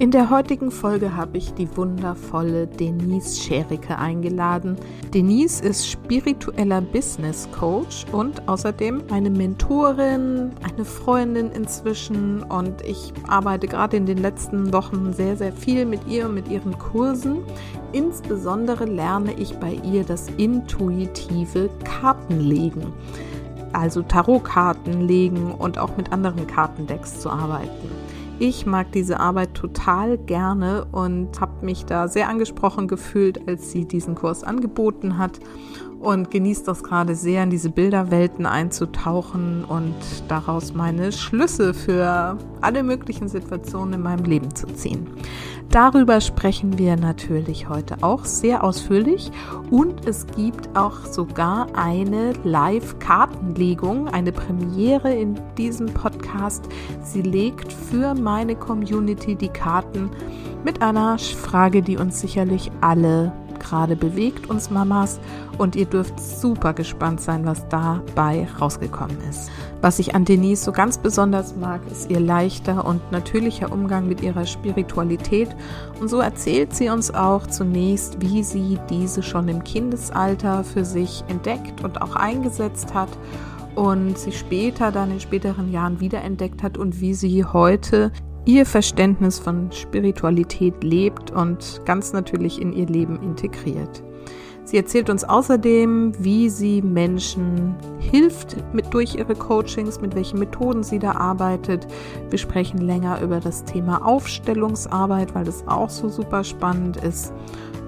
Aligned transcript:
In 0.00 0.12
der 0.12 0.30
heutigen 0.30 0.70
Folge 0.70 1.16
habe 1.16 1.38
ich 1.38 1.54
die 1.54 1.76
wundervolle 1.76 2.68
Denise 2.68 3.40
Schericke 3.40 3.98
eingeladen. 3.98 4.76
Denise 5.12 5.60
ist 5.60 5.88
spiritueller 5.90 6.80
Business 6.80 7.48
Coach 7.50 8.04
und 8.12 8.46
außerdem 8.48 9.02
eine 9.10 9.28
Mentorin, 9.28 10.52
eine 10.62 10.84
Freundin 10.84 11.50
inzwischen 11.50 12.44
und 12.44 12.80
ich 12.82 13.12
arbeite 13.26 13.66
gerade 13.66 13.96
in 13.96 14.06
den 14.06 14.18
letzten 14.18 14.72
Wochen 14.72 15.12
sehr, 15.12 15.36
sehr 15.36 15.52
viel 15.52 15.84
mit 15.84 16.06
ihr 16.06 16.26
und 16.26 16.34
mit 16.34 16.46
ihren 16.46 16.78
Kursen. 16.78 17.38
Insbesondere 17.92 18.84
lerne 18.84 19.32
ich 19.32 19.56
bei 19.56 19.80
ihr 19.82 20.04
das 20.04 20.28
intuitive 20.36 21.70
Kartenlegen 21.82 22.92
also 23.72 24.02
Tarotkarten 24.02 25.02
legen 25.06 25.52
und 25.52 25.78
auch 25.78 25.96
mit 25.96 26.12
anderen 26.12 26.46
Kartendecks 26.46 27.20
zu 27.20 27.30
arbeiten. 27.30 27.97
Ich 28.40 28.66
mag 28.66 28.92
diese 28.92 29.18
Arbeit 29.18 29.54
total 29.54 30.16
gerne 30.16 30.86
und 30.92 31.40
habe 31.40 31.66
mich 31.66 31.84
da 31.86 32.06
sehr 32.06 32.28
angesprochen 32.28 32.86
gefühlt, 32.86 33.48
als 33.48 33.72
sie 33.72 33.84
diesen 33.84 34.14
Kurs 34.14 34.44
angeboten 34.44 35.18
hat 35.18 35.40
und 35.98 36.30
genießt 36.30 36.68
das 36.68 36.84
gerade 36.84 37.16
sehr, 37.16 37.42
in 37.42 37.50
diese 37.50 37.70
Bilderwelten 37.70 38.46
einzutauchen 38.46 39.64
und 39.64 39.96
daraus 40.28 40.72
meine 40.72 41.10
Schlüsse 41.10 41.74
für 41.74 42.38
alle 42.60 42.84
möglichen 42.84 43.26
Situationen 43.26 43.94
in 43.94 44.02
meinem 44.02 44.24
Leben 44.24 44.54
zu 44.54 44.68
ziehen. 44.68 45.08
Darüber 45.70 46.22
sprechen 46.22 46.78
wir 46.78 46.96
natürlich 46.96 47.68
heute 47.68 47.96
auch 48.00 48.24
sehr 48.24 48.64
ausführlich 48.64 49.30
und 49.70 50.08
es 50.08 50.26
gibt 50.26 50.74
auch 50.74 51.04
sogar 51.04 51.66
eine 51.74 52.32
Live-Kartenlegung, 52.42 54.08
eine 54.08 54.32
Premiere 54.32 55.14
in 55.14 55.38
diesem 55.58 55.86
Podcast. 55.86 56.64
Sie 57.02 57.20
legt 57.20 57.70
für 57.70 58.14
meine 58.14 58.56
Community 58.56 59.34
die 59.34 59.50
Karten 59.50 60.10
mit 60.64 60.80
einer 60.80 61.18
Frage, 61.18 61.82
die 61.82 61.98
uns 61.98 62.18
sicherlich 62.18 62.70
alle 62.80 63.32
gerade 63.60 63.96
bewegt, 63.96 64.48
uns 64.48 64.70
Mamas. 64.70 65.20
Und 65.58 65.76
ihr 65.76 65.86
dürft 65.86 66.20
super 66.20 66.72
gespannt 66.72 67.20
sein, 67.20 67.44
was 67.44 67.68
dabei 67.68 68.46
rausgekommen 68.60 69.16
ist. 69.28 69.50
Was 69.80 69.98
ich 69.98 70.14
an 70.14 70.24
Denise 70.24 70.64
so 70.64 70.72
ganz 70.72 70.98
besonders 70.98 71.56
mag, 71.56 71.80
ist 71.90 72.10
ihr 72.10 72.20
leichter 72.20 72.84
und 72.84 73.12
natürlicher 73.12 73.70
Umgang 73.70 74.08
mit 74.08 74.22
ihrer 74.22 74.46
Spiritualität. 74.46 75.48
Und 76.00 76.08
so 76.08 76.20
erzählt 76.20 76.74
sie 76.74 76.88
uns 76.88 77.14
auch 77.14 77.46
zunächst, 77.46 78.20
wie 78.20 78.42
sie 78.42 78.78
diese 78.90 79.22
schon 79.22 79.48
im 79.48 79.62
Kindesalter 79.62 80.64
für 80.64 80.84
sich 80.84 81.24
entdeckt 81.28 81.84
und 81.84 82.02
auch 82.02 82.16
eingesetzt 82.16 82.94
hat 82.94 83.10
und 83.78 84.18
sie 84.18 84.32
später 84.32 84.90
dann 84.90 85.12
in 85.12 85.20
späteren 85.20 85.70
Jahren 85.70 86.00
wiederentdeckt 86.00 86.64
hat 86.64 86.76
und 86.76 87.00
wie 87.00 87.14
sie 87.14 87.44
heute 87.44 88.10
ihr 88.48 88.64
Verständnis 88.64 89.38
von 89.38 89.70
Spiritualität 89.70 90.82
lebt 90.82 91.30
und 91.30 91.82
ganz 91.84 92.14
natürlich 92.14 92.62
in 92.62 92.72
ihr 92.72 92.86
Leben 92.86 93.22
integriert. 93.22 94.02
Sie 94.64 94.78
erzählt 94.78 95.10
uns 95.10 95.22
außerdem, 95.22 96.12
wie 96.18 96.48
sie 96.48 96.80
Menschen 96.80 97.76
hilft 97.98 98.56
mit 98.72 98.92
durch 98.92 99.16
ihre 99.16 99.34
Coachings, 99.34 100.00
mit 100.00 100.14
welchen 100.14 100.38
Methoden 100.38 100.82
sie 100.82 100.98
da 100.98 101.12
arbeitet. 101.12 101.86
Wir 102.30 102.38
sprechen 102.38 102.78
länger 102.78 103.20
über 103.20 103.38
das 103.38 103.64
Thema 103.64 104.04
Aufstellungsarbeit, 104.06 105.34
weil 105.34 105.44
das 105.44 105.68
auch 105.68 105.90
so 105.90 106.08
super 106.08 106.42
spannend 106.42 106.96
ist. 106.98 107.34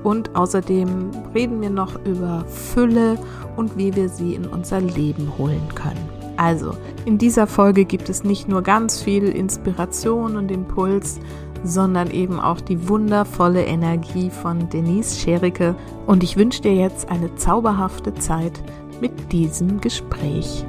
Und 0.04 0.36
außerdem 0.36 1.10
reden 1.34 1.62
wir 1.62 1.70
noch 1.70 2.04
über 2.04 2.44
Fülle 2.46 3.18
und 3.56 3.78
wie 3.78 3.94
wir 3.96 4.10
sie 4.10 4.34
in 4.34 4.46
unser 4.46 4.82
Leben 4.82 5.38
holen 5.38 5.68
können. 5.74 6.19
Also, 6.40 6.72
in 7.04 7.18
dieser 7.18 7.46
Folge 7.46 7.84
gibt 7.84 8.08
es 8.08 8.24
nicht 8.24 8.48
nur 8.48 8.62
ganz 8.62 9.02
viel 9.02 9.24
Inspiration 9.24 10.38
und 10.38 10.50
Impuls, 10.50 11.20
sondern 11.64 12.10
eben 12.10 12.40
auch 12.40 12.62
die 12.62 12.88
wundervolle 12.88 13.66
Energie 13.66 14.30
von 14.30 14.70
Denise 14.70 15.20
Schericke. 15.20 15.74
Und 16.06 16.22
ich 16.22 16.38
wünsche 16.38 16.62
dir 16.62 16.74
jetzt 16.74 17.10
eine 17.10 17.34
zauberhafte 17.34 18.14
Zeit 18.14 18.58
mit 19.02 19.32
diesem 19.32 19.82
Gespräch. 19.82 20.64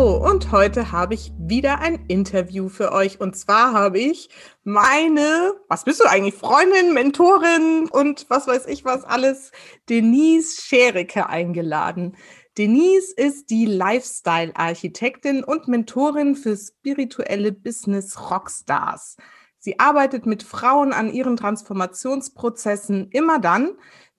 Und 0.00 0.50
heute 0.50 0.92
habe 0.92 1.12
ich 1.12 1.30
wieder 1.36 1.80
ein 1.80 2.06
Interview 2.08 2.70
für 2.70 2.90
euch. 2.92 3.20
Und 3.20 3.36
zwar 3.36 3.74
habe 3.74 3.98
ich 3.98 4.30
meine, 4.64 5.52
was 5.68 5.84
bist 5.84 6.00
du 6.00 6.08
eigentlich, 6.08 6.36
Freundin, 6.36 6.94
Mentorin 6.94 7.86
und 7.90 8.24
was 8.30 8.46
weiß 8.46 8.66
ich 8.68 8.86
was 8.86 9.04
alles, 9.04 9.52
Denise 9.90 10.62
Schericke 10.62 11.28
eingeladen. 11.28 12.16
Denise 12.56 13.12
ist 13.14 13.50
die 13.50 13.66
Lifestyle-Architektin 13.66 15.44
und 15.44 15.68
Mentorin 15.68 16.34
für 16.34 16.56
spirituelle 16.56 17.52
Business 17.52 18.30
Rockstars. 18.30 19.18
Sie 19.58 19.78
arbeitet 19.78 20.24
mit 20.24 20.42
Frauen 20.42 20.94
an 20.94 21.12
ihren 21.12 21.36
Transformationsprozessen 21.36 23.10
immer 23.10 23.38
dann, 23.38 23.72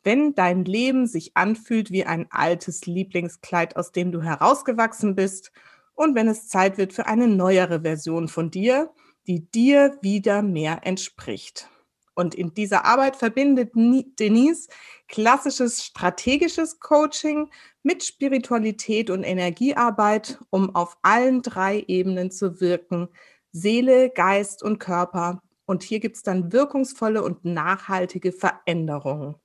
wenn 0.03 0.36
dein 0.36 0.63
Leben 0.63 1.08
sich 1.08 1.36
anfühlt 1.36 1.90
wie 1.90 2.06
ein 2.06 2.28
altes 2.30 2.86
Lieblingskleid, 2.86 3.78
aus 3.78 3.92
dem 3.92 4.12
du 4.12 4.22
herausgewachsen 4.22 5.16
bist 5.16 5.52
und 5.96 6.16
wenn 6.16 6.28
es 6.28 6.47
Zeit 6.47 6.78
wird 6.78 6.94
für 6.94 7.06
eine 7.06 7.28
neuere 7.28 7.81
Version 7.81 8.28
von 8.28 8.52
dir, 8.52 8.91
die 9.28 9.50
dir 9.52 9.97
wieder 10.02 10.41
mehr 10.41 10.81
entspricht. 10.84 11.69
Und 12.13 12.35
in 12.35 12.53
dieser 12.53 12.85
Arbeit 12.85 13.16
verbindet 13.16 13.72
Denise 13.74 14.68
klassisches 15.07 15.84
strategisches 15.84 16.80
Coaching 16.80 17.50
mit 17.84 18.03
Spiritualität 18.03 19.09
und 19.09 19.24
Energiearbeit, 19.24 20.40
um 20.50 20.75
auf 20.75 20.97
allen 21.01 21.41
drei 21.41 21.84
Ebenen 21.88 22.31
zu 22.31 22.59
wirken, 22.59 23.09
Seele, 23.51 24.09
Geist 24.09 24.62
und 24.62 24.80
Körper. 24.80 25.41
Und 25.66 25.84
hier 25.84 26.00
gibt 26.00 26.18
es 26.18 26.24
dann 26.24 26.51
wirkungsvolle 26.51 27.24
und 27.24 27.46
nachhaltige 27.46 28.31
Veränderungen. 28.31 29.35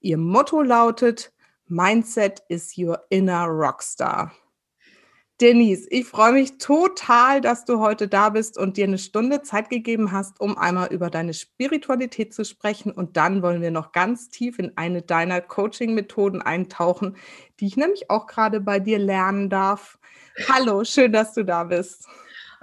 Ihr 0.00 0.18
Motto 0.18 0.62
lautet, 0.62 1.32
Mindset 1.66 2.42
is 2.48 2.76
your 2.76 3.00
inner 3.10 3.46
rockstar. 3.46 4.32
Denise, 5.40 5.88
ich 5.90 6.04
freue 6.06 6.32
mich 6.32 6.58
total, 6.58 7.40
dass 7.40 7.64
du 7.64 7.80
heute 7.80 8.06
da 8.06 8.28
bist 8.28 8.56
und 8.56 8.76
dir 8.76 8.84
eine 8.84 8.98
Stunde 8.98 9.42
Zeit 9.42 9.68
gegeben 9.68 10.12
hast, 10.12 10.40
um 10.40 10.56
einmal 10.56 10.92
über 10.92 11.10
deine 11.10 11.34
Spiritualität 11.34 12.32
zu 12.32 12.44
sprechen. 12.44 12.92
Und 12.92 13.16
dann 13.16 13.42
wollen 13.42 13.60
wir 13.60 13.72
noch 13.72 13.90
ganz 13.90 14.28
tief 14.28 14.60
in 14.60 14.76
eine 14.76 15.02
deiner 15.02 15.40
Coaching-Methoden 15.40 16.40
eintauchen, 16.40 17.16
die 17.58 17.66
ich 17.66 17.76
nämlich 17.76 18.10
auch 18.10 18.28
gerade 18.28 18.60
bei 18.60 18.78
dir 18.78 18.98
lernen 19.00 19.50
darf. 19.50 19.98
Hallo, 20.48 20.84
schön, 20.84 21.12
dass 21.12 21.34
du 21.34 21.44
da 21.44 21.64
bist. 21.64 22.06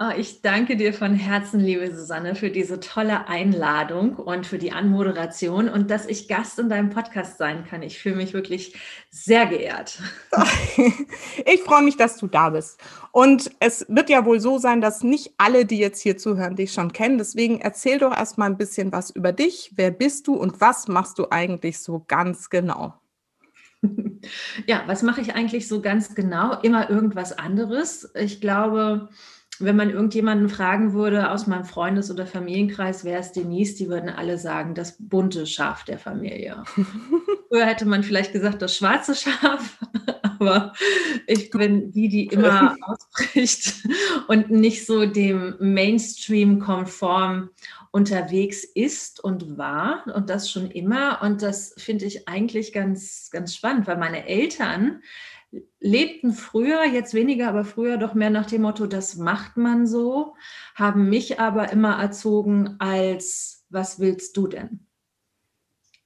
Oh, 0.04 0.10
ich 0.18 0.42
danke 0.42 0.78
dir 0.78 0.96
von 0.96 1.14
Herzen, 1.14 1.60
liebe 1.60 1.96
Susanne, 1.96 2.34
für 2.34 2.50
diese 2.50 2.80
tolle 2.80 3.28
Einladung 3.28 4.16
und 4.16 4.48
für 4.48 4.58
die 4.58 4.72
Anmoderation 4.72 5.70
und 5.70 5.92
dass 5.92 6.08
ich 6.08 6.28
Gast 6.28 6.58
in 6.58 6.70
deinem 6.70 6.90
Podcast 6.90 7.38
sein 7.38 7.66
kann. 7.70 7.84
Ich 7.84 8.00
fühle 8.00 8.16
mich 8.16 8.34
wirklich 8.34 8.76
sehr 9.12 9.46
geehrt. 9.46 10.00
Ich 11.46 11.62
freue 11.62 11.84
mich, 11.84 11.98
dass 11.98 12.18
du 12.18 12.28
da 12.28 12.50
bist. 12.50 12.80
Und 13.12 13.52
es 13.60 13.86
wird 13.90 14.10
ja 14.10 14.26
wohl 14.26 14.40
so 14.40 14.58
sein, 14.58 14.82
dass 14.82 15.04
nicht 15.04 15.34
alle, 15.38 15.66
die 15.66 15.78
jetzt 15.78 16.02
hier 16.02 16.18
zuhören, 16.18 16.56
dich 16.56 16.74
schon 16.74 16.94
kennen. 16.94 17.18
Deswegen 17.18 17.62
erzähl 17.62 18.00
doch 18.00 18.16
erstmal 18.16 18.50
ein 18.50 18.58
bisschen 18.58 18.92
was 18.92 19.12
über 19.12 19.32
dich. 19.34 19.72
Wer 19.76 19.92
bist 19.92 20.28
du 20.28 20.34
und 20.34 20.62
was 20.62 20.88
machst 20.88 21.20
du 21.20 21.28
eigentlich 21.30 21.80
so 21.80 22.04
ganz 22.08 22.50
genau? 22.50 22.96
Ja, 24.68 24.84
was 24.86 25.02
mache 25.02 25.22
ich 25.22 25.34
eigentlich 25.34 25.68
so 25.68 25.82
ganz 25.82 26.14
genau? 26.14 26.60
Immer 26.62 26.92
irgendwas 26.92 27.36
anderes. 27.36 28.12
Ich 28.14 28.40
glaube, 28.40 29.10
wenn 29.64 29.76
man 29.76 29.90
irgendjemanden 29.90 30.50
fragen 30.50 30.94
würde 30.94 31.32
aus 31.32 31.48
meinem 31.48 31.66
Freundes- 31.66 32.12
oder 32.12 32.26
Familienkreis, 32.26 33.04
wer 33.04 33.20
ist 33.20 33.34
Denise, 33.34 33.76
die 33.76 33.90
würden 33.90 34.10
alle 34.10 34.38
sagen, 34.38 34.76
das 34.76 34.98
bunte 35.00 35.46
Schaf 35.46 35.84
der 35.84 35.98
Familie. 35.98 36.64
Früher 37.50 37.66
hätte 37.66 37.86
man 37.86 38.04
vielleicht 38.04 38.34
gesagt, 38.34 38.62
das 38.62 38.76
schwarze 38.76 39.16
Schaf, 39.16 39.78
aber 40.24 40.74
ich 41.28 41.50
bin 41.50 41.92
die, 41.92 42.10
die 42.10 42.28
immer 42.28 42.76
ausbricht 42.82 43.88
und 44.28 44.50
nicht 44.50 44.86
so 44.86 45.06
dem 45.06 45.56
Mainstream 45.60 46.60
konform 46.60 47.50
unterwegs 47.92 48.64
ist 48.64 49.22
und 49.24 49.58
war 49.58 50.06
und 50.16 50.30
das 50.30 50.50
schon 50.50 50.72
immer. 50.72 51.22
Und 51.22 51.42
das 51.42 51.74
finde 51.78 52.06
ich 52.06 52.28
eigentlich 52.28 52.72
ganz, 52.72 53.30
ganz 53.32 53.56
spannend, 53.56 53.86
weil 53.86 53.98
meine 53.98 54.28
Eltern, 54.28 55.02
lebten 55.80 56.34
früher, 56.34 56.86
jetzt 56.86 57.14
weniger, 57.14 57.50
aber 57.50 57.66
früher 57.66 57.98
doch 57.98 58.14
mehr 58.14 58.30
nach 58.30 58.46
dem 58.46 58.62
Motto, 58.62 58.88
das 58.88 59.16
macht 59.16 59.58
man 59.58 59.86
so, 59.86 60.36
haben 60.76 61.10
mich 61.10 61.40
aber 61.40 61.72
immer 61.72 62.00
erzogen 62.00 62.76
als, 62.80 63.66
was 63.70 64.00
willst 64.00 64.38
du 64.38 64.48
denn? 64.48 64.88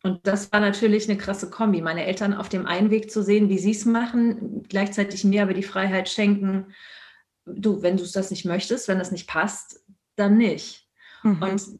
Und 0.03 0.27
das 0.27 0.51
war 0.51 0.59
natürlich 0.59 1.09
eine 1.09 1.17
krasse 1.17 1.49
Kombi. 1.49 1.81
Meine 1.81 2.05
Eltern 2.05 2.35
auf 2.35 2.47
dem 2.47 2.67
einen 2.67 2.91
Weg 2.91 3.09
zu 3.09 3.23
sehen, 3.23 3.49
wie 3.49 3.57
sie 3.57 3.71
es 3.71 3.85
machen, 3.85 4.61
gleichzeitig 4.69 5.23
mir 5.23 5.41
aber 5.41 5.55
die 5.55 5.63
Freiheit 5.63 6.09
schenken, 6.09 6.73
du, 7.45 7.81
wenn 7.81 7.97
du 7.97 8.05
das 8.05 8.29
nicht 8.29 8.45
möchtest, 8.45 8.87
wenn 8.87 8.99
das 8.99 9.11
nicht 9.11 9.27
passt, 9.27 9.83
dann 10.15 10.37
nicht. 10.37 10.87
Mhm. 11.23 11.41
Und 11.41 11.79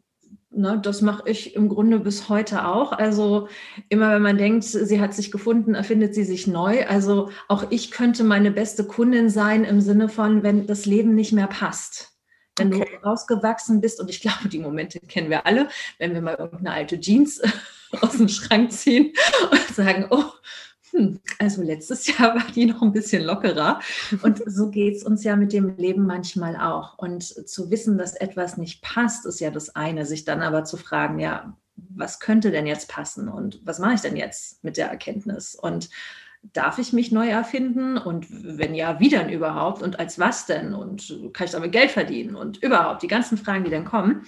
ne, 0.56 0.80
das 0.82 1.02
mache 1.02 1.30
ich 1.30 1.56
im 1.56 1.70
Grunde 1.70 2.00
bis 2.00 2.30
heute 2.30 2.66
auch. 2.68 2.92
Also 2.92 3.48
immer 3.90 4.12
wenn 4.12 4.22
man 4.22 4.38
denkt, 4.38 4.64
sie 4.64 5.00
hat 5.00 5.14
sich 5.14 5.32
gefunden, 5.32 5.76
erfindet 5.76 6.16
sie 6.16 6.24
sich 6.24 6.48
neu. 6.48 6.86
Also 6.88 7.30
auch 7.48 7.66
ich 7.70 7.92
könnte 7.92 8.24
meine 8.24 8.52
beste 8.52 8.86
Kundin 8.86 9.30
sein 9.30 9.64
im 9.64 9.82
Sinne 9.82 10.10
von, 10.10 10.44
wenn 10.44 10.68
das 10.68 10.86
Leben 10.86 11.16
nicht 11.16 11.34
mehr 11.34 11.48
passt. 11.48 12.12
Wenn 12.58 12.74
okay. 12.74 12.88
du 13.02 13.08
rausgewachsen 13.08 13.82
bist, 13.82 14.00
und 14.00 14.10
ich 14.10 14.22
glaube, 14.22 14.48
die 14.48 14.60
Momente 14.60 15.00
kennen 15.02 15.30
wir 15.30 15.46
alle, 15.46 15.68
wenn 16.00 16.14
wir 16.14 16.22
mal 16.22 16.36
irgendeine 16.36 16.72
alte 16.72 17.00
Jeans 17.00 17.42
aus 18.02 18.14
dem 18.14 18.30
Schrank 18.30 18.72
ziehen 18.72 19.14
und 19.52 19.76
sagen, 19.76 20.08
oh, 20.10 20.24
also 21.40 21.62
letztes 21.62 22.08
Jahr 22.18 22.36
war 22.36 22.52
die 22.54 22.66
noch 22.66 22.82
ein 22.82 22.92
bisschen 22.92 23.24
lockerer. 23.24 23.80
Und 24.22 24.42
so 24.46 24.70
geht 24.70 24.96
es 24.98 25.04
uns 25.04 25.24
ja 25.24 25.36
mit 25.36 25.54
dem 25.54 25.76
Leben 25.78 26.06
manchmal 26.06 26.56
auch. 26.56 26.98
Und 26.98 27.24
zu 27.24 27.70
wissen, 27.72 27.98
dass 27.98 28.16
etwas 28.16 28.58
nicht 28.58 28.82
passt, 28.82 29.26
ist 29.26 29.40
ja 29.40 29.52
das 29.52 29.76
eine. 29.76 30.06
Sich 30.06 30.26
dann 30.26 30.42
aber 30.42 30.64
zu 30.64 30.78
fragen, 30.78 31.20
ja, 31.20 31.56
was 31.76 32.20
könnte 32.20 32.52
denn 32.52 32.68
jetzt 32.68 32.90
passen 32.90 33.28
und 33.28 33.60
was 33.66 33.80
mache 33.80 33.96
ich 33.96 34.02
denn 34.02 34.16
jetzt 34.16 34.64
mit 34.64 34.78
der 34.78 34.90
Erkenntnis? 34.90 35.56
Und 35.56 35.90
darf 36.54 36.80
ich 36.80 36.94
mich 36.94 37.12
neu 37.12 37.28
erfinden? 37.28 37.98
Und 37.98 38.28
wenn 38.30 38.76
ja, 38.76 39.00
wie 39.00 39.10
denn 39.10 39.30
überhaupt? 39.30 39.82
Und 39.82 40.00
als 40.00 40.20
was 40.20 40.46
denn? 40.46 40.74
Und 40.74 41.20
kann 41.34 41.46
ich 41.46 41.52
damit 41.52 41.72
Geld 41.72 41.92
verdienen? 41.92 42.36
Und 42.36 42.62
überhaupt 42.64 43.04
die 43.04 43.08
ganzen 43.08 43.38
Fragen, 43.38 43.64
die 43.64 43.72
dann 43.72 43.86
kommen. 43.86 44.24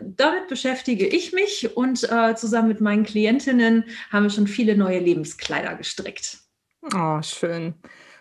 Damit 0.00 0.48
beschäftige 0.48 1.06
ich 1.06 1.32
mich 1.32 1.76
und 1.76 2.10
äh, 2.10 2.34
zusammen 2.34 2.68
mit 2.68 2.80
meinen 2.80 3.04
Klientinnen 3.04 3.84
haben 4.10 4.24
wir 4.24 4.30
schon 4.30 4.46
viele 4.46 4.76
neue 4.76 4.98
Lebenskleider 4.98 5.74
gestrickt. 5.74 6.38
Oh, 6.94 7.20
schön. 7.22 7.74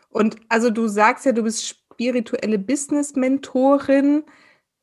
Und 0.09 0.37
also 0.49 0.69
du 0.69 0.87
sagst 0.87 1.25
ja, 1.25 1.31
du 1.31 1.43
bist 1.43 1.67
spirituelle 1.67 2.59
Business-Mentorin. 2.59 4.23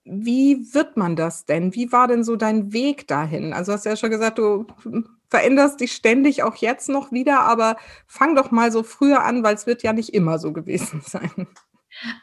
Wie 0.05 0.73
wird 0.73 0.97
man 0.97 1.17
das 1.17 1.45
denn? 1.45 1.75
Wie 1.75 1.93
war 1.93 2.09
denn 2.09 2.25
so 2.25 2.37
dein 2.37 2.73
Weg 2.73 3.07
dahin? 3.09 3.53
Also 3.53 3.73
hast 3.73 3.85
du 3.85 3.91
ja 3.91 3.97
schon 3.97 4.11
gesagt, 4.11 4.39
du 4.39 4.67
veränderst 5.29 5.81
dich 5.81 5.93
ständig 5.93 6.43
auch 6.43 6.57
jetzt 6.57 6.89
noch 6.89 7.13
wieder, 7.13 7.41
aber 7.41 7.77
fang 8.07 8.35
doch 8.35 8.51
mal 8.51 8.73
so 8.73 8.83
früher 8.83 9.25
an, 9.25 9.43
weil 9.43 9.55
es 9.55 9.67
wird 9.67 9.83
ja 9.83 9.93
nicht 9.93 10.15
immer 10.15 10.39
so 10.39 10.53
gewesen 10.53 11.03
sein. 11.07 11.47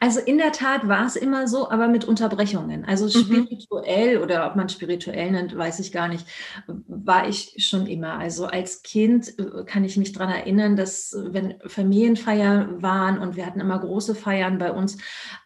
Also 0.00 0.20
in 0.20 0.38
der 0.38 0.52
Tat 0.52 0.88
war 0.88 1.06
es 1.06 1.16
immer 1.16 1.48
so, 1.48 1.70
aber 1.70 1.88
mit 1.88 2.04
Unterbrechungen. 2.04 2.84
Also 2.84 3.06
mhm. 3.06 3.24
spirituell 3.24 4.16
mhm. 4.16 4.22
oder 4.22 4.46
ob 4.46 4.56
man 4.56 4.68
spirituell 4.68 5.30
nennt, 5.30 5.56
weiß 5.56 5.80
ich 5.80 5.92
gar 5.92 6.08
nicht, 6.08 6.26
war 6.66 7.28
ich 7.28 7.56
schon 7.58 7.86
immer. 7.86 8.18
Also 8.18 8.46
als 8.46 8.82
Kind 8.82 9.38
äh, 9.38 9.64
kann 9.64 9.84
ich 9.84 9.96
mich 9.96 10.12
daran 10.12 10.32
erinnern, 10.32 10.76
dass 10.76 11.14
wenn 11.26 11.60
Familienfeiern 11.66 12.82
waren 12.82 13.18
und 13.18 13.36
wir 13.36 13.44
hatten 13.44 13.60
immer 13.60 13.78
große 13.78 14.14
Feiern 14.14 14.58
bei 14.58 14.72
uns, 14.72 14.96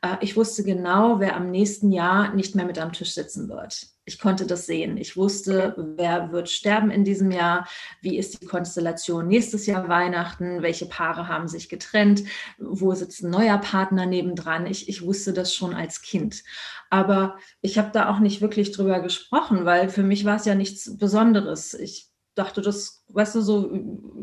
äh, 0.03 0.17
ich 0.21 0.37
wusste 0.37 0.63
genau, 0.63 1.19
wer 1.19 1.37
am 1.37 1.51
nächsten 1.51 1.91
Jahr 1.91 2.33
nicht 2.35 2.55
mehr 2.55 2.67
mit 2.67 2.79
am 2.79 2.93
Tisch 2.93 3.15
sitzen 3.15 3.49
wird 3.49 3.89
ich 4.11 4.19
konnte 4.19 4.45
das 4.45 4.67
sehen. 4.67 4.97
Ich 4.97 5.17
wusste, 5.17 5.75
wer 5.97 6.33
wird 6.33 6.51
sterben 6.51 6.91
in 6.91 7.05
diesem 7.05 7.31
Jahr, 7.31 7.69
wie 8.01 8.19
ist 8.19 8.43
die 8.43 8.47
Konstellation 8.47 9.29
nächstes 9.29 9.67
Jahr 9.67 9.89
Weihnachten, 9.89 10.63
welche 10.63 10.87
Paare 10.87 11.29
haben 11.29 11.47
sich 11.47 11.69
getrennt, 11.69 12.25
wo 12.59 12.93
sitzt 12.93 13.23
ein 13.23 13.31
neuer 13.31 13.59
Partner 13.59 14.07
nebendran. 14.07 14.67
Ich, 14.67 14.89
ich 14.89 15.03
wusste 15.03 15.33
das 15.33 15.55
schon 15.55 15.75
als 15.75 16.03
Kind. 16.03 16.43
Aber 16.91 17.39
ich 17.61 17.79
habe 17.79 17.91
da 17.93 18.11
auch 18.11 18.19
nicht 18.19 18.41
wirklich 18.41 18.73
drüber 18.73 18.99
gesprochen, 18.99 19.65
weil 19.65 19.89
für 19.89 20.03
mich 20.03 20.25
war 20.25 20.37
es 20.37 20.45
ja 20.45 20.57
nichts 20.57 20.97
Besonderes. 20.99 21.75
Ich 21.75 22.09
dachte, 22.35 22.63
das, 22.63 23.05
weißt 23.11 23.37
du, 23.37 23.43
so, 23.43 23.71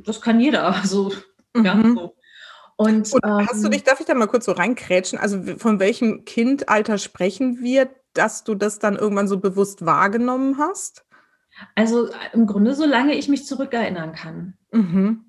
das 0.04 0.20
kann 0.20 0.42
jeder. 0.42 0.76
So, 0.84 1.14
mhm. 1.54 1.66
ja, 1.66 1.82
so. 1.96 2.16
Und, 2.76 3.12
Und 3.12 3.24
hast 3.24 3.64
du 3.64 3.68
ähm 3.68 3.72
dich, 3.72 3.84
darf 3.84 4.02
ich 4.02 4.06
da 4.06 4.14
mal 4.14 4.28
kurz 4.28 4.46
so 4.46 4.52
reinkrätschen? 4.52 5.18
Also 5.18 5.42
von 5.58 5.80
welchem 5.80 6.26
Kindalter 6.26 6.98
sprechen 6.98 7.64
wir? 7.64 7.90
Dass 8.18 8.44
du 8.44 8.56
das 8.56 8.80
dann 8.80 8.96
irgendwann 8.96 9.28
so 9.28 9.40
bewusst 9.40 9.86
wahrgenommen 9.86 10.58
hast? 10.58 11.06
Also 11.76 12.10
im 12.34 12.46
Grunde, 12.48 12.74
solange 12.74 13.16
ich 13.16 13.30
mich 13.30 13.46
zurückerinnern 13.46 14.14
kann. 14.14 14.58
Mhm. 14.72 15.24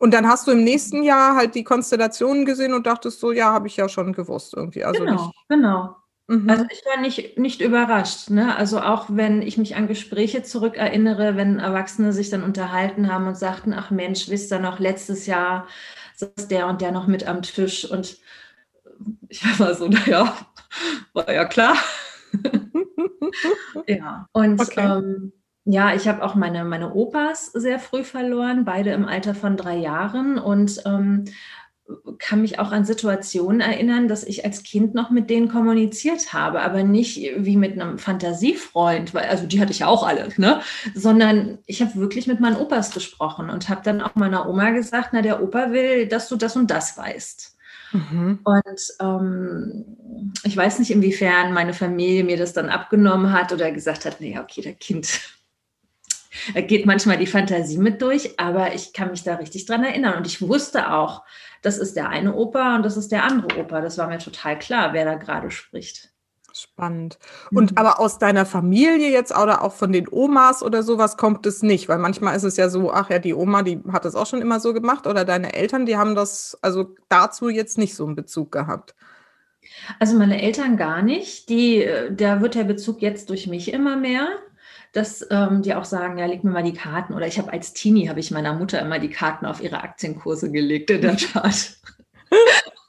Und 0.00 0.12
dann 0.12 0.26
hast 0.26 0.48
du 0.48 0.50
im 0.50 0.64
nächsten 0.64 1.04
Jahr 1.04 1.36
halt 1.36 1.54
die 1.54 1.62
Konstellationen 1.62 2.44
gesehen 2.44 2.74
und 2.74 2.86
dachtest 2.86 3.20
so, 3.20 3.30
ja, 3.30 3.52
habe 3.52 3.68
ich 3.68 3.76
ja 3.76 3.88
schon 3.88 4.12
gewusst 4.12 4.54
irgendwie. 4.54 4.82
Also 4.82 5.04
genau, 5.04 5.26
nicht, 5.26 5.34
genau. 5.48 5.96
Mhm. 6.26 6.50
Also 6.50 6.64
ich 6.70 6.82
war 6.84 7.00
nicht, 7.00 7.38
nicht 7.38 7.60
überrascht. 7.60 8.30
Ne? 8.30 8.56
Also 8.56 8.80
auch 8.80 9.06
wenn 9.10 9.42
ich 9.42 9.58
mich 9.58 9.76
an 9.76 9.86
Gespräche 9.86 10.42
zurückerinnere, 10.42 11.36
wenn 11.36 11.58
Erwachsene 11.58 12.12
sich 12.12 12.30
dann 12.30 12.42
unterhalten 12.42 13.12
haben 13.12 13.28
und 13.28 13.36
sagten, 13.36 13.72
ach 13.72 13.90
Mensch, 13.90 14.28
wisst 14.28 14.52
ihr 14.52 14.58
noch, 14.58 14.80
letztes 14.80 15.26
Jahr 15.26 15.68
saß 16.16 16.48
der 16.48 16.66
und 16.66 16.80
der 16.80 16.90
noch 16.90 17.06
mit 17.06 17.26
am 17.26 17.42
Tisch 17.42 17.88
und 17.88 18.18
ich 19.28 19.58
war 19.58 19.74
so, 19.74 19.86
naja, 19.88 20.36
war 21.12 21.30
ja 21.30 21.44
klar. 21.44 21.76
ja, 23.86 24.26
und 24.32 24.60
okay. 24.60 24.80
ähm, 24.80 25.32
ja, 25.64 25.94
ich 25.94 26.08
habe 26.08 26.24
auch 26.24 26.34
meine, 26.34 26.64
meine 26.64 26.92
Opas 26.94 27.46
sehr 27.52 27.78
früh 27.78 28.02
verloren, 28.02 28.64
beide 28.64 28.90
im 28.90 29.04
Alter 29.04 29.34
von 29.34 29.56
drei 29.56 29.76
Jahren 29.76 30.38
und 30.38 30.82
ähm, 30.84 31.24
kann 32.18 32.40
mich 32.40 32.58
auch 32.58 32.72
an 32.72 32.84
Situationen 32.84 33.60
erinnern, 33.60 34.08
dass 34.08 34.24
ich 34.24 34.44
als 34.44 34.62
Kind 34.62 34.94
noch 34.94 35.10
mit 35.10 35.30
denen 35.30 35.48
kommuniziert 35.48 36.32
habe, 36.32 36.62
aber 36.62 36.82
nicht 36.82 37.18
wie 37.36 37.56
mit 37.56 37.80
einem 37.80 37.98
Fantasiefreund, 37.98 39.14
weil 39.14 39.28
also 39.28 39.46
die 39.46 39.60
hatte 39.60 39.72
ich 39.72 39.80
ja 39.80 39.88
auch 39.88 40.06
alle, 40.06 40.28
ne? 40.36 40.60
Sondern 40.94 41.58
ich 41.66 41.82
habe 41.82 41.94
wirklich 41.96 42.26
mit 42.26 42.40
meinen 42.40 42.56
Opas 42.56 42.92
gesprochen 42.92 43.50
und 43.50 43.68
habe 43.68 43.82
dann 43.84 44.00
auch 44.00 44.14
meiner 44.14 44.48
Oma 44.48 44.70
gesagt, 44.70 45.10
na 45.12 45.22
der 45.22 45.42
Opa 45.42 45.72
will, 45.72 46.06
dass 46.06 46.28
du 46.28 46.36
das 46.36 46.56
und 46.56 46.70
das 46.70 46.96
weißt. 46.96 47.56
Mhm. 47.92 48.40
Und 48.44 48.80
ähm, 49.00 50.32
ich 50.44 50.56
weiß 50.56 50.78
nicht, 50.78 50.90
inwiefern 50.90 51.52
meine 51.52 51.74
Familie 51.74 52.24
mir 52.24 52.36
das 52.36 52.52
dann 52.52 52.68
abgenommen 52.68 53.32
hat 53.32 53.52
oder 53.52 53.70
gesagt 53.70 54.04
hat, 54.04 54.20
naja, 54.20 54.42
okay, 54.42 54.62
der 54.62 54.74
Kind, 54.74 55.20
da 56.54 56.60
geht 56.60 56.86
manchmal 56.86 57.18
die 57.18 57.26
Fantasie 57.26 57.78
mit 57.78 58.00
durch, 58.02 58.38
aber 58.38 58.74
ich 58.74 58.92
kann 58.92 59.10
mich 59.10 59.22
da 59.22 59.34
richtig 59.36 59.66
dran 59.66 59.84
erinnern. 59.84 60.16
Und 60.16 60.26
ich 60.26 60.40
wusste 60.40 60.92
auch, 60.92 61.22
das 61.60 61.78
ist 61.78 61.94
der 61.96 62.08
eine 62.08 62.34
Opa 62.34 62.76
und 62.76 62.82
das 62.82 62.96
ist 62.96 63.12
der 63.12 63.24
andere 63.24 63.60
Opa. 63.60 63.80
Das 63.80 63.98
war 63.98 64.08
mir 64.08 64.18
total 64.18 64.58
klar, 64.58 64.92
wer 64.92 65.04
da 65.04 65.14
gerade 65.14 65.50
spricht. 65.50 66.11
Spannend. 66.54 67.18
Und 67.50 67.72
mhm. 67.72 67.78
aber 67.78 67.98
aus 67.98 68.18
deiner 68.18 68.44
Familie 68.44 69.10
jetzt 69.10 69.36
oder 69.36 69.62
auch 69.62 69.72
von 69.72 69.92
den 69.92 70.06
Omas 70.10 70.62
oder 70.62 70.82
sowas 70.82 71.16
kommt 71.16 71.46
es 71.46 71.62
nicht, 71.62 71.88
weil 71.88 71.98
manchmal 71.98 72.36
ist 72.36 72.42
es 72.44 72.56
ja 72.56 72.68
so, 72.68 72.92
ach 72.92 73.10
ja, 73.10 73.18
die 73.18 73.34
Oma, 73.34 73.62
die 73.62 73.80
hat 73.90 74.04
das 74.04 74.14
auch 74.14 74.26
schon 74.26 74.42
immer 74.42 74.60
so 74.60 74.74
gemacht 74.74 75.06
oder 75.06 75.24
deine 75.24 75.54
Eltern, 75.54 75.86
die 75.86 75.96
haben 75.96 76.14
das 76.14 76.58
also 76.60 76.94
dazu 77.08 77.48
jetzt 77.48 77.78
nicht 77.78 77.94
so 77.94 78.04
einen 78.04 78.16
Bezug 78.16 78.52
gehabt. 78.52 78.94
Also 79.98 80.18
meine 80.18 80.42
Eltern 80.42 80.76
gar 80.76 81.02
nicht. 81.02 81.48
Die, 81.48 81.88
da 82.10 82.40
wird 82.40 82.54
der 82.54 82.64
Bezug 82.64 83.00
jetzt 83.00 83.30
durch 83.30 83.46
mich 83.46 83.72
immer 83.72 83.96
mehr 83.96 84.28
dass 84.92 85.26
ähm, 85.30 85.62
die 85.62 85.74
auch 85.74 85.86
sagen, 85.86 86.18
ja, 86.18 86.26
leg 86.26 86.44
mir 86.44 86.50
mal 86.50 86.62
die 86.62 86.74
Karten. 86.74 87.14
Oder 87.14 87.26
ich 87.26 87.38
habe 87.38 87.52
als 87.52 87.72
Teenie, 87.72 88.08
habe 88.08 88.20
ich 88.20 88.30
meiner 88.30 88.52
Mutter 88.52 88.80
immer 88.80 88.98
die 88.98 89.10
Karten 89.10 89.46
auf 89.46 89.62
ihre 89.62 89.82
Aktienkurse 89.82 90.52
gelegt 90.52 90.90
in 90.90 91.00
der 91.00 91.16
Tat. 91.32 91.78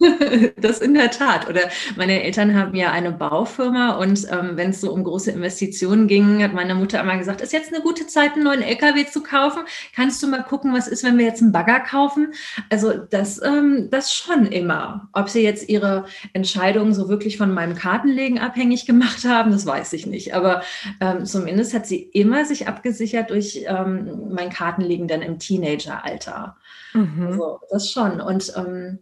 das 0.57 0.79
in 0.79 0.93
der 0.93 1.11
Tat. 1.11 1.49
Oder 1.49 1.69
meine 1.95 2.23
Eltern 2.23 2.55
haben 2.55 2.75
ja 2.75 2.91
eine 2.91 3.11
Baufirma 3.11 3.93
und 3.97 4.27
ähm, 4.31 4.51
wenn 4.55 4.71
es 4.71 4.81
so 4.81 4.91
um 4.91 5.03
große 5.03 5.31
Investitionen 5.31 6.07
ging, 6.07 6.43
hat 6.43 6.53
meine 6.53 6.75
Mutter 6.75 6.99
immer 6.99 7.17
gesagt, 7.17 7.41
ist 7.41 7.53
jetzt 7.53 7.73
eine 7.73 7.83
gute 7.83 8.07
Zeit, 8.07 8.33
einen 8.33 8.43
neuen 8.43 8.61
LKW 8.61 9.05
zu 9.05 9.23
kaufen? 9.23 9.63
Kannst 9.95 10.21
du 10.21 10.27
mal 10.27 10.43
gucken, 10.43 10.73
was 10.73 10.87
ist, 10.87 11.03
wenn 11.03 11.17
wir 11.17 11.25
jetzt 11.25 11.41
einen 11.41 11.51
Bagger 11.51 11.79
kaufen? 11.79 12.33
Also 12.69 12.93
das, 12.93 13.41
ähm, 13.41 13.89
das 13.91 14.13
schon 14.13 14.47
immer. 14.47 15.09
Ob 15.13 15.29
sie 15.29 15.41
jetzt 15.41 15.69
ihre 15.69 16.05
Entscheidungen 16.33 16.93
so 16.93 17.09
wirklich 17.09 17.37
von 17.37 17.53
meinem 17.53 17.75
Kartenlegen 17.75 18.39
abhängig 18.39 18.85
gemacht 18.85 19.25
haben, 19.25 19.51
das 19.51 19.65
weiß 19.65 19.93
ich 19.93 20.05
nicht. 20.05 20.33
Aber 20.33 20.63
ähm, 20.99 21.25
zumindest 21.25 21.73
hat 21.73 21.87
sie 21.87 22.01
immer 22.01 22.45
sich 22.45 22.67
abgesichert 22.67 23.29
durch 23.29 23.65
ähm, 23.67 24.29
mein 24.31 24.49
Kartenlegen 24.49 25.07
dann 25.07 25.21
im 25.21 25.39
Teenageralter. 25.39 26.57
Mhm. 26.93 27.27
Also 27.27 27.59
das 27.69 27.91
schon. 27.91 28.21
Und 28.21 28.53
ähm, 28.55 28.99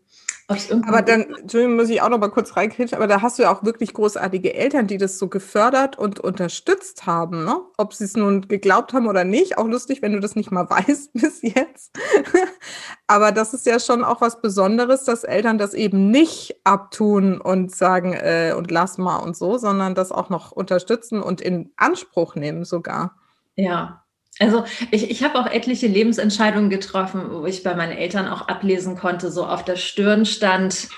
aber 0.48 1.02
dann, 1.02 1.22
Entschuldigung, 1.36 1.76
muss 1.76 1.90
ich 1.90 2.02
auch 2.02 2.10
noch 2.10 2.20
mal 2.20 2.30
kurz 2.30 2.56
reinkritschen, 2.58 2.98
aber 2.98 3.08
da 3.08 3.22
hast 3.22 3.40
du 3.40 3.44
ja 3.44 3.54
auch 3.54 3.64
wirklich 3.64 3.94
großartige 3.94 4.54
Eltern, 4.54 4.88
die 4.88 4.98
das 4.98 5.18
so 5.18 5.28
gefördert 5.28 5.98
und 5.98 6.20
unterstützt 6.20 7.06
haben, 7.06 7.46
ne? 7.46 7.62
Ob 7.78 7.94
sie 7.94 8.04
es 8.04 8.16
nun 8.16 8.48
geglaubt 8.48 8.94
haben 8.94 9.08
oder 9.08 9.24
nicht, 9.24 9.58
auch 9.58 9.68
lustig, 9.68 10.02
wenn 10.02 10.14
du 10.14 10.20
das 10.20 10.36
nicht 10.36 10.52
mal 10.52 10.70
weißt 10.70 11.14
bis 11.14 11.42
jetzt. 11.42 11.96
aber 13.08 13.32
das 13.32 13.54
ist 13.54 13.66
ja 13.66 13.80
schon 13.80 14.04
auch 14.04 14.22
was 14.22 14.42
Besonderes, 14.42 15.04
dass 15.06 15.24
Eltern 15.24 15.58
das 15.58 15.74
eben 15.74 16.12
nicht 16.12 16.56
abtun 16.64 17.40
und 17.40 17.74
sagen, 17.74 18.14
äh, 18.14 18.54
und 18.58 18.72
lass 18.72 18.98
mal 18.98 19.18
und 19.18 19.36
so, 19.36 19.58
sondern 19.58 19.96
das 19.96 20.12
auch 20.12 20.30
noch 20.30 20.52
unterstützen 20.52 21.22
und 21.22 21.42
in 21.42 21.72
Anspruch 21.78 22.36
nehmen 22.36 22.66
sogar. 22.66 23.16
Ja, 23.56 24.01
also 24.42 24.66
ich, 24.90 25.12
ich 25.12 25.24
habe 25.24 25.40
auch 25.40 25.46
etliche 25.46 25.88
Lebensentscheidungen 25.88 26.70
getroffen, 26.70 27.30
wo 27.30 27.46
ich 27.46 27.64
bei 27.64 27.76
meinen 27.76 27.92
Eltern 27.92 28.28
auch 28.28 28.48
ablesen 28.48 28.98
konnte, 28.98 29.32
so 29.32 29.46
auf 29.46 29.64
der 29.64 29.76
Stirn 29.76 30.26
stand, 30.26 30.90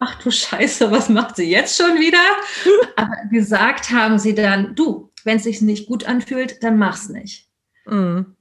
ach 0.00 0.20
du 0.22 0.30
Scheiße, 0.30 0.90
was 0.90 1.08
macht 1.08 1.36
sie 1.36 1.50
jetzt 1.50 1.76
schon 1.76 1.98
wieder? 1.98 2.18
Aber 2.96 3.16
gesagt 3.30 3.90
haben 3.90 4.18
sie 4.18 4.34
dann, 4.34 4.74
du, 4.74 5.12
wenn 5.24 5.36
es 5.36 5.44
sich 5.44 5.60
nicht 5.60 5.86
gut 5.86 6.06
anfühlt, 6.06 6.62
dann 6.62 6.78
mach's 6.78 7.08
nicht. 7.08 7.48
Mhm. 7.86 8.34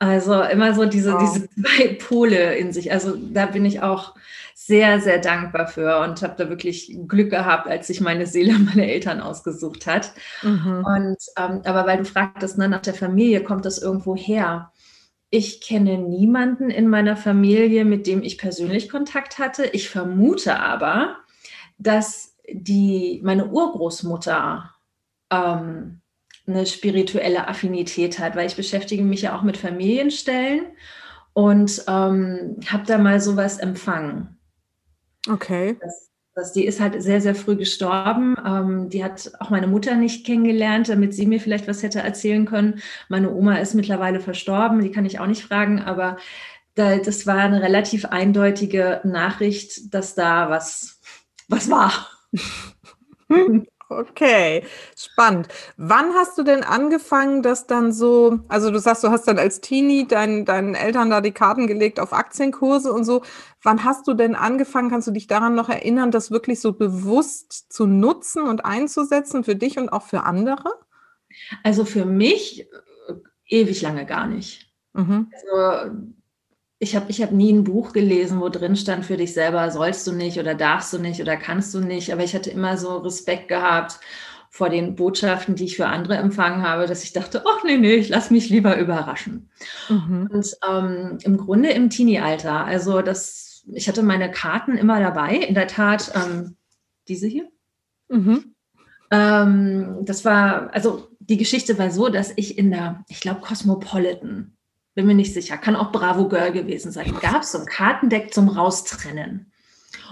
Also 0.00 0.42
immer 0.42 0.74
so 0.74 0.84
diese, 0.84 1.12
wow. 1.12 1.20
diese 1.20 1.48
zwei 1.50 1.94
Pole 1.94 2.56
in 2.56 2.72
sich. 2.72 2.90
Also 2.90 3.16
da 3.16 3.46
bin 3.46 3.64
ich 3.64 3.82
auch 3.82 4.16
sehr, 4.54 5.00
sehr 5.00 5.18
dankbar 5.18 5.66
für 5.66 6.00
und 6.00 6.22
habe 6.22 6.34
da 6.36 6.48
wirklich 6.48 6.96
Glück 7.08 7.30
gehabt, 7.30 7.68
als 7.68 7.86
sich 7.86 8.00
meine 8.00 8.26
Seele 8.26 8.52
meine 8.58 8.90
Eltern 8.90 9.20
ausgesucht 9.20 9.86
hat. 9.86 10.12
Mhm. 10.42 10.84
Und 10.84 11.18
ähm, 11.36 11.62
aber 11.64 11.86
weil 11.86 11.98
du 11.98 12.04
fragtest, 12.04 12.58
ne, 12.58 12.68
nach 12.68 12.82
der 12.82 12.94
Familie, 12.94 13.42
kommt 13.42 13.64
das 13.64 13.78
irgendwo 13.78 14.16
her? 14.16 14.72
Ich 15.30 15.62
kenne 15.62 15.96
niemanden 15.96 16.70
in 16.70 16.88
meiner 16.88 17.16
Familie, 17.16 17.84
mit 17.84 18.06
dem 18.06 18.22
ich 18.22 18.36
persönlich 18.36 18.90
Kontakt 18.90 19.38
hatte. 19.38 19.64
Ich 19.64 19.88
vermute 19.88 20.58
aber, 20.58 21.16
dass 21.78 22.36
die, 22.52 23.20
meine 23.24 23.46
Urgroßmutter 23.46 24.70
ähm, 25.30 26.02
eine 26.46 26.66
spirituelle 26.66 27.48
Affinität 27.48 28.18
hat, 28.18 28.36
weil 28.36 28.46
ich 28.46 28.56
beschäftige 28.56 29.02
mich 29.04 29.22
ja 29.22 29.36
auch 29.36 29.42
mit 29.42 29.56
Familienstellen 29.56 30.66
und 31.32 31.84
ähm, 31.88 32.56
habe 32.66 32.84
da 32.86 32.98
mal 32.98 33.20
sowas 33.20 33.58
empfangen. 33.58 34.38
Okay. 35.28 35.76
Das, 35.80 36.10
das, 36.34 36.52
die 36.52 36.64
ist 36.64 36.80
halt 36.80 37.02
sehr, 37.02 37.20
sehr 37.20 37.34
früh 37.34 37.56
gestorben. 37.56 38.36
Ähm, 38.44 38.88
die 38.88 39.04
hat 39.04 39.32
auch 39.38 39.50
meine 39.50 39.66
Mutter 39.66 39.94
nicht 39.94 40.26
kennengelernt, 40.26 40.88
damit 40.88 41.14
sie 41.14 41.26
mir 41.26 41.40
vielleicht 41.40 41.68
was 41.68 41.82
hätte 41.82 42.00
erzählen 42.00 42.46
können. 42.46 42.80
Meine 43.08 43.32
Oma 43.32 43.56
ist 43.56 43.74
mittlerweile 43.74 44.20
verstorben, 44.20 44.80
die 44.80 44.90
kann 44.90 45.06
ich 45.06 45.20
auch 45.20 45.26
nicht 45.26 45.44
fragen, 45.44 45.80
aber 45.80 46.16
da, 46.74 46.96
das 46.96 47.26
war 47.26 47.36
eine 47.36 47.60
relativ 47.60 48.06
eindeutige 48.06 49.00
Nachricht, 49.04 49.92
dass 49.94 50.14
da 50.14 50.48
was, 50.48 51.00
was 51.48 51.70
war. 51.70 52.08
Okay, 53.98 54.64
spannend. 54.96 55.48
Wann 55.76 56.14
hast 56.14 56.38
du 56.38 56.42
denn 56.42 56.62
angefangen, 56.62 57.42
das 57.42 57.66
dann 57.66 57.92
so, 57.92 58.40
also 58.48 58.70
du 58.70 58.78
sagst, 58.78 59.04
du 59.04 59.10
hast 59.10 59.28
dann 59.28 59.38
als 59.38 59.60
Teenie 59.60 60.06
dein, 60.06 60.44
deinen 60.44 60.74
Eltern 60.74 61.10
da 61.10 61.20
die 61.20 61.32
Karten 61.32 61.66
gelegt 61.66 62.00
auf 62.00 62.12
Aktienkurse 62.12 62.92
und 62.92 63.04
so. 63.04 63.22
Wann 63.62 63.84
hast 63.84 64.08
du 64.08 64.14
denn 64.14 64.34
angefangen, 64.34 64.90
kannst 64.90 65.08
du 65.08 65.12
dich 65.12 65.26
daran 65.26 65.54
noch 65.54 65.68
erinnern, 65.68 66.10
das 66.10 66.30
wirklich 66.30 66.60
so 66.60 66.72
bewusst 66.72 67.72
zu 67.72 67.86
nutzen 67.86 68.42
und 68.42 68.64
einzusetzen 68.64 69.44
für 69.44 69.56
dich 69.56 69.78
und 69.78 69.88
auch 69.88 70.02
für 70.02 70.24
andere? 70.24 70.70
Also 71.62 71.84
für 71.84 72.04
mich 72.04 72.62
äh, 72.62 73.14
ewig 73.46 73.82
lange 73.82 74.06
gar 74.06 74.26
nicht. 74.26 74.72
Mhm. 74.92 75.30
Also 75.32 75.96
ich 76.82 76.96
habe 76.96 77.06
ich 77.10 77.22
hab 77.22 77.30
nie 77.30 77.52
ein 77.52 77.62
Buch 77.62 77.92
gelesen, 77.92 78.40
wo 78.40 78.48
drin 78.48 78.74
stand 78.74 79.06
für 79.06 79.16
dich 79.16 79.32
selber, 79.34 79.70
sollst 79.70 80.04
du 80.08 80.12
nicht 80.12 80.40
oder 80.40 80.56
darfst 80.56 80.92
du 80.92 80.98
nicht 80.98 81.20
oder 81.20 81.36
kannst 81.36 81.72
du 81.74 81.80
nicht. 81.80 82.12
Aber 82.12 82.24
ich 82.24 82.34
hatte 82.34 82.50
immer 82.50 82.76
so 82.76 82.96
Respekt 82.96 83.46
gehabt 83.46 84.00
vor 84.50 84.68
den 84.68 84.96
Botschaften, 84.96 85.54
die 85.54 85.66
ich 85.66 85.76
für 85.76 85.86
andere 85.86 86.16
empfangen 86.16 86.62
habe, 86.62 86.86
dass 86.86 87.04
ich 87.04 87.12
dachte, 87.12 87.44
ach 87.46 87.62
nee, 87.62 87.78
nee, 87.78 87.94
ich 87.94 88.08
lasse 88.08 88.32
mich 88.32 88.50
lieber 88.50 88.76
überraschen. 88.78 89.48
Mhm. 89.88 90.28
Und 90.32 90.56
ähm, 90.68 91.18
im 91.22 91.36
Grunde 91.36 91.70
im 91.70 91.88
Teenie-Alter, 91.88 92.64
also 92.64 93.00
das, 93.00 93.62
ich 93.72 93.86
hatte 93.86 94.02
meine 94.02 94.32
Karten 94.32 94.76
immer 94.76 94.98
dabei, 94.98 95.36
in 95.36 95.54
der 95.54 95.68
Tat 95.68 96.10
ähm, 96.16 96.56
diese 97.06 97.28
hier. 97.28 97.48
Mhm. 98.08 98.56
Ähm, 99.12 99.98
das 100.02 100.24
war, 100.24 100.74
also 100.74 101.06
die 101.20 101.36
Geschichte 101.36 101.78
war 101.78 101.92
so, 101.92 102.08
dass 102.08 102.32
ich 102.34 102.58
in 102.58 102.72
der, 102.72 103.04
ich 103.08 103.20
glaube, 103.20 103.40
Cosmopolitan 103.40 104.56
bin 104.94 105.06
mir 105.06 105.14
nicht 105.14 105.34
sicher, 105.34 105.56
kann 105.56 105.76
auch 105.76 105.92
Bravo 105.92 106.28
Girl 106.28 106.52
gewesen 106.52 106.92
sein, 106.92 107.14
gab 107.20 107.42
es 107.42 107.52
so 107.52 107.58
ein 107.58 107.66
Kartendeck 107.66 108.32
zum 108.34 108.48
Raustrennen. 108.48 109.52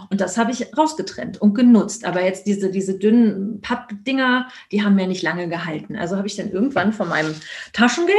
Und 0.09 0.21
das 0.21 0.39
habe 0.39 0.51
ich 0.51 0.77
rausgetrennt 0.77 1.41
und 1.41 1.55
genutzt. 1.55 2.05
Aber 2.05 2.23
jetzt 2.23 2.47
diese, 2.47 2.71
diese 2.71 2.99
dünnen 2.99 3.61
Pappdinger, 3.61 4.49
die 4.73 4.83
haben 4.83 4.95
mir 4.95 5.07
nicht 5.07 5.23
lange 5.23 5.49
gehalten. 5.49 5.97
Also 5.97 6.17
habe 6.17 6.27
ich 6.27 6.37
dann 6.37 6.51
irgendwann 6.51 6.93
von 6.93 7.09
meinem 7.09 7.35
Taschengeld 7.73 8.17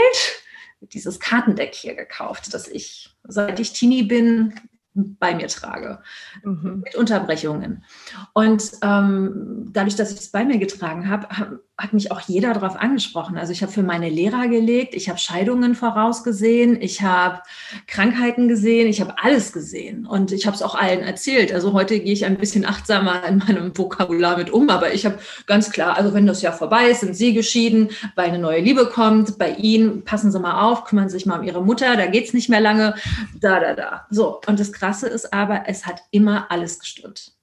dieses 0.82 1.20
Kartendeck 1.20 1.76
hier 1.76 1.96
gekauft, 1.96 2.54
das 2.54 2.68
ich, 2.68 3.16
seit 3.24 3.60
ich 3.60 3.74
Teenie 3.74 4.04
bin, 4.04 4.54
bei 4.94 5.34
mir 5.34 5.48
trage, 5.48 6.02
mhm. 6.44 6.82
mit 6.84 6.96
Unterbrechungen. 6.96 7.86
Und 8.34 8.72
ähm, 8.82 9.70
dadurch, 9.72 9.96
dass 9.96 10.12
ich 10.12 10.20
es 10.20 10.32
bei 10.32 10.44
mir 10.44 10.58
getragen 10.58 11.08
habe, 11.08 11.62
hat 11.82 11.94
mich 11.94 12.12
auch 12.12 12.22
jeder 12.22 12.54
darauf 12.54 12.76
angesprochen. 12.76 13.38
Also 13.38 13.52
ich 13.52 13.64
habe 13.64 13.72
für 13.72 13.82
meine 13.82 14.08
Lehrer 14.08 14.48
gelegt, 14.48 14.94
ich 14.94 15.10
habe 15.10 15.18
Scheidungen 15.18 15.74
vorausgesehen, 15.74 16.80
ich 16.80 17.02
habe 17.02 17.42
Krankheiten 17.88 18.48
gesehen, 18.48 18.88
ich 18.88 19.02
habe 19.02 19.16
alles 19.22 19.52
gesehen 19.52 20.06
und 20.06 20.32
ich 20.32 20.46
habe 20.46 20.56
es 20.56 20.62
auch 20.62 20.76
allen 20.76 21.02
erzählt. 21.02 21.52
Also 21.52 21.74
heute 21.74 22.00
gehe 22.00 22.14
ich 22.14 22.26
ein 22.26 22.38
bisschen 22.38 22.66
achtsamer 22.66 23.28
in 23.28 23.40
meinem 23.40 23.76
Vokabular 23.76 24.38
mit 24.38 24.52
um, 24.52 24.70
aber 24.70 24.94
ich 24.94 25.06
habe 25.06 25.18
ganz 25.48 25.72
klar, 25.72 25.98
also 25.98 26.14
wenn 26.14 26.28
das 26.28 26.44
Jahr 26.44 26.54
vorbei 26.54 26.90
ist, 26.90 27.00
sind 27.00 27.16
Sie 27.16 27.34
geschieden, 27.34 27.90
weil 28.16 28.30
eine 28.30 28.40
neue 28.40 28.62
Liebe 28.62 28.86
kommt, 28.86 29.40
bei 29.40 29.52
Ihnen 29.56 30.04
passen 30.04 30.32
Sie 30.32 30.40
mal 30.40 30.62
auf, 30.62 30.84
kümmern 30.84 31.10
Sie 31.10 31.18
sich 31.18 31.26
mal 31.26 31.40
um 31.40 31.48
Ihre 31.48 31.64
Mutter, 31.64 31.96
da 31.96 32.06
geht 32.06 32.26
es 32.28 32.34
nicht 32.34 32.50
mehr 32.50 32.62
lange, 32.62 32.94
da, 33.40 33.60
da, 33.60 33.74
da. 33.74 34.06
So, 34.12 34.40
und 34.46 34.60
das 34.60 34.72
Krasse 34.72 35.08
ist 35.08 35.34
aber, 35.34 35.64
es 35.66 35.88
hat 35.88 36.02
immer 36.12 36.52
alles 36.52 36.80
gestimmt. 36.80 37.34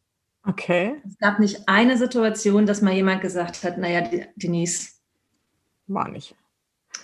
Okay. 0.47 0.97
Es 1.07 1.19
gab 1.19 1.39
nicht 1.39 1.69
eine 1.69 1.97
Situation, 1.97 2.67
dass 2.67 2.83
mal 2.83 2.95
jemand 2.95 3.21
gesagt 3.21 3.65
hat, 3.65 3.79
naja, 3.79 4.09
Denise. 4.37 4.93
War 5.87 6.09
nicht. 6.09 6.35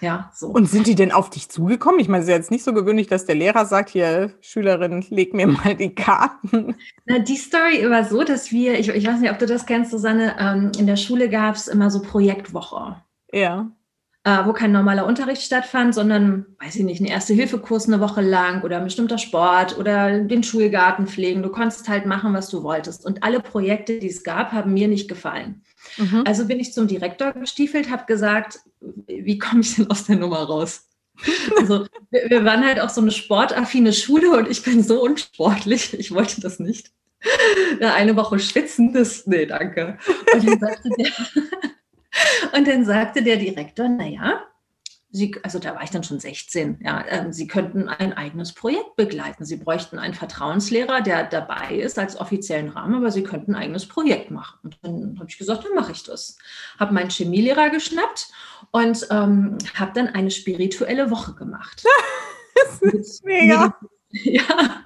Ja, 0.01 0.31
so. 0.35 0.49
Und 0.49 0.67
sind 0.67 0.87
die 0.87 0.95
denn 0.95 1.13
auf 1.13 1.31
dich 1.31 1.49
zugekommen? 1.49 2.01
Ich 2.01 2.09
meine, 2.09 2.23
es 2.23 2.29
ist 2.29 2.35
jetzt 2.35 2.51
nicht 2.51 2.65
so 2.65 2.73
gewöhnlich, 2.73 3.07
dass 3.07 3.27
der 3.27 3.37
Lehrer 3.37 3.65
sagt, 3.65 3.91
hier, 3.91 4.35
Schülerin, 4.41 5.05
leg 5.09 5.35
mir 5.35 5.47
mal 5.47 5.77
die 5.77 5.95
Karten. 5.95 6.75
Na, 7.07 7.19
die 7.21 7.37
Story 7.37 7.89
war 7.89 8.05
so, 8.05 8.25
dass 8.25 8.51
wir, 8.51 8.79
ich, 8.79 8.89
ich 8.89 9.07
weiß 9.07 9.21
nicht, 9.21 9.31
ob 9.31 9.39
du 9.39 9.47
das 9.47 9.67
kennst, 9.67 9.91
Susanne, 9.91 10.37
ähm, 10.39 10.73
in 10.79 10.87
der 10.87 10.97
Schule 10.97 11.29
gab 11.29 11.55
es 11.55 11.69
immer 11.69 11.91
so 11.91 12.03
Projektwoche. 12.03 12.97
Ja 13.33 13.71
äh, 14.25 14.47
wo 14.47 14.55
kein 14.55 14.73
normaler 14.73 15.07
Unterricht 15.07 15.43
stattfand, 15.43 15.95
sondern, 15.95 16.47
weiß 16.59 16.77
ich 16.77 16.85
nicht, 16.85 17.01
ein 17.01 17.07
Erste-Hilfe-Kurs 17.07 17.87
eine 17.87 18.01
Woche 18.01 18.23
lang 18.23 18.63
oder 18.63 18.79
ein 18.79 18.85
bestimmter 18.85 19.19
Sport 19.19 19.77
oder 19.79 20.19
den 20.21 20.43
Schulgarten 20.43 21.07
pflegen. 21.07 21.43
Du 21.43 21.51
konntest 21.51 21.89
halt 21.89 22.07
machen, 22.07 22.33
was 22.33 22.49
du 22.49 22.63
wolltest. 22.63 23.05
Und 23.05 23.23
alle 23.23 23.41
Projekte, 23.41 23.99
die 23.99 24.09
es 24.09 24.25
gab, 24.25 24.53
haben 24.53 24.73
mir 24.73 24.89
nicht 24.89 25.09
gefallen. 25.09 25.63
Mhm. 25.99 26.25
Also 26.27 26.47
bin 26.47 26.59
ich 26.59 26.73
zum 26.73 26.89
Direktor 26.89 27.33
gestiefelt, 27.33 27.91
habe 27.91 28.07
gesagt, 28.07 28.61
wie 29.07 29.39
komme 29.39 29.61
ich 29.61 29.77
denn 29.77 29.91
aus 29.91 30.05
der 30.05 30.17
Nummer 30.17 30.43
raus? 30.43 30.89
Also 31.59 31.87
wir, 32.11 32.31
wir 32.31 32.45
waren 32.45 32.65
halt 32.65 32.81
auch 32.81 32.89
so 32.89 33.03
eine 33.03 33.11
sportaffine 33.11 33.93
Schule 33.93 34.31
und 34.31 34.49
ich 34.49 34.63
bin 34.63 34.83
so 34.83 35.03
unsportlich, 35.03 35.99
ich 35.99 36.13
wollte 36.13 36.41
das 36.41 36.59
nicht. 36.59 36.91
Eine 37.81 38.17
Woche 38.17 38.39
schwitzen, 38.39 38.93
das, 38.93 39.27
nee, 39.27 39.47
danke. 39.47 39.99
Und 40.35 40.47
dann 40.47 40.59
sagte 40.61 40.89
der, 40.99 41.11
und 42.57 42.67
dann 42.67 42.85
sagte 42.85 43.23
der 43.23 43.37
Direktor, 43.37 43.89
naja, 43.89 44.43
Sie, 45.17 45.37
also 45.45 45.61
da 45.61 45.77
war 45.77 45.85
ich 45.85 45.91
dann 45.91 46.03
schon 46.03 46.19
16, 46.19 46.81
ja, 46.83 47.01
äh, 47.03 47.33
Sie 47.33 47.47
könnten 47.47 47.89
ein 47.89 48.15
eigenes 48.15 48.53
Projekt 48.53 48.97
begleiten. 48.97 49.45
Sie 49.45 49.59
bräuchten 49.59 49.97
einen 49.97 50.15
Vertrauenslehrer, 50.15 51.03
der 51.03 51.23
dabei 51.23 51.77
ist 51.77 52.01
als 52.01 52.19
offiziellen 52.21 52.71
Rahmen, 52.71 52.97
aber 52.97 53.13
Sie 53.13 53.23
könnten 53.23 53.55
ein 53.55 53.63
eigenes 53.63 53.87
Projekt 53.87 54.33
machen. 54.33 54.59
Und 54.65 54.77
dann 54.83 55.17
habe 55.21 55.31
ich 55.31 55.39
gesagt, 55.39 55.65
dann 55.65 55.75
mache 55.77 55.93
ich 55.93 56.03
das. 56.03 56.37
Habe 56.81 56.95
meinen 56.95 57.11
Chemielehrer 57.11 57.71
geschnappt 57.71 58.29
und 58.73 59.07
ähm, 59.13 59.59
habe 59.77 59.93
dann 59.95 60.09
eine 60.09 60.33
spirituelle 60.33 61.13
Woche 61.13 61.35
gemacht. 61.35 61.85
das 62.81 62.83
ist 62.83 63.25
mega. 63.25 63.79
Ja, 64.23 64.85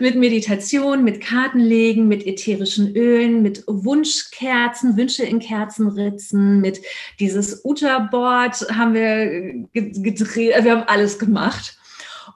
mit 0.00 0.16
Meditation, 0.16 1.04
mit 1.04 1.20
Kartenlegen, 1.20 2.08
mit 2.08 2.26
ätherischen 2.26 2.94
Ölen, 2.94 3.42
mit 3.42 3.64
Wunschkerzen, 3.66 4.96
Wünsche 4.96 5.24
in 5.24 5.38
Kerzenritzen, 5.38 6.60
mit 6.60 6.80
dieses 7.18 7.64
Utterboard 7.64 8.54
haben 8.76 8.94
wir 8.94 9.66
gedreht, 9.72 10.64
wir 10.64 10.72
haben 10.72 10.88
alles 10.88 11.18
gemacht. 11.18 11.78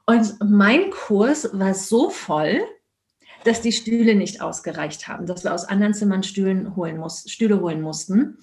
Und 0.06 0.34
mein 0.44 0.90
Kurs 0.90 1.50
war 1.52 1.74
so 1.74 2.10
voll, 2.10 2.60
dass 3.44 3.62
die 3.62 3.72
Stühle 3.72 4.14
nicht 4.14 4.42
ausgereicht 4.42 5.08
haben, 5.08 5.26
dass 5.26 5.44
wir 5.44 5.54
aus 5.54 5.64
anderen 5.64 5.94
Zimmern 5.94 6.22
Stühlen 6.22 6.76
holen 6.76 6.98
muss, 6.98 7.24
Stühle 7.30 7.60
holen 7.60 7.80
mussten. 7.80 8.38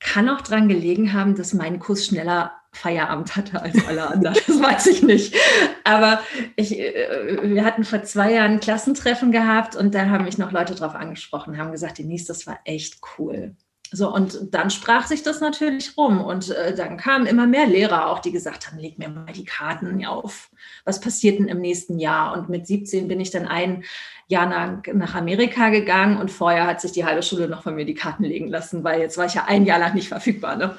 Kann 0.00 0.28
auch 0.28 0.40
daran 0.40 0.68
gelegen 0.68 1.12
haben, 1.12 1.34
dass 1.34 1.54
mein 1.54 1.78
Kurs 1.78 2.06
schneller 2.06 2.52
Feierabend 2.76 3.36
hatte 3.36 3.60
als 3.62 3.86
alle 3.86 4.08
anderen. 4.08 4.36
Das 4.46 4.60
weiß 4.60 4.86
ich 4.88 5.02
nicht. 5.02 5.34
Aber 5.84 6.20
ich, 6.56 6.78
äh, 6.78 7.38
wir 7.42 7.64
hatten 7.64 7.84
vor 7.84 8.02
zwei 8.04 8.32
Jahren 8.32 8.52
ein 8.52 8.60
Klassentreffen 8.60 9.32
gehabt 9.32 9.76
und 9.76 9.94
da 9.94 10.06
haben 10.06 10.24
mich 10.24 10.38
noch 10.38 10.52
Leute 10.52 10.74
drauf 10.74 10.94
angesprochen, 10.94 11.58
haben 11.58 11.72
gesagt, 11.72 11.98
Denise, 11.98 12.26
das 12.26 12.46
war 12.46 12.58
echt 12.64 13.00
cool. 13.18 13.54
So, 13.96 14.12
und 14.12 14.52
dann 14.52 14.70
sprach 14.70 15.06
sich 15.06 15.22
das 15.22 15.40
natürlich 15.40 15.96
rum. 15.96 16.20
Und 16.20 16.50
äh, 16.50 16.74
dann 16.74 16.96
kamen 16.96 17.26
immer 17.26 17.46
mehr 17.46 17.66
Lehrer 17.66 18.10
auch, 18.10 18.18
die 18.18 18.32
gesagt 18.32 18.66
haben, 18.66 18.78
leg 18.78 18.98
mir 18.98 19.08
mal 19.08 19.32
die 19.32 19.44
Karten 19.44 20.04
auf. 20.04 20.50
Was 20.84 21.00
passiert 21.00 21.38
denn 21.38 21.46
im 21.46 21.60
nächsten 21.60 22.00
Jahr? 22.00 22.36
Und 22.36 22.48
mit 22.48 22.66
17 22.66 23.06
bin 23.06 23.20
ich 23.20 23.30
dann 23.30 23.46
ein 23.46 23.84
Jahr 24.26 24.46
nach, 24.46 24.82
nach 24.92 25.14
Amerika 25.14 25.68
gegangen 25.68 26.16
und 26.16 26.32
vorher 26.32 26.66
hat 26.66 26.80
sich 26.80 26.90
die 26.90 27.04
halbe 27.04 27.22
Schule 27.22 27.46
noch 27.46 27.62
von 27.62 27.76
mir 27.76 27.84
die 27.84 27.94
Karten 27.94 28.24
legen 28.24 28.48
lassen, 28.48 28.82
weil 28.82 29.00
jetzt 29.00 29.16
war 29.16 29.26
ich 29.26 29.34
ja 29.34 29.44
ein 29.44 29.64
Jahr 29.64 29.78
lang 29.78 29.94
nicht 29.94 30.08
verfügbar. 30.08 30.56
Ne? 30.56 30.76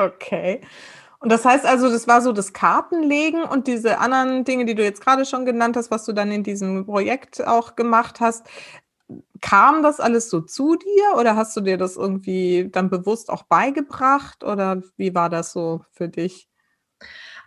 Okay. 0.00 0.62
Und 1.18 1.30
das 1.30 1.44
heißt 1.44 1.66
also, 1.66 1.90
das 1.90 2.08
war 2.08 2.22
so 2.22 2.32
das 2.32 2.54
Kartenlegen 2.54 3.42
und 3.44 3.66
diese 3.66 3.98
anderen 3.98 4.44
Dinge, 4.44 4.64
die 4.64 4.74
du 4.74 4.82
jetzt 4.82 5.02
gerade 5.02 5.26
schon 5.26 5.44
genannt 5.44 5.76
hast, 5.76 5.90
was 5.90 6.06
du 6.06 6.12
dann 6.12 6.32
in 6.32 6.42
diesem 6.42 6.86
Projekt 6.86 7.46
auch 7.46 7.76
gemacht 7.76 8.20
hast. 8.20 8.46
Kam 9.42 9.82
das 9.82 10.00
alles 10.00 10.30
so 10.30 10.40
zu 10.40 10.76
dir 10.76 11.18
oder 11.18 11.36
hast 11.36 11.54
du 11.56 11.60
dir 11.60 11.76
das 11.76 11.96
irgendwie 11.96 12.68
dann 12.72 12.88
bewusst 12.88 13.28
auch 13.28 13.42
beigebracht 13.42 14.44
oder 14.44 14.82
wie 14.96 15.14
war 15.14 15.28
das 15.28 15.52
so 15.52 15.82
für 15.92 16.08
dich? 16.08 16.48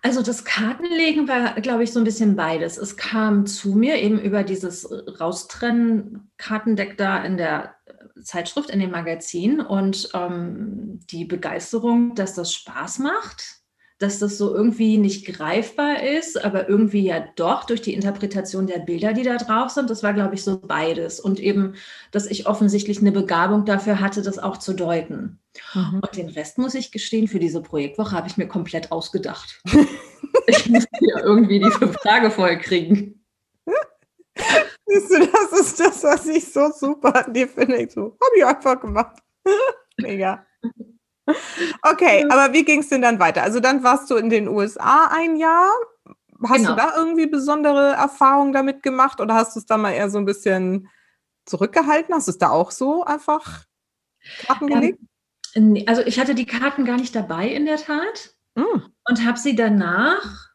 Also 0.04 0.22
das 0.22 0.44
Kartenlegen 0.44 1.30
war, 1.30 1.54
glaube 1.62 1.84
ich, 1.84 1.94
so 1.94 2.00
ein 2.00 2.04
bisschen 2.04 2.36
beides. 2.36 2.78
Es 2.78 2.98
kam 2.98 3.46
zu 3.46 3.74
mir 3.74 3.96
eben 3.96 4.20
über 4.20 4.44
dieses 4.44 4.88
Raustrennen-Kartendeck 5.20 6.98
da 6.98 7.24
in 7.24 7.38
der 7.38 7.76
Zeitschrift, 8.22 8.70
in 8.70 8.80
dem 8.80 8.92
Magazin 8.92 9.60
und 9.60 10.10
ähm, 10.14 11.00
die 11.10 11.26
Begeisterung, 11.26 12.16
dass 12.16 12.34
das 12.34 12.54
Spaß 12.54 13.00
macht 13.00 13.64
dass 14.04 14.20
das 14.20 14.38
so 14.38 14.54
irgendwie 14.54 14.98
nicht 14.98 15.26
greifbar 15.26 16.04
ist, 16.04 16.44
aber 16.44 16.68
irgendwie 16.68 17.06
ja 17.06 17.26
doch 17.36 17.64
durch 17.64 17.82
die 17.82 17.94
Interpretation 17.94 18.68
der 18.68 18.80
Bilder, 18.80 19.14
die 19.14 19.24
da 19.24 19.38
drauf 19.38 19.70
sind. 19.70 19.90
Das 19.90 20.04
war, 20.04 20.14
glaube 20.14 20.36
ich, 20.36 20.44
so 20.44 20.60
beides. 20.60 21.22
Und 21.22 21.40
eben, 21.40 21.76
dass 22.12 22.26
ich 22.26 22.46
offensichtlich 22.46 23.00
eine 23.00 23.14
Begabung 23.14 23.64
dafür 23.64 24.02
hatte, 24.02 24.22
das 24.22 24.40
auch 24.40 24.58
zu 24.58 24.74
deuten. 24.74 25.40
Mhm. 25.74 26.02
Und 26.02 26.18
den 26.18 26.30
Rest, 26.30 26.58
muss 26.58 26.76
ich 26.76 26.92
gestehen, 26.92 27.30
für 27.30 27.40
diese 27.40 27.62
Projektwoche 27.62 28.12
habe 28.12 28.28
ich 28.28 28.36
mir 28.36 28.48
komplett 28.48 28.92
ausgedacht. 28.92 29.62
ich 30.48 30.70
musste 30.70 30.90
ja 31.00 31.24
irgendwie 31.24 31.60
diese 31.60 31.88
Frage 31.94 32.30
voll 32.30 32.58
kriegen. 32.58 33.23
Siehst 34.86 35.12
du, 35.12 35.20
das 35.28 35.60
ist 35.60 35.80
das, 35.80 36.04
was 36.04 36.26
ich 36.28 36.52
so 36.52 36.72
super 36.72 37.26
an 37.26 37.34
dir 37.34 37.48
finde. 37.48 37.88
So, 37.90 38.18
habe 38.22 38.38
ich 38.38 38.46
einfach 38.46 38.80
gemacht. 38.80 39.18
Mega. 39.98 40.46
Okay, 41.82 42.26
aber 42.30 42.54
wie 42.54 42.66
ging 42.66 42.82
es 42.82 42.90
denn 42.90 43.02
dann 43.02 43.20
weiter? 43.20 43.44
Also 43.44 43.60
dann 43.60 43.84
warst 43.84 44.10
du 44.10 44.16
in 44.16 44.30
den 44.30 44.48
USA 44.48 45.10
ein 45.12 45.38
Jahr. 45.38 45.72
Hast 46.44 46.58
genau. 46.58 46.72
du 46.72 46.76
da 46.76 46.94
irgendwie 46.98 47.28
besondere 47.28 47.94
Erfahrungen 47.94 48.52
damit 48.52 48.84
gemacht 48.84 49.22
oder 49.22 49.36
hast 49.36 49.56
du 49.56 49.60
es 49.60 49.66
da 49.66 49.78
mal 49.78 49.92
eher 49.92 50.10
so 50.10 50.18
ein 50.18 50.26
bisschen 50.26 50.90
zurückgehalten? 51.46 52.14
Hast 52.14 52.28
du 52.28 52.32
es 52.32 52.38
da 52.38 52.50
auch 52.50 52.72
so 52.72 53.06
einfach 53.06 53.64
Karten 54.46 54.66
ähm, 54.66 54.74
gelegt? 54.74 55.00
Ähm, 55.56 55.82
also 55.88 56.02
ich 56.02 56.20
hatte 56.20 56.36
die 56.36 56.46
Karten 56.46 56.84
gar 56.84 56.98
nicht 56.98 57.16
dabei 57.16 57.48
in 57.48 57.66
der 57.66 57.78
Tat 57.78 58.36
mm. 58.56 58.82
und 59.06 59.26
habe 59.26 59.40
sie 59.40 59.56
danach 59.56 60.53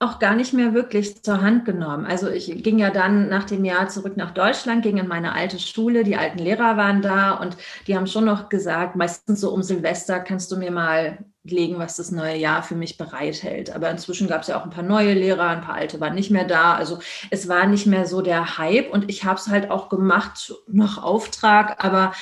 auch 0.00 0.18
gar 0.18 0.34
nicht 0.34 0.54
mehr 0.54 0.72
wirklich 0.72 1.22
zur 1.22 1.42
Hand 1.42 1.66
genommen. 1.66 2.06
Also 2.06 2.30
ich 2.30 2.62
ging 2.62 2.78
ja 2.78 2.88
dann 2.88 3.28
nach 3.28 3.44
dem 3.44 3.66
Jahr 3.66 3.88
zurück 3.88 4.16
nach 4.16 4.30
Deutschland, 4.30 4.82
ging 4.82 4.96
in 4.96 5.06
meine 5.06 5.34
alte 5.34 5.58
Schule, 5.58 6.04
die 6.04 6.16
alten 6.16 6.38
Lehrer 6.38 6.78
waren 6.78 7.02
da 7.02 7.32
und 7.32 7.58
die 7.86 7.94
haben 7.94 8.06
schon 8.06 8.24
noch 8.24 8.48
gesagt, 8.48 8.96
meistens 8.96 9.42
so 9.42 9.52
um 9.52 9.62
Silvester 9.62 10.18
kannst 10.18 10.50
du 10.50 10.56
mir 10.56 10.70
mal 10.70 11.18
legen, 11.44 11.78
was 11.78 11.96
das 11.96 12.12
neue 12.12 12.36
Jahr 12.36 12.62
für 12.62 12.76
mich 12.76 12.96
bereithält. 12.96 13.74
Aber 13.74 13.90
inzwischen 13.90 14.26
gab 14.26 14.40
es 14.40 14.48
ja 14.48 14.58
auch 14.58 14.64
ein 14.64 14.70
paar 14.70 14.84
neue 14.84 15.12
Lehrer, 15.12 15.48
ein 15.48 15.60
paar 15.60 15.74
alte 15.74 16.00
waren 16.00 16.14
nicht 16.14 16.30
mehr 16.30 16.44
da. 16.44 16.74
Also 16.74 17.00
es 17.30 17.46
war 17.46 17.66
nicht 17.66 17.86
mehr 17.86 18.06
so 18.06 18.22
der 18.22 18.56
Hype 18.56 18.90
und 18.90 19.10
ich 19.10 19.24
habe 19.24 19.38
es 19.38 19.48
halt 19.48 19.70
auch 19.70 19.90
gemacht 19.90 20.54
nach 20.66 21.02
Auftrag, 21.02 21.84
aber 21.84 22.12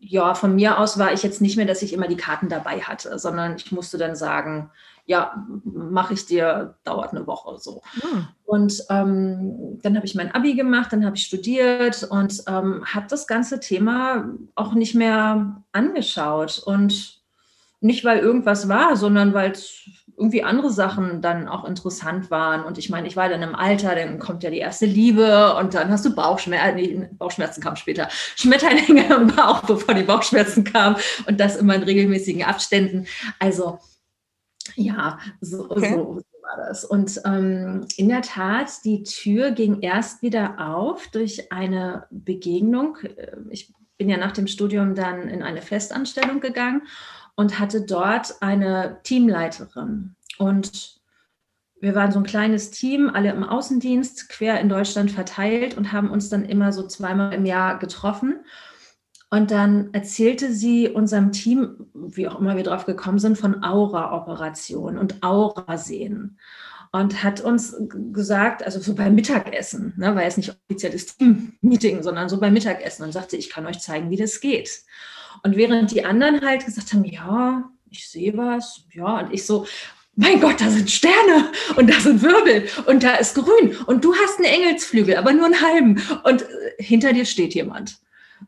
ja, 0.00 0.34
von 0.34 0.56
mir 0.56 0.78
aus 0.78 0.98
war 0.98 1.12
ich 1.12 1.22
jetzt 1.22 1.40
nicht 1.40 1.56
mehr, 1.56 1.66
dass 1.66 1.82
ich 1.82 1.92
immer 1.92 2.08
die 2.08 2.16
Karten 2.16 2.48
dabei 2.48 2.80
hatte, 2.80 3.16
sondern 3.20 3.56
ich 3.56 3.70
musste 3.70 3.96
dann 3.96 4.16
sagen, 4.16 4.70
ja, 5.04 5.46
mache 5.64 6.14
ich 6.14 6.26
dir, 6.26 6.76
dauert 6.84 7.10
eine 7.10 7.26
Woche 7.26 7.58
so. 7.58 7.82
Mhm. 8.02 8.28
Und 8.44 8.84
ähm, 8.90 9.78
dann 9.82 9.96
habe 9.96 10.06
ich 10.06 10.14
mein 10.14 10.34
Abi 10.34 10.54
gemacht, 10.54 10.92
dann 10.92 11.04
habe 11.04 11.16
ich 11.16 11.24
studiert 11.24 12.04
und 12.04 12.44
ähm, 12.46 12.84
habe 12.84 13.06
das 13.08 13.26
ganze 13.26 13.60
Thema 13.60 14.28
auch 14.54 14.74
nicht 14.74 14.94
mehr 14.94 15.62
angeschaut. 15.72 16.62
Und 16.64 17.20
nicht, 17.80 18.04
weil 18.04 18.20
irgendwas 18.20 18.68
war, 18.68 18.96
sondern 18.96 19.34
weil 19.34 19.50
es 19.50 19.88
irgendwie 20.16 20.44
andere 20.44 20.70
Sachen 20.70 21.20
dann 21.20 21.48
auch 21.48 21.64
interessant 21.64 22.30
waren. 22.30 22.64
Und 22.64 22.78
ich 22.78 22.90
meine, 22.90 23.08
ich 23.08 23.16
war 23.16 23.28
dann 23.28 23.42
im 23.42 23.56
Alter, 23.56 23.96
dann 23.96 24.20
kommt 24.20 24.44
ja 24.44 24.50
die 24.50 24.58
erste 24.58 24.86
Liebe 24.86 25.56
und 25.56 25.74
dann 25.74 25.90
hast 25.90 26.04
du 26.04 26.14
Bauchschmerzen, 26.14 26.76
nee, 26.76 27.08
Bauchschmerzen 27.12 27.60
kamen 27.60 27.76
später, 27.76 28.08
Schmetterlinge 28.36 29.12
im 29.12 29.26
Bauch, 29.28 29.62
bevor 29.62 29.94
die 29.94 30.04
Bauchschmerzen 30.04 30.62
kamen 30.62 30.96
und 31.26 31.40
das 31.40 31.56
immer 31.56 31.74
in 31.74 31.82
regelmäßigen 31.82 32.44
Abständen. 32.44 33.06
Also 33.40 33.80
ja, 34.76 35.18
so, 35.40 35.70
okay. 35.70 35.94
so, 35.94 36.18
so, 36.18 36.42
war 36.42 36.56
das. 36.56 36.84
Und 36.84 37.20
ähm, 37.24 37.86
in 37.96 38.08
der 38.08 38.22
Tat, 38.22 38.84
die 38.84 39.02
Tür 39.02 39.52
ging 39.52 39.80
erst 39.80 40.22
wieder 40.22 40.56
auf 40.58 41.08
durch 41.08 41.52
eine 41.52 42.06
Begegnung. 42.10 42.98
Äh, 43.02 43.36
ich 43.50 43.72
bin 43.96 44.08
ja 44.08 44.16
nach 44.16 44.32
dem 44.32 44.46
Studium 44.46 44.94
dann 44.94 45.28
in 45.28 45.42
eine 45.42 45.62
Festanstellung 45.62 46.40
gegangen 46.40 46.82
und 47.36 47.58
hatte 47.58 47.82
dort 47.82 48.42
eine 48.42 48.98
Teamleiterin. 49.04 50.16
Und 50.38 51.00
wir 51.80 51.94
waren 51.94 52.12
so 52.12 52.18
ein 52.18 52.24
kleines 52.24 52.70
Team, 52.70 53.10
alle 53.12 53.30
im 53.30 53.44
Außendienst, 53.44 54.28
quer 54.28 54.60
in 54.60 54.68
Deutschland 54.68 55.10
verteilt 55.10 55.76
und 55.76 55.92
haben 55.92 56.10
uns 56.10 56.28
dann 56.28 56.44
immer 56.44 56.72
so 56.72 56.86
zweimal 56.86 57.34
im 57.34 57.44
Jahr 57.44 57.78
getroffen. 57.78 58.44
Und 59.32 59.50
dann 59.50 59.94
erzählte 59.94 60.52
sie 60.52 60.90
unserem 60.90 61.32
Team, 61.32 61.86
wie 61.94 62.28
auch 62.28 62.38
immer 62.38 62.54
wir 62.54 62.64
drauf 62.64 62.84
gekommen 62.84 63.18
sind, 63.18 63.38
von 63.38 63.64
Aura-Operationen 63.64 64.98
und 64.98 65.22
Aura-Sehen. 65.22 66.38
Und 66.90 67.24
hat 67.24 67.40
uns 67.40 67.74
gesagt, 68.12 68.62
also 68.62 68.78
so 68.78 68.94
beim 68.94 69.14
Mittagessen, 69.14 69.94
ne, 69.96 70.14
war 70.14 70.22
jetzt 70.22 70.36
nicht 70.36 70.54
offizielles 70.68 71.16
Team-Meeting, 71.16 72.02
sondern 72.02 72.28
so 72.28 72.38
beim 72.40 72.52
Mittagessen 72.52 73.04
und 73.04 73.12
sagte, 73.12 73.38
ich 73.38 73.48
kann 73.48 73.64
euch 73.64 73.80
zeigen, 73.80 74.10
wie 74.10 74.18
das 74.18 74.38
geht. 74.40 74.82
Und 75.42 75.56
während 75.56 75.90
die 75.92 76.04
anderen 76.04 76.42
halt 76.42 76.66
gesagt 76.66 76.92
haben, 76.92 77.04
ja, 77.06 77.70
ich 77.88 78.10
sehe 78.10 78.36
was, 78.36 78.84
ja, 78.92 79.20
und 79.20 79.32
ich 79.32 79.46
so, 79.46 79.64
mein 80.14 80.42
Gott, 80.42 80.60
da 80.60 80.68
sind 80.68 80.90
Sterne 80.90 81.50
und 81.76 81.88
da 81.88 81.98
sind 81.98 82.20
Wirbel 82.20 82.68
und 82.84 83.02
da 83.02 83.14
ist 83.14 83.34
grün 83.34 83.78
und 83.86 84.04
du 84.04 84.14
hast 84.14 84.36
einen 84.36 84.52
Engelsflügel, 84.52 85.16
aber 85.16 85.32
nur 85.32 85.46
einen 85.46 85.62
halben 85.62 86.02
und 86.24 86.42
äh, 86.42 86.46
hinter 86.76 87.14
dir 87.14 87.24
steht 87.24 87.54
jemand. 87.54 87.96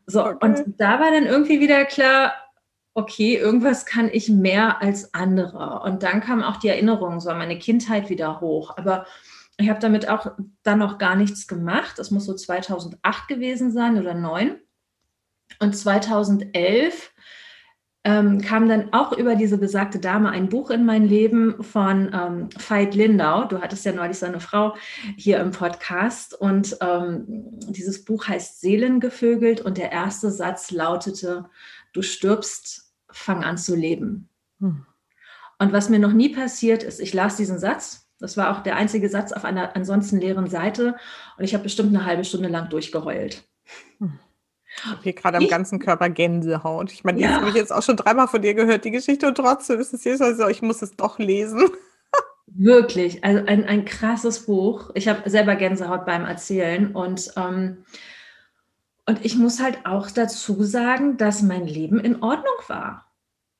So, 0.07 0.25
okay. 0.25 0.37
und 0.41 0.79
da 0.79 0.99
war 0.99 1.11
dann 1.11 1.25
irgendwie 1.25 1.59
wieder 1.59 1.85
klar, 1.85 2.33
okay, 2.93 3.35
irgendwas 3.35 3.85
kann 3.85 4.09
ich 4.11 4.29
mehr 4.29 4.81
als 4.81 5.13
andere. 5.13 5.81
Und 5.81 6.03
dann 6.03 6.21
kam 6.21 6.43
auch 6.43 6.57
die 6.57 6.69
Erinnerung, 6.69 7.19
so 7.19 7.29
an 7.29 7.37
meine 7.37 7.59
Kindheit 7.59 8.09
wieder 8.09 8.39
hoch. 8.39 8.77
Aber 8.77 9.05
ich 9.57 9.69
habe 9.69 9.79
damit 9.79 10.07
auch 10.07 10.31
dann 10.63 10.79
noch 10.79 10.97
gar 10.97 11.15
nichts 11.15 11.47
gemacht. 11.47 11.99
Das 11.99 12.11
muss 12.11 12.25
so 12.25 12.33
2008 12.33 13.27
gewesen 13.27 13.71
sein 13.71 13.93
oder 13.93 14.11
2009. 14.11 14.59
Und 15.59 15.77
2011 15.77 17.13
ähm, 18.05 18.39
kam 18.39 18.69
dann 18.69 18.93
auch 18.93 19.13
über 19.13 19.35
diese 19.35 19.57
besagte 19.57 19.99
Dame 19.99 20.29
ein 20.29 20.47
Buch 20.47 20.69
in 20.69 20.85
mein 20.85 21.05
Leben 21.05 21.61
von 21.63 22.11
ähm, 22.13 22.49
Veit 22.55 22.93
Lindau. 22.93 23.45
Du 23.45 23.59
hattest 23.61 23.83
ja 23.83 23.93
neulich 23.93 24.19
seine 24.19 24.39
Frau 24.39 24.75
hier 25.17 25.39
im 25.39 25.49
Podcast. 25.49 26.39
Und 26.39 26.77
ähm, 26.81 27.25
dieses 27.67 28.05
Buch 28.05 28.27
heißt 28.27 28.61
Seelengevögelt 28.61 29.59
und 29.59 29.79
der 29.79 29.91
erste 29.91 30.29
Satz 30.29 30.69
lautete, 30.69 31.49
du 31.93 32.03
stirbst, 32.03 32.93
fang 33.09 33.43
an 33.43 33.57
zu 33.57 33.75
leben. 33.75 34.29
Hm. 34.59 34.85
Und 35.57 35.73
was 35.73 35.89
mir 35.89 35.99
noch 35.99 36.13
nie 36.13 36.29
passiert 36.29 36.83
ist, 36.83 36.99
ich 36.99 37.13
las 37.13 37.37
diesen 37.37 37.57
Satz, 37.57 38.11
das 38.19 38.37
war 38.37 38.55
auch 38.55 38.61
der 38.61 38.75
einzige 38.75 39.09
Satz 39.09 39.31
auf 39.31 39.45
einer 39.45 39.75
ansonsten 39.75 40.19
leeren 40.19 40.47
Seite 40.47 40.95
und 41.37 41.43
ich 41.43 41.53
habe 41.53 41.63
bestimmt 41.63 41.89
eine 41.89 42.05
halbe 42.05 42.23
Stunde 42.23 42.49
lang 42.49 42.69
durchgeheult. 42.69 43.43
Hm. 43.99 44.19
Okay, 44.93 45.13
gerade 45.13 45.37
am 45.37 45.47
ganzen 45.47 45.79
Körper 45.79 46.09
Gänsehaut. 46.09 46.91
Ich 46.91 47.03
meine, 47.03 47.19
ja. 47.19 47.27
das 47.27 47.37
habe 47.37 47.49
ich 47.49 47.55
jetzt 47.55 47.73
auch 47.73 47.83
schon 47.83 47.97
dreimal 47.97 48.27
von 48.27 48.41
dir 48.41 48.53
gehört, 48.53 48.85
die 48.85 48.91
Geschichte, 48.91 49.27
und 49.27 49.35
trotzdem 49.35 49.79
ist 49.79 49.93
es 49.93 50.19
Mal 50.19 50.35
so, 50.35 50.47
ich 50.47 50.61
muss 50.61 50.81
es 50.81 50.95
doch 50.95 51.19
lesen. 51.19 51.63
Wirklich, 52.47 53.23
also 53.23 53.43
ein, 53.45 53.65
ein 53.65 53.85
krasses 53.85 54.45
Buch. 54.45 54.91
Ich 54.93 55.07
habe 55.07 55.29
selber 55.29 55.55
Gänsehaut 55.55 56.05
beim 56.05 56.25
Erzählen 56.25 56.95
und, 56.95 57.31
ähm, 57.35 57.83
und 59.07 59.25
ich 59.25 59.35
muss 59.35 59.61
halt 59.61 59.85
auch 59.85 60.09
dazu 60.11 60.63
sagen, 60.63 61.17
dass 61.17 61.41
mein 61.41 61.65
Leben 61.65 61.99
in 61.99 62.21
Ordnung 62.21 62.55
war. 62.67 63.11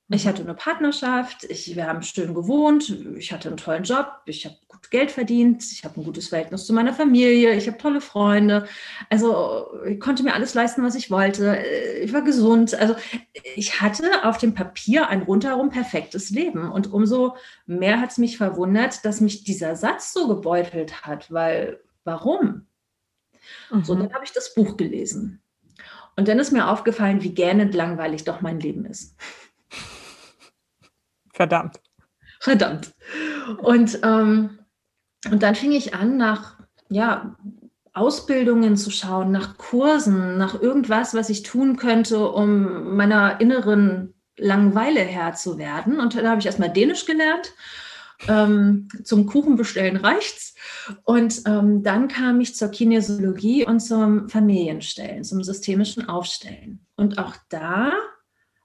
Ich 0.09 0.25
mhm. 0.25 0.29
hatte 0.29 0.43
eine 0.43 0.53
Partnerschaft, 0.53 1.45
ich, 1.45 1.75
wir 1.75 1.87
haben 1.87 2.03
schön 2.03 2.35
gewohnt, 2.35 2.89
ich 3.17 3.31
hatte 3.31 3.47
einen 3.47 3.57
tollen 3.57 3.83
Job, 3.83 4.21
ich 4.25 4.45
habe 4.45 4.55
gut 4.67 4.91
Geld 4.91 5.09
verdient, 5.09 5.63
ich 5.71 5.83
habe 5.83 5.99
ein 5.99 6.03
gutes 6.03 6.27
Verhältnis 6.27 6.65
zu 6.65 6.73
meiner 6.73 6.93
Familie, 6.93 7.55
ich 7.55 7.67
habe 7.67 7.79
tolle 7.79 8.01
Freunde. 8.01 8.67
Also 9.09 9.67
ich 9.87 9.99
konnte 9.99 10.21
mir 10.21 10.35
alles 10.35 10.53
leisten, 10.53 10.83
was 10.83 10.93
ich 10.93 11.09
wollte. 11.09 11.57
Ich 12.03 12.13
war 12.13 12.21
gesund. 12.21 12.75
Also 12.75 12.95
ich 13.55 13.81
hatte 13.81 14.25
auf 14.25 14.37
dem 14.37 14.53
Papier 14.53 15.09
ein 15.09 15.23
rundherum 15.23 15.71
perfektes 15.71 16.29
Leben. 16.29 16.71
Und 16.71 16.93
umso 16.93 17.35
mehr 17.65 17.99
hat 17.99 18.11
es 18.11 18.19
mich 18.19 18.37
verwundert, 18.37 19.03
dass 19.05 19.21
mich 19.21 19.43
dieser 19.43 19.75
Satz 19.75 20.13
so 20.13 20.27
gebeutelt 20.27 21.01
hat, 21.01 21.31
weil 21.31 21.79
warum? 22.03 22.67
Mhm. 23.71 23.83
So, 23.83 23.95
dann 23.95 24.13
habe 24.13 24.23
ich 24.23 24.33
das 24.33 24.53
Buch 24.53 24.77
gelesen. 24.77 25.41
Und 26.15 26.27
dann 26.27 26.39
ist 26.39 26.51
mir 26.51 26.69
aufgefallen, 26.69 27.23
wie 27.23 27.33
gähnend 27.33 27.73
langweilig 27.73 28.23
doch 28.23 28.41
mein 28.41 28.59
Leben 28.59 28.85
ist. 28.85 29.15
Verdammt. 31.35 31.81
Verdammt. 32.39 32.93
Und, 33.57 33.99
ähm, 34.03 34.59
und 35.29 35.43
dann 35.43 35.55
fing 35.55 35.73
ich 35.73 35.93
an, 35.93 36.15
nach 36.15 36.57
ja, 36.87 37.35
Ausbildungen 37.93 38.77
zu 38.77 38.89
schauen, 38.89 39.31
nach 39.31 39.57
Kursen, 39.57 40.37
nach 40.37 40.61
irgendwas, 40.61 41.13
was 41.13 41.29
ich 41.29 41.43
tun 41.43 41.75
könnte, 41.75 42.29
um 42.29 42.95
meiner 42.95 43.41
inneren 43.41 44.13
Langeweile 44.37 45.01
Herr 45.01 45.33
zu 45.33 45.57
werden. 45.57 45.99
Und 45.99 46.15
dann 46.15 46.27
habe 46.27 46.39
ich 46.39 46.45
erstmal 46.45 46.71
Dänisch 46.71 47.05
gelernt. 47.05 47.53
Ähm, 48.29 48.87
zum 49.03 49.25
Kuchenbestellen 49.25 49.97
reicht's. 49.97 50.55
Und 51.03 51.41
ähm, 51.45 51.83
dann 51.83 52.07
kam 52.07 52.39
ich 52.39 52.55
zur 52.55 52.69
Kinesiologie 52.69 53.65
und 53.65 53.81
zum 53.81 54.29
Familienstellen, 54.29 55.25
zum 55.25 55.43
systemischen 55.43 56.07
Aufstellen. 56.07 56.85
Und 56.95 57.17
auch 57.17 57.35
da 57.49 57.91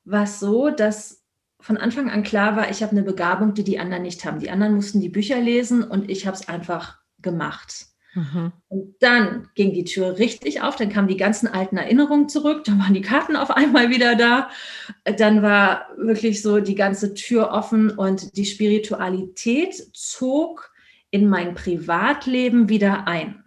war 0.04 0.22
es 0.22 0.38
so, 0.38 0.70
dass 0.70 1.19
von 1.60 1.76
Anfang 1.76 2.10
an 2.10 2.22
klar 2.22 2.56
war, 2.56 2.70
ich 2.70 2.82
habe 2.82 2.92
eine 2.92 3.02
Begabung, 3.02 3.54
die 3.54 3.64
die 3.64 3.78
anderen 3.78 4.02
nicht 4.02 4.24
haben. 4.24 4.40
Die 4.40 4.50
anderen 4.50 4.74
mussten 4.74 5.00
die 5.00 5.08
Bücher 5.08 5.40
lesen 5.40 5.84
und 5.84 6.10
ich 6.10 6.26
habe 6.26 6.36
es 6.36 6.48
einfach 6.48 6.98
gemacht. 7.20 7.86
Mhm. 8.14 8.52
Und 8.68 8.96
dann 9.00 9.48
ging 9.54 9.72
die 9.72 9.84
Tür 9.84 10.18
richtig 10.18 10.62
auf, 10.62 10.76
dann 10.76 10.88
kamen 10.88 11.08
die 11.08 11.16
ganzen 11.16 11.46
alten 11.46 11.76
Erinnerungen 11.76 12.28
zurück, 12.28 12.64
dann 12.64 12.78
waren 12.80 12.94
die 12.94 13.02
Karten 13.02 13.36
auf 13.36 13.50
einmal 13.50 13.90
wieder 13.90 14.16
da. 14.16 14.50
Dann 15.04 15.42
war 15.42 15.86
wirklich 15.96 16.42
so 16.42 16.60
die 16.60 16.74
ganze 16.74 17.14
Tür 17.14 17.50
offen 17.52 17.90
und 17.90 18.36
die 18.36 18.46
Spiritualität 18.46 19.74
zog 19.92 20.72
in 21.10 21.28
mein 21.28 21.54
Privatleben 21.54 22.68
wieder 22.68 23.06
ein. 23.06 23.44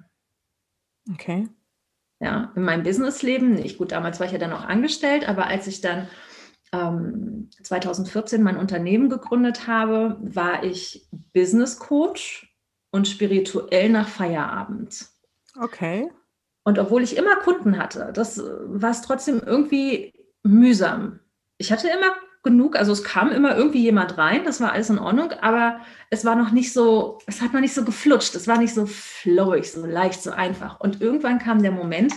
Okay. 1.12 1.48
Ja, 2.20 2.54
in 2.56 2.64
meinem 2.64 2.84
Businessleben 2.84 3.54
nicht. 3.56 3.78
Gut, 3.78 3.92
damals 3.92 4.20
war 4.20 4.28
ich 4.28 4.34
ja 4.34 4.40
dann 4.40 4.54
auch 4.54 4.64
angestellt, 4.64 5.28
aber 5.28 5.48
als 5.48 5.68
ich 5.68 5.82
dann 5.82 6.08
ähm, 6.74 7.50
2014 7.62 8.44
mein 8.44 8.58
Unternehmen 8.58 9.10
gegründet 9.10 9.68
habe, 9.68 10.18
war 10.22 10.64
ich 10.64 11.08
Business 11.34 11.80
Coach 11.80 12.54
und 12.92 13.08
spirituell 13.08 13.90
nach 13.90 14.10
Feierabend. 14.10 15.08
Okay. 15.60 16.12
Und 16.64 16.80
obwohl 16.80 17.04
ich 17.04 17.16
immer 17.16 17.36
Kunden 17.38 17.78
hatte, 17.78 18.12
das 18.14 18.42
war 18.42 18.92
es 18.92 19.02
trotzdem 19.02 19.42
irgendwie 19.46 20.14
mühsam. 20.44 21.20
Ich 21.58 21.72
hatte 21.72 21.88
immer 21.88 22.14
genug, 22.42 22.76
also 22.76 22.92
es 22.92 23.04
kam 23.04 23.32
immer 23.32 23.56
irgendwie 23.56 23.82
jemand 23.82 24.18
rein, 24.18 24.44
das 24.44 24.60
war 24.60 24.74
alles 24.74 24.90
in 24.90 25.00
Ordnung, 25.00 25.32
aber 25.42 25.80
es 26.10 26.26
war 26.26 26.36
noch 26.36 26.52
nicht 26.52 26.74
so, 26.74 27.20
es 27.26 27.42
hat 27.42 27.54
noch 27.54 27.62
nicht 27.62 27.74
so 27.74 27.86
geflutscht, 27.86 28.36
es 28.36 28.48
war 28.48 28.58
nicht 28.58 28.74
so 28.74 28.86
flowig, 28.86 29.72
so 29.72 29.86
leicht, 29.86 30.22
so 30.22 30.32
einfach. 30.32 30.80
Und 30.80 31.02
irgendwann 31.02 31.40
kam 31.40 31.62
der 31.62 31.72
Moment, 31.72 32.14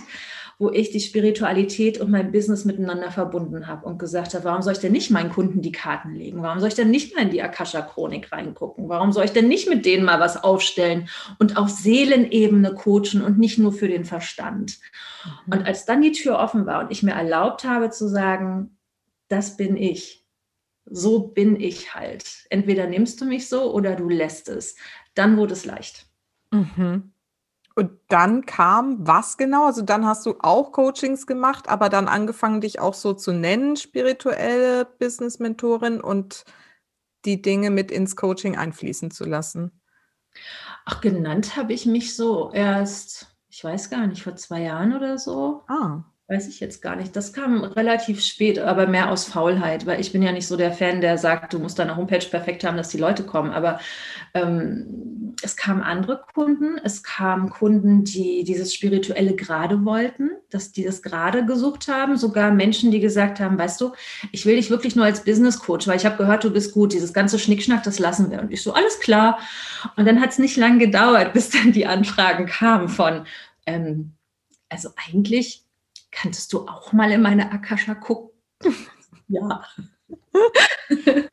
wo 0.59 0.71
ich 0.71 0.89
die 0.89 0.99
Spiritualität 0.99 1.99
und 1.99 2.09
mein 2.09 2.31
Business 2.31 2.65
miteinander 2.65 3.11
verbunden 3.11 3.67
habe 3.67 3.85
und 3.85 3.99
gesagt 3.99 4.33
habe, 4.33 4.45
warum 4.45 4.63
soll 4.63 4.73
ich 4.73 4.79
denn 4.79 4.91
nicht 4.91 5.11
meinen 5.11 5.29
Kunden 5.29 5.61
die 5.61 5.71
Karten 5.71 6.15
legen? 6.15 6.41
Warum 6.41 6.59
soll 6.59 6.69
ich 6.69 6.75
denn 6.75 6.89
nicht 6.89 7.15
mal 7.15 7.23
in 7.23 7.29
die 7.29 7.43
Akasha-Chronik 7.43 8.31
reingucken? 8.31 8.89
Warum 8.89 9.11
soll 9.11 9.25
ich 9.25 9.33
denn 9.33 9.47
nicht 9.47 9.69
mit 9.69 9.85
denen 9.85 10.03
mal 10.03 10.19
was 10.19 10.43
aufstellen 10.43 11.09
und 11.37 11.57
auf 11.57 11.69
Seelenebene 11.69 12.73
coachen 12.73 13.21
und 13.21 13.37
nicht 13.37 13.59
nur 13.59 13.71
für 13.71 13.87
den 13.87 14.03
Verstand? 14.03 14.79
Mhm. 15.45 15.53
Und 15.53 15.65
als 15.67 15.85
dann 15.85 16.01
die 16.01 16.11
Tür 16.11 16.39
offen 16.39 16.65
war 16.65 16.79
und 16.83 16.91
ich 16.91 17.03
mir 17.03 17.13
erlaubt 17.13 17.63
habe 17.63 17.91
zu 17.91 18.07
sagen, 18.07 18.77
das 19.27 19.57
bin 19.57 19.77
ich. 19.77 20.25
So 20.85 21.27
bin 21.27 21.59
ich 21.59 21.93
halt. 21.93 22.47
Entweder 22.49 22.87
nimmst 22.87 23.21
du 23.21 23.25
mich 23.25 23.47
so 23.47 23.73
oder 23.73 23.95
du 23.95 24.09
lässt 24.09 24.49
es. 24.49 24.75
Dann 25.13 25.37
wurde 25.37 25.53
es 25.53 25.65
leicht. 25.65 26.07
Mhm. 26.51 27.11
Und 27.77 27.91
dann 28.07 28.47
kam 28.47 29.05
was 29.05 29.37
genau? 29.37 29.67
Also 29.67 29.83
dann 29.83 30.03
hast 30.03 30.25
du 30.25 30.33
auch 30.39 30.71
Coachings 30.71 31.27
gemacht, 31.27 31.69
aber 31.69 31.89
dann 31.89 32.07
angefangen, 32.07 32.59
dich 32.59 32.79
auch 32.79 32.95
so 32.95 33.13
zu 33.13 33.33
nennen, 33.33 33.75
spirituelle 33.75 34.83
Business-Mentorin 34.97 36.01
und 36.01 36.43
die 37.25 37.39
Dinge 37.39 37.69
mit 37.69 37.91
ins 37.91 38.15
Coaching 38.15 38.57
einfließen 38.57 39.11
zu 39.11 39.25
lassen. 39.25 39.79
Ach, 40.85 41.01
genannt 41.01 41.55
habe 41.55 41.71
ich 41.71 41.85
mich 41.85 42.15
so 42.15 42.51
erst, 42.51 43.27
ich 43.47 43.63
weiß 43.63 43.91
gar 43.91 44.07
nicht, 44.07 44.23
vor 44.23 44.35
zwei 44.35 44.63
Jahren 44.63 44.95
oder 44.95 45.19
so. 45.19 45.61
Ah. 45.67 46.03
Weiß 46.29 46.47
ich 46.47 46.59
jetzt 46.59 46.81
gar 46.81 46.95
nicht. 46.95 47.15
Das 47.15 47.31
kam 47.31 47.63
relativ 47.63 48.21
spät, 48.21 48.57
aber 48.57 48.87
mehr 48.87 49.11
aus 49.11 49.25
Faulheit, 49.25 49.85
weil 49.85 50.01
ich 50.01 50.11
bin 50.11 50.23
ja 50.23 50.31
nicht 50.31 50.47
so 50.47 50.57
der 50.57 50.73
Fan, 50.73 50.99
der 50.99 51.19
sagt, 51.19 51.53
du 51.53 51.59
musst 51.59 51.77
deine 51.77 51.95
Homepage 51.95 52.25
perfekt 52.27 52.63
haben, 52.63 52.75
dass 52.75 52.89
die 52.89 52.97
Leute 52.97 53.23
kommen. 53.23 53.51
Aber 53.51 53.79
ähm, 54.33 55.16
es 55.43 55.55
kamen 55.55 55.83
andere 55.83 56.21
Kunden, 56.33 56.77
es 56.83 57.03
kamen 57.03 57.49
Kunden, 57.49 58.03
die 58.03 58.43
dieses 58.43 58.73
spirituelle 58.73 59.35
Gerade 59.35 59.85
wollten, 59.85 60.31
dass 60.49 60.71
die 60.71 60.83
das 60.83 61.01
Gerade 61.01 61.45
gesucht 61.45 61.87
haben, 61.87 62.17
sogar 62.17 62.51
Menschen, 62.51 62.91
die 62.91 62.99
gesagt 62.99 63.39
haben, 63.39 63.57
weißt 63.57 63.79
du, 63.79 63.91
ich 64.31 64.45
will 64.45 64.55
dich 64.55 64.69
wirklich 64.69 64.95
nur 64.95 65.05
als 65.05 65.23
Business 65.23 65.59
Coach, 65.59 65.87
weil 65.87 65.97
ich 65.97 66.05
habe 66.05 66.17
gehört, 66.17 66.43
du 66.43 66.51
bist 66.51 66.73
gut, 66.73 66.93
dieses 66.93 67.13
ganze 67.13 67.37
Schnickschnack, 67.37 67.83
das 67.83 67.99
lassen 67.99 68.31
wir. 68.31 68.41
Und 68.41 68.51
ich 68.51 68.63
so, 68.63 68.73
alles 68.73 68.99
klar. 68.99 69.39
Und 69.95 70.05
dann 70.05 70.19
hat 70.19 70.31
es 70.31 70.39
nicht 70.39 70.57
lange 70.57 70.79
gedauert, 70.79 71.33
bis 71.33 71.49
dann 71.49 71.71
die 71.71 71.85
Anfragen 71.85 72.47
kamen 72.47 72.89
von, 72.89 73.25
ähm, 73.65 74.13
also 74.69 74.89
eigentlich 75.07 75.63
Kanntest 76.11 76.51
du 76.51 76.67
auch 76.67 76.93
mal 76.93 77.11
in 77.11 77.21
meine 77.21 77.51
Akasha 77.51 77.93
gucken? 77.93 78.31
ja. 79.27 79.63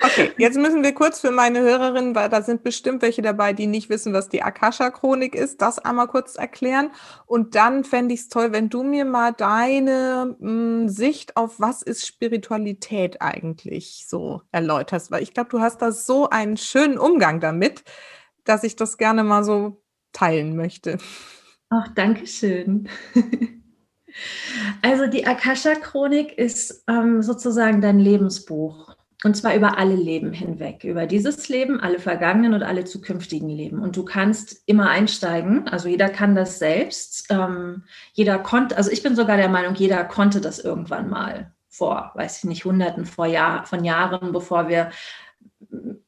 Okay, 0.02 0.32
jetzt 0.38 0.56
müssen 0.56 0.82
wir 0.82 0.92
kurz 0.94 1.20
für 1.20 1.30
meine 1.30 1.60
Hörerinnen, 1.60 2.14
weil 2.14 2.28
da 2.28 2.42
sind 2.42 2.64
bestimmt 2.64 3.02
welche 3.02 3.22
dabei, 3.22 3.52
die 3.52 3.66
nicht 3.66 3.88
wissen, 3.88 4.12
was 4.12 4.28
die 4.28 4.42
Akasha-Chronik 4.42 5.34
ist, 5.34 5.62
das 5.62 5.78
einmal 5.78 6.08
kurz 6.08 6.36
erklären. 6.36 6.90
Und 7.26 7.54
dann 7.54 7.84
fände 7.84 8.14
ich 8.14 8.20
es 8.20 8.28
toll, 8.28 8.52
wenn 8.52 8.68
du 8.68 8.82
mir 8.82 9.04
mal 9.04 9.32
deine 9.32 10.36
mh, 10.40 10.48
hm, 10.48 10.88
Sicht 10.88 11.36
auf 11.36 11.60
was 11.60 11.82
ist 11.82 12.06
Spiritualität 12.06 13.22
eigentlich 13.22 14.06
so 14.08 14.42
erläuterst, 14.50 15.10
weil 15.10 15.22
ich 15.22 15.34
glaube, 15.34 15.50
du 15.50 15.60
hast 15.60 15.78
da 15.82 15.92
so 15.92 16.28
einen 16.28 16.56
schönen 16.56 16.98
Umgang 16.98 17.40
damit, 17.40 17.84
dass 18.44 18.64
ich 18.64 18.76
das 18.76 18.98
gerne 18.98 19.22
mal 19.22 19.44
so 19.44 19.82
teilen 20.12 20.56
möchte. 20.56 20.98
Ach, 21.70 21.88
danke 21.94 22.26
schön. 22.26 22.88
Also 24.82 25.06
die 25.06 25.26
Akasha-Chronik 25.26 26.38
ist 26.38 26.84
ähm, 26.88 27.22
sozusagen 27.22 27.80
dein 27.80 27.98
Lebensbuch. 27.98 28.94
Und 29.24 29.34
zwar 29.36 29.54
über 29.54 29.78
alle 29.78 29.94
Leben 29.96 30.32
hinweg. 30.32 30.84
Über 30.84 31.06
dieses 31.06 31.48
Leben, 31.48 31.80
alle 31.80 31.98
vergangenen 31.98 32.52
und 32.52 32.62
alle 32.62 32.84
zukünftigen 32.84 33.48
Leben. 33.48 33.80
Und 33.80 33.96
du 33.96 34.04
kannst 34.04 34.62
immer 34.66 34.90
einsteigen. 34.90 35.66
Also 35.66 35.88
jeder 35.88 36.10
kann 36.10 36.34
das 36.34 36.58
selbst. 36.58 37.26
Ähm, 37.30 37.84
jeder 38.12 38.38
konnte, 38.38 38.76
also 38.76 38.90
ich 38.90 39.02
bin 39.02 39.16
sogar 39.16 39.38
der 39.38 39.48
Meinung, 39.48 39.74
jeder 39.76 40.04
konnte 40.04 40.42
das 40.42 40.58
irgendwann 40.58 41.08
mal 41.08 41.52
vor, 41.70 42.12
weiß 42.14 42.38
ich 42.38 42.44
nicht, 42.44 42.64
Hunderten 42.66 43.06
vor 43.06 43.26
Jahr, 43.26 43.64
von 43.64 43.82
Jahren, 43.82 44.32
bevor 44.32 44.68
wir 44.68 44.90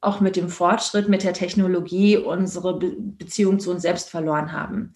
auch 0.00 0.20
mit 0.20 0.36
dem 0.36 0.48
Fortschritt, 0.48 1.08
mit 1.08 1.24
der 1.24 1.32
Technologie 1.32 2.18
unsere 2.18 2.78
Be 2.78 2.94
Beziehung 2.98 3.58
zu 3.58 3.70
uns 3.70 3.82
selbst 3.82 4.10
verloren 4.10 4.52
haben. 4.52 4.92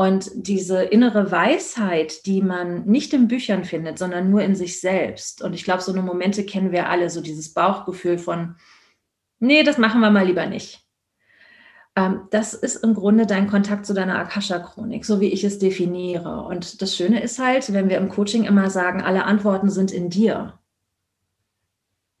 Und 0.00 0.30
diese 0.34 0.82
innere 0.82 1.30
Weisheit, 1.30 2.24
die 2.24 2.40
man 2.40 2.86
nicht 2.86 3.12
in 3.12 3.28
Büchern 3.28 3.64
findet, 3.64 3.98
sondern 3.98 4.30
nur 4.30 4.40
in 4.40 4.54
sich 4.54 4.80
selbst. 4.80 5.42
Und 5.42 5.52
ich 5.52 5.62
glaube, 5.62 5.82
so 5.82 5.92
eine 5.92 6.00
Momente 6.00 6.46
kennen 6.46 6.72
wir 6.72 6.88
alle, 6.88 7.10
so 7.10 7.20
dieses 7.20 7.52
Bauchgefühl 7.52 8.16
von, 8.16 8.56
nee, 9.40 9.62
das 9.62 9.76
machen 9.76 10.00
wir 10.00 10.08
mal 10.10 10.24
lieber 10.24 10.46
nicht. 10.46 10.88
Ähm, 11.96 12.22
das 12.30 12.54
ist 12.54 12.76
im 12.76 12.94
Grunde 12.94 13.26
dein 13.26 13.46
Kontakt 13.46 13.84
zu 13.84 13.92
deiner 13.92 14.18
Akasha-Chronik, 14.18 15.04
so 15.04 15.20
wie 15.20 15.28
ich 15.28 15.44
es 15.44 15.58
definiere. 15.58 16.44
Und 16.44 16.80
das 16.80 16.96
Schöne 16.96 17.22
ist 17.22 17.38
halt, 17.38 17.70
wenn 17.70 17.90
wir 17.90 17.98
im 17.98 18.08
Coaching 18.08 18.44
immer 18.44 18.70
sagen, 18.70 19.02
alle 19.02 19.24
Antworten 19.24 19.68
sind 19.68 19.92
in 19.92 20.08
dir. 20.08 20.58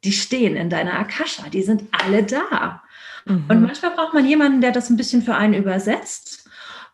Die 0.04 0.12
stehen 0.12 0.54
in 0.54 0.68
deiner 0.68 0.98
Akasha, 0.98 1.48
die 1.48 1.62
sind 1.62 1.84
alle 1.92 2.24
da. 2.24 2.82
Mhm. 3.24 3.46
Und 3.48 3.62
manchmal 3.62 3.92
braucht 3.92 4.12
man 4.12 4.26
jemanden, 4.26 4.60
der 4.60 4.72
das 4.72 4.90
ein 4.90 4.98
bisschen 4.98 5.22
für 5.22 5.34
einen 5.34 5.54
übersetzt 5.54 6.39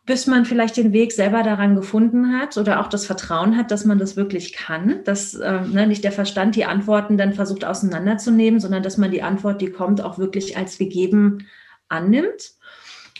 bis 0.07 0.29
man 0.29 0.45
vielleicht 0.45 0.77
den 0.77 0.93
Weg 0.93 1.13
selber 1.13 1.43
daran 1.43 1.75
gefunden 1.75 2.39
hat 2.39 2.57
oder 2.57 2.81
auch 2.81 2.87
das 2.87 3.05
Vertrauen 3.05 3.57
hat, 3.57 3.73
dass 3.73 3.85
man 3.85 3.99
das 3.99 4.17
wirklich 4.17 4.53
kann, 4.53 5.03
dass 5.03 5.35
äh, 5.35 5.61
ne, 5.63 5.89
nicht 5.89 6.05
der 6.05 6.13
Verstand 6.13 6.55
die 6.55 6.65
Antworten 6.65 7.19
dann 7.19 7.35
versucht 7.35 7.65
auseinanderzunehmen, 7.65 8.61
sondern 8.61 8.85
dass 8.85 8.99
man 8.99 9.11
die 9.11 9.25
Antwort, 9.25 9.61
die 9.61 9.71
kommt, 9.71 10.01
auch 10.01 10.17
wirklich 10.17 10.57
als 10.57 10.79
gegeben 10.79 11.49
annimmt. 11.89 12.53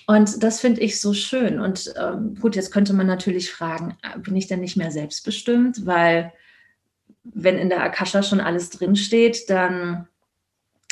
Und 0.07 0.45
das 0.45 0.61
finde 0.61 0.81
ich 0.81 1.01
so 1.01 1.13
schön. 1.13 1.59
Und 1.59 1.93
ähm, 2.01 2.37
gut, 2.41 2.55
jetzt 2.55 2.71
könnte 2.71 2.93
man 2.93 3.09
natürlich 3.09 3.51
fragen, 3.51 3.99
äh, 4.03 4.19
bin 4.21 4.37
ich 4.37 4.47
denn 4.47 4.61
nicht 4.61 4.77
mehr 4.77 4.93
selbstbestimmt? 4.93 5.85
Weil 5.85 6.33
wenn 7.25 7.59
in 7.59 7.69
der 7.69 7.83
Akasha 7.83 8.23
schon 8.23 8.39
alles 8.39 8.71
drinsteht, 8.71 9.51
dann 9.51 10.07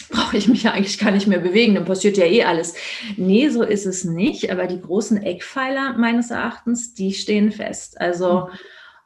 brauche 0.08 0.36
ich 0.36 0.48
mich 0.48 0.62
ja 0.64 0.72
eigentlich 0.72 0.98
gar 0.98 1.10
nicht 1.10 1.26
mehr 1.26 1.38
bewegen, 1.38 1.74
dann 1.74 1.84
passiert 1.84 2.16
ja 2.16 2.26
eh 2.26 2.44
alles. 2.44 2.74
Nee, 3.16 3.48
so 3.48 3.62
ist 3.62 3.86
es 3.86 4.04
nicht, 4.04 4.50
aber 4.50 4.66
die 4.66 4.80
großen 4.80 5.22
Eckpfeiler 5.22 5.94
meines 5.98 6.30
Erachtens, 6.30 6.94
die 6.94 7.12
stehen 7.12 7.52
fest. 7.52 8.00
Also 8.00 8.48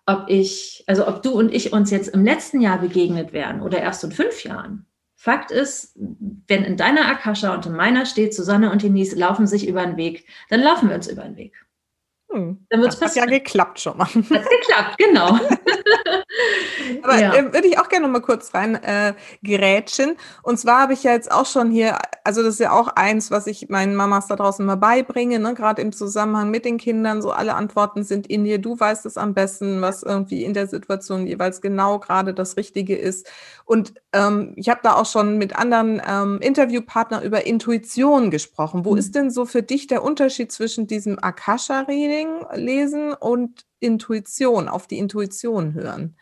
ob 0.06 0.24
ich, 0.28 0.84
also 0.86 1.06
ob 1.06 1.22
du 1.22 1.32
und 1.32 1.54
ich 1.54 1.72
uns 1.72 1.90
jetzt 1.90 2.08
im 2.08 2.24
letzten 2.24 2.60
Jahr 2.60 2.78
begegnet 2.78 3.32
wären 3.32 3.60
oder 3.60 3.80
erst 3.80 4.04
in 4.04 4.12
fünf 4.12 4.42
Jahren. 4.42 4.86
Fakt 5.16 5.50
ist, 5.50 5.98
wenn 6.46 6.64
in 6.64 6.76
deiner 6.76 7.06
Akasha 7.08 7.52
und 7.52 7.66
in 7.66 7.72
meiner 7.72 8.06
steht, 8.06 8.32
Susanne 8.32 8.70
und 8.70 8.82
Denise 8.82 9.16
laufen 9.16 9.46
sich 9.46 9.66
über 9.66 9.84
den 9.84 9.96
Weg, 9.96 10.26
dann 10.48 10.60
laufen 10.60 10.88
wir 10.88 10.96
uns 10.96 11.08
über 11.08 11.22
den 11.22 11.36
Weg. 11.36 11.52
Hm, 12.30 12.66
dann 12.68 12.80
wird's 12.80 12.98
das 12.98 13.08
passieren. 13.08 13.28
hat 13.28 13.32
ja 13.32 13.38
geklappt 13.38 13.80
schon 13.80 13.96
mal. 13.96 14.06
Hat 14.06 14.14
geklappt, 14.14 14.98
genau. 14.98 15.38
Aber 17.02 17.18
ja. 17.18 17.34
äh, 17.34 17.52
würde 17.52 17.66
ich 17.66 17.78
auch 17.78 17.88
gerne 17.88 18.06
noch 18.06 18.12
mal 18.12 18.20
kurz 18.20 18.54
rein 18.54 18.74
äh, 18.76 19.14
gerätschen. 19.42 20.16
Und 20.42 20.58
zwar 20.58 20.82
habe 20.82 20.92
ich 20.92 21.02
ja 21.02 21.12
jetzt 21.12 21.30
auch 21.30 21.46
schon 21.46 21.70
hier, 21.70 21.98
also 22.24 22.42
das 22.42 22.54
ist 22.54 22.60
ja 22.60 22.72
auch 22.72 22.88
eins, 22.88 23.30
was 23.30 23.46
ich 23.46 23.68
meinen 23.68 23.94
Mamas 23.94 24.26
da 24.26 24.36
draußen 24.36 24.64
mal 24.64 24.76
beibringe, 24.76 25.38
ne? 25.38 25.54
gerade 25.54 25.82
im 25.82 25.92
Zusammenhang 25.92 26.50
mit 26.50 26.64
den 26.64 26.78
Kindern. 26.78 27.22
So 27.22 27.30
alle 27.30 27.54
Antworten 27.54 28.02
sind 28.02 28.26
in 28.26 28.44
dir. 28.44 28.58
Du 28.58 28.78
weißt 28.78 29.06
es 29.06 29.16
am 29.16 29.34
besten, 29.34 29.80
was 29.80 30.02
irgendwie 30.02 30.44
in 30.44 30.54
der 30.54 30.66
Situation 30.66 31.26
jeweils 31.26 31.60
genau 31.60 31.98
gerade 31.98 32.34
das 32.34 32.56
Richtige 32.56 32.96
ist. 32.96 33.30
Und 33.64 33.94
ähm, 34.18 34.52
ich 34.56 34.68
habe 34.68 34.80
da 34.82 34.94
auch 34.94 35.06
schon 35.06 35.38
mit 35.38 35.56
anderen 35.56 36.02
ähm, 36.06 36.38
Interviewpartnern 36.40 37.22
über 37.22 37.46
Intuition 37.46 38.30
gesprochen. 38.30 38.84
Wo 38.84 38.92
mhm. 38.92 38.98
ist 38.98 39.14
denn 39.14 39.30
so 39.30 39.46
für 39.46 39.62
dich 39.62 39.86
der 39.86 40.02
Unterschied 40.02 40.50
zwischen 40.50 40.86
diesem 40.86 41.18
Akasha-Reading 41.22 42.46
lesen 42.54 43.12
und 43.12 43.64
Intuition, 43.80 44.68
auf 44.68 44.86
die 44.86 44.98
Intuition 44.98 45.74
hören? 45.74 46.16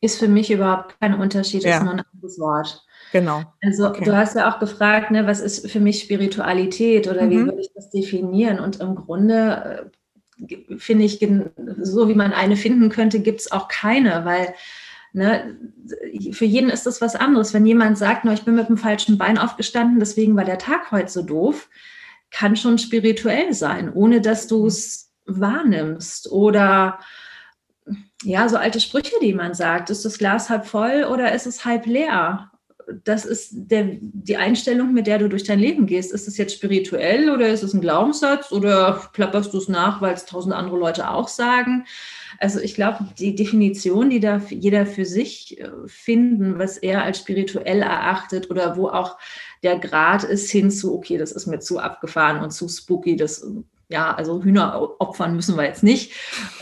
ist 0.00 0.18
für 0.18 0.28
mich 0.28 0.50
überhaupt 0.50 0.98
kein 1.00 1.14
Unterschied, 1.14 1.64
ja. 1.64 1.76
ist 1.76 1.82
nur 1.82 1.94
ein 1.94 2.04
anderes 2.12 2.38
Wort. 2.38 2.84
Genau. 3.12 3.42
Also 3.62 3.88
okay. 3.88 4.04
du 4.04 4.16
hast 4.16 4.36
ja 4.36 4.50
auch 4.50 4.60
gefragt, 4.60 5.10
ne, 5.10 5.26
was 5.26 5.40
ist 5.40 5.68
für 5.68 5.80
mich 5.80 6.02
Spiritualität 6.02 7.08
oder 7.08 7.22
mhm. 7.22 7.30
wie 7.30 7.44
würde 7.46 7.60
ich 7.60 7.70
das 7.74 7.90
definieren? 7.90 8.60
Und 8.60 8.80
im 8.80 8.94
Grunde 8.94 9.90
äh, 10.46 10.76
finde 10.76 11.04
ich, 11.04 11.26
so 11.80 12.08
wie 12.08 12.14
man 12.14 12.32
eine 12.32 12.56
finden 12.56 12.90
könnte, 12.90 13.20
gibt 13.20 13.40
es 13.40 13.50
auch 13.50 13.66
keine, 13.66 14.24
weil 14.24 14.54
ne, 15.12 15.58
für 16.32 16.44
jeden 16.44 16.70
ist 16.70 16.86
das 16.86 17.00
was 17.00 17.16
anderes. 17.16 17.54
Wenn 17.54 17.66
jemand 17.66 17.98
sagt, 17.98 18.24
ich 18.24 18.44
bin 18.44 18.54
mit 18.54 18.68
dem 18.68 18.76
falschen 18.76 19.18
Bein 19.18 19.38
aufgestanden, 19.38 19.98
deswegen 19.98 20.36
war 20.36 20.44
der 20.44 20.58
Tag 20.58 20.90
heute 20.90 21.10
so 21.10 21.22
doof, 21.22 21.68
kann 22.30 22.56
schon 22.56 22.78
spirituell 22.78 23.52
sein, 23.54 23.92
ohne 23.92 24.20
dass 24.20 24.46
du 24.46 24.66
es 24.66 25.12
wahrnimmst. 25.26 26.30
Oder 26.30 26.98
ja, 28.22 28.48
so 28.48 28.56
alte 28.56 28.80
Sprüche, 28.80 29.16
die 29.22 29.34
man 29.34 29.54
sagt. 29.54 29.90
Ist 29.90 30.04
das 30.04 30.18
Glas 30.18 30.50
halb 30.50 30.66
voll 30.66 31.04
oder 31.04 31.32
ist 31.32 31.46
es 31.46 31.64
halb 31.64 31.86
leer? 31.86 32.50
Das 33.04 33.24
ist 33.24 33.50
der, 33.52 33.98
die 34.00 34.36
Einstellung, 34.36 34.94
mit 34.94 35.06
der 35.06 35.18
du 35.18 35.28
durch 35.28 35.44
dein 35.44 35.58
Leben 35.58 35.86
gehst. 35.86 36.12
Ist 36.12 36.26
es 36.26 36.38
jetzt 36.38 36.54
spirituell 36.54 37.30
oder 37.30 37.48
ist 37.48 37.62
es 37.62 37.74
ein 37.74 37.80
Glaubenssatz 37.80 38.50
oder 38.50 39.10
plapperst 39.12 39.52
du 39.52 39.58
es 39.58 39.68
nach, 39.68 40.00
weil 40.00 40.14
es 40.14 40.24
tausend 40.24 40.54
andere 40.54 40.78
Leute 40.78 41.10
auch 41.10 41.28
sagen? 41.28 41.84
Also 42.38 42.60
ich 42.60 42.74
glaube, 42.74 43.06
die 43.18 43.34
Definition, 43.34 44.10
die 44.10 44.20
da 44.20 44.40
jeder 44.48 44.86
für 44.86 45.04
sich 45.04 45.60
äh, 45.60 45.70
finden, 45.86 46.58
was 46.58 46.78
er 46.78 47.02
als 47.02 47.18
spirituell 47.18 47.82
erachtet 47.82 48.50
oder 48.50 48.76
wo 48.76 48.88
auch 48.88 49.18
der 49.62 49.78
Grad 49.78 50.24
ist 50.24 50.50
hin 50.50 50.70
zu, 50.70 50.94
okay, 50.94 51.18
das 51.18 51.32
ist 51.32 51.46
mir 51.46 51.58
zu 51.58 51.78
abgefahren 51.78 52.42
und 52.42 52.52
zu 52.52 52.68
spooky, 52.68 53.16
das, 53.16 53.46
ja, 53.88 54.14
also 54.14 54.42
Hühner 54.42 54.94
opfern 54.98 55.34
müssen 55.34 55.56
wir 55.56 55.64
jetzt 55.64 55.82
nicht. 55.82 56.12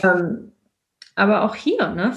Ähm, 0.03 0.51
aber 1.15 1.43
auch 1.43 1.55
hier, 1.55 1.89
ne, 1.89 2.15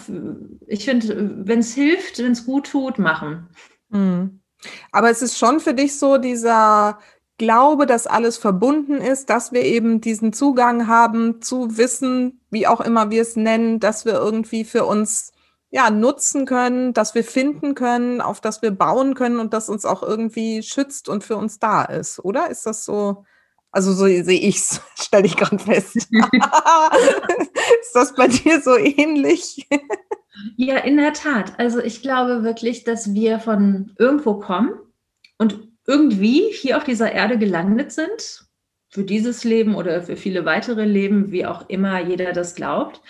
ich 0.67 0.85
finde, 0.85 1.47
wenn 1.47 1.61
es 1.61 1.75
hilft, 1.75 2.19
wenn 2.19 2.33
es 2.33 2.45
gut 2.45 2.67
tut, 2.67 2.99
machen. 2.99 3.49
Mhm. 3.91 4.41
Aber 4.93 5.11
es 5.11 5.23
ist 5.23 5.39
schon 5.39 5.61
für 5.61 5.75
dich 5.75 5.99
so 5.99 6.19
dieser 6.19 6.99
Glaube, 7.39 7.87
dass 7.87 8.07
alles 8.07 8.37
verbunden 8.37 8.99
ist, 8.99 9.31
dass 9.31 9.53
wir 9.53 9.63
eben 9.65 10.03
diesen 10.03 10.35
Zugang 10.35 10.89
haben 10.89 11.41
zu 11.41 11.79
Wissen, 11.79 12.43
wie 12.51 12.67
auch 12.67 12.83
immer 12.83 13.11
wir 13.11 13.23
es 13.23 13.35
nennen, 13.35 13.81
dass 13.81 14.05
wir 14.05 14.13
irgendwie 14.13 14.65
für 14.65 14.85
uns 14.85 15.33
ja 15.71 15.91
nutzen 15.91 16.45
können, 16.45 16.93
dass 16.93 17.15
wir 17.15 17.25
finden 17.25 17.75
können, 17.75 18.21
auf 18.21 18.43
das 18.43 18.61
wir 18.61 18.73
bauen 18.73 19.15
können 19.15 19.39
und 19.39 19.55
das 19.55 19.71
uns 19.71 19.87
auch 19.87 20.03
irgendwie 20.03 20.63
schützt 20.63 21.09
und 21.09 21.25
für 21.25 21.37
uns 21.37 21.59
da 21.59 21.83
ist, 21.85 22.19
oder? 22.23 22.51
Ist 22.51 22.67
das 22.67 22.85
so? 22.85 23.25
Also 23.73 23.93
so 23.93 24.05
sehe 24.05 24.23
ich 24.23 24.57
es, 24.57 24.81
stelle 24.97 25.27
ich 25.27 25.37
gerade 25.37 25.59
fest. 25.59 25.97
ist 27.81 27.95
das 27.95 28.15
bei 28.15 28.29
dir 28.29 28.61
so 28.61 28.77
ähnlich? 28.77 29.67
Ja, 30.57 30.79
in 30.79 30.97
der 30.97 31.13
Tat. 31.13 31.59
Also 31.59 31.81
ich 31.81 32.03
glaube 32.03 32.43
wirklich, 32.43 32.85
dass 32.85 33.15
wir 33.15 33.39
von 33.39 33.93
irgendwo 33.99 34.35
kommen 34.35 34.73
und 35.39 35.69
irgendwie 35.87 36.51
hier 36.53 36.77
auf 36.77 36.85
dieser 36.85 37.13
Erde 37.13 37.39
gelandet 37.39 37.93
sind, 37.93 38.47
für 38.91 39.05
dieses 39.05 39.45
Leben 39.45 39.75
oder 39.75 40.03
für 40.03 40.17
viele 40.17 40.45
weitere 40.45 40.85
Leben, 40.85 41.31
wie 41.31 41.47
auch 41.47 41.69
immer 41.69 42.01
jeder 42.01 42.33
das 42.33 42.55
glaubt. 42.55 43.01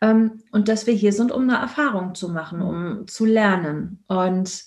Ähm, 0.00 0.42
und 0.52 0.68
dass 0.68 0.86
wir 0.86 0.94
hier 0.94 1.12
sind, 1.12 1.32
um 1.32 1.42
eine 1.42 1.58
Erfahrung 1.58 2.14
zu 2.14 2.28
machen, 2.28 2.62
um 2.62 3.06
zu 3.08 3.24
lernen. 3.24 4.04
Und 4.06 4.64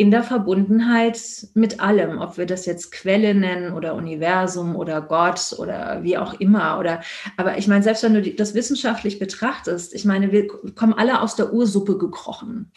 in 0.00 0.10
der 0.10 0.22
Verbundenheit 0.22 1.20
mit 1.52 1.78
allem, 1.78 2.20
ob 2.20 2.38
wir 2.38 2.46
das 2.46 2.64
jetzt 2.64 2.90
Quelle 2.90 3.34
nennen 3.34 3.74
oder 3.74 3.94
Universum 3.94 4.74
oder 4.74 5.02
Gott 5.02 5.54
oder 5.58 6.02
wie 6.02 6.16
auch 6.16 6.32
immer. 6.40 6.78
Oder, 6.78 7.02
aber 7.36 7.58
ich 7.58 7.68
meine, 7.68 7.82
selbst 7.82 8.02
wenn 8.02 8.14
du 8.14 8.22
das 8.22 8.54
wissenschaftlich 8.54 9.18
betrachtest, 9.18 9.94
ich 9.94 10.06
meine, 10.06 10.32
wir 10.32 10.48
kommen 10.74 10.94
alle 10.94 11.20
aus 11.20 11.36
der 11.36 11.52
Ursuppe 11.52 11.98
gekrochen. 11.98 12.72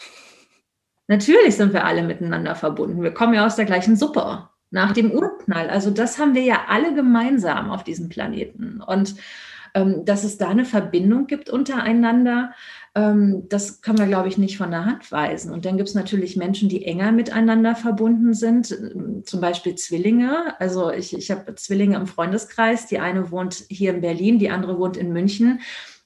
Natürlich 1.08 1.56
sind 1.56 1.72
wir 1.72 1.86
alle 1.86 2.04
miteinander 2.04 2.56
verbunden. 2.56 3.02
Wir 3.02 3.14
kommen 3.14 3.34
ja 3.34 3.46
aus 3.46 3.56
der 3.56 3.64
gleichen 3.64 3.96
Suppe 3.96 4.50
nach 4.70 4.92
dem 4.92 5.10
Urknall. 5.12 5.70
Also 5.70 5.92
das 5.92 6.20
haben 6.20 6.36
wir 6.36 6.44
ja 6.44 6.66
alle 6.68 6.94
gemeinsam 6.94 7.72
auf 7.72 7.86
diesem 7.86 8.10
Planeten. 8.10 8.82
Und 8.86 9.16
ähm, 9.76 10.04
dass 10.04 10.26
es 10.26 10.38
da 10.38 10.50
eine 10.50 10.66
Verbindung 10.66 11.28
gibt 11.28 11.50
untereinander, 11.50 12.52
ähm, 12.96 13.48
das 13.50 13.82
kann 13.82 13.96
man, 13.96 14.08
glaube 14.08 14.28
ich, 14.28 14.38
nicht 14.38 14.58
von 14.58 14.70
der 14.70 14.86
Hand 14.86 15.12
weisen. 15.12 15.52
Und 15.52 15.66
dann 15.66 15.78
gibt 15.78 15.90
es 15.90 15.96
natürlich 15.96 16.38
Menschen, 16.38 16.70
die 16.70 16.86
enger 16.86 17.12
miteinander 17.12 17.76
verbunden 17.76 18.34
sind, 18.34 18.72
äh, 18.72 19.24
zum 19.24 19.42
Beispiel 19.42 19.76
Zwillinge. 19.76 20.60
Also 20.60 20.92
ich, 20.92 21.16
ich 21.18 21.32
habe 21.32 21.56
Zwillinge 21.56 21.96
im 21.98 22.08
Freundeskreis. 22.08 22.86
Die 22.88 23.00
eine 23.00 23.32
wohnt 23.32 23.66
hier 23.70 23.94
in 23.96 24.02
Berlin, 24.02 24.38
die 24.38 24.52
andere 24.52 24.78
wohnt 24.78 24.98
in 24.98 25.12
München. 25.12 25.62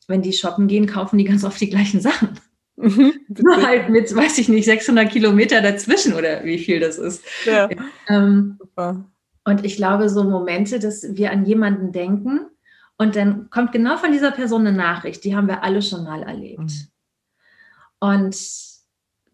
Wenn 0.07 0.21
die 0.21 0.31
shoppen 0.31 0.67
gehen, 0.67 0.87
kaufen 0.87 1.17
die 1.17 1.25
ganz 1.25 1.43
oft 1.43 1.59
die 1.59 1.69
gleichen 1.69 1.99
Sachen. 1.99 2.39
Mhm, 2.77 3.13
Nur 3.27 3.61
halt 3.61 3.89
mit, 3.89 4.15
weiß 4.15 4.37
ich 4.37 4.47
nicht, 4.47 4.65
600 4.65 5.09
Kilometer 5.09 5.61
dazwischen 5.61 6.13
oder 6.13 6.45
wie 6.45 6.59
viel 6.59 6.79
das 6.79 6.97
ist. 6.97 7.21
Ja. 7.45 7.69
Ähm, 8.07 8.55
Super. 8.59 9.05
Und 9.43 9.65
ich 9.65 9.75
glaube, 9.75 10.09
so 10.09 10.23
Momente, 10.23 10.79
dass 10.79 11.05
wir 11.17 11.31
an 11.31 11.45
jemanden 11.45 11.91
denken, 11.91 12.47
und 12.97 13.15
dann 13.15 13.49
kommt 13.49 13.71
genau 13.71 13.97
von 13.97 14.11
dieser 14.11 14.31
Person 14.31 14.65
eine 14.65 14.75
Nachricht, 14.75 15.23
die 15.23 15.35
haben 15.35 15.47
wir 15.47 15.63
alle 15.63 15.81
schon 15.81 16.03
mal 16.03 16.23
erlebt. 16.23 16.59
Mhm. 16.59 16.87
Und 17.99 18.37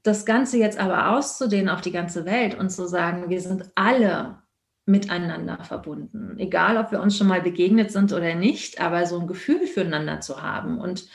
das 0.03 0.25
Ganze 0.25 0.57
jetzt 0.57 0.79
aber 0.79 1.11
auszudehnen 1.11 1.69
auf 1.69 1.81
die 1.81 1.91
ganze 1.91 2.25
Welt 2.25 2.59
und 2.59 2.69
zu 2.69 2.87
sagen, 2.87 3.29
wir 3.29 3.41
sind 3.41 3.71
alle 3.75 4.43
miteinander 4.85 5.63
verbunden, 5.63 6.37
egal 6.37 6.77
ob 6.77 6.91
wir 6.91 7.01
uns 7.01 7.17
schon 7.17 7.27
mal 7.27 7.41
begegnet 7.41 7.91
sind 7.91 8.11
oder 8.11 8.35
nicht, 8.35 8.81
aber 8.81 9.05
so 9.05 9.17
ein 9.17 9.27
Gefühl 9.27 9.65
füreinander 9.65 10.19
zu 10.19 10.41
haben. 10.41 10.77
Und 10.77 11.07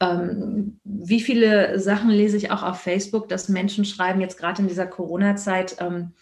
ähm, 0.00 0.80
wie 0.84 1.20
viele 1.20 1.78
Sachen 1.78 2.08
lese 2.08 2.38
ich 2.38 2.50
auch 2.50 2.62
auf 2.62 2.80
Facebook, 2.80 3.28
dass 3.28 3.50
Menschen 3.50 3.84
schreiben, 3.84 4.22
jetzt 4.22 4.38
gerade 4.38 4.62
in 4.62 4.68
dieser 4.68 4.86
Corona-Zeit, 4.86 5.76
ähm, 5.80 6.12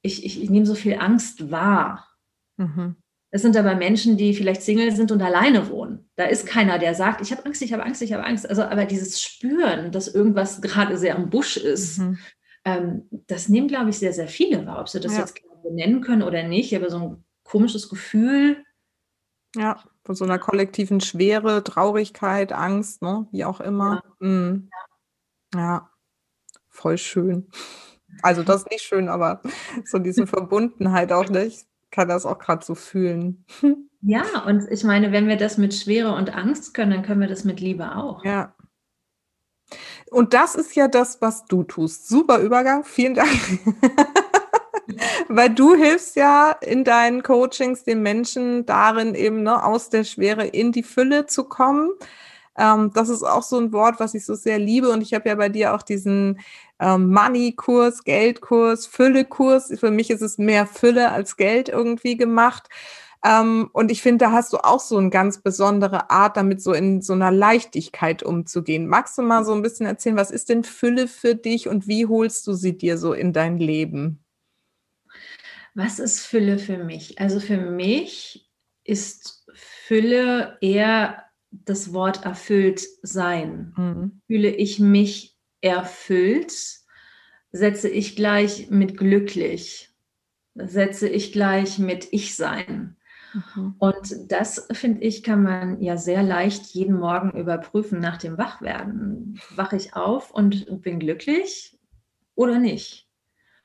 ich, 0.00 0.24
ich, 0.24 0.42
ich 0.42 0.48
nehme 0.48 0.64
so 0.64 0.74
viel 0.74 0.98
Angst 0.98 1.50
wahr. 1.50 2.08
Mhm. 2.56 2.96
Das 3.34 3.42
sind 3.42 3.56
aber 3.56 3.74
Menschen, 3.74 4.16
die 4.16 4.32
vielleicht 4.32 4.62
Single 4.62 4.94
sind 4.94 5.10
und 5.10 5.20
alleine 5.20 5.68
wohnen. 5.68 6.08
Da 6.14 6.26
ist 6.26 6.46
keiner, 6.46 6.78
der 6.78 6.94
sagt, 6.94 7.20
ich 7.20 7.32
habe 7.32 7.44
Angst, 7.44 7.62
ich 7.62 7.72
habe 7.72 7.82
Angst, 7.82 8.00
ich 8.00 8.12
habe 8.12 8.22
Angst. 8.22 8.48
Also, 8.48 8.62
aber 8.62 8.84
dieses 8.84 9.20
Spüren, 9.20 9.90
dass 9.90 10.06
irgendwas 10.06 10.62
gerade 10.62 10.96
sehr 10.96 11.16
am 11.16 11.30
Busch 11.30 11.56
ist, 11.56 11.98
mhm. 11.98 12.18
ähm, 12.64 13.08
das 13.26 13.48
nehmen, 13.48 13.66
glaube 13.66 13.90
ich, 13.90 13.98
sehr, 13.98 14.12
sehr 14.12 14.28
viele 14.28 14.64
wahr. 14.68 14.78
Ob 14.78 14.88
sie 14.88 15.00
das 15.00 15.14
ja. 15.14 15.18
jetzt 15.18 15.34
benennen 15.64 16.00
können 16.00 16.22
oder 16.22 16.44
nicht, 16.44 16.76
aber 16.76 16.88
so 16.90 16.96
ein 16.96 17.24
komisches 17.42 17.88
Gefühl. 17.88 18.64
Ja, 19.56 19.82
von 20.04 20.14
so 20.14 20.24
einer 20.24 20.38
kollektiven 20.38 21.00
Schwere, 21.00 21.64
Traurigkeit, 21.64 22.52
Angst, 22.52 23.02
ne? 23.02 23.26
wie 23.32 23.44
auch 23.44 23.60
immer. 23.60 24.00
Ja. 24.20 24.28
Mhm. 24.28 24.70
ja, 25.56 25.90
voll 26.68 26.98
schön. 26.98 27.48
Also 28.22 28.44
das 28.44 28.62
ist 28.62 28.70
nicht 28.70 28.84
schön, 28.84 29.08
aber 29.08 29.42
so 29.86 29.98
diese 29.98 30.28
Verbundenheit 30.28 31.10
auch 31.10 31.28
nicht 31.28 31.66
kann 31.94 32.08
das 32.08 32.26
auch 32.26 32.38
gerade 32.38 32.64
so 32.64 32.74
fühlen. 32.74 33.44
Ja, 34.06 34.44
und 34.46 34.70
ich 34.70 34.84
meine, 34.84 35.12
wenn 35.12 35.28
wir 35.28 35.38
das 35.38 35.56
mit 35.56 35.72
Schwere 35.72 36.14
und 36.14 36.28
Angst 36.34 36.74
können, 36.74 36.90
dann 36.90 37.02
können 37.02 37.22
wir 37.22 37.26
das 37.26 37.44
mit 37.44 37.58
Liebe 37.60 37.96
auch. 37.96 38.22
Ja. 38.22 38.54
Und 40.10 40.34
das 40.34 40.56
ist 40.56 40.76
ja 40.76 40.88
das, 40.88 41.22
was 41.22 41.46
du 41.46 41.62
tust. 41.62 42.06
Super 42.06 42.40
Übergang, 42.40 42.84
vielen 42.84 43.14
Dank. 43.14 43.30
Weil 45.28 45.54
du 45.54 45.74
hilfst 45.74 46.16
ja 46.16 46.50
in 46.50 46.84
deinen 46.84 47.22
Coachings 47.22 47.84
den 47.84 48.02
Menschen 48.02 48.66
darin, 48.66 49.14
eben 49.14 49.42
ne, 49.42 49.64
aus 49.64 49.88
der 49.88 50.04
Schwere 50.04 50.48
in 50.48 50.70
die 50.70 50.82
Fülle 50.82 51.24
zu 51.24 51.44
kommen. 51.44 51.88
Ähm, 52.58 52.90
das 52.92 53.08
ist 53.08 53.22
auch 53.22 53.42
so 53.42 53.58
ein 53.58 53.72
Wort, 53.72 54.00
was 54.00 54.12
ich 54.12 54.26
so 54.26 54.34
sehr 54.34 54.58
liebe. 54.58 54.90
Und 54.90 55.00
ich 55.00 55.14
habe 55.14 55.30
ja 55.30 55.34
bei 55.34 55.48
dir 55.48 55.74
auch 55.74 55.82
diesen 55.82 56.40
ähm, 56.80 57.12
Money-Kurs, 57.12 58.04
Geldkurs, 58.04 58.86
Fülle-Kurs. 58.86 59.72
Für 59.78 59.90
mich 59.90 60.10
ist 60.10 60.22
es 60.22 60.38
mehr 60.38 60.66
Fülle 60.66 61.12
als 61.12 61.36
Geld 61.36 61.68
irgendwie 61.68 62.16
gemacht. 62.16 62.68
Ähm, 63.24 63.70
und 63.72 63.90
ich 63.90 64.02
finde, 64.02 64.26
da 64.26 64.32
hast 64.32 64.52
du 64.52 64.58
auch 64.58 64.80
so 64.80 64.98
eine 64.98 65.08
ganz 65.08 65.40
besondere 65.40 66.10
Art, 66.10 66.36
damit 66.36 66.60
so 66.62 66.74
in 66.74 67.00
so 67.00 67.14
einer 67.14 67.30
Leichtigkeit 67.30 68.22
umzugehen. 68.22 68.86
Magst 68.86 69.16
du 69.16 69.22
mal 69.22 69.44
so 69.44 69.54
ein 69.54 69.62
bisschen 69.62 69.86
erzählen, 69.86 70.16
was 70.16 70.30
ist 70.30 70.50
denn 70.50 70.62
Fülle 70.62 71.08
für 71.08 71.34
dich 71.34 71.68
und 71.68 71.88
wie 71.88 72.06
holst 72.06 72.46
du 72.46 72.52
sie 72.52 72.76
dir 72.76 72.98
so 72.98 73.14
in 73.14 73.32
dein 73.32 73.58
Leben? 73.58 74.22
Was 75.74 75.98
ist 75.98 76.20
Fülle 76.20 76.58
für 76.58 76.78
mich? 76.78 77.18
Also 77.18 77.40
für 77.40 77.56
mich 77.56 78.50
ist 78.84 79.46
Fülle 79.54 80.58
eher 80.60 81.24
das 81.50 81.92
Wort 81.94 82.24
erfüllt 82.24 82.86
sein. 83.02 83.72
Mhm. 83.76 84.20
Fühle 84.26 84.50
ich 84.50 84.80
mich 84.80 85.33
erfüllt, 85.64 86.52
setze 87.50 87.88
ich 87.88 88.16
gleich 88.16 88.70
mit 88.70 88.96
glücklich, 88.98 89.94
setze 90.54 91.08
ich 91.08 91.32
gleich 91.32 91.78
mit 91.78 92.08
ich 92.12 92.36
sein. 92.36 92.96
Mhm. 93.32 93.74
Und 93.78 94.30
das, 94.30 94.66
finde 94.72 95.02
ich, 95.02 95.22
kann 95.22 95.42
man 95.42 95.80
ja 95.80 95.96
sehr 95.96 96.22
leicht 96.22 96.66
jeden 96.66 96.98
Morgen 96.98 97.32
überprüfen 97.32 97.98
nach 97.98 98.18
dem 98.18 98.38
Wachwerden. 98.38 99.40
Wache 99.56 99.76
ich 99.76 99.96
auf 99.96 100.30
und 100.30 100.82
bin 100.82 101.00
glücklich 101.00 101.78
oder 102.34 102.58
nicht? 102.58 103.08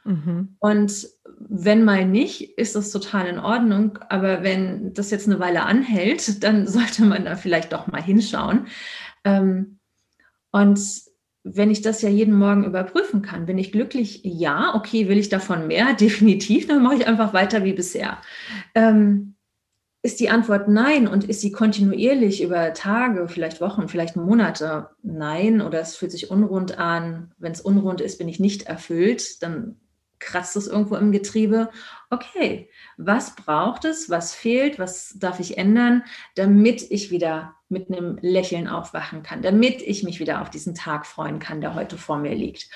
Mhm. 0.06 0.56
Und 0.60 1.08
wenn 1.40 1.84
mal 1.84 2.06
nicht, 2.06 2.58
ist 2.58 2.76
das 2.76 2.92
total 2.92 3.28
in 3.28 3.40
Ordnung. 3.40 4.00
Aber 4.10 4.44
wenn 4.44 4.94
das 4.94 5.12
jetzt 5.12 5.28
eine 5.28 5.40
Weile 5.40 5.64
anhält, 5.64 6.44
dann 6.44 6.68
sollte 6.68 7.04
man 7.04 7.26
da 7.26 7.36
vielleicht 7.36 7.74
doch 7.74 7.88
mal 7.88 8.02
hinschauen. 8.02 8.68
Ähm, 9.24 9.80
und 10.52 10.80
wenn 11.56 11.72
ich 11.72 11.82
das 11.82 12.02
ja 12.02 12.10
jeden 12.10 12.34
Morgen 12.34 12.64
überprüfen 12.64 13.22
kann, 13.22 13.46
bin 13.46 13.58
ich 13.58 13.72
glücklich? 13.72 14.22
Ja, 14.24 14.76
okay, 14.76 15.08
will 15.08 15.18
ich 15.18 15.30
davon 15.30 15.68
mehr? 15.68 15.94
Definitiv, 16.00 16.68
dann 16.68 16.84
mache 16.84 16.96
ich 16.96 17.08
einfach 17.08 17.34
weiter 17.34 17.64
wie 17.64 17.74
bisher. 17.74 18.20
Ähm, 18.76 19.36
ist 20.02 20.22
die 20.22 20.30
Antwort 20.30 20.70
nein 20.70 21.08
und 21.08 21.26
ist 21.26 21.42
sie 21.42 21.52
kontinuierlich 21.52 22.42
über 22.42 22.74
Tage, 22.74 23.28
vielleicht 23.28 23.60
Wochen, 23.60 23.90
vielleicht 23.90 24.16
Monate? 24.16 24.90
Nein, 25.04 25.62
oder 25.62 25.82
es 25.82 25.98
fühlt 25.98 26.12
sich 26.12 26.32
unrund 26.32 26.80
an. 26.80 27.34
Wenn 27.38 27.52
es 27.52 27.60
unrund 27.60 28.00
ist, 28.00 28.18
bin 28.18 28.30
ich 28.30 28.40
nicht 28.40 28.64
erfüllt, 28.64 29.44
dann 29.44 29.76
kratzt 30.20 30.56
es 30.56 30.68
irgendwo 30.68 30.96
im 30.96 31.12
Getriebe. 31.12 31.70
Okay, 32.10 32.70
was 32.98 33.36
braucht 33.36 33.86
es, 33.86 34.10
was 34.10 34.34
fehlt, 34.34 34.80
was 34.80 35.16
darf 35.18 35.40
ich 35.40 35.58
ändern, 35.58 36.04
damit 36.36 36.90
ich 36.92 37.12
wieder 37.12 37.56
mit 37.70 37.90
einem 37.90 38.18
Lächeln 38.22 38.68
aufwachen 38.68 39.22
kann, 39.22 39.42
damit 39.42 39.82
ich 39.82 40.04
mich 40.04 40.20
wieder 40.20 40.42
auf 40.42 40.50
diesen 40.50 40.74
Tag 40.74 41.06
freuen 41.06 41.40
kann, 41.40 41.62
der 41.62 41.76
heute 41.76 41.98
vor 41.98 42.18
mir 42.18 42.34
liegt. 42.34 42.70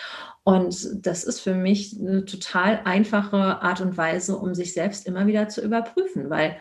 Und 0.43 1.05
das 1.05 1.23
ist 1.23 1.39
für 1.39 1.55
mich 1.55 1.99
eine 1.99 2.25
total 2.25 2.81
einfache 2.83 3.61
Art 3.61 3.81
und 3.81 3.97
Weise, 3.97 4.37
um 4.37 4.53
sich 4.53 4.73
selbst 4.73 5.07
immer 5.07 5.25
wieder 5.25 5.49
zu 5.49 5.61
überprüfen, 5.61 6.29
weil 6.29 6.57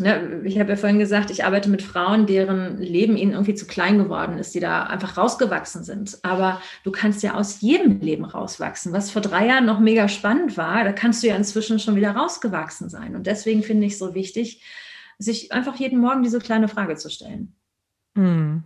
Ne, 0.00 0.40
ich 0.44 0.58
habe 0.58 0.70
ja 0.70 0.76
vorhin 0.76 0.98
gesagt, 0.98 1.30
ich 1.30 1.44
arbeite 1.44 1.68
mit 1.68 1.82
Frauen, 1.82 2.26
deren 2.26 2.78
Leben 2.78 3.16
ihnen 3.16 3.32
irgendwie 3.32 3.54
zu 3.54 3.66
klein 3.66 3.98
geworden 3.98 4.38
ist, 4.38 4.54
die 4.54 4.60
da 4.60 4.84
einfach 4.84 5.16
rausgewachsen 5.16 5.84
sind. 5.84 6.18
Aber 6.22 6.60
du 6.84 6.90
kannst 6.90 7.22
ja 7.22 7.34
aus 7.34 7.60
jedem 7.60 8.00
Leben 8.00 8.24
rauswachsen. 8.24 8.92
Was 8.92 9.10
vor 9.10 9.22
drei 9.22 9.46
Jahren 9.46 9.66
noch 9.66 9.78
mega 9.78 10.08
spannend 10.08 10.56
war, 10.56 10.84
da 10.84 10.92
kannst 10.92 11.22
du 11.22 11.28
ja 11.28 11.36
inzwischen 11.36 11.78
schon 11.78 11.96
wieder 11.96 12.12
rausgewachsen 12.12 12.88
sein. 12.88 13.14
Und 13.14 13.26
deswegen 13.26 13.62
finde 13.62 13.86
ich 13.86 13.92
es 13.92 13.98
so 13.98 14.14
wichtig, 14.14 14.64
sich 15.18 15.52
einfach 15.52 15.76
jeden 15.76 16.00
Morgen 16.00 16.22
diese 16.22 16.38
kleine 16.38 16.68
Frage 16.68 16.96
zu 16.96 17.10
stellen. 17.10 17.54
Hm. 18.16 18.64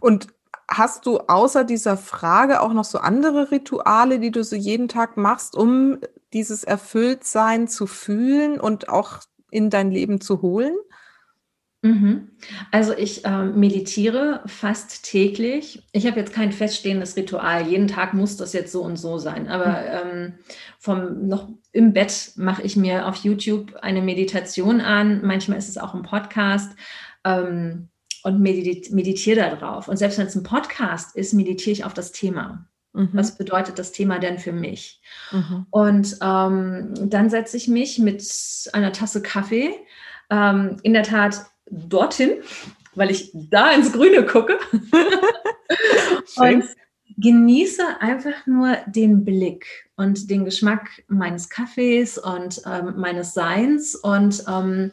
Und 0.00 0.28
hast 0.68 1.06
du 1.06 1.18
außer 1.18 1.64
dieser 1.64 1.96
Frage 1.96 2.60
auch 2.60 2.72
noch 2.72 2.84
so 2.84 2.98
andere 2.98 3.50
Rituale, 3.50 4.18
die 4.18 4.30
du 4.30 4.42
so 4.44 4.56
jeden 4.56 4.88
Tag 4.88 5.16
machst, 5.16 5.56
um 5.56 5.98
dieses 6.32 6.64
Erfülltsein 6.64 7.68
zu 7.68 7.86
fühlen 7.86 8.60
und 8.60 8.88
auch 8.88 9.20
in 9.56 9.70
dein 9.70 9.90
Leben 9.90 10.20
zu 10.20 10.42
holen? 10.42 10.74
Mhm. 11.82 12.30
Also 12.72 12.94
ich 12.96 13.24
äh, 13.24 13.44
meditiere 13.44 14.42
fast 14.46 15.04
täglich. 15.04 15.82
Ich 15.92 16.06
habe 16.06 16.18
jetzt 16.18 16.32
kein 16.32 16.52
feststehendes 16.52 17.16
Ritual. 17.16 17.66
Jeden 17.68 17.88
Tag 17.88 18.12
muss 18.12 18.36
das 18.36 18.52
jetzt 18.52 18.72
so 18.72 18.82
und 18.82 18.96
so 18.96 19.18
sein. 19.18 19.48
Aber 19.48 20.04
mhm. 20.04 20.10
ähm, 20.10 20.34
vom 20.78 21.28
noch 21.28 21.48
im 21.72 21.92
Bett 21.92 22.32
mache 22.36 22.62
ich 22.62 22.76
mir 22.76 23.06
auf 23.06 23.16
YouTube 23.16 23.74
eine 23.82 24.02
Meditation 24.02 24.80
an. 24.80 25.24
Manchmal 25.24 25.58
ist 25.58 25.68
es 25.68 25.78
auch 25.78 25.94
ein 25.94 26.02
Podcast. 26.02 26.72
Ähm, 27.24 27.88
und 28.24 28.40
meditiere 28.40 29.36
da 29.36 29.54
drauf. 29.54 29.86
Und 29.86 29.98
selbst 29.98 30.18
wenn 30.18 30.26
es 30.26 30.34
ein 30.34 30.42
Podcast 30.42 31.14
ist, 31.14 31.32
meditiere 31.32 31.70
ich 31.70 31.84
auf 31.84 31.94
das 31.94 32.10
Thema. 32.10 32.66
Mhm. 32.96 33.10
Was 33.12 33.36
bedeutet 33.36 33.78
das 33.78 33.92
Thema 33.92 34.18
denn 34.18 34.38
für 34.38 34.52
mich? 34.52 35.02
Mhm. 35.30 35.66
Und 35.70 36.16
ähm, 36.22 36.94
dann 37.10 37.28
setze 37.28 37.56
ich 37.58 37.68
mich 37.68 37.98
mit 37.98 38.24
einer 38.72 38.92
Tasse 38.92 39.20
Kaffee 39.20 39.70
ähm, 40.30 40.78
in 40.82 40.94
der 40.94 41.02
Tat 41.02 41.44
dorthin, 41.70 42.38
weil 42.94 43.10
ich 43.10 43.30
da 43.34 43.70
ins 43.70 43.92
Grüne 43.92 44.24
gucke. 44.24 44.58
und 46.36 46.64
genieße 47.18 48.00
einfach 48.00 48.46
nur 48.46 48.76
den 48.86 49.24
Blick 49.24 49.90
und 49.96 50.30
den 50.30 50.46
Geschmack 50.46 51.04
meines 51.08 51.50
Kaffees 51.50 52.16
und 52.16 52.62
ähm, 52.66 52.94
meines 52.96 53.34
Seins 53.34 53.94
und 53.94 54.42
ähm, 54.48 54.92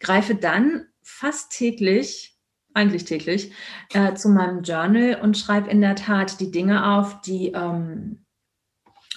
greife 0.00 0.34
dann 0.34 0.86
fast 1.02 1.52
täglich 1.52 2.33
eigentlich 2.74 3.04
täglich, 3.04 3.52
äh, 3.94 4.14
zu 4.14 4.28
meinem 4.28 4.62
Journal 4.62 5.18
und 5.22 5.38
schreibe 5.38 5.70
in 5.70 5.80
der 5.80 5.94
Tat 5.94 6.40
die 6.40 6.50
Dinge 6.50 6.96
auf, 6.96 7.20
die, 7.22 7.52
ähm, 7.52 8.24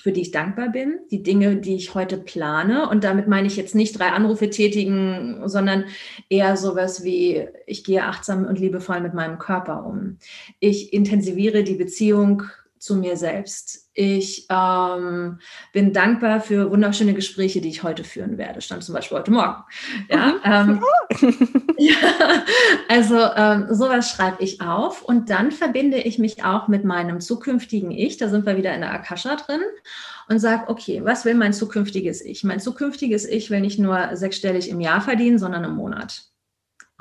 für 0.01 0.11
die 0.11 0.21
ich 0.21 0.31
dankbar 0.31 0.69
bin, 0.69 0.99
die 1.11 1.23
Dinge, 1.23 1.57
die 1.57 1.75
ich 1.75 1.93
heute 1.95 2.17
plane. 2.17 2.87
Und 2.87 3.03
damit 3.03 3.27
meine 3.27 3.47
ich 3.47 3.57
jetzt 3.57 3.75
nicht 3.75 3.99
drei 3.99 4.09
Anrufe 4.09 4.49
tätigen, 4.49 5.41
sondern 5.49 5.85
eher 6.29 6.55
sowas 6.55 7.03
wie, 7.03 7.47
ich 7.65 7.83
gehe 7.83 8.05
achtsam 8.05 8.45
und 8.45 8.59
liebevoll 8.59 9.01
mit 9.01 9.13
meinem 9.13 9.37
Körper 9.39 9.85
um. 9.85 10.17
Ich 10.59 10.93
intensiviere 10.93 11.63
die 11.63 11.75
Beziehung 11.75 12.43
zu 12.79 12.95
mir 12.95 13.17
selbst. 13.17 13.89
Ich 13.93 14.45
ähm, 14.49 15.39
bin 15.73 15.93
dankbar 15.93 16.41
für 16.41 16.69
wunderschöne 16.69 17.13
Gespräche, 17.13 17.61
die 17.61 17.69
ich 17.69 17.83
heute 17.83 18.03
führen 18.03 18.37
werde. 18.37 18.61
Stand 18.61 18.83
zum 18.83 18.93
Beispiel 18.93 19.17
heute 19.17 19.31
Morgen. 19.31 19.63
Ja, 20.09 20.35
ähm, 20.43 20.83
ja 21.77 21.95
also 22.89 23.17
ähm, 23.35 23.67
sowas 23.71 24.09
schreibe 24.09 24.43
ich 24.43 24.61
auf 24.61 25.01
und 25.01 25.29
dann 25.29 25.51
verbinde 25.51 25.97
ich 25.97 26.19
mich 26.19 26.43
auch 26.43 26.67
mit 26.67 26.83
meinem 26.83 27.19
zukünftigen 27.19 27.91
Ich. 27.91 28.17
Da 28.17 28.29
sind 28.29 28.45
wir 28.45 28.57
wieder 28.57 28.73
in 28.73 28.81
der 28.81 28.93
Akasha 28.93 29.35
drin 29.35 29.61
und 30.29 30.39
sage, 30.39 30.69
okay, 30.69 31.03
was 31.03 31.25
will 31.25 31.35
mein 31.35 31.53
zukünftiges 31.53 32.23
Ich? 32.23 32.43
Mein 32.43 32.59
zukünftiges 32.59 33.25
Ich 33.25 33.49
will 33.49 33.61
nicht 33.61 33.79
nur 33.79 34.15
sechsstellig 34.15 34.69
im 34.69 34.79
Jahr 34.79 35.01
verdienen, 35.01 35.39
sondern 35.39 35.63
im 35.63 35.75
Monat. 35.75 36.23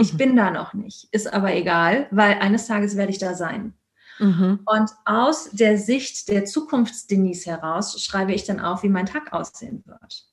Ich 0.00 0.12
mhm. 0.12 0.18
bin 0.18 0.36
da 0.36 0.50
noch 0.50 0.74
nicht, 0.74 1.08
ist 1.12 1.32
aber 1.32 1.54
egal, 1.54 2.06
weil 2.10 2.34
eines 2.34 2.66
Tages 2.66 2.96
werde 2.96 3.12
ich 3.12 3.18
da 3.18 3.34
sein. 3.34 3.74
Mhm. 4.18 4.60
Und 4.64 4.90
aus 5.04 5.50
der 5.52 5.78
Sicht 5.78 6.28
der 6.28 6.44
Zukunftsdenise 6.44 7.50
heraus 7.50 8.00
schreibe 8.02 8.32
ich 8.32 8.44
dann 8.44 8.60
auf, 8.60 8.82
wie 8.82 8.88
mein 8.88 9.06
Tag 9.06 9.32
aussehen 9.32 9.82
wird. 9.86 10.26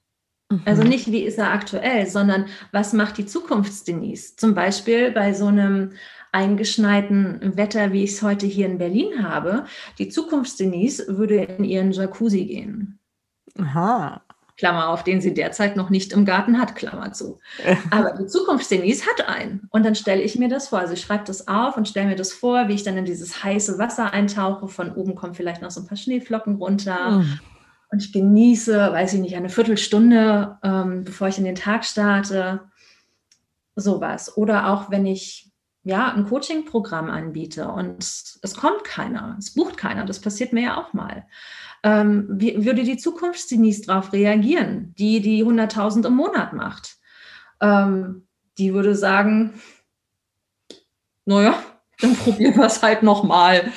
Mhm. 0.49 0.61
Also 0.65 0.83
nicht, 0.83 1.11
wie 1.11 1.23
ist 1.23 1.37
er 1.37 1.51
aktuell, 1.51 2.07
sondern 2.07 2.45
was 2.71 2.93
macht 2.93 3.17
die 3.17 3.25
Zukunftsdenise? 3.25 4.35
Zum 4.35 4.53
Beispiel 4.53 5.11
bei 5.11 5.33
so 5.33 5.47
einem 5.47 5.93
eingeschneiten 6.31 7.55
Wetter, 7.57 7.91
wie 7.91 8.03
ich 8.03 8.11
es 8.11 8.23
heute 8.23 8.45
hier 8.45 8.65
in 8.65 8.79
Berlin 8.79 9.27
habe. 9.27 9.65
Die 9.99 10.09
Zukunftsdenise 10.09 11.17
würde 11.17 11.35
in 11.35 11.63
ihren 11.63 11.91
Jacuzzi 11.91 12.45
gehen. 12.45 12.99
Aha. 13.59 14.23
Klammer 14.57 14.89
auf, 14.89 15.03
den 15.03 15.19
sie 15.19 15.33
derzeit 15.33 15.75
noch 15.75 15.89
nicht 15.89 16.13
im 16.13 16.25
Garten 16.25 16.59
hat, 16.59 16.75
Klammer 16.75 17.11
zu. 17.11 17.39
Aber 17.91 18.11
die 18.11 18.27
Zukunftsdenise 18.27 19.05
hat 19.07 19.27
einen. 19.27 19.67
Und 19.71 19.85
dann 19.85 19.95
stelle 19.95 20.21
ich 20.21 20.37
mir 20.37 20.49
das 20.49 20.69
vor. 20.69 20.79
Also 20.79 20.93
ich 20.93 21.01
schreibe 21.01 21.23
das 21.25 21.47
auf 21.47 21.75
und 21.75 21.87
stelle 21.87 22.07
mir 22.07 22.15
das 22.15 22.31
vor, 22.31 22.67
wie 22.67 22.73
ich 22.73 22.83
dann 22.83 22.97
in 22.97 23.05
dieses 23.05 23.43
heiße 23.43 23.79
Wasser 23.79 24.13
eintauche. 24.13 24.67
Von 24.67 24.93
oben 24.93 25.15
kommen 25.15 25.33
vielleicht 25.33 25.61
noch 25.61 25.71
so 25.71 25.81
ein 25.81 25.87
paar 25.87 25.97
Schneeflocken 25.97 26.55
runter. 26.55 27.11
Mhm. 27.11 27.39
Und 27.91 28.03
ich 28.03 28.11
genieße, 28.11 28.91
weiß 28.91 29.13
ich 29.13 29.19
nicht, 29.19 29.35
eine 29.35 29.49
Viertelstunde, 29.49 30.57
ähm, 30.63 31.03
bevor 31.03 31.27
ich 31.27 31.37
in 31.37 31.45
den 31.45 31.55
Tag 31.55 31.85
starte. 31.85 32.61
Sowas. 33.75 34.37
Oder 34.37 34.69
auch 34.69 34.91
wenn 34.91 35.05
ich 35.05 35.51
ja, 35.83 36.13
ein 36.13 36.25
Coaching-Programm 36.25 37.09
anbiete 37.09 37.67
und 37.67 37.97
es 38.03 38.55
kommt 38.55 38.85
keiner, 38.85 39.35
es 39.37 39.53
bucht 39.53 39.75
keiner, 39.75 40.05
das 40.05 40.21
passiert 40.21 40.53
mir 40.53 40.63
ja 40.63 40.77
auch 40.77 40.93
mal 40.93 41.25
ähm, 41.83 42.27
wie 42.29 42.65
würde 42.65 42.83
die 42.83 42.97
Zukunftsdenise 42.97 43.87
darauf 43.87 44.13
reagieren, 44.13 44.93
die 44.97 45.19
die 45.19 45.43
100.000 45.43 46.07
im 46.07 46.15
Monat 46.15 46.53
macht? 46.53 46.95
Ähm, 47.61 48.27
die 48.57 48.73
würde 48.73 48.95
sagen, 48.95 49.61
naja, 51.25 51.61
dann 51.99 52.15
probieren 52.15 52.55
wir 52.55 52.65
es 52.65 52.81
halt 52.81 53.03
nochmal. 53.03 53.71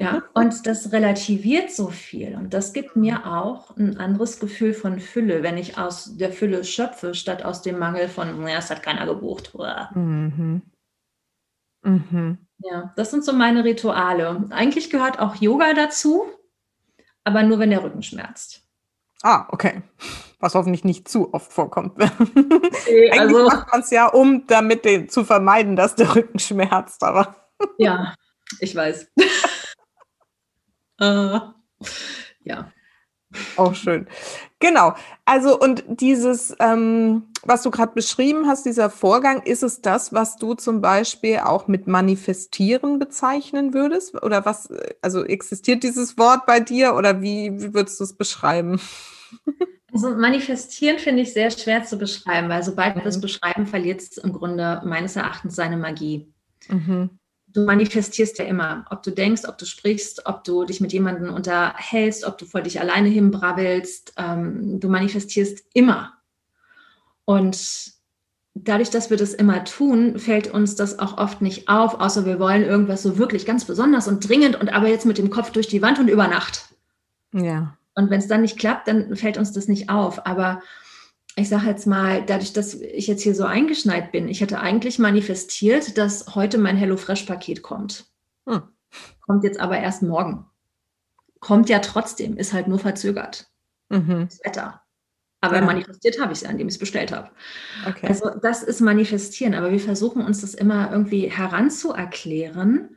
Ja, 0.00 0.22
und 0.34 0.66
das 0.66 0.92
relativiert 0.92 1.70
so 1.70 1.88
viel 1.88 2.34
und 2.36 2.54
das 2.54 2.72
gibt 2.72 2.96
mir 2.96 3.26
auch 3.26 3.76
ein 3.76 3.98
anderes 3.98 4.40
Gefühl 4.40 4.74
von 4.74 4.98
Fülle, 4.98 5.42
wenn 5.42 5.58
ich 5.58 5.78
aus 5.78 6.16
der 6.16 6.32
Fülle 6.32 6.64
schöpfe, 6.64 7.14
statt 7.14 7.44
aus 7.44 7.62
dem 7.62 7.78
Mangel 7.78 8.08
von, 8.08 8.42
naja, 8.42 8.58
es 8.58 8.70
hat 8.70 8.82
keiner 8.82 9.06
gebucht. 9.06 9.52
Mhm. 9.94 10.62
Mhm. 11.82 12.38
Ja, 12.58 12.92
das 12.96 13.10
sind 13.10 13.24
so 13.24 13.32
meine 13.32 13.64
Rituale. 13.64 14.44
Eigentlich 14.50 14.90
gehört 14.90 15.18
auch 15.18 15.36
Yoga 15.36 15.74
dazu 15.74 16.24
aber 17.24 17.42
nur 17.42 17.58
wenn 17.58 17.70
der 17.70 17.82
Rücken 17.82 18.02
schmerzt. 18.02 18.62
Ah, 19.22 19.46
okay. 19.50 19.82
Was 20.38 20.54
hoffentlich 20.54 20.84
nicht 20.84 21.08
zu 21.08 21.32
oft 21.32 21.52
vorkommt. 21.52 21.98
Okay, 22.86 23.10
Eigentlich 23.10 23.20
also, 23.20 23.46
macht 23.46 23.72
man 23.72 23.80
es 23.80 23.90
ja 23.90 24.06
um, 24.08 24.46
damit 24.46 24.84
den, 24.84 25.08
zu 25.08 25.24
vermeiden, 25.24 25.74
dass 25.74 25.94
der 25.94 26.14
Rücken 26.14 26.38
schmerzt, 26.38 27.02
aber. 27.02 27.34
ja, 27.78 28.14
ich 28.60 28.76
weiß. 28.76 29.10
uh, 31.00 31.40
ja. 32.40 32.70
Auch 33.56 33.74
schön. 33.74 34.06
Genau. 34.60 34.94
Also, 35.24 35.58
und 35.58 35.84
dieses, 35.88 36.54
ähm, 36.58 37.24
was 37.42 37.62
du 37.62 37.70
gerade 37.70 37.92
beschrieben 37.92 38.46
hast, 38.46 38.64
dieser 38.64 38.90
Vorgang, 38.90 39.42
ist 39.42 39.62
es 39.62 39.82
das, 39.82 40.12
was 40.12 40.36
du 40.36 40.54
zum 40.54 40.80
Beispiel 40.80 41.38
auch 41.38 41.68
mit 41.68 41.86
manifestieren 41.86 42.98
bezeichnen 42.98 43.74
würdest? 43.74 44.22
Oder 44.22 44.44
was, 44.44 44.68
also 45.02 45.24
existiert 45.24 45.82
dieses 45.82 46.16
Wort 46.16 46.46
bei 46.46 46.60
dir 46.60 46.94
oder 46.94 47.20
wie, 47.20 47.52
wie 47.60 47.74
würdest 47.74 48.00
du 48.00 48.04
es 48.04 48.16
beschreiben? 48.16 48.80
Also 49.92 50.10
manifestieren 50.10 50.98
finde 50.98 51.22
ich 51.22 51.32
sehr 51.32 51.52
schwer 51.52 51.84
zu 51.84 51.96
beschreiben, 51.98 52.48
weil 52.48 52.64
sobald 52.64 52.96
wir 52.96 53.06
es 53.06 53.18
mhm. 53.18 53.20
beschreiben, 53.20 53.66
verliert 53.66 54.00
es 54.00 54.16
im 54.16 54.32
Grunde 54.32 54.82
meines 54.84 55.14
Erachtens 55.14 55.54
seine 55.54 55.76
Magie. 55.76 56.32
Mhm 56.68 57.10
du 57.54 57.64
manifestierst 57.64 58.38
ja 58.38 58.44
immer, 58.44 58.84
ob 58.90 59.02
du 59.02 59.10
denkst, 59.10 59.42
ob 59.48 59.56
du 59.56 59.64
sprichst, 59.64 60.26
ob 60.26 60.44
du 60.44 60.64
dich 60.64 60.80
mit 60.80 60.92
jemandem 60.92 61.32
unterhältst, 61.32 62.24
ob 62.24 62.36
du 62.36 62.44
vor 62.44 62.60
dich 62.60 62.80
alleine 62.80 63.08
hinbrabbelst, 63.08 64.14
ähm, 64.16 64.80
du 64.80 64.88
manifestierst 64.88 65.64
immer. 65.72 66.12
Und 67.24 67.92
dadurch, 68.54 68.90
dass 68.90 69.08
wir 69.08 69.16
das 69.16 69.32
immer 69.32 69.64
tun, 69.64 70.18
fällt 70.18 70.52
uns 70.52 70.74
das 70.74 70.98
auch 70.98 71.16
oft 71.16 71.42
nicht 71.42 71.68
auf, 71.68 72.00
außer 72.00 72.26
wir 72.26 72.38
wollen 72.38 72.64
irgendwas 72.64 73.02
so 73.02 73.18
wirklich 73.18 73.46
ganz 73.46 73.64
besonders 73.64 74.08
und 74.08 74.28
dringend 74.28 74.60
und 74.60 74.72
aber 74.72 74.88
jetzt 74.88 75.06
mit 75.06 75.18
dem 75.18 75.30
Kopf 75.30 75.50
durch 75.50 75.68
die 75.68 75.80
Wand 75.80 75.98
und 76.00 76.08
über 76.08 76.26
Nacht. 76.26 76.74
Ja. 77.32 77.76
Und 77.94 78.10
wenn 78.10 78.18
es 78.18 78.26
dann 78.26 78.42
nicht 78.42 78.58
klappt, 78.58 78.88
dann 78.88 79.14
fällt 79.14 79.38
uns 79.38 79.52
das 79.52 79.68
nicht 79.68 79.88
auf. 79.88 80.26
Aber 80.26 80.60
ich 81.36 81.48
sage 81.48 81.66
jetzt 81.66 81.86
mal, 81.86 82.24
dadurch, 82.24 82.52
dass 82.52 82.74
ich 82.74 83.06
jetzt 83.06 83.22
hier 83.22 83.34
so 83.34 83.44
eingeschneit 83.44 84.12
bin, 84.12 84.28
ich 84.28 84.40
hätte 84.40 84.60
eigentlich 84.60 84.98
manifestiert, 84.98 85.98
dass 85.98 86.34
heute 86.34 86.58
mein 86.58 86.76
HelloFresh-Paket 86.76 87.62
kommt. 87.62 88.06
Hm. 88.48 88.62
Kommt 89.20 89.42
jetzt 89.42 89.58
aber 89.58 89.78
erst 89.78 90.02
morgen. 90.02 90.46
Kommt 91.40 91.68
ja 91.68 91.80
trotzdem, 91.80 92.36
ist 92.36 92.52
halt 92.52 92.68
nur 92.68 92.78
verzögert. 92.78 93.48
Mhm. 93.88 94.28
Das 94.28 94.40
Wetter. 94.44 94.80
Aber 95.40 95.56
ja. 95.56 95.64
manifestiert 95.64 96.20
habe 96.20 96.32
ich 96.32 96.42
es 96.42 96.48
indem 96.48 96.68
ich 96.68 96.74
es 96.74 96.78
bestellt 96.78 97.12
habe. 97.12 97.30
Okay. 97.86 98.06
Also 98.06 98.30
das 98.40 98.62
ist 98.62 98.80
manifestieren, 98.80 99.54
aber 99.54 99.72
wir 99.72 99.80
versuchen 99.80 100.24
uns 100.24 100.40
das 100.40 100.54
immer 100.54 100.90
irgendwie 100.90 101.28
heranzuerklären 101.28 102.96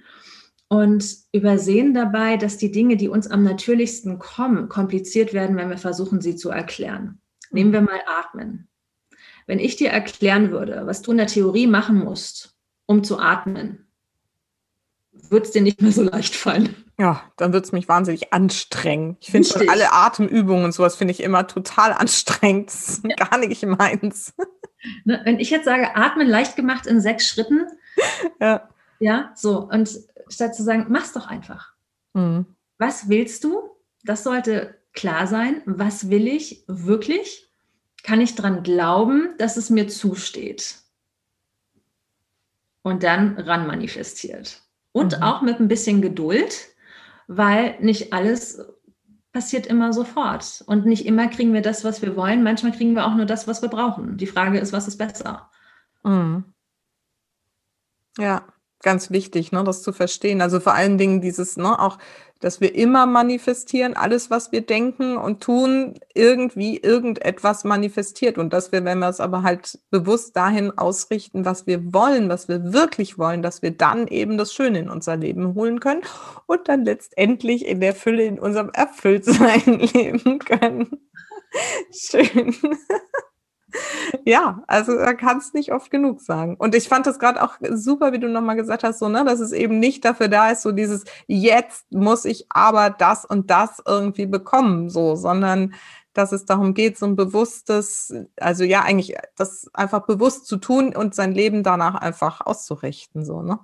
und 0.70 1.18
übersehen 1.34 1.94
dabei, 1.94 2.38
dass 2.38 2.58
die 2.58 2.72
Dinge, 2.72 2.96
die 2.96 3.10
uns 3.10 3.30
am 3.30 3.44
natürlichsten 3.44 4.20
kommen, 4.20 4.70
kompliziert 4.70 5.34
werden, 5.34 5.58
wenn 5.58 5.70
wir 5.70 5.78
versuchen, 5.78 6.22
sie 6.22 6.36
zu 6.36 6.50
erklären. 6.50 7.20
Nehmen 7.52 7.74
wir 7.74 7.82
mal 7.82 8.02
Atmen. 8.06 8.68
Wenn 9.46 9.60
ich 9.60 9.78
dir 9.78 9.90
erklären 9.90 10.52
würde, 10.52 10.86
was 10.86 11.02
du 11.02 11.12
in 11.12 11.18
der 11.18 11.28
Theorie 11.28 11.68
machen 11.68 12.00
musst, 12.00 12.56
um 12.86 13.04
zu 13.04 13.20
atmen, 13.20 13.88
wird 15.30 15.46
es 15.46 15.52
dir 15.52 15.62
nicht 15.62 15.82
mehr 15.82 15.92
so 15.92 16.04
leicht 16.04 16.36
fallen. 16.36 16.76
Ja, 17.00 17.32
dann 17.38 17.54
wird 17.54 17.66
es 17.66 17.72
mich 17.72 17.88
wahnsinnig 17.88 18.34
anstrengen. 18.34 19.18
Ich 19.20 19.32
finde 19.32 19.48
schon 19.48 19.70
alle 19.70 19.94
Atemübungen 19.94 20.66
und 20.66 20.72
sowas 20.72 20.96
finde 20.96 21.14
ich 21.14 21.22
immer 21.22 21.48
total 21.48 21.94
anstrengend. 21.94 22.68
Das 22.68 22.90
ist 22.90 23.04
ja. 23.04 23.16
gar 23.16 23.38
nicht 23.38 23.64
meins. 23.66 24.34
Ne, 25.06 25.22
wenn 25.24 25.40
ich 25.40 25.50
jetzt 25.50 25.66
sage, 25.66 25.96
atmen 25.96 26.28
leicht 26.28 26.56
gemacht 26.56 26.86
in 26.86 27.02
sechs 27.02 27.28
Schritten, 27.28 27.68
ja, 28.40 28.70
ja 29.00 29.32
so, 29.36 29.68
und 29.70 29.90
statt 30.30 30.56
zu 30.56 30.64
sagen, 30.64 30.86
mach's 30.90 31.14
doch 31.14 31.28
einfach. 31.28 31.74
Mhm. 32.14 32.46
Was 32.78 33.10
willst 33.10 33.44
du? 33.44 33.62
Das 34.04 34.24
sollte 34.24 34.76
klar 34.94 35.28
sein. 35.28 35.62
Was 35.66 36.10
will 36.10 36.28
ich 36.28 36.64
wirklich? 36.68 37.48
Kann 38.04 38.22
ich 38.22 38.36
daran 38.36 38.64
glauben, 38.64 39.36
dass 39.38 39.58
es 39.58 39.70
mir 39.70 39.88
zusteht? 39.88 40.78
Und 42.82 43.04
dann 43.04 43.38
ran 43.38 43.68
manifestiert. 43.68 44.62
Und 44.92 45.18
mhm. 45.18 45.24
auch 45.24 45.42
mit 45.42 45.60
ein 45.60 45.68
bisschen 45.68 46.02
Geduld, 46.02 46.68
weil 47.28 47.78
nicht 47.82 48.14
alles 48.14 48.66
passiert 49.34 49.68
immer 49.68 49.94
sofort. 49.94 50.64
Und 50.66 50.86
nicht 50.86 51.06
immer 51.06 51.28
kriegen 51.28 51.54
wir 51.54 51.62
das, 51.62 51.84
was 51.84 52.02
wir 52.02 52.16
wollen. 52.16 52.44
Manchmal 52.44 52.72
kriegen 52.72 52.96
wir 52.96 53.06
auch 53.06 53.16
nur 53.16 53.26
das, 53.26 53.48
was 53.48 53.62
wir 53.62 53.70
brauchen. 53.70 54.18
Die 54.18 54.26
Frage 54.26 54.60
ist, 54.60 54.74
was 54.74 54.88
ist 54.88 54.98
besser? 54.98 55.52
Mhm. 56.04 56.46
Ja, 58.18 58.48
ganz 58.82 59.12
wichtig, 59.12 59.52
ne, 59.52 59.64
das 59.64 59.82
zu 59.82 59.92
verstehen. 59.92 60.42
Also 60.42 60.60
vor 60.60 60.74
allen 60.74 60.98
Dingen 60.98 61.22
dieses, 61.22 61.58
ne, 61.58 61.80
auch, 61.80 61.98
dass 62.40 62.62
wir 62.62 62.76
immer 62.76 63.06
manifestieren, 63.06 63.96
alles, 63.96 64.30
was 64.30 64.52
wir 64.52 64.62
denken 64.62 65.18
und 65.18 65.42
tun, 65.42 65.96
irgendwie 66.14 66.78
irgendetwas 66.78 67.64
manifestiert. 67.64 68.38
Und 68.38 68.54
dass 68.54 68.72
wir, 68.72 68.86
wenn 68.86 69.00
wir 69.00 69.10
es 69.10 69.20
aber 69.20 69.44
halt 69.44 69.80
bewusst 69.90 70.36
dahin 70.36 70.78
ausrichten, 70.78 71.46
was 71.46 71.66
wir 71.66 71.94
wollen, 71.94 72.30
was 72.30 72.48
wir 72.48 72.74
wirklich 72.74 73.18
wollen, 73.18 73.42
dass 73.42 73.62
wir 73.62 73.72
dann 73.72 74.08
eben 74.08 74.38
das 74.38 74.54
Schöne 74.54 74.80
in 74.80 74.90
unser 74.90 75.18
Leben 75.18 75.56
holen 75.56 75.80
können 75.80 76.02
und 76.46 76.68
dann 76.68 76.86
letztendlich 76.86 77.66
in 77.66 77.82
der 77.82 77.96
Fülle 77.96 78.26
in 78.26 78.40
unserem 78.40 78.70
Erfülltsein 78.70 79.80
leben 79.94 80.40
können. 80.40 81.02
Schön. 81.92 82.56
Ja, 84.26 84.64
also 84.68 84.96
da 84.96 85.14
kannst 85.14 85.54
nicht 85.54 85.72
oft 85.72 85.90
genug 85.92 86.22
sagen. 86.22 86.56
Und 86.58 86.76
ich 86.76 86.88
fand 86.88 87.06
das 87.06 87.20
gerade 87.20 87.42
auch 87.42 87.56
super, 87.72 88.12
wie 88.12 88.20
du 88.20 88.28
nochmal 88.28 88.56
gesagt 88.56 88.84
hast, 88.84 89.00
so, 89.00 89.10
ne, 89.10 89.24
dass 89.26 89.40
es 89.40 89.52
eben 89.52 89.80
nicht 89.80 90.04
dafür 90.06 90.28
da 90.28 90.52
ist, 90.52 90.62
so 90.62 90.72
dieses, 90.72 91.04
jetzt 91.28 91.92
muss 91.92 92.26
ich 92.26 92.46
aber 92.50 92.90
das 92.90 93.26
und 93.26 93.50
das 93.50 93.82
irgendwie 93.86 94.26
bekommen, 94.26 94.90
so, 94.90 95.16
sondern 95.16 95.74
dass 96.14 96.32
es 96.32 96.46
darum 96.46 96.74
geht, 96.74 96.98
so 96.98 97.06
ein 97.06 97.16
bewusstes, 97.16 98.14
also 98.38 98.64
ja, 98.64 98.82
eigentlich 98.82 99.16
das 99.36 99.70
einfach 99.74 100.06
bewusst 100.06 100.48
zu 100.48 100.58
tun 100.58 100.96
und 100.96 101.14
sein 101.14 101.34
Leben 101.34 101.64
danach 101.64 101.96
einfach 101.96 102.42
auszurichten, 102.42 103.24
so, 103.24 103.42
ne? 103.42 103.60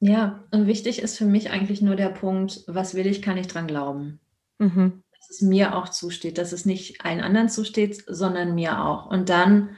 Ja, 0.00 0.44
und 0.50 0.66
wichtig 0.66 1.00
ist 1.00 1.16
für 1.16 1.24
mich 1.24 1.50
eigentlich 1.50 1.80
nur 1.80 1.96
der 1.96 2.10
Punkt, 2.10 2.64
was 2.66 2.94
will 2.94 3.06
ich, 3.06 3.22
kann 3.22 3.38
ich 3.38 3.46
dran 3.46 3.66
glauben. 3.66 4.20
Mhm 4.58 5.03
dass 5.28 5.36
es 5.36 5.42
mir 5.42 5.74
auch 5.74 5.88
zusteht, 5.88 6.38
dass 6.38 6.52
es 6.52 6.66
nicht 6.66 7.04
allen 7.04 7.20
anderen 7.20 7.48
zusteht, 7.48 8.04
sondern 8.06 8.54
mir 8.54 8.84
auch. 8.84 9.06
Und 9.06 9.28
dann 9.28 9.70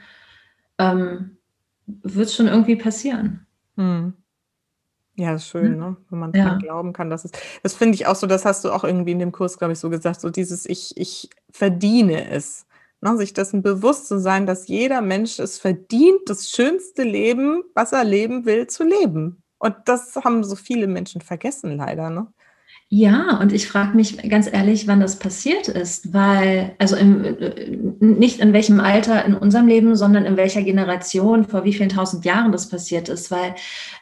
ähm, 0.77 1.37
wird 1.85 2.27
es 2.27 2.35
schon 2.35 2.47
irgendwie 2.47 2.75
passieren. 2.75 3.45
Hm. 3.75 4.13
Ja, 5.15 5.33
ist 5.33 5.47
schön, 5.47 5.73
hm. 5.73 5.79
ne? 5.79 5.97
wenn 6.09 6.19
man 6.19 6.33
ja. 6.33 6.57
glauben 6.57 6.93
kann, 6.93 7.09
dass 7.09 7.25
es. 7.25 7.31
Das 7.63 7.73
finde 7.73 7.95
ich 7.95 8.05
auch 8.05 8.15
so, 8.15 8.27
das 8.27 8.45
hast 8.45 8.65
du 8.65 8.71
auch 8.71 8.83
irgendwie 8.83 9.11
in 9.11 9.19
dem 9.19 9.31
Kurs, 9.31 9.57
glaube 9.57 9.73
ich, 9.73 9.79
so 9.79 9.89
gesagt, 9.89 10.21
so 10.21 10.29
dieses 10.29 10.65
Ich, 10.65 10.95
ich 10.97 11.29
verdiene 11.49 12.29
es. 12.29 12.65
Ne? 13.01 13.15
Sich 13.17 13.33
dessen 13.33 13.61
bewusst 13.61 14.07
zu 14.07 14.19
sein, 14.19 14.45
dass 14.45 14.67
jeder 14.67 15.01
Mensch 15.01 15.39
es 15.39 15.59
verdient, 15.59 16.21
das 16.27 16.49
schönste 16.49 17.03
Leben, 17.03 17.63
was 17.73 17.93
er 17.93 18.03
leben 18.03 18.45
will, 18.45 18.67
zu 18.67 18.83
leben. 18.83 19.41
Und 19.59 19.75
das 19.85 20.15
haben 20.17 20.43
so 20.43 20.55
viele 20.55 20.87
Menschen 20.87 21.21
vergessen, 21.21 21.77
leider. 21.77 22.09
Ne? 22.09 22.27
Ja, 22.89 23.37
und 23.41 23.51
ich 23.51 23.67
frage 23.67 23.97
mich 23.97 24.17
ganz 24.29 24.47
ehrlich, 24.49 24.87
wann 24.87 25.01
das 25.01 25.19
passiert 25.19 25.67
ist, 25.67 26.13
weil, 26.13 26.73
also 26.79 26.95
im, 26.95 27.25
äh, 27.25 27.77
nicht 27.99 28.39
in 28.39 28.53
welchem 28.53 28.79
Alter 28.79 29.25
in 29.25 29.33
unserem 29.33 29.67
Leben, 29.67 29.97
sondern 29.97 30.23
in 30.23 30.37
welcher 30.37 30.61
Generation, 30.61 31.43
vor 31.43 31.65
wie 31.65 31.73
vielen 31.73 31.89
tausend 31.89 32.23
Jahren 32.23 32.53
das 32.53 32.69
passiert 32.69 33.09
ist, 33.09 33.29
weil 33.29 33.55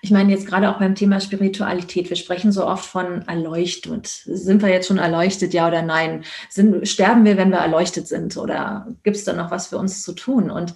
ich 0.03 0.11
meine 0.11 0.31
jetzt 0.31 0.45
gerade 0.45 0.69
auch 0.69 0.77
beim 0.77 0.93
Thema 0.93 1.19
Spiritualität, 1.19 2.11
wir 2.11 2.15
sprechen 2.15 2.51
so 2.51 2.67
oft 2.67 2.85
von 2.85 3.23
erleuchtet. 3.23 4.05
Sind 4.05 4.61
wir 4.61 4.69
jetzt 4.69 4.87
schon 4.87 4.99
erleuchtet, 4.99 5.55
ja 5.55 5.67
oder 5.67 5.81
nein? 5.81 6.23
Sind, 6.51 6.87
sterben 6.87 7.25
wir, 7.25 7.37
wenn 7.37 7.49
wir 7.49 7.57
erleuchtet 7.57 8.07
sind 8.07 8.37
oder 8.37 8.95
gibt 9.01 9.17
es 9.17 9.23
da 9.23 9.33
noch 9.33 9.49
was 9.49 9.67
für 9.67 9.79
uns 9.79 10.03
zu 10.03 10.13
tun? 10.13 10.51
Und 10.51 10.75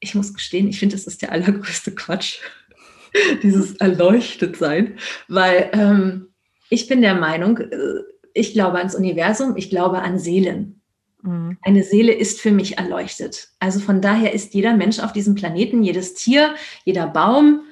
ich 0.00 0.14
muss 0.14 0.32
gestehen, 0.32 0.66
ich 0.66 0.78
finde, 0.78 0.96
das 0.96 1.06
ist 1.06 1.20
der 1.20 1.32
allergrößte 1.32 1.94
Quatsch, 1.94 2.38
dieses 3.42 3.76
erleuchtet 3.76 4.56
sein, 4.56 4.94
weil... 5.28 5.68
Ähm, 5.74 6.28
ich 6.74 6.88
bin 6.88 7.00
der 7.00 7.14
Meinung, 7.14 7.58
äh, 7.58 8.02
ich 8.34 8.52
glaube 8.52 8.78
ans 8.78 8.94
Universum, 8.94 9.56
ich 9.56 9.70
glaube 9.70 10.00
an 10.00 10.18
Seelen. 10.18 10.80
Mhm. 11.22 11.56
Eine 11.62 11.84
Seele 11.84 12.12
ist 12.12 12.40
für 12.40 12.50
mich 12.50 12.78
erleuchtet. 12.78 13.48
Also 13.60 13.80
von 13.80 14.00
daher 14.00 14.34
ist 14.34 14.52
jeder 14.54 14.74
Mensch 14.74 14.98
auf 14.98 15.12
diesem 15.12 15.36
Planeten, 15.36 15.82
jedes 15.82 16.14
Tier, 16.14 16.54
jeder 16.84 17.06
Baum, 17.06 17.62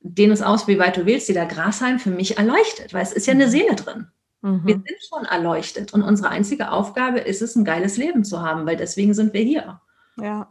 den 0.00 0.30
es 0.30 0.42
aus, 0.42 0.68
wie 0.68 0.78
weit 0.78 0.96
du 0.96 1.06
willst, 1.06 1.28
jeder 1.28 1.46
Grashalm 1.46 1.98
für 1.98 2.10
mich 2.10 2.36
erleuchtet, 2.36 2.92
weil 2.92 3.02
es 3.02 3.12
ist 3.12 3.26
ja 3.26 3.32
eine 3.32 3.46
mhm. 3.46 3.50
Seele 3.50 3.74
drin. 3.76 4.08
Mhm. 4.42 4.60
Wir 4.64 4.74
sind 4.74 4.98
schon 5.08 5.24
erleuchtet 5.24 5.94
und 5.94 6.02
unsere 6.02 6.28
einzige 6.28 6.70
Aufgabe 6.70 7.20
ist 7.20 7.42
es, 7.42 7.56
ein 7.56 7.64
geiles 7.64 7.96
Leben 7.96 8.24
zu 8.24 8.42
haben, 8.42 8.66
weil 8.66 8.76
deswegen 8.76 9.14
sind 9.14 9.32
wir 9.32 9.42
hier. 9.42 9.80
Ja. 10.20 10.48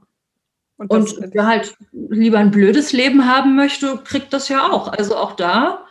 Und, 0.78 0.92
und 0.92 1.18
wer 1.34 1.46
halt 1.46 1.76
lieber 1.92 2.38
ein 2.38 2.52
blödes 2.52 2.94
Leben 2.94 3.28
haben 3.28 3.56
möchte, 3.56 3.98
kriegt 4.04 4.32
das 4.32 4.48
ja 4.48 4.72
auch. 4.72 4.90
Also 4.90 5.18
auch 5.18 5.36
da 5.36 5.87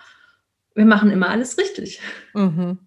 wir 0.76 0.84
machen 0.84 1.10
immer 1.10 1.30
alles 1.30 1.58
richtig. 1.58 2.00
Mhm. 2.34 2.78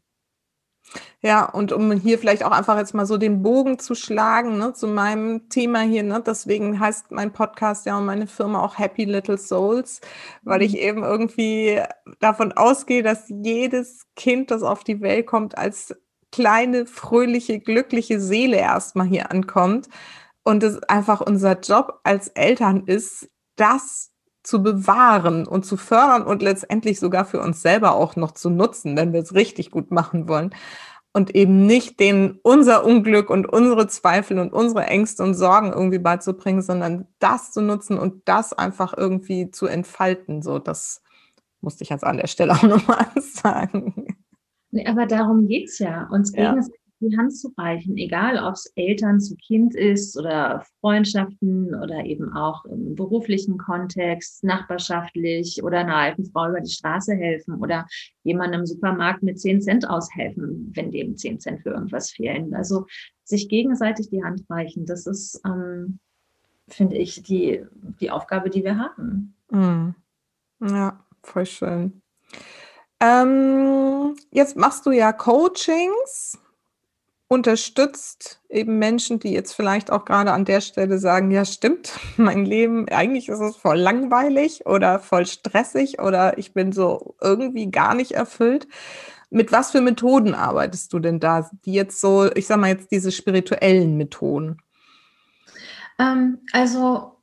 Ja, 1.21 1.45
und 1.45 1.71
um 1.71 1.91
hier 1.91 2.17
vielleicht 2.17 2.43
auch 2.43 2.51
einfach 2.51 2.77
jetzt 2.77 2.93
mal 2.93 3.05
so 3.05 3.17
den 3.17 3.43
Bogen 3.43 3.77
zu 3.77 3.93
schlagen 3.93 4.57
ne, 4.57 4.73
zu 4.73 4.87
meinem 4.87 5.49
Thema 5.49 5.81
hier, 5.81 6.01
ne, 6.01 6.23
deswegen 6.25 6.79
heißt 6.79 7.11
mein 7.11 7.33
Podcast 7.33 7.85
ja 7.85 7.97
und 7.97 8.05
meine 8.05 8.25
Firma 8.25 8.63
auch 8.63 8.79
Happy 8.79 9.03
Little 9.03 9.37
Souls, 9.37 10.01
weil 10.43 10.61
ich 10.61 10.73
mhm. 10.73 10.79
eben 10.79 11.03
irgendwie 11.03 11.81
davon 12.19 12.53
ausgehe, 12.53 13.03
dass 13.03 13.25
jedes 13.27 14.05
Kind, 14.15 14.49
das 14.49 14.63
auf 14.63 14.83
die 14.83 15.01
Welt 15.01 15.27
kommt, 15.27 15.57
als 15.57 15.93
kleine, 16.31 16.85
fröhliche, 16.85 17.59
glückliche 17.59 18.19
Seele 18.19 18.57
erstmal 18.57 19.07
hier 19.07 19.29
ankommt 19.29 19.89
und 20.43 20.63
es 20.63 20.81
einfach 20.83 21.21
unser 21.21 21.59
Job 21.59 21.99
als 22.03 22.29
Eltern 22.29 22.85
ist, 22.85 23.29
das 23.57 24.11
zu 24.43 24.63
bewahren 24.63 25.45
und 25.47 25.65
zu 25.65 25.77
fördern 25.77 26.23
und 26.23 26.41
letztendlich 26.41 26.99
sogar 26.99 27.25
für 27.25 27.41
uns 27.41 27.61
selber 27.61 27.95
auch 27.95 28.15
noch 28.15 28.31
zu 28.31 28.49
nutzen, 28.49 28.95
wenn 28.95 29.13
wir 29.13 29.21
es 29.21 29.33
richtig 29.33 29.71
gut 29.71 29.91
machen 29.91 30.27
wollen. 30.27 30.55
Und 31.11 31.35
eben 31.35 31.65
nicht 31.65 31.99
den 31.99 32.39
unser 32.43 32.85
Unglück 32.85 33.29
und 33.29 33.47
unsere 33.47 33.87
Zweifel 33.87 34.37
und 34.39 34.53
unsere 34.53 34.85
Ängste 34.85 35.23
und 35.23 35.33
Sorgen 35.33 35.73
irgendwie 35.73 35.97
beizubringen, 35.97 36.61
sondern 36.61 37.07
das 37.17 37.51
zu 37.51 37.61
nutzen 37.61 37.97
und 37.97 38.21
das 38.25 38.53
einfach 38.53 38.93
irgendwie 38.95 39.49
zu 39.49 39.65
entfalten. 39.65 40.41
So, 40.43 40.59
das 40.59 41.01
musste 41.61 41.83
ich 41.83 41.89
jetzt 41.89 42.03
an 42.03 42.17
der 42.17 42.27
Stelle 42.27 42.53
auch 42.53 42.63
nochmal 42.63 43.07
sagen. 43.17 44.17
Nee, 44.71 44.85
aber 44.85 45.07
darum 45.07 45.47
geht 45.47 45.69
es 45.69 45.79
ja, 45.79 46.07
uns 46.11 46.31
ja. 46.35 46.51
gegenseitig 46.51 46.78
die 47.01 47.17
Hand 47.17 47.35
zu 47.35 47.53
reichen, 47.57 47.97
egal 47.97 48.37
ob 48.43 48.53
es 48.53 48.71
Eltern 48.75 49.19
zu 49.19 49.35
Kind 49.35 49.75
ist 49.75 50.17
oder 50.17 50.63
Freundschaften 50.79 51.73
oder 51.75 52.05
eben 52.05 52.33
auch 52.33 52.65
im 52.65 52.95
beruflichen 52.95 53.57
Kontext, 53.57 54.43
nachbarschaftlich 54.43 55.63
oder 55.63 55.79
einer 55.79 55.95
alten 55.95 56.25
Frau 56.25 56.49
über 56.49 56.61
die 56.61 56.71
Straße 56.71 57.15
helfen 57.15 57.55
oder 57.55 57.87
jemandem 58.23 58.61
im 58.61 58.65
Supermarkt 58.65 59.23
mit 59.23 59.39
10 59.39 59.61
Cent 59.61 59.89
aushelfen, 59.89 60.71
wenn 60.75 60.91
dem 60.91 61.15
10 61.17 61.39
Cent 61.39 61.61
für 61.61 61.69
irgendwas 61.69 62.11
fehlen. 62.11 62.53
Also 62.53 62.85
sich 63.23 63.47
gegenseitig 63.47 64.09
die 64.09 64.23
Hand 64.23 64.43
reichen, 64.49 64.85
das 64.85 65.05
ist, 65.07 65.41
ähm, 65.45 65.99
finde 66.67 66.97
ich, 66.97 67.23
die, 67.23 67.65
die 67.99 68.11
Aufgabe, 68.11 68.49
die 68.49 68.63
wir 68.63 68.77
haben. 68.77 69.35
Mhm. 69.49 69.95
Ja, 70.61 71.03
voll 71.23 71.45
schön. 71.45 72.01
Ähm, 72.99 74.15
jetzt 74.31 74.57
machst 74.57 74.85
du 74.85 74.91
ja 74.91 75.13
Coachings, 75.13 76.37
unterstützt 77.29 78.41
eben 78.49 78.79
Menschen, 78.79 79.19
die 79.19 79.31
jetzt 79.31 79.53
vielleicht 79.53 79.91
auch 79.91 80.03
gerade 80.03 80.33
an 80.33 80.45
der 80.45 80.61
Stelle 80.61 80.97
sagen, 80.97 81.29
ja 81.31 81.45
stimmt, 81.45 81.93
mein 82.17 82.43
Leben, 82.43 82.89
eigentlich 82.89 83.29
ist 83.29 83.39
es 83.39 83.55
voll 83.55 83.77
langweilig 83.77 84.65
oder 84.65 84.99
voll 84.99 85.25
stressig 85.25 86.01
oder 86.01 86.37
ich 86.37 86.53
bin 86.53 86.73
so 86.73 87.15
irgendwie 87.21 87.71
gar 87.71 87.93
nicht 87.93 88.11
erfüllt. 88.11 88.67
Mit 89.29 89.51
was 89.51 89.69
für 89.71 89.79
Methoden 89.79 90.33
arbeitest 90.33 90.91
du 90.91 90.97
denn 90.97 91.19
da, 91.19 91.49
die 91.65 91.73
jetzt 91.73 92.01
so, 92.01 92.31
ich 92.33 92.47
sag 92.47 92.57
mal 92.57 92.71
jetzt 92.71 92.91
diese 92.91 93.11
spirituellen 93.11 93.95
Methoden? 93.95 94.57
Ähm, 95.99 96.39
also 96.51 97.18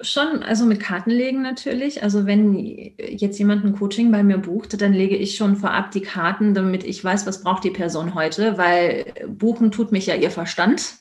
schon, 0.00 0.42
also 0.42 0.66
mit 0.66 0.80
Kartenlegen 0.80 1.42
natürlich. 1.42 2.02
Also 2.02 2.26
wenn 2.26 2.54
jetzt 2.98 3.38
jemand 3.38 3.64
ein 3.64 3.76
Coaching 3.76 4.10
bei 4.10 4.22
mir 4.22 4.38
bucht, 4.38 4.80
dann 4.80 4.92
lege 4.92 5.16
ich 5.16 5.36
schon 5.36 5.56
vorab 5.56 5.90
die 5.90 6.02
Karten, 6.02 6.54
damit 6.54 6.84
ich 6.84 7.02
weiß, 7.02 7.26
was 7.26 7.42
braucht 7.42 7.64
die 7.64 7.70
Person 7.70 8.14
heute, 8.14 8.58
weil 8.58 9.12
buchen 9.26 9.70
tut 9.70 9.92
mich 9.92 10.06
ja 10.06 10.14
ihr 10.14 10.30
Verstand. 10.30 10.96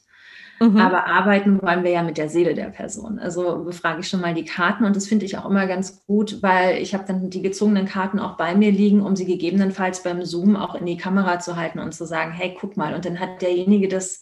Mhm. 0.60 0.78
Aber 0.78 1.08
arbeiten 1.08 1.62
wollen 1.62 1.84
wir 1.84 1.92
ja 1.92 2.02
mit 2.02 2.18
der 2.18 2.30
Seele 2.30 2.54
der 2.54 2.70
Person. 2.70 3.20
Also 3.20 3.66
befrage 3.66 4.00
ich 4.00 4.08
schon 4.08 4.22
mal 4.22 4.34
die 4.34 4.46
Karten 4.46 4.86
und 4.86 4.96
das 4.96 5.08
finde 5.08 5.26
ich 5.26 5.38
auch 5.38 5.50
immer 5.50 5.68
ganz 5.68 6.06
gut, 6.06 6.42
weil 6.42 6.82
ich 6.82 6.94
habe 6.94 7.04
dann 7.06 7.30
die 7.30 7.42
gezogenen 7.42 7.86
Karten 7.86 8.20
auch 8.20 8.38
bei 8.38 8.56
mir 8.56 8.72
liegen, 8.72 9.02
um 9.02 9.18
sie 9.18 9.26
gegebenenfalls 9.26 10.04
beim 10.04 10.24
Zoom 10.24 10.56
auch 10.56 10.76
in 10.76 10.86
die 10.86 10.98
Kamera 10.98 11.40
zu 11.40 11.58
halten 11.58 11.80
und 11.80 11.94
zu 11.94 12.06
sagen, 12.06 12.32
hey, 12.32 12.56
guck 12.60 12.78
mal. 12.78 12.94
Und 12.94 13.04
dann 13.04 13.20
hat 13.20 13.42
derjenige 13.42 13.90
das 13.90 14.22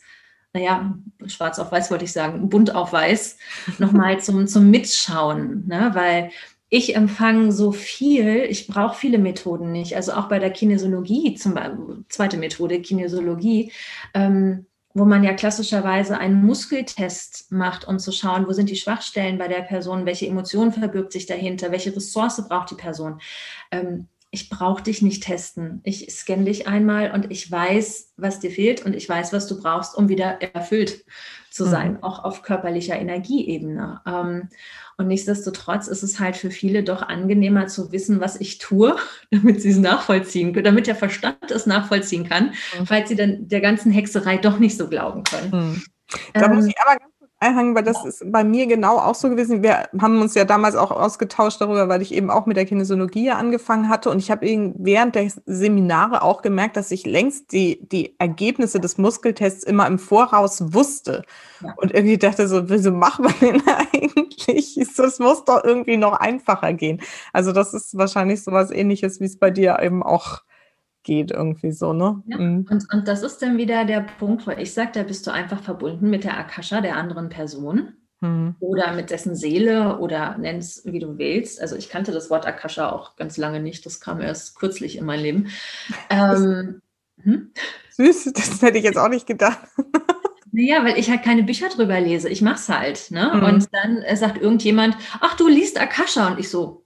naja, 0.54 0.94
schwarz 1.26 1.60
auf 1.60 1.72
weiß 1.72 1.90
wollte 1.90 2.06
ich 2.06 2.14
sagen, 2.14 2.50
bunt 2.50 2.76
auf 2.76 2.94
weiß, 2.94 3.38
nochmal 3.80 4.22
zum, 4.22 4.48
zum 4.48 4.70
Mitschauen, 4.70 5.68
ne? 5.68 5.92
weil 5.94 6.32
ich 6.70 6.96
empfange 6.96 7.52
so 7.52 7.72
viel, 7.72 8.46
ich 8.50 8.68
brauche 8.68 8.98
viele 8.98 9.20
Methoden 9.20 9.72
nicht. 9.72 9.96
Also 9.96 10.14
auch 10.14 10.28
bei 10.28 10.40
der 10.40 10.50
Kinesiologie, 10.50 11.36
zum 11.36 11.54
Beispiel, 11.54 12.04
zweite 12.10 12.38
Methode, 12.38 12.82
Kinesiologie, 12.82 13.72
ähm, 14.16 14.66
wo 14.96 15.06
man 15.06 15.24
ja 15.24 15.34
klassischerweise 15.34 16.18
einen 16.18 16.44
Muskeltest 16.44 17.52
macht, 17.52 17.88
um 17.88 18.00
zu 18.00 18.12
schauen, 18.12 18.48
wo 18.48 18.54
sind 18.54 18.70
die 18.70 18.76
Schwachstellen 18.76 19.38
bei 19.38 19.48
der 19.48 19.62
Person, 19.62 20.06
welche 20.06 20.28
Emotion 20.28 20.72
verbirgt 20.72 21.12
sich 21.12 21.26
dahinter, 21.26 21.72
welche 21.72 21.96
Ressource 21.96 22.44
braucht 22.48 22.72
die 22.72 22.76
Person. 22.76 23.20
Ähm, 23.72 24.08
ich 24.34 24.50
brauche 24.50 24.82
dich 24.82 25.04
nicht 25.04 25.24
testen. 25.24 25.80
Ich 25.84 26.12
scanne 26.12 26.46
dich 26.46 26.68
einmal 26.68 27.12
und 27.12 27.32
ich 27.32 27.52
weiß, 27.52 28.14
was 28.18 28.40
dir 28.40 28.50
fehlt 28.50 28.84
und 28.84 28.96
ich 28.96 29.08
weiß, 29.08 29.32
was 29.32 29.46
du 29.46 29.62
brauchst, 29.62 29.96
um 29.96 30.10
wieder 30.10 30.42
erfüllt 30.42 31.06
zu 31.52 31.66
sein, 31.66 31.94
mhm. 31.94 32.04
auch 32.04 32.24
auf 32.24 32.42
körperlicher 32.42 32.98
Energieebene. 32.98 34.02
Ähm, 34.08 34.50
und 34.98 35.08
nichtsdestotrotz 35.08 35.88
ist 35.88 36.02
es 36.02 36.20
halt 36.20 36.36
für 36.36 36.50
viele 36.50 36.84
doch 36.84 37.04
angenehmer 37.04 37.68
zu 37.68 37.92
wissen, 37.92 38.22
was 38.22 38.42
ich 38.42 38.58
tue, 38.58 38.96
damit 39.32 39.62
sie 39.62 39.70
es 39.70 39.78
nachvollziehen 39.78 40.52
können, 40.52 40.66
damit 40.66 40.88
der 40.88 40.96
Verstand 40.96 41.52
es 41.52 41.68
nachvollziehen 41.68 42.28
kann, 42.28 42.56
mhm. 42.80 42.88
falls 42.88 43.10
sie 43.10 43.16
dann 43.16 43.48
der 43.48 43.62
ganzen 43.62 43.92
Hexerei 43.92 44.38
doch 44.38 44.58
nicht 44.58 44.76
so 44.76 44.90
glauben 44.90 45.24
können. 45.24 45.52
Mhm. 45.52 45.84
Da 46.34 46.48
ähm, 46.48 46.56
muss 46.56 46.66
ich 46.66 46.76
aber 46.84 46.98
ganz 46.98 47.13
einhangen, 47.44 47.76
weil 47.76 47.84
das 47.84 48.04
ist 48.06 48.32
bei 48.32 48.44
mir 48.44 48.68
genau 48.68 48.98
auch 48.98 49.16
so 49.16 49.30
gewesen. 49.30 49.62
Wir 49.62 49.90
haben 50.00 50.22
uns 50.22 50.34
ja 50.34 50.46
damals 50.46 50.76
auch 50.76 50.92
ausgetauscht 50.92 51.62
darüber, 51.62 51.90
weil 51.90 52.02
ich 52.02 52.14
eben 52.14 52.30
auch 52.32 52.46
mit 52.46 52.58
der 52.58 52.66
Kinesiologie 52.66 53.32
angefangen 53.32 53.90
hatte. 53.90 54.10
Und 54.10 54.20
ich 54.20 54.32
habe 54.32 54.46
während 54.78 55.16
der 55.16 55.32
Seminare 55.46 56.22
auch 56.22 56.42
gemerkt, 56.42 56.78
dass 56.78 56.92
ich 56.92 57.06
längst 57.06 57.52
die, 57.52 57.80
die 57.88 58.16
Ergebnisse 58.20 58.80
des 58.80 58.98
Muskeltests 58.98 59.64
immer 59.64 59.86
im 59.88 60.00
Voraus 60.00 60.74
wusste. 60.74 61.24
Ja. 61.62 61.74
Und 61.78 61.94
irgendwie 61.94 62.18
dachte 62.18 62.48
so, 62.48 62.70
wieso 62.70 62.92
macht 62.92 63.20
man 63.20 63.34
den 63.42 63.62
eigentlich? 63.94 64.80
Das 64.98 65.20
muss 65.20 65.46
doch 65.46 65.64
irgendwie 65.64 65.98
noch 65.98 66.14
einfacher 66.14 66.74
gehen. 66.74 67.02
Also 67.34 67.52
das 67.52 67.74
ist 67.74 67.98
wahrscheinlich 67.98 68.44
so 68.44 68.52
was 68.52 68.72
ähnliches, 68.72 69.20
wie 69.20 69.26
es 69.26 69.38
bei 69.38 69.52
dir 69.52 69.80
eben 69.82 70.04
auch 70.04 70.42
geht 71.04 71.32
irgendwie 71.32 71.72
so, 71.72 71.94
ne? 71.94 72.22
Ja. 72.28 72.38
Mhm. 72.38 72.66
Und, 72.70 72.86
und 72.92 73.08
das 73.08 73.24
ist 73.24 73.42
dann 73.42 73.58
wieder 73.58 73.86
der 73.86 74.02
Punkt, 74.02 74.48
wo 74.48 74.52
ich 74.52 74.74
sage, 74.74 74.92
da 74.94 75.04
bist 75.04 75.28
du 75.28 75.32
einfach 75.32 75.62
verbunden 75.62 76.10
mit 76.10 76.24
der 76.24 76.38
Akasha 76.38 76.82
der 76.82 76.96
anderen 76.96 77.30
Person 77.30 77.94
mhm. 78.22 78.56
oder 78.60 78.94
mit 78.94 79.10
dessen 79.10 79.36
Seele 79.36 80.00
oder 80.00 80.38
nenn 80.38 80.58
es 80.58 80.84
wie 80.86 81.00
du 81.00 81.18
willst. 81.18 81.62
Also 81.62 81.76
ich 81.76 81.90
kannte 81.90 82.12
das 82.12 82.30
Wort 82.30 82.48
Akasha 82.48 82.90
auch 82.90 83.16
ganz 83.16 83.38
lange 83.38 83.60
nicht, 83.60 83.86
das 83.86 84.00
kam 84.00 84.22
erst 84.22 84.58
kürzlich 84.58 84.98
in 84.98 85.06
mein 85.06 85.20
Leben. 85.20 85.50
Ähm, 86.10 86.82
hm? 87.22 87.52
Süß, 87.92 88.34
das 88.34 88.62
hätte 88.62 88.80
ich 88.80 88.84
jetzt 88.84 88.98
auch 88.98 89.10
nicht 89.10 89.28
gedacht. 89.28 89.60
Naja, 90.56 90.86
weil 90.86 91.00
ich 91.00 91.10
halt 91.10 91.24
keine 91.24 91.42
Bücher 91.42 91.68
drüber 91.70 92.00
lese. 92.00 92.30
Ich 92.30 92.44
mache 92.44 92.58
es 92.58 92.70
halt. 92.70 93.10
Ne? 93.10 93.32
Mhm. 93.34 93.44
Und 93.44 93.74
dann 93.74 94.04
äh, 94.04 94.16
sagt 94.16 94.40
irgendjemand, 94.40 94.96
ach, 95.20 95.36
du 95.36 95.48
liest 95.48 95.82
Akasha. 95.82 96.28
Und 96.28 96.40
ich 96.40 96.48
so, 96.48 96.86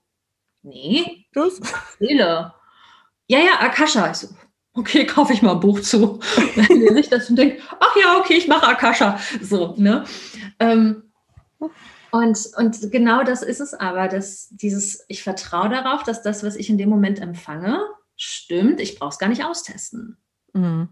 nee, 0.62 1.26
das? 1.34 1.60
Seele 1.98 2.54
ja, 3.28 3.38
ja, 3.38 3.60
Akasha. 3.60 4.10
Ich 4.10 4.16
so, 4.16 4.28
okay, 4.74 5.06
kaufe 5.06 5.32
ich 5.32 5.42
mal 5.42 5.52
ein 5.52 5.60
Buch 5.60 5.80
zu. 5.80 6.18
Dann 6.56 6.80
lese 6.80 7.00
ich 7.00 7.08
das 7.08 7.30
und 7.30 7.36
denke, 7.36 7.62
ach 7.78 7.96
ja, 7.96 8.18
okay, 8.18 8.34
ich 8.34 8.48
mache 8.48 8.66
Akasha. 8.66 9.18
So, 9.40 9.74
ne? 9.76 10.04
Ähm, 10.58 11.04
und, 12.10 12.38
und 12.56 12.90
genau 12.90 13.22
das 13.22 13.42
ist 13.42 13.60
es 13.60 13.74
aber, 13.74 14.08
dass 14.08 14.48
dieses, 14.50 15.04
ich 15.08 15.22
vertraue 15.22 15.68
darauf, 15.68 16.02
dass 16.04 16.22
das, 16.22 16.42
was 16.42 16.56
ich 16.56 16.70
in 16.70 16.78
dem 16.78 16.88
Moment 16.88 17.20
empfange, 17.20 17.80
stimmt. 18.16 18.80
Ich 18.80 18.98
brauche 18.98 19.10
es 19.10 19.18
gar 19.18 19.28
nicht 19.28 19.44
austesten. 19.44 20.16
Mhm. 20.54 20.88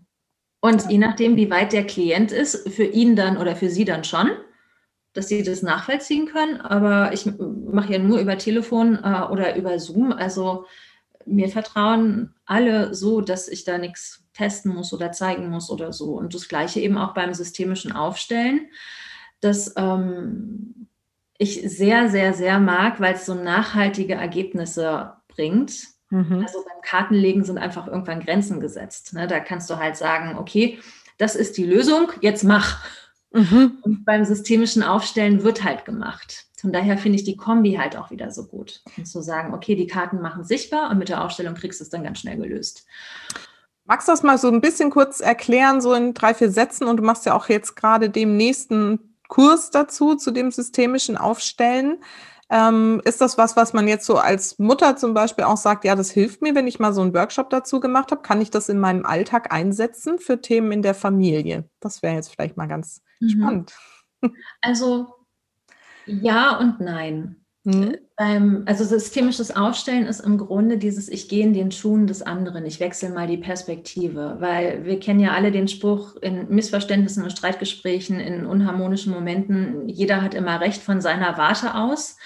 Und 0.61 0.91
je 0.91 0.99
nachdem, 0.99 1.37
wie 1.37 1.51
weit 1.51 1.73
der 1.73 1.87
Klient 1.87 2.33
ist, 2.33 2.69
für 2.69 2.85
ihn 2.85 3.17
dann 3.17 3.39
oder 3.39 3.57
für 3.57 3.71
sie 3.71 3.85
dann 3.85 4.05
schon, 4.05 4.31
dass 5.13 5.29
sie 5.29 5.43
das 5.43 5.63
nachvollziehen 5.63 6.27
können. 6.27 6.61
Aber 6.61 7.13
ich 7.13 7.27
mache 7.39 7.93
ja 7.93 7.99
nur 7.99 8.19
über 8.19 8.37
Telefon 8.37 8.99
äh, 9.03 9.23
oder 9.31 9.57
über 9.57 9.79
Zoom. 9.79 10.13
Also 10.13 10.67
mir 11.27 11.49
vertrauen 11.49 12.35
alle 12.45 12.95
so, 12.95 13.21
dass 13.21 13.49
ich 13.49 13.65
da 13.65 13.79
nichts 13.79 14.25
testen 14.33 14.73
muss 14.73 14.93
oder 14.93 15.13
zeigen 15.13 15.49
muss 15.51 15.71
oder 15.71 15.93
so. 15.93 16.17
Und 16.17 16.35
das 16.35 16.49
gleiche 16.49 16.81
eben 16.81 16.99
auch 16.99 17.15
beim 17.15 17.35
systemischen 17.35 17.93
Aufstellen, 17.93 18.69
dass 19.41 19.75
ähm, 19.77 20.89
ich 21.39 21.63
sehr, 21.63 22.09
sehr, 22.09 22.33
sehr 22.33 22.59
mag, 22.59 23.01
weil 23.01 23.15
es 23.15 23.27
so 23.27 23.35
nachhaltige 23.35 24.15
Ergebnisse 24.15 25.15
bringt. 25.29 25.89
Mhm. 26.11 26.41
Also 26.43 26.65
beim 26.65 26.81
Kartenlegen 26.83 27.45
sind 27.45 27.59
einfach 27.59 27.87
irgendwann 27.87 28.21
Grenzen 28.21 28.61
gesetzt. 28.61 29.13
Ne? 29.13 29.27
Da 29.27 29.41
kannst 29.41 29.69
du 29.69 29.77
halt 29.77 29.97
sagen, 29.97 30.39
okay, 30.39 30.79
das 31.19 31.35
ist 31.35 31.57
die 31.57 31.65
Lösung, 31.65 32.13
jetzt 32.21 32.45
mach. 32.45 32.83
Mhm. 33.33 33.79
Und 33.83 34.05
beim 34.05 34.25
systemischen 34.25 34.83
Aufstellen 34.83 35.43
wird 35.43 35.65
halt 35.65 35.85
gemacht. 35.85 36.46
Von 36.67 36.73
daher 36.73 36.99
finde 36.99 37.15
ich 37.15 37.23
die 37.23 37.37
Kombi 37.37 37.75
halt 37.75 37.97
auch 37.97 38.11
wieder 38.11 38.33
so 38.33 38.45
gut. 38.45 38.83
Und 38.97 39.07
zu 39.07 39.23
sagen, 39.23 39.55
okay, 39.55 39.77
die 39.77 39.87
Karten 39.87 40.21
machen 40.21 40.43
sichtbar 40.43 40.91
und 40.91 40.99
mit 40.99 41.09
der 41.09 41.23
Aufstellung 41.23 41.55
kriegst 41.55 41.79
du 41.79 41.85
es 41.85 41.91
dann 41.91 42.03
ganz 42.03 42.19
schnell 42.19 42.39
gelöst. 42.39 42.89
Magst 43.85 44.09
du 44.09 44.13
das 44.13 44.25
mal 44.25 44.37
so 44.37 44.49
ein 44.49 44.61
bisschen 44.61 44.91
kurz 44.91 45.21
erklären, 45.21 45.81
so 45.81 45.95
in 45.95 46.13
drei, 46.13 46.35
vier 46.35 46.51
Sätzen? 46.51 46.89
Und 46.89 46.97
du 46.97 47.05
machst 47.05 47.25
ja 47.25 47.37
auch 47.37 47.49
jetzt 47.49 47.77
gerade 47.77 48.11
dem 48.11 48.37
nächsten 48.37 49.17
Kurs 49.29 49.71
dazu, 49.71 50.17
zu 50.17 50.33
dem 50.33 50.51
systemischen 50.51 51.17
Aufstellen. 51.17 51.99
Ähm, 52.51 53.01
ist 53.05 53.21
das 53.21 53.39
was, 53.39 53.55
was 53.55 53.73
man 53.73 53.87
jetzt 53.87 54.05
so 54.05 54.17
als 54.17 54.59
Mutter 54.59 54.97
zum 54.97 55.15
Beispiel 55.15 55.45
auch 55.45 55.57
sagt, 55.57 55.85
ja, 55.85 55.95
das 55.95 56.11
hilft 56.11 56.43
mir, 56.43 56.57
wenn 56.57 56.67
ich 56.67 56.81
mal 56.81 56.93
so 56.93 57.01
einen 57.01 57.15
Workshop 57.15 57.49
dazu 57.49 57.79
gemacht 57.79 58.11
habe? 58.11 58.23
Kann 58.23 58.41
ich 58.41 58.51
das 58.51 58.69
in 58.69 58.81
meinem 58.81 59.07
Alltag 59.07 59.53
einsetzen 59.53 60.19
für 60.19 60.41
Themen 60.41 60.73
in 60.73 60.83
der 60.83 60.95
Familie? 60.97 61.71
Das 61.79 62.03
wäre 62.03 62.17
jetzt 62.17 62.33
vielleicht 62.33 62.57
mal 62.57 62.67
ganz 62.67 63.03
mhm. 63.21 63.29
spannend. 63.29 63.73
Also 64.61 65.07
ja 66.07 66.59
und 66.59 66.81
nein. 66.81 67.37
Mhm. 67.67 67.97
Ähm, 68.19 68.63
also 68.67 68.85
systemisches 68.85 69.55
Aufstellen 69.55 70.07
ist 70.07 70.21
im 70.21 70.39
Grunde 70.39 70.79
dieses, 70.79 71.09
ich 71.09 71.29
gehe 71.29 71.45
in 71.45 71.53
den 71.53 71.73
Schuhen 71.73 72.07
des 72.07 72.23
anderen, 72.23 72.65
ich 72.65 72.79
wechsle 72.79 73.11
mal 73.11 73.27
die 73.27 73.39
Perspektive, 73.39 74.37
weil 74.39 74.85
wir 74.85 75.01
kennen 75.01 75.19
ja 75.19 75.33
alle 75.33 75.51
den 75.51 75.67
Spruch 75.67 76.15
in 76.23 76.49
Missverständnissen 76.49 77.25
und 77.25 77.33
Streitgesprächen, 77.33 78.21
in 78.21 78.47
unharmonischen 78.47 79.13
Momenten, 79.13 79.89
jeder 79.89 80.23
hat 80.23 80.35
immer 80.35 80.61
recht 80.61 80.81
von 80.81 81.01
seiner 81.01 81.37
Warte 81.39 81.75
aus. 81.75 82.17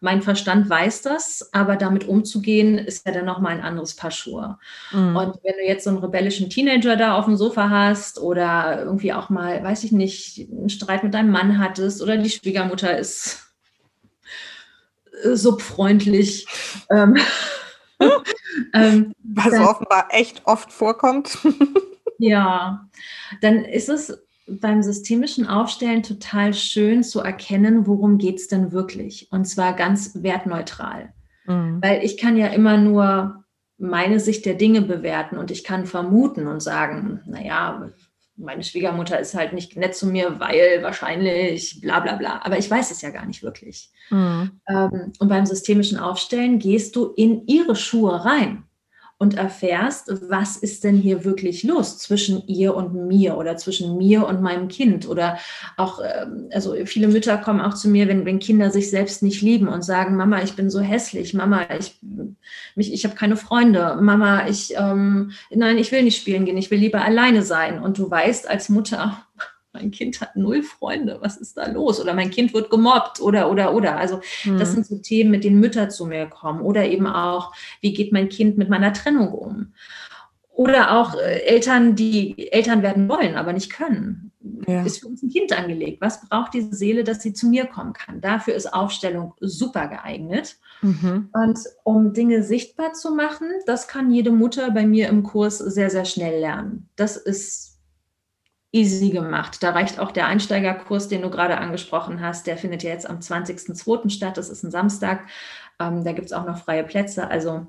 Mein 0.00 0.22
Verstand 0.22 0.68
weiß 0.70 1.02
das, 1.02 1.50
aber 1.52 1.76
damit 1.76 2.08
umzugehen, 2.08 2.78
ist 2.78 3.06
ja 3.06 3.12
dann 3.12 3.26
nochmal 3.26 3.52
ein 3.52 3.62
anderes 3.62 3.94
Paar 3.94 4.10
Schuhe. 4.10 4.58
Mhm. 4.92 5.14
Und 5.14 5.38
wenn 5.42 5.54
du 5.54 5.66
jetzt 5.66 5.84
so 5.84 5.90
einen 5.90 5.98
rebellischen 5.98 6.48
Teenager 6.48 6.96
da 6.96 7.16
auf 7.16 7.26
dem 7.26 7.36
Sofa 7.36 7.68
hast 7.68 8.18
oder 8.18 8.82
irgendwie 8.82 9.12
auch 9.12 9.28
mal, 9.28 9.62
weiß 9.62 9.84
ich 9.84 9.92
nicht, 9.92 10.48
einen 10.50 10.70
Streit 10.70 11.04
mit 11.04 11.12
deinem 11.12 11.30
Mann 11.30 11.58
hattest 11.58 12.02
oder 12.02 12.16
die 12.16 12.30
Schwiegermutter 12.30 12.98
ist 12.98 13.50
subfreundlich. 15.24 16.46
Ähm, 16.90 17.16
ähm, 18.74 19.14
Was 19.22 19.50
dann, 19.50 19.64
offenbar 19.64 20.08
echt 20.10 20.42
oft 20.46 20.72
vorkommt. 20.72 21.38
ja, 22.18 22.88
dann 23.40 23.64
ist 23.64 23.88
es 23.88 24.18
beim 24.60 24.82
systemischen 24.82 25.46
Aufstellen 25.46 26.02
total 26.02 26.54
schön 26.54 27.02
zu 27.02 27.20
erkennen, 27.20 27.86
worum 27.86 28.18
geht 28.18 28.36
es 28.36 28.48
denn 28.48 28.72
wirklich. 28.72 29.28
Und 29.30 29.44
zwar 29.44 29.74
ganz 29.74 30.22
wertneutral. 30.22 31.12
Mhm. 31.46 31.78
Weil 31.82 32.04
ich 32.04 32.16
kann 32.16 32.36
ja 32.36 32.48
immer 32.48 32.76
nur 32.76 33.44
meine 33.78 34.20
Sicht 34.20 34.44
der 34.44 34.54
Dinge 34.54 34.82
bewerten 34.82 35.38
und 35.38 35.50
ich 35.50 35.64
kann 35.64 35.86
vermuten 35.86 36.46
und 36.46 36.60
sagen, 36.60 37.20
naja, 37.26 37.90
meine 38.36 38.62
Schwiegermutter 38.62 39.18
ist 39.18 39.34
halt 39.34 39.52
nicht 39.52 39.76
nett 39.76 39.94
zu 39.94 40.06
mir, 40.06 40.40
weil 40.40 40.82
wahrscheinlich 40.82 41.80
bla 41.80 42.00
bla 42.00 42.16
bla. 42.16 42.40
Aber 42.42 42.58
ich 42.58 42.70
weiß 42.70 42.90
es 42.90 43.02
ja 43.02 43.10
gar 43.10 43.26
nicht 43.26 43.42
wirklich. 43.42 43.90
Mhm. 44.10 44.60
Ähm, 44.68 45.12
und 45.18 45.28
beim 45.28 45.46
systemischen 45.46 45.98
Aufstellen 45.98 46.58
gehst 46.58 46.96
du 46.96 47.12
in 47.16 47.46
ihre 47.46 47.76
Schuhe 47.76 48.24
rein 48.24 48.64
und 49.20 49.34
erfährst, 49.34 50.10
was 50.30 50.56
ist 50.56 50.82
denn 50.82 50.96
hier 50.96 51.26
wirklich 51.26 51.62
los 51.62 51.98
zwischen 51.98 52.42
ihr 52.46 52.74
und 52.74 52.94
mir 52.94 53.36
oder 53.36 53.58
zwischen 53.58 53.98
mir 53.98 54.26
und 54.26 54.40
meinem 54.40 54.68
Kind? 54.68 55.06
Oder 55.06 55.36
auch, 55.76 56.00
ähm, 56.00 56.48
also 56.54 56.74
viele 56.86 57.06
Mütter 57.06 57.36
kommen 57.36 57.60
auch 57.60 57.74
zu 57.74 57.90
mir, 57.90 58.08
wenn, 58.08 58.24
wenn 58.24 58.38
Kinder 58.38 58.70
sich 58.70 58.88
selbst 58.88 59.22
nicht 59.22 59.42
lieben 59.42 59.68
und 59.68 59.84
sagen, 59.84 60.16
Mama, 60.16 60.42
ich 60.42 60.54
bin 60.54 60.70
so 60.70 60.80
hässlich, 60.80 61.34
Mama, 61.34 61.66
ich, 61.78 62.00
mich, 62.76 62.94
ich 62.94 63.04
habe 63.04 63.14
keine 63.14 63.36
Freunde, 63.36 63.98
Mama, 64.00 64.48
ich, 64.48 64.72
ähm, 64.74 65.32
nein, 65.50 65.76
ich 65.76 65.92
will 65.92 66.02
nicht 66.02 66.18
spielen 66.18 66.46
gehen, 66.46 66.56
ich 66.56 66.70
will 66.70 66.78
lieber 66.78 67.04
alleine 67.04 67.42
sein. 67.42 67.82
Und 67.82 67.98
du 67.98 68.10
weißt 68.10 68.48
als 68.48 68.70
Mutter, 68.70 69.18
mein 69.72 69.90
Kind 69.90 70.20
hat 70.20 70.36
null 70.36 70.62
Freunde, 70.62 71.18
was 71.20 71.36
ist 71.36 71.56
da 71.56 71.70
los? 71.70 72.00
Oder 72.00 72.14
mein 72.14 72.30
Kind 72.30 72.52
wird 72.54 72.70
gemobbt 72.70 73.20
oder, 73.20 73.50
oder, 73.50 73.74
oder. 73.74 73.96
Also 73.96 74.20
mhm. 74.44 74.58
das 74.58 74.72
sind 74.72 74.86
so 74.86 74.98
Themen, 74.98 75.30
mit 75.30 75.44
denen 75.44 75.60
Mütter 75.60 75.88
zu 75.88 76.06
mir 76.06 76.26
kommen. 76.26 76.60
Oder 76.60 76.86
eben 76.88 77.06
auch, 77.06 77.52
wie 77.80 77.92
geht 77.92 78.12
mein 78.12 78.28
Kind 78.28 78.58
mit 78.58 78.68
meiner 78.68 78.92
Trennung 78.92 79.32
um? 79.32 79.72
Oder 80.52 80.98
auch 80.98 81.14
äh, 81.14 81.40
Eltern, 81.46 81.94
die 81.94 82.52
Eltern 82.52 82.82
werden 82.82 83.08
wollen, 83.08 83.36
aber 83.36 83.52
nicht 83.52 83.72
können. 83.72 84.32
Ja. 84.66 84.84
Ist 84.84 85.00
für 85.00 85.08
uns 85.08 85.22
ein 85.22 85.30
Kind 85.30 85.56
angelegt. 85.56 86.00
Was 86.00 86.28
braucht 86.28 86.54
diese 86.54 86.74
Seele, 86.74 87.04
dass 87.04 87.22
sie 87.22 87.32
zu 87.32 87.46
mir 87.46 87.66
kommen 87.66 87.92
kann? 87.92 88.20
Dafür 88.20 88.54
ist 88.54 88.72
Aufstellung 88.72 89.34
super 89.40 89.88
geeignet. 89.88 90.56
Mhm. 90.82 91.28
Und 91.32 91.58
um 91.84 92.12
Dinge 92.12 92.42
sichtbar 92.42 92.92
zu 92.92 93.14
machen, 93.14 93.48
das 93.66 93.86
kann 93.88 94.10
jede 94.10 94.30
Mutter 94.30 94.70
bei 94.70 94.86
mir 94.86 95.08
im 95.08 95.22
Kurs 95.22 95.58
sehr, 95.58 95.90
sehr 95.90 96.04
schnell 96.04 96.40
lernen. 96.40 96.88
Das 96.96 97.16
ist 97.16 97.69
easy 98.72 99.10
gemacht. 99.10 99.62
Da 99.62 99.70
reicht 99.70 99.98
auch 99.98 100.12
der 100.12 100.26
Einsteigerkurs, 100.26 101.08
den 101.08 101.22
du 101.22 101.30
gerade 101.30 101.58
angesprochen 101.58 102.20
hast. 102.20 102.46
Der 102.46 102.56
findet 102.56 102.82
ja 102.82 102.90
jetzt 102.90 103.08
am 103.08 103.18
20.02. 103.18 104.10
statt. 104.10 104.36
Das 104.36 104.48
ist 104.48 104.62
ein 104.62 104.70
Samstag. 104.70 105.26
Ähm, 105.80 106.04
da 106.04 106.12
gibt 106.12 106.26
es 106.26 106.32
auch 106.32 106.46
noch 106.46 106.58
freie 106.58 106.84
Plätze. 106.84 107.28
Also 107.28 107.66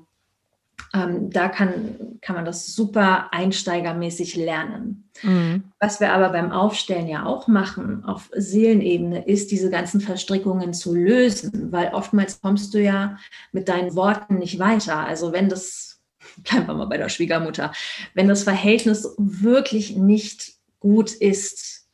ähm, 0.94 1.30
da 1.30 1.48
kann, 1.48 2.18
kann 2.20 2.36
man 2.36 2.44
das 2.44 2.66
super 2.74 3.32
einsteigermäßig 3.32 4.36
lernen. 4.36 5.08
Mhm. 5.22 5.64
Was 5.80 6.00
wir 6.00 6.12
aber 6.12 6.30
beim 6.30 6.52
Aufstellen 6.52 7.08
ja 7.08 7.24
auch 7.24 7.48
machen 7.48 8.04
auf 8.04 8.30
Seelenebene, 8.34 9.26
ist 9.26 9.50
diese 9.50 9.70
ganzen 9.70 10.00
Verstrickungen 10.00 10.74
zu 10.74 10.94
lösen, 10.94 11.72
weil 11.72 11.94
oftmals 11.94 12.40
kommst 12.40 12.74
du 12.74 12.82
ja 12.82 13.16
mit 13.52 13.68
deinen 13.68 13.94
Worten 13.96 14.36
nicht 14.36 14.58
weiter. 14.58 14.98
Also 14.98 15.32
wenn 15.32 15.48
das, 15.48 16.00
bleiben 16.44 16.66
wir 16.66 16.74
mal 16.74 16.86
bei 16.86 16.98
der 16.98 17.08
Schwiegermutter, 17.08 17.72
wenn 18.14 18.28
das 18.28 18.44
Verhältnis 18.44 19.14
wirklich 19.18 19.96
nicht 19.96 20.61
gut 20.82 21.12
ist. 21.12 21.88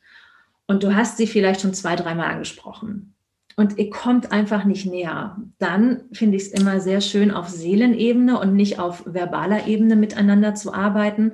Und 0.67 0.83
du 0.83 0.93
hast 0.93 1.17
sie 1.17 1.27
vielleicht 1.27 1.61
schon 1.61 1.73
zwei, 1.73 1.95
dreimal 1.95 2.31
angesprochen. 2.31 3.15
Und 3.55 3.77
ihr 3.77 3.89
kommt 3.89 4.31
einfach 4.31 4.63
nicht 4.65 4.85
näher. 4.85 5.37
Dann 5.57 6.03
finde 6.11 6.37
ich 6.37 6.43
es 6.43 6.51
immer 6.51 6.79
sehr 6.79 7.01
schön, 7.01 7.31
auf 7.31 7.49
Seelenebene 7.49 8.39
und 8.39 8.55
nicht 8.55 8.79
auf 8.79 9.03
verbaler 9.05 9.67
Ebene 9.67 9.95
miteinander 9.95 10.55
zu 10.55 10.73
arbeiten. 10.73 11.33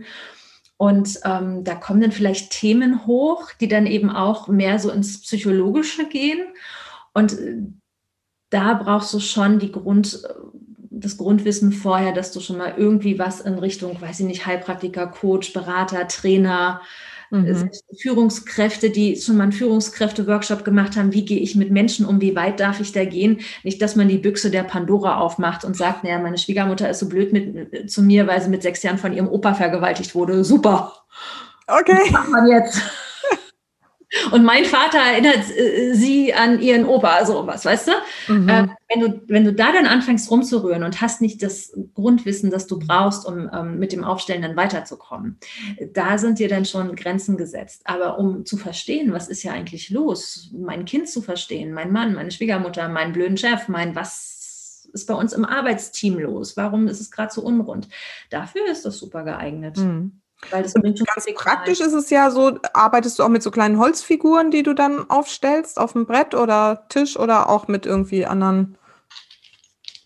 Und 0.77 1.19
ähm, 1.23 1.63
da 1.63 1.75
kommen 1.75 2.01
dann 2.01 2.11
vielleicht 2.11 2.51
Themen 2.51 3.05
hoch, 3.05 3.51
die 3.61 3.67
dann 3.67 3.85
eben 3.85 4.09
auch 4.09 4.47
mehr 4.47 4.79
so 4.79 4.91
ins 4.91 5.21
Psychologische 5.21 6.07
gehen. 6.07 6.39
Und 7.13 7.33
äh, 7.33 7.57
da 8.49 8.73
brauchst 8.73 9.13
du 9.13 9.19
schon 9.19 9.59
die 9.59 9.71
Grund, 9.71 10.23
das 10.89 11.17
Grundwissen 11.17 11.71
vorher, 11.71 12.13
dass 12.13 12.31
du 12.31 12.39
schon 12.39 12.57
mal 12.57 12.73
irgendwie 12.77 13.19
was 13.19 13.41
in 13.41 13.59
Richtung, 13.59 14.01
weiß 14.01 14.21
ich 14.21 14.25
nicht, 14.25 14.45
Heilpraktiker, 14.45 15.07
Coach, 15.07 15.53
Berater, 15.53 16.07
Trainer, 16.07 16.81
Mhm. 17.31 17.69
Führungskräfte, 17.99 18.89
die 18.89 19.15
schon 19.15 19.37
mal 19.37 19.43
einen 19.43 19.51
Führungskräfte-Workshop 19.51 20.63
gemacht 20.63 20.95
haben, 20.95 21.13
wie 21.13 21.25
gehe 21.25 21.39
ich 21.39 21.55
mit 21.55 21.71
Menschen 21.71 22.05
um, 22.05 22.21
wie 22.21 22.35
weit 22.35 22.59
darf 22.59 22.79
ich 22.79 22.91
da 22.91 23.05
gehen? 23.05 23.39
Nicht, 23.63 23.81
dass 23.81 23.95
man 23.95 24.07
die 24.07 24.17
Büchse 24.17 24.51
der 24.51 24.63
Pandora 24.63 25.17
aufmacht 25.17 25.65
und 25.65 25.75
sagt, 25.75 26.03
naja, 26.03 26.19
meine 26.19 26.37
Schwiegermutter 26.37 26.89
ist 26.89 26.99
so 26.99 27.09
blöd 27.09 27.33
mit, 27.33 27.89
zu 27.89 28.01
mir, 28.01 28.27
weil 28.27 28.41
sie 28.41 28.49
mit 28.49 28.63
sechs 28.63 28.83
Jahren 28.83 28.97
von 28.97 29.13
ihrem 29.13 29.27
Opa 29.27 29.53
vergewaltigt 29.53 30.15
wurde. 30.15 30.43
Super. 30.43 30.93
Okay. 31.67 31.97
Was 32.03 32.11
macht 32.11 32.29
man 32.29 32.47
jetzt? 32.47 32.81
Und 34.31 34.43
mein 34.43 34.65
Vater 34.65 34.99
erinnert 34.99 35.49
äh, 35.57 35.93
sie 35.93 36.33
an 36.33 36.61
ihren 36.61 36.85
Opa, 36.85 37.25
sowas, 37.25 37.65
weißt 37.65 37.87
du? 37.87 38.33
Mhm. 38.33 38.49
Äh, 38.49 38.67
wenn 38.89 38.99
du? 38.99 39.21
Wenn 39.27 39.45
du 39.45 39.53
da 39.53 39.71
dann 39.71 39.85
anfängst 39.87 40.29
rumzurühren 40.29 40.83
und 40.83 41.01
hast 41.01 41.21
nicht 41.21 41.41
das 41.41 41.73
Grundwissen, 41.93 42.51
das 42.51 42.67
du 42.67 42.79
brauchst, 42.79 43.25
um 43.25 43.49
ähm, 43.51 43.79
mit 43.79 43.91
dem 43.91 44.03
Aufstellen 44.03 44.41
dann 44.41 44.55
weiterzukommen, 44.55 45.39
da 45.93 46.17
sind 46.17 46.39
dir 46.39 46.47
dann 46.47 46.65
schon 46.65 46.95
Grenzen 46.95 47.37
gesetzt. 47.37 47.81
Aber 47.85 48.19
um 48.19 48.45
zu 48.45 48.57
verstehen, 48.57 49.13
was 49.13 49.27
ist 49.27 49.43
ja 49.43 49.53
eigentlich 49.53 49.89
los, 49.89 50.51
mein 50.53 50.85
Kind 50.85 51.09
zu 51.09 51.21
verstehen, 51.21 51.73
mein 51.73 51.91
Mann, 51.91 52.13
meine 52.13 52.31
Schwiegermutter, 52.31 52.87
meinen 52.89 53.13
blöden 53.13 53.37
Chef, 53.37 53.67
mein 53.67 53.95
was 53.95 54.87
ist 54.93 55.07
bei 55.07 55.13
uns 55.13 55.33
im 55.33 55.45
Arbeitsteam 55.45 56.17
los? 56.17 56.55
Warum 56.57 56.87
ist 56.87 57.01
es 57.01 57.11
gerade 57.11 57.33
so 57.33 57.41
unrund? 57.41 57.89
Dafür 58.29 58.65
ist 58.71 58.85
das 58.85 58.97
super 58.97 59.23
geeignet. 59.23 59.77
Mhm. 59.77 60.21
Weil 60.51 60.63
das 60.63 60.73
ganz 60.73 61.25
praktisch 61.35 61.79
ist 61.79 61.93
es 61.93 62.09
ja 62.09 62.31
so, 62.31 62.59
arbeitest 62.73 63.19
du 63.19 63.23
auch 63.23 63.29
mit 63.29 63.43
so 63.43 63.51
kleinen 63.51 63.79
Holzfiguren, 63.79 64.51
die 64.51 64.63
du 64.63 64.73
dann 64.73 65.09
aufstellst 65.09 65.79
auf 65.79 65.93
dem 65.93 66.05
Brett 66.05 66.33
oder 66.35 66.85
Tisch 66.89 67.17
oder 67.17 67.49
auch 67.49 67.67
mit 67.67 67.85
irgendwie 67.85 68.25
anderen. 68.25 68.77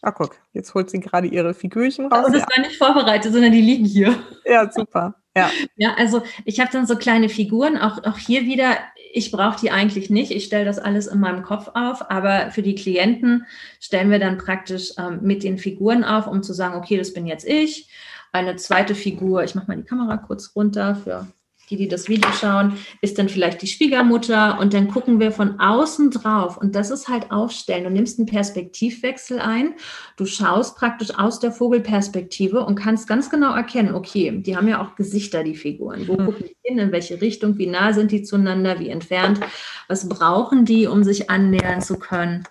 Ah, 0.02 0.12
guck, 0.12 0.38
jetzt 0.54 0.74
holt 0.74 0.90
sie 0.90 1.00
gerade 1.00 1.28
ihre 1.28 1.54
Figürchen 1.54 2.06
raus. 2.06 2.26
Und 2.26 2.34
das 2.34 2.44
ja. 2.44 2.48
war 2.56 2.66
nicht 2.66 2.78
vorbereitet, 2.78 3.34
sondern 3.34 3.52
die 3.52 3.62
liegen 3.62 3.86
hier. 3.86 4.16
Ja, 4.46 4.72
super. 4.72 5.16
Ja, 5.36 5.52
ja 5.76 5.94
also 5.96 6.24
ich 6.46 6.60
habe 6.60 6.72
dann 6.72 6.88
so 6.88 6.96
kleine 6.96 7.30
Figuren, 7.30 7.78
auch, 7.78 8.04
auch 8.06 8.18
hier 8.18 8.46
wieder, 8.46 8.78
ich 9.14 9.32
brauche 9.32 9.60
die 9.60 9.72
eigentlich 9.72 10.10
nicht. 10.10 10.32
Ich 10.32 10.46
stelle 10.46 10.66
das 10.66 10.80
alles 10.80 11.08
in 11.08 11.20
meinem 11.20 11.44
Kopf 11.44 11.70
auf, 11.74 12.10
aber 12.10 12.52
für 12.52 12.62
die 12.62 12.76
Klienten 12.76 13.46
stellen 13.80 14.10
wir 14.10 14.20
dann 14.20 14.38
praktisch 14.38 14.94
ähm, 14.98 15.20
mit 15.22 15.44
den 15.44 15.58
Figuren 15.58 16.04
auf, 16.04 16.28
um 16.28 16.44
zu 16.44 16.54
sagen, 16.54 16.76
okay, 16.76 16.98
das 16.98 17.14
bin 17.14 17.28
jetzt 17.28 17.46
ich 17.46 17.90
eine 18.32 18.56
zweite 18.56 18.96
Figur, 18.96 19.44
ich 19.44 19.56
mache 19.56 19.68
mal 19.68 19.78
die 19.78 19.84
Kamera 19.84 20.18
kurz 20.18 20.56
runter 20.56 20.96
für 20.96 21.28
die, 21.70 21.78
die 21.78 21.88
das 21.88 22.10
Video 22.10 22.32
schauen, 22.32 22.74
ist 23.02 23.18
dann 23.20 23.30
vielleicht 23.30 23.62
die 23.62 23.68
Schwiegermutter 23.68 24.60
und 24.60 24.74
dann 24.74 24.88
gucken 24.88 25.20
wir 25.20 25.32
von 25.32 25.60
außen 25.60 26.12
drauf 26.12 26.58
und 26.58 26.76
das 26.76 26.90
ist 26.90 27.08
halt 27.08 27.32
aufstellen. 27.32 27.84
Du 27.84 27.92
nimmst 27.92 28.18
einen 28.18 28.26
Perspektivwechsel 28.26 29.40
ein, 29.40 29.76
du 30.18 30.26
schaust 30.26 30.78
praktisch 30.78 31.12
aus 31.16 31.40
der 31.40 31.52
Vogelperspektive 31.52 32.66
und 32.66 32.76
kannst 32.76 33.08
ganz 33.08 33.30
genau 33.30 33.54
erkennen, 33.54 33.94
okay, 33.94 34.42
die 34.42 34.58
haben 34.58 34.68
ja 34.68 34.82
auch 34.82 34.96
Gesichter, 34.96 35.44
die 35.44 35.56
Figuren. 35.56 36.08
Wo 36.08 36.14
mhm. 36.14 36.26
gucken 36.26 36.46
die 36.48 36.58
hin, 36.64 36.80
in 36.80 36.92
welche 36.92 37.22
Richtung, 37.22 37.58
wie 37.58 37.68
nah 37.68 37.94
sind 37.94 38.12
die 38.12 38.24
zueinander, 38.24 38.80
wie 38.80 38.90
entfernt, 38.90 39.40
was 39.88 40.10
brauchen 40.10 40.66
die, 40.66 40.88
um 40.88 41.04
sich 41.04 41.30
annähern 41.30 41.82
zu 41.82 42.00
können. 42.00 42.44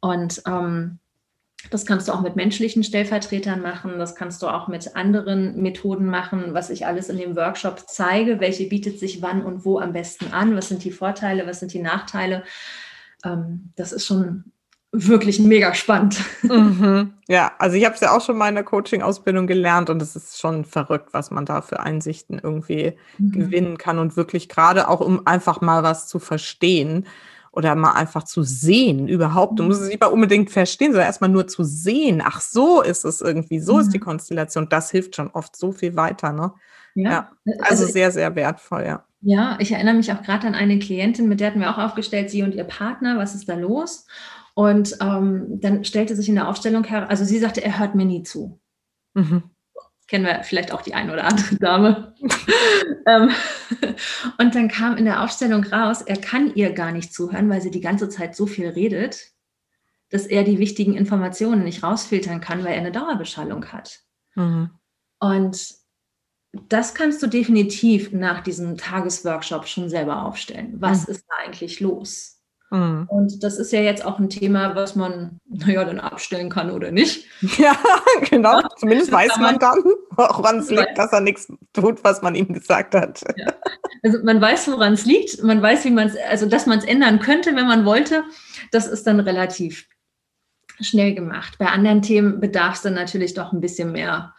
Und 0.00 0.42
ähm, 0.46 0.98
das 1.70 1.86
kannst 1.86 2.08
du 2.08 2.12
auch 2.12 2.20
mit 2.20 2.36
menschlichen 2.36 2.84
Stellvertretern 2.84 3.62
machen. 3.62 3.98
Das 3.98 4.14
kannst 4.14 4.42
du 4.42 4.48
auch 4.48 4.68
mit 4.68 4.96
anderen 4.96 5.60
Methoden 5.60 6.06
machen, 6.06 6.54
was 6.54 6.70
ich 6.70 6.86
alles 6.86 7.08
in 7.08 7.18
dem 7.18 7.36
Workshop 7.36 7.84
zeige. 7.88 8.40
Welche 8.40 8.68
bietet 8.68 8.98
sich 8.98 9.22
wann 9.22 9.42
und 9.42 9.64
wo 9.64 9.78
am 9.78 9.92
besten 9.92 10.32
an? 10.32 10.56
Was 10.56 10.68
sind 10.68 10.84
die 10.84 10.90
Vorteile? 10.90 11.46
Was 11.46 11.60
sind 11.60 11.72
die 11.72 11.82
Nachteile? 11.82 12.44
Ähm, 13.24 13.72
das 13.76 13.92
ist 13.92 14.06
schon 14.06 14.44
wirklich 14.92 15.40
mega 15.40 15.72
spannend. 15.74 16.22
Mhm. 16.42 17.14
Ja, 17.26 17.52
also 17.58 17.76
ich 17.76 17.84
habe 17.86 17.94
es 17.94 18.02
ja 18.02 18.14
auch 18.14 18.20
schon 18.20 18.36
mal 18.36 18.48
in 18.50 18.54
der 18.54 18.64
Coaching-Ausbildung 18.64 19.46
gelernt 19.46 19.88
und 19.88 20.02
es 20.02 20.14
ist 20.14 20.38
schon 20.38 20.66
verrückt, 20.66 21.14
was 21.14 21.30
man 21.30 21.46
da 21.46 21.62
für 21.62 21.80
Einsichten 21.80 22.38
irgendwie 22.42 22.98
mhm. 23.16 23.32
gewinnen 23.32 23.78
kann 23.78 23.98
und 23.98 24.16
wirklich 24.16 24.50
gerade 24.50 24.88
auch, 24.88 25.00
um 25.00 25.26
einfach 25.26 25.62
mal 25.62 25.82
was 25.82 26.08
zu 26.08 26.18
verstehen 26.18 27.06
oder 27.52 27.74
mal 27.74 27.92
einfach 27.92 28.24
zu 28.24 28.42
sehen 28.42 29.08
überhaupt. 29.08 29.58
Du 29.58 29.62
musst 29.64 29.82
es 29.82 29.88
nicht 29.88 30.00
mal 30.00 30.06
unbedingt 30.06 30.50
verstehen, 30.50 30.92
sondern 30.92 31.06
erstmal 31.06 31.30
nur 31.30 31.46
zu 31.46 31.64
sehen. 31.64 32.22
Ach, 32.24 32.40
so 32.40 32.82
ist 32.82 33.04
es 33.04 33.20
irgendwie, 33.20 33.60
so 33.60 33.74
mhm. 33.74 33.80
ist 33.80 33.92
die 33.92 33.98
mhm. 33.98 34.04
Konstellation. 34.04 34.68
Das 34.70 34.90
hilft 34.90 35.16
schon 35.16 35.28
oft 35.28 35.54
so 35.54 35.70
viel 35.70 35.94
weiter. 35.94 36.32
Ne? 36.32 36.52
Ja. 36.94 37.10
ja. 37.10 37.30
Also, 37.60 37.84
also 37.84 37.92
sehr, 37.92 38.10
sehr 38.10 38.34
wertvoll, 38.34 38.84
ja. 38.84 39.04
Ja, 39.20 39.56
ich 39.60 39.70
erinnere 39.70 39.94
mich 39.94 40.12
auch 40.12 40.22
gerade 40.22 40.48
an 40.48 40.54
eine 40.54 40.80
Klientin, 40.80 41.28
mit 41.28 41.38
der 41.38 41.48
hatten 41.48 41.60
wir 41.60 41.70
auch 41.70 41.78
aufgestellt, 41.78 42.30
sie 42.30 42.42
und 42.42 42.56
ihr 42.56 42.64
Partner, 42.64 43.18
was 43.18 43.36
ist 43.36 43.48
da 43.48 43.54
los? 43.54 44.06
Und 44.54 44.96
ähm, 45.00 45.60
dann 45.60 45.84
stellte 45.84 46.16
sich 46.16 46.28
in 46.28 46.34
der 46.34 46.48
Aufstellung 46.48 46.82
her, 46.84 47.08
also 47.08 47.24
sie 47.24 47.38
sagte, 47.38 47.62
er 47.62 47.78
hört 47.78 47.94
mir 47.94 48.04
nie 48.04 48.24
zu. 48.24 48.58
Mhm 49.14 49.51
kennen 50.12 50.26
wir 50.26 50.44
vielleicht 50.44 50.72
auch 50.72 50.82
die 50.82 50.92
eine 50.92 51.10
oder 51.10 51.24
andere 51.24 51.56
Dame. 51.56 52.14
Ähm, 53.04 53.30
und 54.38 54.54
dann 54.54 54.68
kam 54.68 54.96
in 54.96 55.04
der 55.06 55.24
Aufstellung 55.24 55.64
raus, 55.64 56.02
er 56.02 56.16
kann 56.16 56.54
ihr 56.54 56.72
gar 56.72 56.92
nicht 56.92 57.12
zuhören, 57.12 57.50
weil 57.50 57.60
sie 57.60 57.72
die 57.72 57.80
ganze 57.80 58.08
Zeit 58.08 58.36
so 58.36 58.46
viel 58.46 58.68
redet, 58.68 59.32
dass 60.10 60.26
er 60.26 60.44
die 60.44 60.58
wichtigen 60.58 60.94
Informationen 60.94 61.64
nicht 61.64 61.82
rausfiltern 61.82 62.40
kann, 62.40 62.62
weil 62.62 62.74
er 62.74 62.80
eine 62.80 62.92
Dauerbeschallung 62.92 63.72
hat. 63.72 64.02
Mhm. 64.36 64.70
Und 65.18 65.74
das 66.68 66.94
kannst 66.94 67.20
du 67.24 67.26
definitiv 67.26 68.12
nach 68.12 68.40
diesem 68.40 68.76
Tagesworkshop 68.76 69.66
schon 69.66 69.88
selber 69.88 70.24
aufstellen. 70.24 70.74
Was 70.78 71.08
mhm. 71.08 71.14
ist 71.14 71.24
da 71.28 71.44
eigentlich 71.44 71.80
los? 71.80 72.42
Mhm. 72.72 73.06
Und 73.08 73.44
das 73.44 73.58
ist 73.58 73.70
ja 73.70 73.80
jetzt 73.80 74.02
auch 74.02 74.18
ein 74.18 74.30
Thema, 74.30 74.74
was 74.74 74.96
man, 74.96 75.38
naja, 75.44 75.84
dann 75.84 76.00
abstellen 76.00 76.48
kann 76.48 76.70
oder 76.70 76.90
nicht. 76.90 77.26
Ja, 77.58 77.76
genau. 78.30 78.62
Zumindest 78.78 79.12
weiß 79.12 79.36
man, 79.36 79.42
man 79.42 79.58
dann. 79.58 79.82
Woran 80.16 80.58
es 80.58 80.70
liegt, 80.70 80.96
dass 80.96 81.12
er 81.12 81.20
nichts 81.20 81.52
tut, 81.72 82.02
was 82.04 82.22
man 82.22 82.34
ihm 82.34 82.52
gesagt 82.52 82.94
hat. 82.94 83.22
Ja. 83.36 83.52
Also 84.02 84.18
man 84.24 84.40
weiß, 84.40 84.68
woran 84.68 84.94
es 84.94 85.04
liegt, 85.04 85.42
man 85.42 85.62
weiß, 85.62 85.84
wie 85.84 85.90
man 85.90 86.08
es, 86.08 86.16
also 86.28 86.46
dass 86.46 86.66
man 86.66 86.78
es 86.78 86.84
ändern 86.84 87.20
könnte, 87.20 87.54
wenn 87.54 87.66
man 87.66 87.84
wollte. 87.84 88.24
Das 88.70 88.86
ist 88.86 89.06
dann 89.06 89.20
relativ 89.20 89.86
schnell 90.80 91.14
gemacht. 91.14 91.56
Bei 91.58 91.66
anderen 91.66 92.02
Themen 92.02 92.40
bedarf 92.40 92.76
es 92.76 92.82
dann 92.82 92.94
natürlich 92.94 93.34
doch 93.34 93.52
ein 93.52 93.60
bisschen 93.60 93.92
mehr 93.92 94.34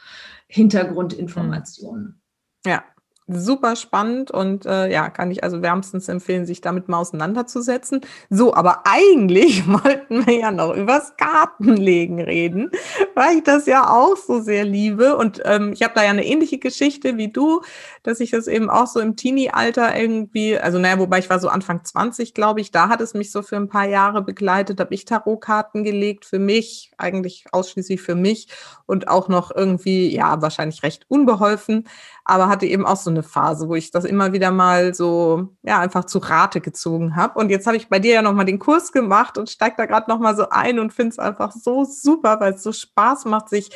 Hintergrundinformationen. 0.48 2.22
Ja, 2.66 2.84
super 3.28 3.76
spannend 3.76 4.32
und 4.32 4.66
äh, 4.66 4.92
ja, 4.92 5.10
kann 5.10 5.32
ich 5.32 5.44
also 5.44 5.62
wärmstens 5.62 6.10
empfehlen, 6.10 6.46
sich 6.46 6.62
damit 6.62 6.90
mal 6.90 6.98
auseinanderzusetzen. 6.98 8.02
So, 8.30 8.54
aber 8.54 8.84
eigentlich 8.86 9.68
wollten 9.68 10.26
wir 10.26 10.40
ja 10.40 10.52
noch 10.52 10.76
übers 10.76 11.16
Kartenlegen 11.18 12.20
reden, 12.20 12.72
weil 13.16 13.38
ich 13.38 13.44
das 13.44 13.66
ja 13.66 13.90
auch 13.90 14.18
so 14.18 14.42
sehr 14.42 14.66
liebe 14.66 15.16
und 15.16 15.42
ähm, 15.46 15.72
ich 15.74 15.84
habe 15.84 15.94
da 15.96 16.04
ja 16.04 16.10
eine 16.10 16.26
ähnliche 16.26 16.58
Geschichte 16.58 17.18
wie 17.18 17.32
du, 17.32 17.62
dass 18.04 18.20
ich 18.20 18.32
das 18.32 18.48
eben 18.48 18.70
auch 18.70 18.88
so 18.88 19.00
im 19.00 19.16
Teenie-Alter 19.16 19.98
irgendwie, 19.98 20.58
also 20.58 20.78
naja, 20.80 21.00
wobei 21.00 21.20
ich 21.20 21.30
war 21.30 21.40
so 21.40 21.48
Anfang 21.48 21.84
20, 21.84 22.34
glaube 22.34 22.62
ich, 22.62 22.72
da 22.72 22.90
hat 22.90 23.02
es 23.02 23.14
mich 23.14 23.32
so 23.32 23.42
für 23.42 23.56
ein 23.56 23.70
paar 23.70 23.88
Jahre 23.88 24.22
begleitet, 24.22 24.80
habe 24.80 24.94
ich 24.94 25.06
Tarotkarten 25.06 25.84
gelegt 25.84 26.26
für 26.26 26.40
mich, 26.40 26.92
eigentlich 26.98 27.46
ausschließlich 27.52 28.02
für 28.02 28.16
mich 28.16 28.48
und 28.86 29.08
auch 29.08 29.30
noch 29.30 29.56
irgendwie, 29.56 30.14
ja, 30.14 30.42
wahrscheinlich 30.42 30.84
recht 30.84 31.06
unbeholfen 31.08 31.86
aber 32.26 32.48
hatte 32.48 32.66
eben 32.66 32.86
auch 32.86 32.96
so 32.96 33.10
eine 33.10 33.24
Phase, 33.24 33.68
wo 33.68 33.76
ich 33.76 33.92
das 33.92 34.06
immer 34.06 34.32
wieder 34.32 34.52
mal 34.52 34.94
so, 34.94 35.50
ja, 35.62 35.80
einfach 35.80 36.06
zu 36.06 36.20
Rate 36.20 36.62
gezogen 36.62 37.16
habe. 37.16 37.38
Und 37.40 37.50
jetzt 37.50 37.68
habe 37.68 37.78
ich 37.78 37.90
bei 37.90 38.00
dir 38.00 38.14
ja 38.14 38.22
nochmal 38.22 38.46
den 38.46 38.60
Kurs 38.60 38.92
gemacht 38.92 39.38
und 39.38 39.50
steige 39.50 39.76
da 39.78 39.86
gerade 39.86 40.10
nochmal 40.10 40.36
so 40.36 40.50
ein 40.50 40.80
und 40.80 40.94
finde 40.94 41.12
es 41.12 41.20
einfach 41.20 41.52
so 41.52 41.84
super, 41.84 42.40
weil 42.40 42.54
es 42.54 42.64
so 42.64 42.72
Spaß 42.72 43.26
macht, 43.26 43.50
sich 43.50 43.72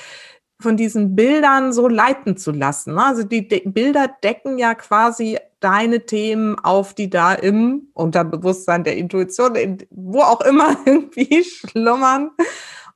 von 0.60 0.78
diesen 0.78 1.16
Bildern 1.16 1.74
so 1.74 1.88
leiten 1.88 2.38
zu 2.38 2.52
lassen. 2.52 2.96
Ne? 2.96 3.04
Also 3.04 3.24
die 3.24 3.48
De 3.48 3.68
Bilder 3.68 4.10
decken 4.24 4.58
ja 4.58 4.76
quasi 4.76 5.38
deine 5.60 6.06
Themen 6.06 6.58
auf, 6.60 6.94
die 6.94 7.10
da 7.10 7.34
im 7.34 7.90
Unterbewusstsein 7.94 8.84
der 8.84 8.98
Intuition, 8.98 9.56
in, 9.56 9.78
wo 9.90 10.22
auch 10.22 10.42
immer 10.42 10.76
irgendwie 10.86 11.44
schlummern. 11.44 12.32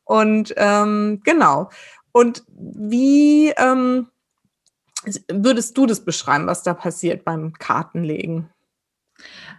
Und 0.06 0.54
ähm, 0.58 1.22
genau. 1.24 1.70
Und 2.12 2.44
wie, 2.58 3.50
ähm, 3.58 4.08
würdest 5.32 5.78
du 5.78 5.86
das 5.86 6.04
beschreiben, 6.04 6.48
was 6.48 6.64
da 6.64 6.74
passiert 6.74 7.24
beim 7.26 7.54
Kartenlegen? 7.54 8.50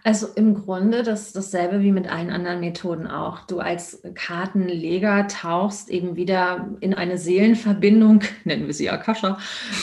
Also 0.03 0.27
im 0.35 0.53
Grunde 0.53 1.03
das 1.03 1.31
dasselbe 1.31 1.81
wie 1.81 1.93
mit 1.93 2.09
allen 2.09 2.29
anderen 2.29 2.59
Methoden 2.59 3.07
auch. 3.07 3.45
Du 3.47 3.59
als 3.59 4.01
Kartenleger 4.15 5.27
tauchst 5.27 5.89
eben 5.89 6.17
wieder 6.17 6.69
in 6.81 6.93
eine 6.93 7.17
Seelenverbindung, 7.17 8.21
nennen 8.43 8.67
wir 8.67 8.73
sie 8.73 8.89
Akasha. 8.89 9.37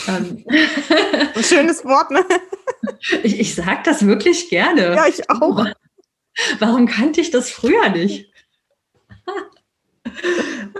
Ähm. 0.07 0.45
Ein 1.35 1.43
schönes 1.43 1.83
Wort, 1.85 2.11
ne? 2.11 2.23
Ich, 3.23 3.39
ich 3.39 3.55
sage 3.55 3.81
das 3.85 4.05
wirklich 4.05 4.49
gerne. 4.49 4.95
Ja, 4.95 5.07
ich 5.07 5.29
auch. 5.29 5.65
Warum 6.59 6.87
kannte 6.87 7.21
ich 7.21 7.29
das 7.29 7.49
früher 7.49 7.89
nicht? 7.89 8.31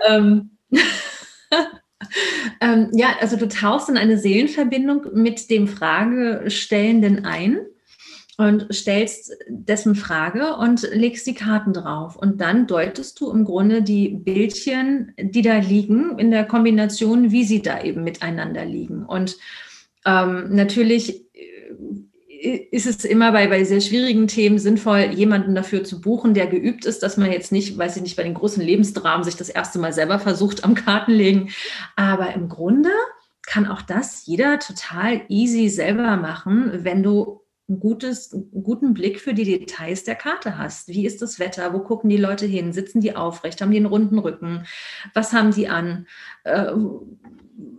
ähm. 0.07 0.57
Ähm, 2.61 2.89
ja, 2.93 3.15
also 3.19 3.37
du 3.37 3.47
tauchst 3.47 3.89
in 3.89 3.97
eine 3.97 4.17
Seelenverbindung 4.17 5.07
mit 5.13 5.49
dem 5.49 5.67
Fragestellenden 5.67 7.25
ein 7.25 7.59
und 8.37 8.73
stellst 8.73 9.37
dessen 9.47 9.95
Frage 9.95 10.55
und 10.55 10.81
legst 10.93 11.27
die 11.27 11.35
Karten 11.35 11.73
drauf. 11.73 12.15
Und 12.15 12.41
dann 12.41 12.65
deutest 12.65 13.19
du 13.19 13.31
im 13.31 13.45
Grunde 13.45 13.83
die 13.83 14.09
Bildchen, 14.09 15.13
die 15.19 15.41
da 15.41 15.57
liegen, 15.57 16.17
in 16.17 16.31
der 16.31 16.45
Kombination, 16.45 17.31
wie 17.31 17.43
sie 17.43 17.61
da 17.61 17.83
eben 17.83 18.03
miteinander 18.03 18.65
liegen. 18.65 19.05
Und 19.05 19.37
ähm, 20.05 20.47
natürlich 20.49 21.25
ist 22.41 22.87
es 22.87 23.05
immer 23.05 23.31
bei, 23.31 23.47
bei 23.47 23.63
sehr 23.63 23.81
schwierigen 23.81 24.27
Themen 24.27 24.57
sinnvoll, 24.57 25.11
jemanden 25.13 25.53
dafür 25.53 25.83
zu 25.83 26.01
buchen, 26.01 26.33
der 26.33 26.47
geübt 26.47 26.85
ist, 26.85 27.03
dass 27.03 27.17
man 27.17 27.31
jetzt 27.31 27.51
nicht, 27.51 27.77
weiß 27.77 27.97
ich 27.97 28.01
nicht, 28.01 28.15
bei 28.15 28.23
den 28.23 28.33
großen 28.33 28.63
Lebensdramen 28.63 29.23
sich 29.23 29.35
das 29.35 29.49
erste 29.49 29.79
Mal 29.79 29.93
selber 29.93 30.19
versucht 30.19 30.63
am 30.63 30.73
Kartenlegen. 30.73 31.49
Aber 31.95 32.33
im 32.33 32.49
Grunde 32.49 32.89
kann 33.45 33.67
auch 33.67 33.81
das 33.81 34.25
jeder 34.25 34.59
total 34.59 35.21
easy 35.29 35.69
selber 35.69 36.17
machen, 36.17 36.71
wenn 36.83 37.03
du 37.03 37.41
ein 37.69 37.79
gutes, 37.79 38.33
einen 38.33 38.63
guten 38.63 38.93
Blick 38.93 39.21
für 39.21 39.33
die 39.33 39.45
Details 39.45 40.03
der 40.03 40.15
Karte 40.15 40.57
hast. 40.57 40.89
Wie 40.89 41.05
ist 41.05 41.21
das 41.21 41.39
Wetter? 41.39 41.73
Wo 41.73 41.79
gucken 41.79 42.09
die 42.09 42.17
Leute 42.17 42.45
hin? 42.45 42.73
Sitzen 42.73 43.01
die 43.01 43.15
aufrecht? 43.15 43.61
Haben 43.61 43.71
die 43.71 43.77
einen 43.77 43.85
runden 43.85 44.19
Rücken? 44.19 44.65
Was 45.13 45.31
haben 45.31 45.51
die 45.51 45.69
an? 45.69 46.07
Äh, 46.43 46.71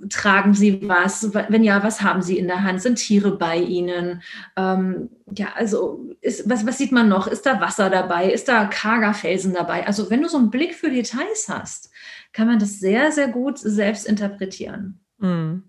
tragen 0.08 0.54
Sie 0.54 0.88
was? 0.88 1.32
Wenn 1.32 1.64
ja, 1.64 1.82
was 1.82 2.02
haben 2.02 2.22
Sie 2.22 2.38
in 2.38 2.46
der 2.46 2.62
Hand? 2.62 2.82
Sind 2.82 2.96
Tiere 2.96 3.36
bei 3.36 3.56
Ihnen? 3.56 4.22
Ähm, 4.56 5.10
ja, 5.36 5.48
also 5.54 6.10
ist, 6.20 6.48
was, 6.48 6.66
was 6.66 6.78
sieht 6.78 6.92
man 6.92 7.08
noch? 7.08 7.26
Ist 7.26 7.46
da 7.46 7.60
Wasser 7.60 7.90
dabei? 7.90 8.30
Ist 8.30 8.48
da 8.48 8.66
karger 8.66 9.14
Felsen 9.14 9.54
dabei? 9.54 9.86
Also 9.86 10.10
wenn 10.10 10.22
du 10.22 10.28
so 10.28 10.38
einen 10.38 10.50
Blick 10.50 10.74
für 10.74 10.90
Details 10.90 11.48
hast, 11.48 11.90
kann 12.32 12.46
man 12.46 12.58
das 12.58 12.80
sehr, 12.80 13.12
sehr 13.12 13.28
gut 13.28 13.58
selbst 13.58 14.06
interpretieren. 14.06 15.00
Mhm. 15.18 15.64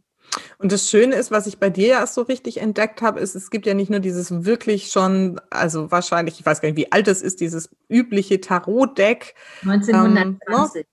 Und 0.57 0.71
das 0.71 0.89
Schöne 0.89 1.15
ist, 1.15 1.31
was 1.31 1.47
ich 1.47 1.59
bei 1.59 1.69
dir 1.69 1.89
erst 1.89 2.15
so 2.15 2.21
richtig 2.21 2.61
entdeckt 2.61 3.01
habe, 3.01 3.19
ist, 3.19 3.35
es 3.35 3.49
gibt 3.51 3.65
ja 3.65 3.73
nicht 3.73 3.89
nur 3.89 3.99
dieses 3.99 4.45
wirklich 4.45 4.87
schon, 4.87 5.39
also 5.49 5.91
wahrscheinlich, 5.91 6.39
ich 6.39 6.45
weiß 6.45 6.61
gar 6.61 6.69
nicht, 6.69 6.77
wie 6.77 6.91
alt 6.91 7.07
es 7.07 7.21
ist, 7.21 7.41
dieses 7.41 7.69
übliche 7.89 8.41
Tarot-Deck. 8.41 9.35
1920. 9.63 10.81
Ähm, 10.81 10.87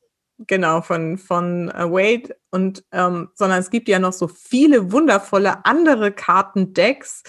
Genau, 0.46 0.80
von, 0.80 1.18
von 1.18 1.68
uh, 1.68 1.92
Wade. 1.92 2.34
Und 2.50 2.84
ähm, 2.92 3.28
sondern 3.34 3.58
es 3.58 3.70
gibt 3.70 3.88
ja 3.88 3.98
noch 3.98 4.14
so 4.14 4.26
viele 4.26 4.90
wundervolle 4.90 5.64
andere 5.66 6.12
Kartendecks, 6.12 7.22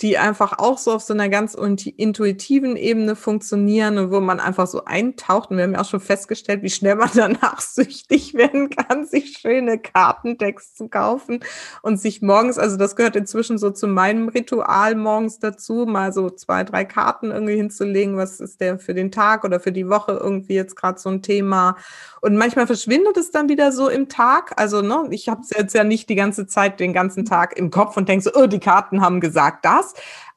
die 0.00 0.18
einfach 0.18 0.58
auch 0.58 0.78
so 0.78 0.92
auf 0.92 1.02
so 1.02 1.14
einer 1.14 1.28
ganz 1.28 1.54
intuitiven 1.54 2.76
Ebene 2.76 3.14
funktionieren 3.14 3.96
und 3.98 4.10
wo 4.10 4.18
man 4.20 4.40
einfach 4.40 4.66
so 4.66 4.84
eintaucht. 4.84 5.50
Und 5.50 5.56
wir 5.56 5.64
haben 5.64 5.74
ja 5.74 5.80
auch 5.82 5.88
schon 5.88 6.00
festgestellt, 6.00 6.62
wie 6.62 6.70
schnell 6.70 6.96
man 6.96 7.10
danach 7.14 7.60
süchtig 7.60 8.34
werden 8.34 8.70
kann, 8.70 9.06
sich 9.06 9.38
schöne 9.38 9.78
Kartendecks 9.78 10.74
zu 10.74 10.88
kaufen 10.88 11.40
und 11.82 12.00
sich 12.00 12.22
morgens, 12.22 12.58
also 12.58 12.76
das 12.76 12.96
gehört 12.96 13.14
inzwischen 13.14 13.56
so 13.56 13.70
zu 13.70 13.86
meinem 13.86 14.28
Ritual 14.28 14.96
morgens 14.96 15.38
dazu, 15.38 15.86
mal 15.86 16.12
so 16.12 16.28
zwei, 16.28 16.64
drei 16.64 16.84
Karten 16.84 17.30
irgendwie 17.30 17.56
hinzulegen. 17.56 18.16
Was 18.16 18.40
ist 18.40 18.60
der 18.60 18.80
für 18.80 18.94
den 18.94 19.12
Tag 19.12 19.44
oder 19.44 19.60
für 19.60 19.72
die 19.72 19.88
Woche 19.88 20.12
irgendwie 20.12 20.54
jetzt 20.54 20.74
gerade 20.74 20.98
so 20.98 21.08
ein 21.08 21.22
Thema? 21.22 21.76
Und 22.20 22.36
manchmal 22.36 22.66
verschwindet 22.66 23.16
es 23.18 23.30
dann 23.30 23.50
wieder 23.50 23.70
so 23.70 23.90
im 23.90 24.08
Tag. 24.08 24.58
Also, 24.58 24.80
ne, 24.80 25.06
ich 25.10 25.28
habe 25.28 25.42
es 25.42 25.50
jetzt 25.50 25.74
ja 25.74 25.84
nicht 25.84 26.08
die 26.08 26.14
ganze 26.14 26.46
Zeit, 26.46 26.80
den 26.80 26.94
ganzen 26.94 27.26
Tag 27.26 27.56
im 27.58 27.70
Kopf 27.70 27.96
und 27.96 28.08
denke 28.08 28.24
so, 28.24 28.30
oh, 28.34 28.46
die 28.46 28.60
Karten 28.60 29.02
haben 29.02 29.20
gesagt 29.20 29.64
das. 29.64 29.83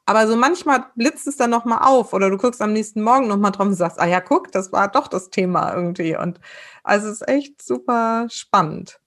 Aber 0.06 0.26
so 0.26 0.36
manchmal 0.36 0.86
blitzt 0.96 1.26
es 1.26 1.36
dann 1.36 1.50
nochmal 1.50 1.80
auf 1.82 2.14
oder 2.14 2.30
du 2.30 2.38
guckst 2.38 2.62
am 2.62 2.72
nächsten 2.72 3.02
Morgen 3.02 3.28
nochmal 3.28 3.52
drauf 3.52 3.66
und 3.66 3.74
sagst, 3.74 4.00
ah 4.00 4.06
ja, 4.06 4.20
guck, 4.20 4.50
das 4.52 4.72
war 4.72 4.88
doch 4.88 5.06
das 5.08 5.28
Thema 5.28 5.74
irgendwie. 5.74 6.16
Und 6.16 6.40
also 6.82 7.08
es 7.08 7.20
ist 7.20 7.28
echt 7.28 7.60
super 7.60 8.26
spannend. 8.30 9.00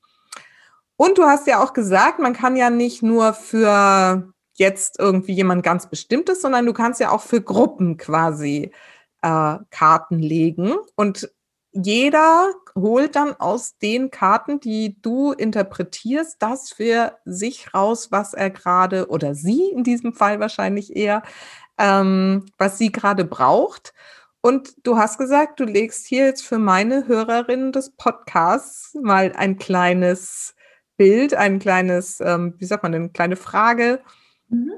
Und 0.97 1.17
du 1.17 1.23
hast 1.23 1.47
ja 1.47 1.63
auch 1.63 1.73
gesagt, 1.73 2.19
man 2.19 2.33
kann 2.33 2.55
ja 2.55 2.69
nicht 2.69 3.01
nur 3.01 3.33
für 3.33 4.31
jetzt 4.53 4.99
irgendwie 4.99 5.33
jemand 5.33 5.63
ganz 5.63 5.89
Bestimmtes, 5.89 6.41
sondern 6.41 6.67
du 6.67 6.73
kannst 6.73 6.99
ja 6.99 7.09
auch 7.09 7.21
für 7.21 7.41
Gruppen 7.41 7.97
quasi 7.97 8.71
äh, 9.23 9.57
Karten 9.71 10.19
legen. 10.19 10.75
Und 10.95 11.31
jeder 11.71 12.53
holt 12.75 13.15
dann 13.15 13.33
aus 13.33 13.77
den 13.77 14.11
Karten, 14.11 14.59
die 14.59 15.01
du 15.01 15.31
interpretierst, 15.31 16.41
das 16.41 16.71
für 16.71 17.17
sich 17.25 17.73
raus, 17.73 18.11
was 18.11 18.33
er 18.33 18.49
gerade 18.49 19.07
oder 19.09 19.35
sie 19.35 19.69
in 19.69 19.83
diesem 19.83 20.13
Fall 20.13 20.39
wahrscheinlich 20.39 20.95
eher, 20.95 21.23
ähm, 21.77 22.45
was 22.57 22.77
sie 22.77 22.91
gerade 22.91 23.25
braucht. 23.25 23.93
Und 24.41 24.73
du 24.85 24.97
hast 24.97 25.17
gesagt, 25.17 25.59
du 25.59 25.65
legst 25.65 26.07
hier 26.07 26.25
jetzt 26.25 26.45
für 26.45 26.57
meine 26.57 27.07
Hörerinnen 27.07 27.71
des 27.71 27.91
Podcasts 27.91 28.95
mal 29.01 29.31
ein 29.35 29.57
kleines 29.57 30.55
Bild, 30.97 31.33
ein 31.33 31.59
kleines, 31.59 32.19
ähm, 32.21 32.55
wie 32.57 32.65
sagt 32.65 32.83
man, 32.83 32.93
eine 32.93 33.09
kleine 33.09 33.35
Frage. 33.35 34.01
Mhm. 34.49 34.73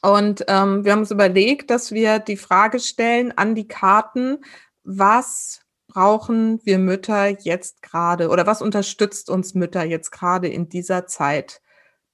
Und 0.00 0.44
ähm, 0.48 0.84
wir 0.84 0.92
haben 0.92 1.00
uns 1.00 1.10
überlegt, 1.10 1.70
dass 1.70 1.92
wir 1.92 2.18
die 2.18 2.36
Frage 2.36 2.78
stellen 2.78 3.32
an 3.36 3.54
die 3.54 3.66
Karten, 3.66 4.44
was 4.84 5.63
brauchen 5.94 6.60
wir 6.64 6.78
Mütter 6.78 7.28
jetzt 7.28 7.80
gerade 7.80 8.28
oder 8.28 8.46
was 8.46 8.60
unterstützt 8.60 9.30
uns 9.30 9.54
Mütter 9.54 9.84
jetzt 9.84 10.10
gerade 10.10 10.48
in 10.48 10.68
dieser 10.68 11.06
Zeit 11.06 11.62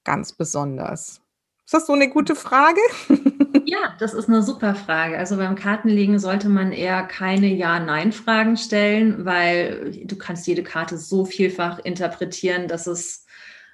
ganz 0.03 0.33
besonders? 0.33 1.21
Ist 1.65 1.73
das 1.73 1.87
so 1.87 1.93
eine 1.93 2.09
gute 2.09 2.35
Frage? 2.35 2.81
Ja, 3.65 3.95
das 3.99 4.13
ist 4.13 4.27
eine 4.27 4.41
super 4.43 4.75
Frage. 4.75 5.17
Also 5.17 5.37
beim 5.37 5.55
Kartenlegen 5.55 6.19
sollte 6.19 6.49
man 6.49 6.71
eher 6.71 7.03
keine 7.03 7.47
Ja-Nein-Fragen 7.47 8.57
stellen, 8.57 9.23
weil 9.23 9.91
du 10.03 10.17
kannst 10.17 10.47
jede 10.47 10.63
Karte 10.63 10.97
so 10.97 11.25
vielfach 11.25 11.79
interpretieren, 11.79 12.67
dass 12.67 12.87
es, 12.87 13.25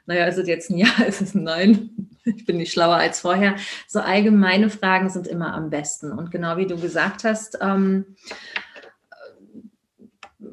naja, 0.05 0.25
ist 0.25 0.37
es 0.37 0.47
jetzt 0.47 0.69
ein 0.69 0.77
Ja, 0.77 0.87
ist 1.07 1.21
es 1.21 1.33
ein 1.33 1.43
Nein? 1.43 2.09
Ich 2.25 2.45
bin 2.45 2.57
nicht 2.57 2.73
schlauer 2.73 2.97
als 2.97 3.21
vorher. 3.21 3.55
So 3.87 3.99
allgemeine 3.99 4.69
Fragen 4.69 5.09
sind 5.09 5.25
immer 5.25 5.53
am 5.53 5.69
besten. 5.69 6.11
Und 6.11 6.29
genau 6.31 6.57
wie 6.57 6.67
du 6.67 6.77
gesagt 6.77 7.23
hast, 7.23 7.57
ähm, 7.61 8.17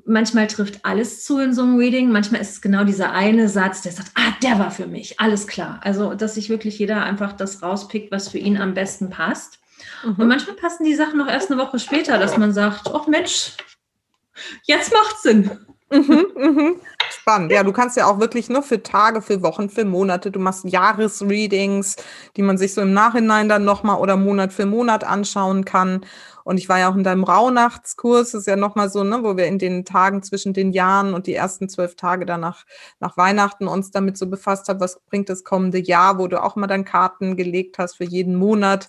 manchmal 0.06 0.46
trifft 0.46 0.84
alles 0.84 1.24
zu 1.24 1.38
in 1.38 1.52
so 1.52 1.62
einem 1.62 1.78
Reading. 1.78 2.10
Manchmal 2.10 2.40
ist 2.40 2.52
es 2.52 2.60
genau 2.60 2.84
dieser 2.84 3.12
eine 3.12 3.48
Satz, 3.48 3.82
der 3.82 3.92
sagt, 3.92 4.10
ah, 4.14 4.32
der 4.42 4.58
war 4.58 4.70
für 4.70 4.86
mich, 4.86 5.20
alles 5.20 5.46
klar. 5.46 5.80
Also, 5.82 6.14
dass 6.14 6.34
sich 6.34 6.48
wirklich 6.48 6.78
jeder 6.78 7.02
einfach 7.02 7.32
das 7.32 7.62
rauspickt, 7.62 8.10
was 8.12 8.28
für 8.28 8.38
ihn 8.38 8.60
am 8.60 8.74
besten 8.74 9.10
passt. 9.10 9.60
Mhm. 10.04 10.14
Und 10.18 10.28
manchmal 10.28 10.56
passen 10.56 10.84
die 10.84 10.94
Sachen 10.94 11.18
noch 11.18 11.28
erst 11.28 11.50
eine 11.50 11.60
Woche 11.60 11.78
später, 11.78 12.18
dass 12.18 12.36
man 12.36 12.52
sagt, 12.52 12.90
ach 12.92 13.06
Mensch, 13.06 13.52
jetzt 14.64 14.92
macht 14.92 15.18
Sinn. 15.20 15.50
Mhm, 15.90 16.26
mhm. 16.36 16.76
Spannend. 17.10 17.52
Ja, 17.52 17.62
du 17.62 17.72
kannst 17.72 17.96
ja 17.96 18.06
auch 18.06 18.18
wirklich 18.18 18.48
nur 18.48 18.62
für 18.62 18.82
Tage, 18.82 19.22
für 19.22 19.42
Wochen, 19.42 19.68
für 19.68 19.84
Monate. 19.84 20.30
Du 20.30 20.40
machst 20.40 20.64
Jahresreadings, 20.64 21.96
die 22.36 22.42
man 22.42 22.58
sich 22.58 22.74
so 22.74 22.80
im 22.80 22.92
Nachhinein 22.92 23.48
dann 23.48 23.64
nochmal 23.64 23.98
oder 24.00 24.16
Monat 24.16 24.52
für 24.52 24.66
Monat 24.66 25.04
anschauen 25.04 25.64
kann. 25.64 26.04
Und 26.44 26.58
ich 26.58 26.68
war 26.68 26.78
ja 26.78 26.90
auch 26.90 26.94
in 26.94 27.04
deinem 27.04 27.24
Rauhnachtskurs, 27.24 28.32
das 28.32 28.42
ist 28.42 28.46
ja 28.46 28.56
nochmal 28.56 28.90
so, 28.90 29.02
ne, 29.02 29.20
wo 29.22 29.36
wir 29.36 29.46
in 29.46 29.58
den 29.58 29.84
Tagen 29.84 30.22
zwischen 30.22 30.52
den 30.52 30.72
Jahren 30.72 31.14
und 31.14 31.26
die 31.26 31.34
ersten 31.34 31.68
zwölf 31.68 31.96
Tage 31.96 32.26
danach 32.26 32.64
nach 33.00 33.16
Weihnachten 33.16 33.66
uns 33.66 33.90
damit 33.90 34.18
so 34.18 34.28
befasst 34.28 34.68
haben, 34.68 34.80
was 34.80 35.00
bringt 35.06 35.28
das 35.30 35.42
kommende 35.42 35.78
Jahr, 35.78 36.18
wo 36.18 36.28
du 36.28 36.42
auch 36.42 36.54
mal 36.56 36.66
dann 36.66 36.84
Karten 36.84 37.36
gelegt 37.36 37.78
hast 37.78 37.96
für 37.96 38.04
jeden 38.04 38.36
Monat 38.36 38.88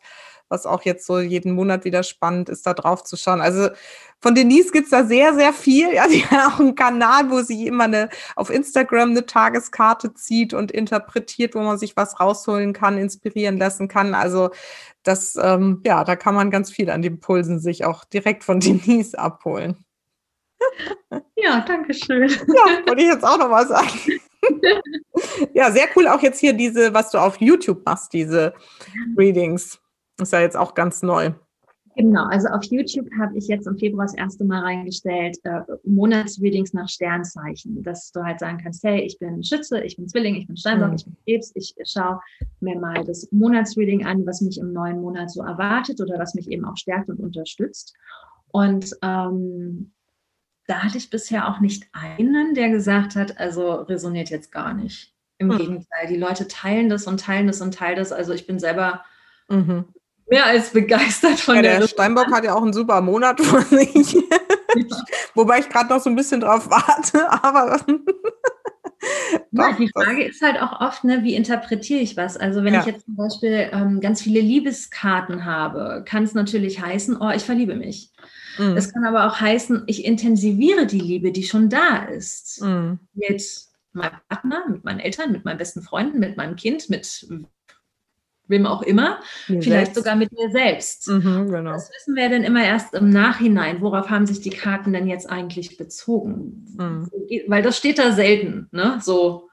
was 0.49 0.65
auch 0.65 0.83
jetzt 0.83 1.05
so 1.05 1.19
jeden 1.19 1.53
Monat 1.53 1.85
wieder 1.85 2.03
spannend 2.03 2.49
ist, 2.49 2.65
da 2.65 2.73
drauf 2.73 3.03
zu 3.03 3.17
schauen. 3.17 3.41
Also 3.41 3.69
von 4.19 4.35
Denise 4.35 4.71
gibt 4.71 4.85
es 4.85 4.91
da 4.91 5.05
sehr, 5.05 5.33
sehr 5.33 5.53
viel. 5.53 5.89
Ja, 5.93 6.09
sie 6.09 6.25
hat 6.25 6.53
auch 6.53 6.59
einen 6.59 6.75
Kanal, 6.75 7.29
wo 7.29 7.41
sie 7.41 7.67
immer 7.67 7.85
eine, 7.85 8.09
auf 8.35 8.49
Instagram 8.49 9.11
eine 9.11 9.25
Tageskarte 9.25 10.13
zieht 10.13 10.53
und 10.53 10.71
interpretiert, 10.71 11.55
wo 11.55 11.59
man 11.59 11.77
sich 11.77 11.95
was 11.95 12.19
rausholen 12.19 12.73
kann, 12.73 12.97
inspirieren 12.97 13.57
lassen 13.57 13.87
kann. 13.87 14.13
Also 14.13 14.49
das, 15.03 15.37
ähm, 15.41 15.81
ja, 15.85 16.03
da 16.03 16.15
kann 16.15 16.35
man 16.35 16.51
ganz 16.51 16.71
viel 16.71 16.89
an 16.89 17.01
den 17.01 17.19
Pulsen 17.19 17.59
sich 17.59 17.85
auch 17.85 18.03
direkt 18.03 18.43
von 18.43 18.59
Denise 18.61 19.15
abholen. 19.15 19.85
Ja, 21.37 21.63
danke 21.67 21.93
schön. 21.93 22.29
Ja, 22.29 22.87
wollte 22.87 23.01
ich 23.01 23.09
jetzt 23.09 23.23
auch 23.23 23.37
noch 23.37 23.49
mal 23.49 23.67
sagen. 23.67 23.89
ja, 25.53 25.69
sehr 25.69 25.87
cool 25.95 26.07
auch 26.07 26.21
jetzt 26.21 26.39
hier 26.39 26.53
diese, 26.53 26.93
was 26.93 27.11
du 27.11 27.17
auf 27.17 27.39
YouTube 27.39 27.85
machst, 27.85 28.13
diese 28.13 28.53
Readings. 29.17 29.79
Ist 30.19 30.33
ja 30.33 30.39
jetzt 30.39 30.57
auch 30.57 30.73
ganz 30.73 31.01
neu. 31.01 31.33
Genau, 31.95 32.25
also 32.25 32.49
auf 32.49 32.63
YouTube 32.65 33.07
habe 33.17 33.37
ich 33.37 33.47
jetzt 33.47 33.67
im 33.67 33.77
Februar 33.77 34.05
das 34.05 34.15
erste 34.15 34.43
Mal 34.43 34.61
reingestellt, 34.63 35.37
äh, 35.43 35.61
Monatsreadings 35.85 36.73
nach 36.73 36.89
Sternzeichen, 36.89 37.81
dass 37.83 38.11
du 38.11 38.21
halt 38.21 38.39
sagen 38.39 38.59
kannst, 38.61 38.83
hey, 38.83 39.01
ich 39.01 39.17
bin 39.17 39.41
Schütze, 39.43 39.81
ich 39.81 39.95
bin 39.95 40.09
Zwilling, 40.09 40.35
ich 40.35 40.47
bin 40.47 40.57
Steinbock, 40.57 40.89
mhm. 40.89 40.95
ich 40.95 41.05
bin 41.05 41.17
Krebs, 41.23 41.51
ich 41.55 41.73
schaue 41.85 42.19
mir 42.59 42.77
mal 42.77 43.05
das 43.05 43.31
Monatsreading 43.31 44.05
an, 44.05 44.25
was 44.25 44.41
mich 44.41 44.57
im 44.57 44.73
neuen 44.73 44.99
Monat 44.99 45.31
so 45.31 45.41
erwartet 45.41 46.01
oder 46.01 46.19
was 46.19 46.35
mich 46.35 46.51
eben 46.51 46.65
auch 46.65 46.75
stärkt 46.75 47.07
und 47.07 47.21
unterstützt. 47.21 47.95
Und 48.49 48.91
ähm, 49.01 49.93
da 50.67 50.83
hatte 50.83 50.97
ich 50.97 51.09
bisher 51.09 51.47
auch 51.47 51.61
nicht 51.61 51.87
einen, 51.93 52.55
der 52.55 52.69
gesagt 52.71 53.15
hat, 53.15 53.39
also 53.39 53.73
resoniert 53.73 54.29
jetzt 54.29 54.51
gar 54.51 54.73
nicht. 54.73 55.13
Im 55.37 55.47
mhm. 55.47 55.57
Gegenteil, 55.57 56.07
die 56.09 56.17
Leute 56.17 56.49
teilen 56.49 56.89
das 56.89 57.07
und 57.07 57.21
teilen 57.21 57.47
das 57.47 57.61
und 57.61 57.73
teilen 57.73 57.97
das. 57.97 58.11
Also 58.11 58.33
ich 58.33 58.47
bin 58.47 58.59
selber 58.59 59.05
mhm 59.47 59.85
mehr 60.27 60.45
als 60.45 60.71
begeistert 60.71 61.39
von 61.39 61.55
ja, 61.55 61.61
der. 61.61 61.79
Der 61.79 61.87
Steinbock 61.87 62.31
hat 62.31 62.43
ja 62.43 62.55
auch 62.55 62.63
einen 62.63 62.73
super 62.73 63.01
Monat 63.01 63.39
vor 63.41 63.61
sich. 63.61 64.15
Wobei 65.35 65.59
ich 65.59 65.69
gerade 65.69 65.89
noch 65.89 66.01
so 66.01 66.09
ein 66.09 66.15
bisschen 66.15 66.41
drauf 66.41 66.69
warte, 66.69 67.31
aber. 67.43 67.79
Ja, 69.51 69.73
die 69.73 69.89
Frage 69.89 70.23
ist 70.23 70.41
halt 70.41 70.59
auch 70.59 70.81
oft, 70.81 71.03
ne, 71.03 71.23
wie 71.23 71.35
interpretiere 71.35 71.99
ich 71.99 72.17
was? 72.17 72.37
Also 72.37 72.63
wenn 72.63 72.73
ja. 72.73 72.79
ich 72.79 72.87
jetzt 72.87 73.05
zum 73.05 73.15
Beispiel 73.15 73.69
ähm, 73.71 74.01
ganz 74.01 74.21
viele 74.21 74.41
Liebeskarten 74.41 75.45
habe, 75.45 76.03
kann 76.07 76.23
es 76.23 76.33
natürlich 76.33 76.81
heißen, 76.81 77.17
oh, 77.19 77.29
ich 77.29 77.43
verliebe 77.43 77.75
mich. 77.75 78.11
Mhm. 78.57 78.75
Es 78.77 78.91
kann 78.91 79.05
aber 79.05 79.27
auch 79.27 79.39
heißen, 79.39 79.83
ich 79.87 80.05
intensiviere 80.05 80.87
die 80.87 80.99
Liebe, 80.99 81.31
die 81.31 81.43
schon 81.43 81.69
da 81.69 82.05
ist. 82.05 82.61
Mhm. 82.61 82.99
Mit 83.13 83.43
meinem 83.93 84.17
Partner, 84.27 84.63
mit 84.69 84.83
meinen 84.83 84.99
Eltern, 84.99 85.31
mit 85.31 85.45
meinen 85.45 85.57
besten 85.57 85.81
Freunden, 85.81 86.19
mit 86.19 86.37
meinem 86.37 86.55
Kind, 86.55 86.89
mit 86.89 87.27
wem 88.47 88.65
auch 88.65 88.81
immer, 88.81 89.19
mir 89.47 89.61
vielleicht 89.61 89.87
selbst. 89.87 89.95
sogar 89.95 90.15
mit 90.15 90.31
mir 90.31 90.51
selbst. 90.51 91.07
Mhm, 91.07 91.49
genau. 91.51 91.73
Das 91.73 91.89
wissen 91.91 92.15
wir 92.15 92.29
denn 92.29 92.43
immer 92.43 92.63
erst 92.63 92.93
im 92.93 93.09
Nachhinein. 93.09 93.81
Worauf 93.81 94.09
haben 94.09 94.25
sich 94.25 94.41
die 94.41 94.49
Karten 94.49 94.93
denn 94.93 95.07
jetzt 95.07 95.29
eigentlich 95.29 95.77
bezogen? 95.77 96.65
Mhm. 96.77 97.09
Weil 97.47 97.63
das 97.63 97.77
steht 97.77 97.99
da 97.99 98.11
selten, 98.11 98.67
ne? 98.71 98.99
So 99.01 99.49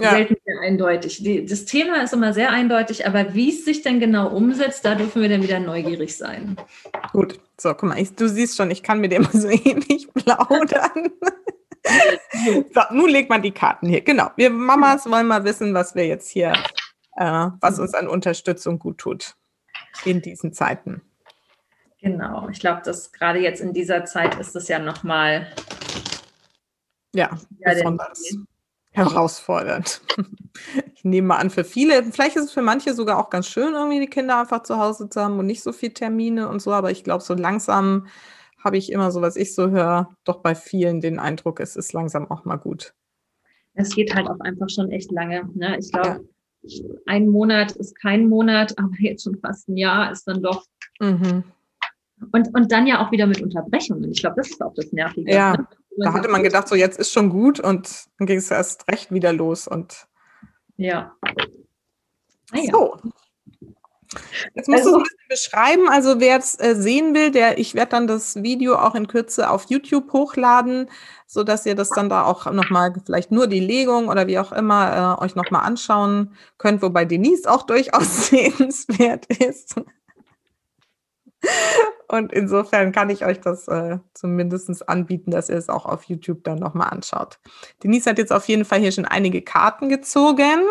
ja. 0.00 0.10
selten 0.10 0.36
sehr 0.44 0.60
eindeutig. 0.60 1.22
Die, 1.22 1.44
das 1.44 1.64
Thema 1.64 2.02
ist 2.02 2.12
immer 2.12 2.32
sehr 2.32 2.50
eindeutig, 2.50 3.06
aber 3.06 3.34
wie 3.34 3.50
es 3.50 3.64
sich 3.64 3.82
denn 3.82 4.00
genau 4.00 4.28
umsetzt, 4.28 4.84
da 4.84 4.94
dürfen 4.94 5.22
wir 5.22 5.28
dann 5.28 5.42
wieder 5.42 5.60
neugierig 5.60 6.16
sein. 6.16 6.56
Gut, 7.12 7.38
so, 7.56 7.70
guck 7.70 7.82
mal, 7.84 7.98
ich, 7.98 8.14
du 8.14 8.28
siehst 8.28 8.56
schon, 8.56 8.70
ich 8.70 8.82
kann 8.82 9.00
mit 9.00 9.12
dem 9.12 9.24
so 9.32 9.48
ähnlich 9.48 10.08
plaudern. 10.12 11.10
so, 12.74 12.82
nun 12.92 13.10
legt 13.10 13.30
man 13.30 13.42
die 13.42 13.52
Karten 13.52 13.88
hier. 13.88 14.00
Genau, 14.00 14.30
wir 14.36 14.50
Mamas 14.50 15.08
wollen 15.10 15.26
mal 15.26 15.44
wissen, 15.44 15.74
was 15.74 15.94
wir 15.94 16.06
jetzt 16.06 16.30
hier 16.30 16.52
was 17.20 17.78
uns 17.78 17.94
an 17.94 18.08
Unterstützung 18.08 18.78
gut 18.78 18.98
tut 18.98 19.36
in 20.04 20.22
diesen 20.22 20.52
Zeiten. 20.52 21.02
Genau, 22.00 22.48
ich 22.48 22.60
glaube, 22.60 22.80
dass 22.82 23.12
gerade 23.12 23.40
jetzt 23.40 23.60
in 23.60 23.74
dieser 23.74 24.06
Zeit 24.06 24.38
ist 24.40 24.56
es 24.56 24.68
ja 24.68 24.78
nochmal 24.78 25.46
ja, 27.14 27.38
besonders 27.64 28.22
herausfordernd. 28.92 30.00
Ich 30.94 31.04
nehme 31.04 31.28
mal 31.28 31.38
an, 31.38 31.48
für 31.48 31.64
viele, 31.64 32.02
vielleicht 32.02 32.36
ist 32.36 32.46
es 32.46 32.52
für 32.52 32.60
manche 32.60 32.92
sogar 32.92 33.18
auch 33.18 33.30
ganz 33.30 33.46
schön, 33.46 33.72
irgendwie 33.72 34.00
die 34.00 34.08
Kinder 34.08 34.38
einfach 34.38 34.64
zu 34.64 34.76
Hause 34.76 35.08
zu 35.08 35.18
haben 35.22 35.38
und 35.38 35.46
nicht 35.46 35.62
so 35.62 35.72
viel 35.72 35.94
Termine 35.94 36.46
und 36.48 36.60
so, 36.60 36.72
aber 36.72 36.90
ich 36.90 37.04
glaube, 37.04 37.24
so 37.24 37.32
langsam 37.32 38.08
habe 38.62 38.76
ich 38.76 38.92
immer 38.92 39.10
so, 39.10 39.22
was 39.22 39.36
ich 39.36 39.54
so 39.54 39.70
höre, 39.70 40.14
doch 40.24 40.42
bei 40.42 40.54
vielen 40.54 41.00
den 41.00 41.18
Eindruck, 41.18 41.60
es 41.60 41.76
ist 41.76 41.94
langsam 41.94 42.30
auch 42.30 42.44
mal 42.44 42.56
gut. 42.56 42.92
Es 43.72 43.94
geht 43.94 44.14
halt 44.14 44.28
auch 44.28 44.40
einfach 44.40 44.68
schon 44.68 44.90
echt 44.90 45.10
lange. 45.10 45.48
Ne? 45.54 45.78
Ich 45.78 45.90
glaube, 45.90 46.08
ja 46.08 46.20
ein 47.06 47.28
Monat 47.28 47.72
ist 47.72 47.98
kein 47.98 48.28
Monat, 48.28 48.74
aber 48.78 48.94
jetzt 48.98 49.24
schon 49.24 49.38
fast 49.38 49.68
ein 49.68 49.76
Jahr 49.76 50.12
ist 50.12 50.24
dann 50.24 50.42
doch. 50.42 50.64
Mhm. 51.00 51.44
Und, 52.32 52.54
und 52.54 52.70
dann 52.70 52.86
ja 52.86 53.04
auch 53.04 53.10
wieder 53.12 53.26
mit 53.26 53.40
Unterbrechungen. 53.40 54.10
Ich 54.10 54.20
glaube, 54.20 54.36
das 54.36 54.50
ist 54.50 54.62
auch 54.62 54.74
das 54.74 54.92
Nervige. 54.92 55.32
Ja, 55.32 55.56
ne? 55.56 55.66
da 55.96 56.12
hatte 56.12 56.28
man 56.28 56.42
gedacht, 56.42 56.68
so 56.68 56.74
jetzt 56.74 56.98
ist 56.98 57.12
schon 57.12 57.30
gut 57.30 57.60
und 57.60 58.04
dann 58.18 58.26
ging 58.26 58.36
es 58.36 58.50
erst 58.50 58.86
recht 58.88 59.10
wieder 59.10 59.32
los. 59.32 59.66
Und 59.66 60.06
ja. 60.76 61.14
Ah, 62.52 62.58
ja. 62.58 62.70
So. 62.70 62.96
Jetzt 64.54 64.68
musst 64.68 64.80
also, 64.80 64.90
du 64.90 64.96
ein 64.98 65.02
bisschen 65.02 65.28
beschreiben, 65.28 65.88
also 65.88 66.18
wer 66.18 66.38
es 66.38 66.58
äh, 66.58 66.74
sehen 66.74 67.14
will, 67.14 67.30
der, 67.30 67.58
ich 67.58 67.74
werde 67.74 67.90
dann 67.90 68.06
das 68.08 68.42
Video 68.42 68.74
auch 68.74 68.96
in 68.96 69.06
Kürze 69.06 69.48
auf 69.48 69.66
YouTube 69.68 70.12
hochladen, 70.12 70.90
so 71.26 71.44
dass 71.44 71.64
ihr 71.64 71.76
das 71.76 71.90
dann 71.90 72.08
da 72.08 72.24
auch 72.24 72.50
nochmal 72.50 72.92
vielleicht 73.04 73.30
nur 73.30 73.46
die 73.46 73.60
Legung 73.60 74.08
oder 74.08 74.26
wie 74.26 74.38
auch 74.38 74.50
immer 74.50 75.18
äh, 75.20 75.24
euch 75.24 75.36
nochmal 75.36 75.64
anschauen 75.64 76.34
könnt, 76.58 76.82
wobei 76.82 77.04
Denise 77.04 77.46
auch 77.46 77.62
durchaus 77.62 78.26
sehenswert 78.30 79.26
ist. 79.26 79.76
Und 82.08 82.32
insofern 82.32 82.90
kann 82.90 83.08
ich 83.08 83.24
euch 83.24 83.40
das 83.40 83.68
äh, 83.68 83.98
zumindest 84.14 84.88
anbieten, 84.88 85.30
dass 85.30 85.48
ihr 85.48 85.56
es 85.56 85.68
auch 85.68 85.86
auf 85.86 86.04
YouTube 86.04 86.42
dann 86.42 86.58
nochmal 86.58 86.90
anschaut. 86.90 87.38
Denise 87.84 88.10
hat 88.10 88.18
jetzt 88.18 88.32
auf 88.32 88.48
jeden 88.48 88.64
Fall 88.64 88.80
hier 88.80 88.90
schon 88.90 89.04
einige 89.04 89.40
Karten 89.42 89.88
gezogen. 89.88 90.66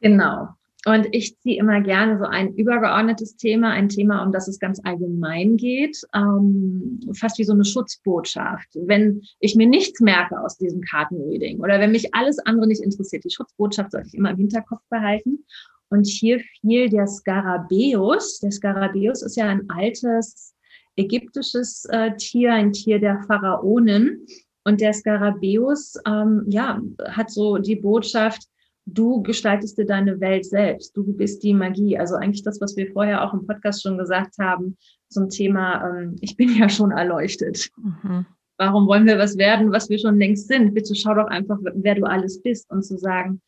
Genau. 0.00 0.48
Und 0.84 1.06
ich 1.12 1.38
ziehe 1.38 1.58
immer 1.60 1.80
gerne 1.80 2.18
so 2.18 2.24
ein 2.24 2.54
übergeordnetes 2.54 3.36
Thema, 3.36 3.70
ein 3.70 3.88
Thema, 3.88 4.24
um 4.24 4.32
das 4.32 4.48
es 4.48 4.58
ganz 4.58 4.80
allgemein 4.82 5.56
geht, 5.56 5.96
ähm, 6.12 6.98
fast 7.14 7.38
wie 7.38 7.44
so 7.44 7.52
eine 7.52 7.64
Schutzbotschaft. 7.64 8.68
Wenn 8.74 9.22
ich 9.38 9.54
mir 9.54 9.68
nichts 9.68 10.00
merke 10.00 10.40
aus 10.40 10.58
diesem 10.58 10.80
Kartenreading 10.80 11.60
oder 11.60 11.78
wenn 11.78 11.92
mich 11.92 12.12
alles 12.14 12.40
andere 12.40 12.66
nicht 12.66 12.82
interessiert, 12.82 13.24
die 13.24 13.30
Schutzbotschaft 13.30 13.92
sollte 13.92 14.08
ich 14.08 14.14
immer 14.14 14.30
im 14.30 14.38
Hinterkopf 14.38 14.82
behalten. 14.90 15.44
Und 15.88 16.06
hier 16.06 16.40
fiel 16.60 16.88
der 16.88 17.06
Skarabäus. 17.06 18.40
Der 18.40 18.50
Skarabäus 18.50 19.22
ist 19.22 19.36
ja 19.36 19.46
ein 19.46 19.68
altes 19.70 20.54
ägyptisches 20.96 21.84
äh, 21.90 22.16
Tier, 22.16 22.54
ein 22.54 22.72
Tier 22.72 22.98
der 22.98 23.22
Pharaonen. 23.28 24.26
Und 24.64 24.80
der 24.80 24.94
Skarabäus, 24.94 25.94
ähm, 26.06 26.44
ja, 26.48 26.80
hat 27.08 27.30
so 27.30 27.58
die 27.58 27.76
Botschaft, 27.76 28.48
du 28.86 29.22
gestaltest 29.22 29.78
dir 29.78 29.86
deine 29.86 30.20
Welt 30.20 30.44
selbst. 30.44 30.96
Du 30.96 31.04
bist 31.04 31.42
die 31.42 31.54
Magie. 31.54 31.98
Also 31.98 32.16
eigentlich 32.16 32.42
das, 32.42 32.60
was 32.60 32.76
wir 32.76 32.90
vorher 32.92 33.24
auch 33.24 33.32
im 33.32 33.46
Podcast 33.46 33.82
schon 33.82 33.98
gesagt 33.98 34.38
haben 34.38 34.76
zum 35.08 35.28
Thema, 35.28 35.88
ähm, 35.88 36.16
ich 36.20 36.36
bin 36.36 36.54
ja 36.56 36.68
schon 36.68 36.90
erleuchtet. 36.90 37.70
Mhm. 37.76 38.26
Warum 38.58 38.86
wollen 38.86 39.06
wir 39.06 39.18
was 39.18 39.38
werden, 39.38 39.72
was 39.72 39.88
wir 39.88 39.98
schon 39.98 40.18
längst 40.18 40.48
sind? 40.48 40.74
Bitte 40.74 40.94
schau 40.94 41.14
doch 41.14 41.26
einfach, 41.26 41.58
wer 41.62 41.94
du 41.94 42.04
alles 42.04 42.42
bist 42.42 42.70
und 42.70 42.82
zu 42.82 42.98
sagen, 42.98 43.40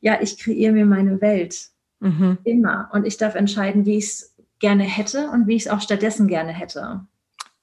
ja, 0.00 0.18
ich 0.20 0.38
kreiere 0.38 0.72
mir 0.72 0.86
meine 0.86 1.20
Welt. 1.20 1.68
Mhm. 2.00 2.38
Immer. 2.44 2.90
Und 2.92 3.06
ich 3.06 3.16
darf 3.16 3.34
entscheiden, 3.34 3.84
wie 3.84 3.98
ich 3.98 4.04
es 4.04 4.36
gerne 4.60 4.84
hätte 4.84 5.30
und 5.30 5.46
wie 5.46 5.56
ich 5.56 5.66
es 5.66 5.68
auch 5.68 5.80
stattdessen 5.80 6.28
gerne 6.28 6.52
hätte. 6.52 7.06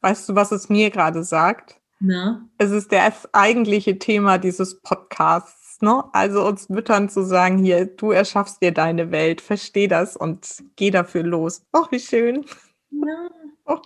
Weißt 0.02 0.30
du, 0.30 0.36
was 0.36 0.52
es 0.52 0.70
mir 0.70 0.90
gerade 0.92 1.24
sagt? 1.24 1.80
Na? 2.00 2.48
Es 2.58 2.72
ist 2.72 2.92
das 2.92 3.34
eigentliche 3.34 3.98
Thema 3.98 4.38
dieses 4.38 4.82
Podcasts 4.82 5.65
ne? 5.82 6.04
Also 6.14 6.46
uns 6.46 6.70
Müttern 6.70 7.10
zu 7.10 7.24
sagen, 7.24 7.58
hier, 7.58 7.86
du 7.86 8.12
erschaffst 8.12 8.62
dir 8.62 8.72
deine 8.72 9.12
Welt, 9.12 9.42
versteh 9.42 9.88
das 9.88 10.16
und 10.16 10.64
geh 10.76 10.92
dafür 10.92 11.24
los. 11.24 11.64
Oh, 11.74 11.86
wie 11.92 12.00
schön. 12.00 12.46
Ja. 12.92 13.30
Oh. 13.68 13.82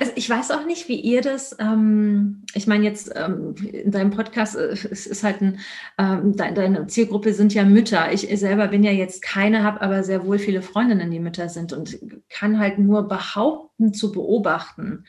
Also 0.00 0.12
ich 0.14 0.30
weiß 0.30 0.50
auch 0.50 0.64
nicht, 0.64 0.88
wie 0.88 0.98
ihr 0.98 1.20
das, 1.20 1.54
ähm, 1.58 2.42
ich 2.54 2.66
meine 2.66 2.84
jetzt 2.84 3.12
ähm, 3.14 3.54
in 3.70 3.90
deinem 3.90 4.10
Podcast, 4.10 4.56
äh, 4.56 4.68
es 4.68 5.06
ist 5.06 5.22
halt 5.22 5.42
ein, 5.42 5.60
ähm, 5.98 6.36
deine 6.36 6.86
Zielgruppe 6.86 7.34
sind 7.34 7.52
ja 7.52 7.64
Mütter. 7.64 8.12
Ich 8.12 8.22
selber 8.40 8.68
bin 8.68 8.82
ja 8.82 8.92
jetzt 8.92 9.20
keine, 9.20 9.62
habe 9.62 9.82
aber 9.82 10.04
sehr 10.04 10.24
wohl 10.24 10.38
viele 10.38 10.62
Freundinnen, 10.62 11.10
die 11.10 11.20
Mütter 11.20 11.50
sind 11.50 11.74
und 11.74 11.98
kann 12.30 12.58
halt 12.58 12.78
nur 12.78 13.08
behaupten 13.08 13.92
zu 13.92 14.10
beobachten, 14.10 15.04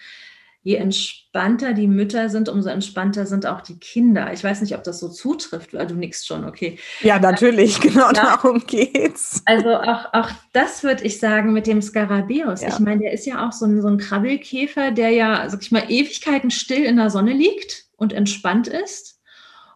je 0.63 0.75
entspannter 0.75 1.73
die 1.73 1.87
Mütter 1.87 2.29
sind, 2.29 2.47
umso 2.47 2.69
entspannter 2.69 3.25
sind 3.25 3.45
auch 3.47 3.61
die 3.61 3.79
Kinder. 3.79 4.31
Ich 4.31 4.43
weiß 4.43 4.61
nicht, 4.61 4.75
ob 4.75 4.83
das 4.83 4.99
so 4.99 5.09
zutrifft, 5.09 5.73
weil 5.73 5.87
du 5.87 5.95
nickst 5.95 6.27
schon, 6.27 6.45
okay. 6.45 6.77
Ja, 7.01 7.19
natürlich, 7.19 7.79
genau 7.81 8.07
ja. 8.07 8.13
darum 8.13 8.63
geht's. 8.67 9.41
Also 9.45 9.69
auch, 9.75 10.13
auch 10.13 10.29
das 10.53 10.83
würde 10.83 11.03
ich 11.03 11.19
sagen 11.19 11.53
mit 11.53 11.65
dem 11.65 11.81
Skarabäus. 11.81 12.61
Ja. 12.61 12.69
Ich 12.69 12.79
meine, 12.79 13.01
der 13.01 13.13
ist 13.13 13.25
ja 13.25 13.47
auch 13.47 13.51
so 13.51 13.65
ein, 13.65 13.81
so 13.81 13.87
ein 13.87 13.97
Krabbelkäfer, 13.97 14.91
der 14.91 15.09
ja, 15.09 15.49
sag 15.49 15.61
ich 15.61 15.71
mal, 15.71 15.85
Ewigkeiten 15.89 16.51
still 16.51 16.83
in 16.83 16.97
der 16.97 17.09
Sonne 17.09 17.33
liegt 17.33 17.85
und 17.97 18.13
entspannt 18.13 18.67
ist. 18.67 19.19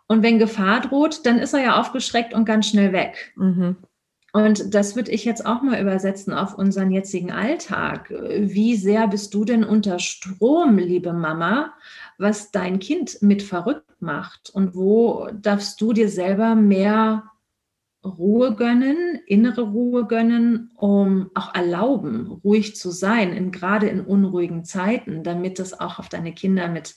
Und 0.08 0.22
wenn 0.22 0.38
Gefahr 0.38 0.82
droht, 0.82 1.26
dann 1.26 1.40
ist 1.40 1.54
er 1.54 1.64
ja 1.64 1.80
aufgeschreckt 1.80 2.36
und 2.36 2.46
ganz 2.46 2.70
schnell 2.70 2.94
weg. 2.94 3.34
Mhm. 3.36 3.78
Und 4.36 4.76
das 4.76 4.98
würde 4.98 5.12
ich 5.12 5.24
jetzt 5.24 5.46
auch 5.46 5.62
mal 5.62 5.80
übersetzen 5.80 6.34
auf 6.34 6.58
unseren 6.58 6.92
jetzigen 6.92 7.32
Alltag. 7.32 8.14
Wie 8.38 8.76
sehr 8.76 9.08
bist 9.08 9.34
du 9.34 9.46
denn 9.46 9.64
unter 9.64 9.98
Strom, 9.98 10.78
liebe 10.78 11.14
Mama, 11.14 11.74
was 12.18 12.52
dein 12.52 12.80
Kind 12.80 13.22
mit 13.22 13.44
verrückt 13.44 14.02
macht? 14.02 14.50
Und 14.50 14.76
wo 14.76 15.30
darfst 15.32 15.80
du 15.80 15.94
dir 15.94 16.10
selber 16.10 16.54
mehr 16.56 17.32
Ruhe 18.04 18.56
gönnen, 18.56 19.22
innere 19.26 19.62
Ruhe 19.62 20.06
gönnen, 20.06 20.70
um 20.76 21.32
auch 21.34 21.56
erlauben, 21.56 22.30
ruhig 22.44 22.76
zu 22.76 22.92
sein, 22.92 23.32
in, 23.32 23.54
gerade 23.54 23.88
in 23.88 24.02
unruhigen 24.02 24.66
Zeiten, 24.66 25.24
damit 25.24 25.60
das 25.60 25.80
auch 25.80 25.98
auf 25.98 26.10
deine 26.10 26.34
Kinder 26.34 26.68
mit 26.68 26.96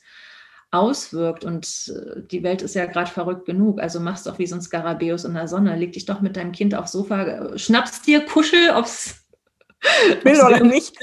auswirkt. 0.71 1.45
Und 1.45 1.67
äh, 1.89 2.23
die 2.31 2.43
Welt 2.43 2.63
ist 2.63 2.75
ja 2.75 2.87
gerade 2.87 3.11
verrückt 3.11 3.47
genug. 3.47 3.81
Also 3.81 4.01
machst 4.01 4.27
doch 4.27 4.39
wie 4.39 4.47
so 4.47 4.57
ein 4.57 4.63
Skarabäus 4.63 5.25
in 5.25 5.35
der 5.35 5.49
Sonne. 5.49 5.77
Leg 5.77 5.93
dich 5.93 6.07
doch 6.07 6.21
mit 6.21 6.37
deinem 6.37 6.53
Kind 6.53 6.75
aufs 6.75 6.93
Sofa, 6.93 7.23
äh, 7.23 7.59
schnappst 7.59 8.07
dir 8.07 8.25
Kuschel, 8.27 8.71
ob's 8.77 9.25
will 10.23 10.41
oder 10.41 10.65
nicht. 10.65 10.97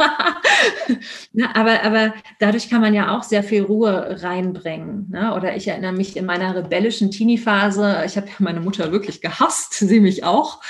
Na, 1.32 1.54
aber, 1.54 1.82
aber 1.82 2.14
dadurch 2.38 2.70
kann 2.70 2.80
man 2.80 2.94
ja 2.94 3.16
auch 3.16 3.22
sehr 3.22 3.42
viel 3.42 3.62
Ruhe 3.62 4.22
reinbringen. 4.22 5.08
Ne? 5.10 5.34
Oder 5.34 5.56
ich 5.56 5.68
erinnere 5.68 5.92
mich 5.92 6.16
in 6.16 6.26
meiner 6.26 6.54
rebellischen 6.54 7.10
Teenie-Phase, 7.10 8.02
ich 8.06 8.16
habe 8.16 8.28
ja 8.28 8.34
meine 8.38 8.60
Mutter 8.60 8.92
wirklich 8.92 9.20
gehasst, 9.20 9.74
sie 9.74 10.00
mich 10.00 10.24
auch. 10.24 10.62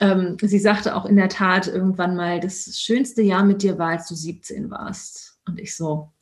Ähm, 0.00 0.36
sie 0.40 0.58
sagte 0.58 0.94
auch 0.94 1.04
in 1.04 1.16
der 1.16 1.28
Tat 1.28 1.66
irgendwann 1.66 2.16
mal, 2.16 2.40
das 2.40 2.78
schönste 2.78 3.22
Jahr 3.22 3.44
mit 3.44 3.62
dir 3.62 3.78
war, 3.78 3.90
als 3.90 4.08
du 4.08 4.14
17 4.14 4.70
warst. 4.70 5.38
Und 5.46 5.58
ich 5.58 5.74
so, 5.76 6.12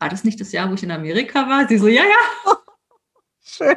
war 0.00 0.08
das 0.08 0.24
nicht 0.24 0.40
das 0.40 0.52
Jahr, 0.52 0.70
wo 0.70 0.74
ich 0.74 0.82
in 0.82 0.90
Amerika 0.90 1.48
war? 1.48 1.66
Sie 1.68 1.78
so, 1.78 1.88
ja, 1.88 2.02
ja. 2.02 2.56
Schön. 3.42 3.76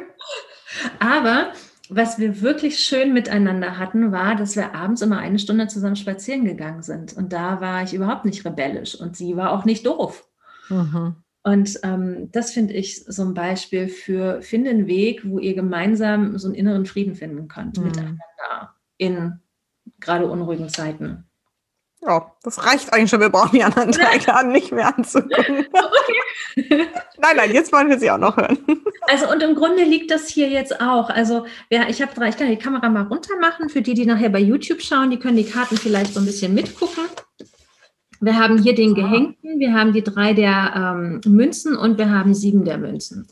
Aber 0.98 1.52
was 1.88 2.18
wir 2.18 2.40
wirklich 2.40 2.78
schön 2.78 3.12
miteinander 3.12 3.78
hatten, 3.78 4.12
war, 4.12 4.36
dass 4.36 4.54
wir 4.54 4.74
abends 4.74 5.02
immer 5.02 5.18
eine 5.18 5.38
Stunde 5.38 5.66
zusammen 5.66 5.96
spazieren 5.96 6.44
gegangen 6.44 6.82
sind. 6.82 7.12
Und 7.14 7.32
da 7.32 7.60
war 7.60 7.82
ich 7.82 7.94
überhaupt 7.94 8.24
nicht 8.24 8.44
rebellisch 8.44 8.94
und 8.94 9.16
sie 9.16 9.36
war 9.36 9.52
auch 9.52 9.64
nicht 9.64 9.86
doof. 9.86 10.28
Mhm. 10.68 11.16
Und 11.42 11.80
ähm, 11.82 12.30
das 12.32 12.52
finde 12.52 12.74
ich 12.74 13.04
so 13.04 13.24
ein 13.24 13.34
Beispiel 13.34 13.88
für, 13.88 14.42
finde 14.42 14.70
einen 14.70 14.86
Weg, 14.86 15.22
wo 15.24 15.38
ihr 15.38 15.54
gemeinsam 15.54 16.38
so 16.38 16.48
einen 16.48 16.54
inneren 16.54 16.86
Frieden 16.86 17.14
finden 17.14 17.48
könnt 17.48 17.78
mhm. 17.78 17.84
miteinander 17.84 18.74
in 18.98 19.40
gerade 19.98 20.26
unruhigen 20.26 20.68
Zeiten. 20.68 21.29
Ja, 22.02 22.32
das 22.42 22.64
reicht 22.64 22.92
eigentlich 22.92 23.10
schon. 23.10 23.20
Wir 23.20 23.28
brauchen 23.28 23.52
die 23.52 23.62
anderen 23.62 23.92
drei 23.92 24.18
Karten 24.18 24.52
nicht 24.52 24.72
mehr 24.72 24.96
anzugucken. 24.96 25.66
Okay. 26.56 26.86
nein, 27.18 27.36
nein, 27.36 27.52
jetzt 27.52 27.72
wollen 27.72 27.88
wir 27.88 27.98
sie 27.98 28.10
auch 28.10 28.18
noch 28.18 28.36
hören. 28.36 28.58
Also 29.08 29.30
und 29.30 29.42
im 29.42 29.54
Grunde 29.54 29.82
liegt 29.82 30.10
das 30.10 30.28
hier 30.28 30.48
jetzt 30.48 30.80
auch. 30.80 31.10
Also 31.10 31.44
ja, 31.68 31.88
ich 31.88 32.00
habe 32.00 32.14
drei, 32.14 32.28
ich 32.28 32.36
kann 32.36 32.48
die 32.48 32.56
Kamera 32.56 32.88
mal 32.88 33.04
runter 33.04 33.36
machen. 33.40 33.68
Für 33.68 33.82
die, 33.82 33.94
die 33.94 34.06
nachher 34.06 34.28
bei 34.28 34.38
YouTube 34.38 34.82
schauen, 34.82 35.10
die 35.10 35.18
können 35.18 35.36
die 35.36 35.44
Karten 35.44 35.76
vielleicht 35.76 36.14
so 36.14 36.20
ein 36.20 36.26
bisschen 36.26 36.54
mitgucken. 36.54 37.04
Wir 38.20 38.36
haben 38.36 38.62
hier 38.62 38.74
den 38.74 38.94
Gehängten, 38.94 39.58
wir 39.58 39.72
haben 39.72 39.92
die 39.92 40.04
drei 40.04 40.32
der 40.32 40.72
ähm, 40.76 41.20
Münzen 41.24 41.76
und 41.76 41.98
wir 41.98 42.10
haben 42.10 42.34
sieben 42.34 42.64
der 42.64 42.78
Münzen. 42.78 43.26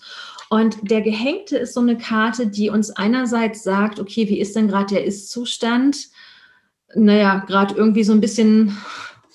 Und 0.49 0.91
der 0.91 1.03
Gehängte 1.03 1.59
ist 1.59 1.75
so 1.75 1.81
eine 1.81 1.99
Karte, 1.99 2.47
die 2.47 2.71
uns 2.71 2.91
einerseits 2.91 3.63
sagt, 3.63 4.01
okay, 4.01 4.29
wie 4.29 4.41
ist 4.41 4.57
denn 4.57 4.69
gerade 4.69 4.95
der 4.95 5.05
Ist-Zustand? 5.05 6.09
Naja, 6.95 7.45
gerade 7.47 7.75
irgendwie 7.75 8.05
so 8.05 8.13
ein 8.13 8.21
bisschen 8.21 8.77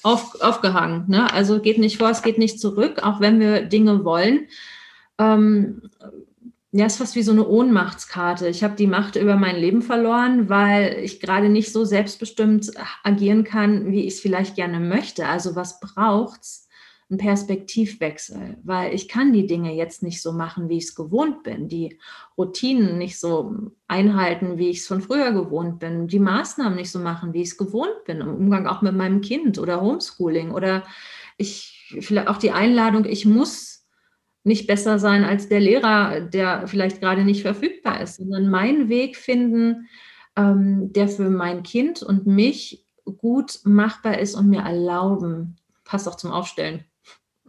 auf, 0.03 0.41
aufgehangen. 0.41 1.05
Ne? 1.07 1.31
Also 1.31 1.59
geht 1.59 1.77
nicht 1.77 1.97
vor, 1.97 2.09
es 2.09 2.21
geht 2.21 2.37
nicht 2.37 2.59
zurück, 2.59 3.01
auch 3.03 3.19
wenn 3.19 3.39
wir 3.39 3.63
Dinge 3.63 4.03
wollen. 4.03 4.47
Ähm, 5.17 5.81
ja, 6.71 6.87
ist 6.87 6.97
fast 6.97 7.15
wie 7.15 7.21
so 7.21 7.31
eine 7.31 7.47
Ohnmachtskarte. 7.47 8.47
Ich 8.47 8.63
habe 8.63 8.75
die 8.75 8.87
Macht 8.87 9.15
über 9.15 9.35
mein 9.35 9.57
Leben 9.57 9.83
verloren, 9.83 10.49
weil 10.49 10.97
ich 11.03 11.19
gerade 11.19 11.47
nicht 11.47 11.71
so 11.71 11.85
selbstbestimmt 11.85 12.71
agieren 13.03 13.43
kann, 13.43 13.91
wie 13.91 14.07
ich 14.07 14.15
es 14.15 14.19
vielleicht 14.19 14.55
gerne 14.55 14.79
möchte. 14.79 15.27
Also 15.27 15.55
was 15.55 15.79
braucht's? 15.79 16.62
Einen 17.13 17.19
Perspektivwechsel, 17.19 18.57
weil 18.63 18.93
ich 18.93 19.07
kann 19.07 19.33
die 19.33 19.45
Dinge 19.45 19.73
jetzt 19.73 20.03
nicht 20.03 20.21
so 20.21 20.31
machen, 20.31 20.67
wie 20.67 20.77
ich 20.77 20.85
es 20.85 20.95
gewohnt 20.95 21.43
bin, 21.43 21.67
die 21.67 21.99
Routinen 22.37 22.97
nicht 22.97 23.19
so 23.19 23.71
einhalten, 23.87 24.57
wie 24.57 24.69
ich 24.69 24.79
es 24.79 24.87
von 24.87 25.01
früher 25.01 25.31
gewohnt 25.31 25.79
bin, 25.79 26.07
die 26.07 26.19
Maßnahmen 26.19 26.75
nicht 26.75 26.91
so 26.91 26.99
machen, 26.99 27.33
wie 27.33 27.41
ich 27.41 27.49
es 27.49 27.57
gewohnt 27.57 28.03
bin, 28.05 28.21
im 28.21 28.35
Umgang 28.35 28.67
auch 28.67 28.81
mit 28.81 28.95
meinem 28.95 29.21
Kind 29.21 29.59
oder 29.59 29.81
Homeschooling 29.81 30.51
oder 30.51 30.83
ich 31.37 31.95
vielleicht 31.99 32.27
auch 32.27 32.37
die 32.37 32.51
Einladung, 32.51 33.05
ich 33.05 33.25
muss 33.25 33.85
nicht 34.43 34.67
besser 34.67 34.99
sein 34.99 35.23
als 35.23 35.47
der 35.47 35.59
Lehrer, 35.59 36.19
der 36.21 36.67
vielleicht 36.67 36.99
gerade 36.99 37.23
nicht 37.23 37.43
verfügbar 37.43 38.01
ist, 38.01 38.17
sondern 38.17 38.49
meinen 38.49 38.89
Weg 38.89 39.15
finden, 39.15 39.87
ähm, 40.35 40.91
der 40.93 41.07
für 41.07 41.29
mein 41.29 41.63
Kind 41.63 42.01
und 42.01 42.25
mich 42.25 42.85
gut 43.17 43.59
machbar 43.63 44.17
ist 44.17 44.35
und 44.35 44.49
mir 44.49 44.61
erlauben, 44.61 45.57
passt 45.83 46.07
auch 46.07 46.15
zum 46.15 46.31
Aufstellen. 46.31 46.85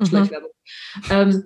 Schleichwerbung. 0.02 0.50
Ähm, 1.10 1.44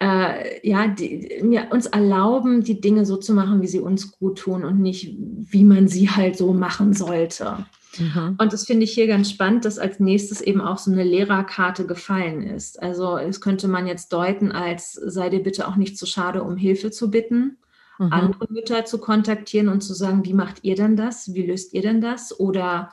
äh, 0.00 0.68
ja, 0.68 0.86
die, 0.88 1.40
mir, 1.42 1.68
uns 1.70 1.86
erlauben, 1.86 2.62
die 2.62 2.80
Dinge 2.80 3.04
so 3.04 3.16
zu 3.16 3.32
machen, 3.32 3.62
wie 3.62 3.66
sie 3.66 3.80
uns 3.80 4.12
gut 4.12 4.38
tun 4.38 4.64
und 4.64 4.80
nicht, 4.80 5.16
wie 5.18 5.64
man 5.64 5.88
sie 5.88 6.10
halt 6.10 6.36
so 6.36 6.52
machen 6.52 6.92
sollte. 6.92 7.66
Mhm. 7.98 8.36
Und 8.38 8.52
das 8.52 8.66
finde 8.66 8.84
ich 8.84 8.92
hier 8.92 9.06
ganz 9.06 9.30
spannend, 9.30 9.64
dass 9.64 9.78
als 9.78 9.98
nächstes 9.98 10.40
eben 10.40 10.60
auch 10.60 10.78
so 10.78 10.92
eine 10.92 11.02
Lehrerkarte 11.02 11.86
gefallen 11.86 12.42
ist. 12.42 12.80
Also 12.80 13.16
es 13.16 13.40
könnte 13.40 13.66
man 13.66 13.86
jetzt 13.86 14.12
deuten 14.12 14.52
als 14.52 14.92
sei 14.92 15.28
dir 15.28 15.42
bitte 15.42 15.66
auch 15.66 15.76
nicht 15.76 15.98
zu 15.98 16.06
schade, 16.06 16.42
um 16.42 16.56
Hilfe 16.56 16.90
zu 16.90 17.10
bitten, 17.10 17.58
mhm. 17.98 18.12
andere 18.12 18.46
Mütter 18.50 18.84
zu 18.84 18.98
kontaktieren 18.98 19.68
und 19.68 19.80
zu 19.80 19.94
sagen, 19.94 20.24
wie 20.24 20.34
macht 20.34 20.58
ihr 20.62 20.76
denn 20.76 20.96
das? 20.96 21.34
Wie 21.34 21.46
löst 21.46 21.74
ihr 21.74 21.82
denn 21.82 22.00
das? 22.00 22.38
Oder 22.38 22.92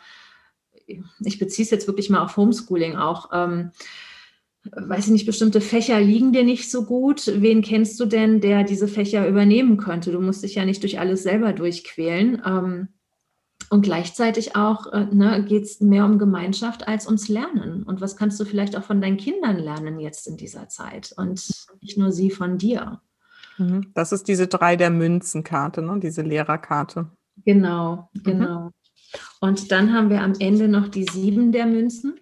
ich 0.88 1.38
beziehe 1.38 1.66
es 1.66 1.72
jetzt 1.72 1.88
wirklich 1.88 2.10
mal 2.10 2.24
auf 2.24 2.38
Homeschooling 2.38 2.96
auch. 2.96 3.30
Ähm, 3.34 3.72
weiß 4.72 5.06
ich 5.06 5.12
nicht, 5.12 5.26
bestimmte 5.26 5.62
Fächer 5.62 6.00
liegen 6.00 6.32
dir 6.32 6.44
nicht 6.44 6.70
so 6.70 6.86
gut. 6.86 7.32
Wen 7.42 7.62
kennst 7.62 8.00
du 8.00 8.06
denn, 8.06 8.42
der 8.42 8.64
diese 8.64 8.88
Fächer 8.88 9.28
übernehmen 9.28 9.78
könnte? 9.78 10.12
Du 10.12 10.22
musst 10.22 10.44
dich 10.44 10.56
ja 10.56 10.66
nicht 10.66 10.84
durch 10.84 11.00
alles 11.00 11.24
selber 11.24 11.54
durchquälen. 11.54 12.42
Ähm, 12.46 12.88
und 13.70 13.82
gleichzeitig 13.82 14.56
auch 14.56 14.92
äh, 14.94 15.06
ne, 15.12 15.44
geht 15.44 15.64
es 15.64 15.82
mehr 15.82 16.06
um 16.06 16.20
Gemeinschaft 16.20 16.88
als 16.88 17.06
ums 17.06 17.28
Lernen. 17.28 17.84
Und 17.84 18.00
was 18.00 18.16
kannst 18.16 18.40
du 18.40 18.46
vielleicht 18.46 18.78
auch 18.78 18.84
von 18.84 19.02
deinen 19.02 19.18
Kindern 19.18 19.58
lernen 19.58 20.00
jetzt 20.00 20.28
in 20.28 20.38
dieser 20.38 20.70
Zeit 20.70 21.14
und 21.18 21.46
nicht 21.82 21.98
nur 21.98 22.12
sie 22.12 22.32
von 22.32 22.58
dir? 22.58 23.02
Mhm. 23.58 23.92
Das 23.94 24.12
ist 24.12 24.28
diese 24.28 24.48
drei 24.48 24.76
der 24.76 24.90
Münzenkarte, 24.90 25.82
ne? 25.82 26.00
diese 26.00 26.22
Lehrerkarte. 26.22 27.12
Genau, 27.44 28.10
mhm. 28.14 28.24
genau. 28.24 28.60
Mhm. 28.60 28.72
Und 29.42 29.72
dann 29.72 29.94
haben 29.94 30.10
wir 30.10 30.22
am 30.22 30.34
Ende 30.40 30.68
noch 30.68 30.88
die 30.88 31.06
sieben 31.06 31.52
der 31.52 31.66
Münzen 31.66 32.20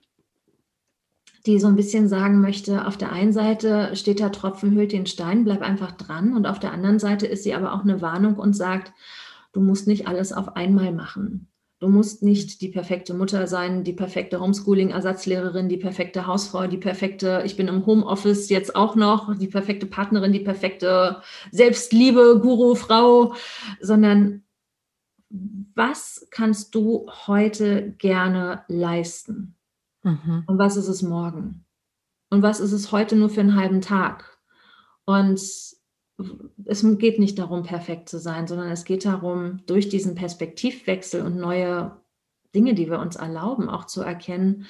die 1.46 1.60
so 1.60 1.68
ein 1.68 1.76
bisschen 1.76 2.08
sagen 2.08 2.42
möchte, 2.42 2.88
auf 2.88 2.98
der 2.98 3.12
einen 3.12 3.34
Seite 3.34 3.96
steht 3.96 4.20
da 4.20 4.30
Tropfen 4.30 4.72
hüllt 4.74 4.92
den 4.92 5.06
Stein, 5.06 5.44
bleib 5.44 5.62
einfach 5.62 5.92
dran. 5.92 6.36
Und 6.36 6.48
auf 6.48 6.60
der 6.60 6.72
anderen 6.72 7.00
Seite 7.00 7.28
ist 7.28 7.44
sie 7.44 7.54
aber 7.54 7.74
auch 7.74 7.84
eine 7.84 8.02
Warnung 8.02 8.36
und 8.36 8.56
sagt, 8.56 8.94
du 9.54 9.62
musst 9.62 9.88
nicht 9.88 10.08
alles 10.08 10.34
auf 10.34 10.56
einmal 10.56 10.92
machen. 10.92 11.48
Du 11.80 11.90
musst 11.90 12.24
nicht 12.24 12.62
die 12.62 12.70
perfekte 12.70 13.14
Mutter 13.14 13.48
sein, 13.48 13.84
die 13.84 13.94
perfekte 13.94 14.40
Homeschooling-Ersatzlehrerin, 14.40 15.68
die 15.68 15.78
perfekte 15.78 16.26
Hausfrau, 16.26 16.68
die 16.68 16.78
perfekte, 16.78 17.44
ich 17.46 17.58
bin 17.58 17.68
im 17.68 17.86
Homeoffice 17.86 18.50
jetzt 18.50 18.76
auch 18.76 18.96
noch, 18.96 19.38
die 19.38 19.48
perfekte 19.48 19.86
Partnerin, 19.86 20.32
die 20.32 20.40
perfekte 20.40 21.22
Selbstliebe, 21.52 22.40
Guru, 22.42 22.76
Frau, 22.76 23.36
sondern 23.82 24.44
was 25.76 26.28
kannst 26.32 26.74
du 26.76 27.08
heute 27.28 27.94
gerne 27.98 28.64
leisten? 28.70 29.55
Mhm. 30.06 30.44
Und 30.46 30.58
was 30.60 30.78
ist 30.78 30.88
es 30.88 31.02
morgen? 31.02 31.66
Und 32.30 32.42
was 32.42 32.60
ist 32.60 32.72
es 32.72 32.92
heute 32.92 33.16
nur 33.16 33.30
für 33.30 33.42
einen 33.42 33.56
halben 33.56 33.82
Tag? 33.82 34.38
Und 35.06 35.40
es 36.66 36.98
geht 36.98 37.20
nicht 37.20 37.40
darum, 37.40 37.64
perfekt 37.64 38.08
zu 38.08 38.20
sein, 38.20 38.48
sondern 38.48 38.70
es 38.70 38.86
geht 38.86 39.04
darum, 39.04 39.66
durch 39.66 39.90
diesen 39.90 40.16
Perspektivwechsel 40.16 41.22
und 41.22 41.38
neue 41.38 42.00
Dinge, 42.54 42.74
die 42.74 42.90
wir 42.90 43.00
uns 43.00 43.16
erlauben, 43.16 43.68
auch 43.68 43.86
zu 43.86 44.02
erkennen, 44.02 44.68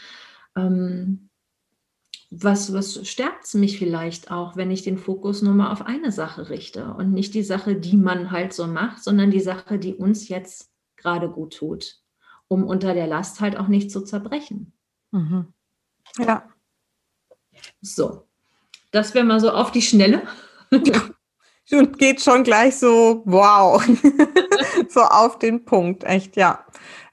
ähm, 0.56 1.30
was, 2.32 2.74
was 2.74 3.08
stärkt 3.08 3.54
mich 3.54 3.78
vielleicht 3.78 4.32
auch, 4.32 4.56
wenn 4.56 4.72
ich 4.72 4.82
den 4.82 4.98
Fokus 4.98 5.42
nur 5.42 5.54
mal 5.54 5.72
auf 5.72 5.84
eine 5.84 6.12
Sache 6.12 6.50
richte 6.50 6.94
und 6.94 7.14
nicht 7.14 7.34
die 7.34 7.44
Sache, 7.44 7.76
die 7.76 7.98
man 7.98 8.32
halt 8.32 8.54
so 8.54 8.68
macht, 8.68 9.04
sondern 9.04 9.32
die 9.32 9.42
Sache, 9.42 9.78
die 9.78 9.94
uns 9.94 10.28
jetzt 10.28 10.72
gerade 10.96 11.30
gut 11.30 11.58
tut, 11.58 12.02
um 12.48 12.64
unter 12.64 12.94
der 12.94 13.08
Last 13.08 13.42
halt 13.42 13.58
auch 13.58 13.68
nicht 13.68 13.92
zu 13.92 14.02
zerbrechen. 14.02 14.75
Mhm. 15.16 15.54
Ja. 16.20 16.44
So, 17.82 18.28
das 18.92 19.14
wäre 19.14 19.24
mal 19.24 19.40
so 19.40 19.50
auf 19.50 19.72
die 19.72 19.82
Schnelle. 19.82 20.24
Und 21.72 21.98
geht 21.98 22.22
schon 22.22 22.44
gleich 22.44 22.78
so, 22.78 23.24
wow, 23.26 23.82
so 24.90 25.02
auf 25.02 25.40
den 25.40 25.64
Punkt, 25.64 26.04
echt, 26.04 26.36
ja. 26.36 26.66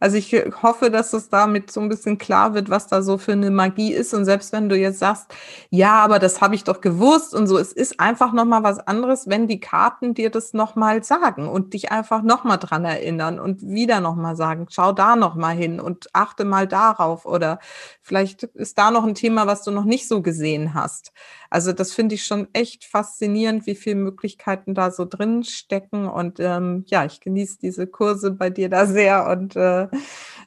Also 0.03 0.17
ich 0.17 0.33
hoffe, 0.65 0.91
dass 0.91 1.13
es 1.13 1.29
damit 1.29 1.71
so 1.71 1.81
ein 1.81 1.89
bisschen 1.89 2.19
klar 2.19 2.55
wird, 2.55 2.71
was 2.71 2.89
da 2.89 3.03
so 3.03 3.19
für 3.19 3.33
eine 3.33 3.53
Magie 3.53 3.93
ist. 3.93 4.13
Und 4.15 4.25
selbst 4.25 4.53
wenn 4.53 4.69
du 4.69 4.77
jetzt 4.77 4.99
sagst, 4.99 5.33
ja, 5.71 5.93
aber 6.03 6.19
das 6.19 6.41
habe 6.41 6.57
ich 6.57 6.65
doch 6.65 6.81
gewusst 6.81 7.33
und 7.33 7.47
so, 7.47 7.57
es 7.57 7.73
ist 7.73 8.01
einfach 8.01 8.33
nochmal 8.33 8.65
was 8.65 8.81
anderes, 8.81 9.29
wenn 9.29 9.47
die 9.47 9.61
Karten 9.61 10.13
dir 10.15 10.31
das 10.31 10.55
nochmal 10.55 11.05
sagen 11.05 11.47
und 11.49 11.73
dich 11.73 11.93
einfach 11.93 12.23
nochmal 12.23 12.59
dran 12.59 12.85
erinnern 12.85 13.39
und 13.39 13.63
wieder 13.63 14.01
nochmal 14.01 14.35
sagen, 14.35 14.67
schau 14.71 14.91
da 14.91 15.15
nochmal 15.15 15.55
hin 15.55 15.79
und 15.79 16.09
achte 16.15 16.45
mal 16.45 16.67
darauf. 16.67 17.25
Oder 17.25 17.61
vielleicht 18.01 18.43
ist 18.43 18.79
da 18.79 18.91
noch 18.91 19.05
ein 19.05 19.15
Thema, 19.15 19.47
was 19.47 19.63
du 19.63 19.71
noch 19.71 19.85
nicht 19.85 20.09
so 20.09 20.21
gesehen 20.21 20.75
hast. 20.75 21.13
Also 21.53 21.75
das 21.75 21.93
finde 21.93 22.15
ich 22.15 22.25
schon 22.25 22.49
echt 22.55 22.87
faszinierend, 22.87 23.67
wie 23.67 23.75
viele 23.75 23.97
Möglichkeiten 23.97 24.73
da 24.73 24.91
so 24.91 25.05
drin 25.05 25.45
stecken. 25.45 26.09
Und 26.09 26.41
ähm, 26.41 26.85
ja, 26.87 27.05
ich 27.05 27.21
genieße 27.21 27.59
diese 27.61 27.87
Kurse 27.87 28.31
bei 28.31 28.49
dir 28.49 28.71
da 28.71 28.87
sehr 28.87 29.29
und 29.29 29.55
äh, 29.55 29.89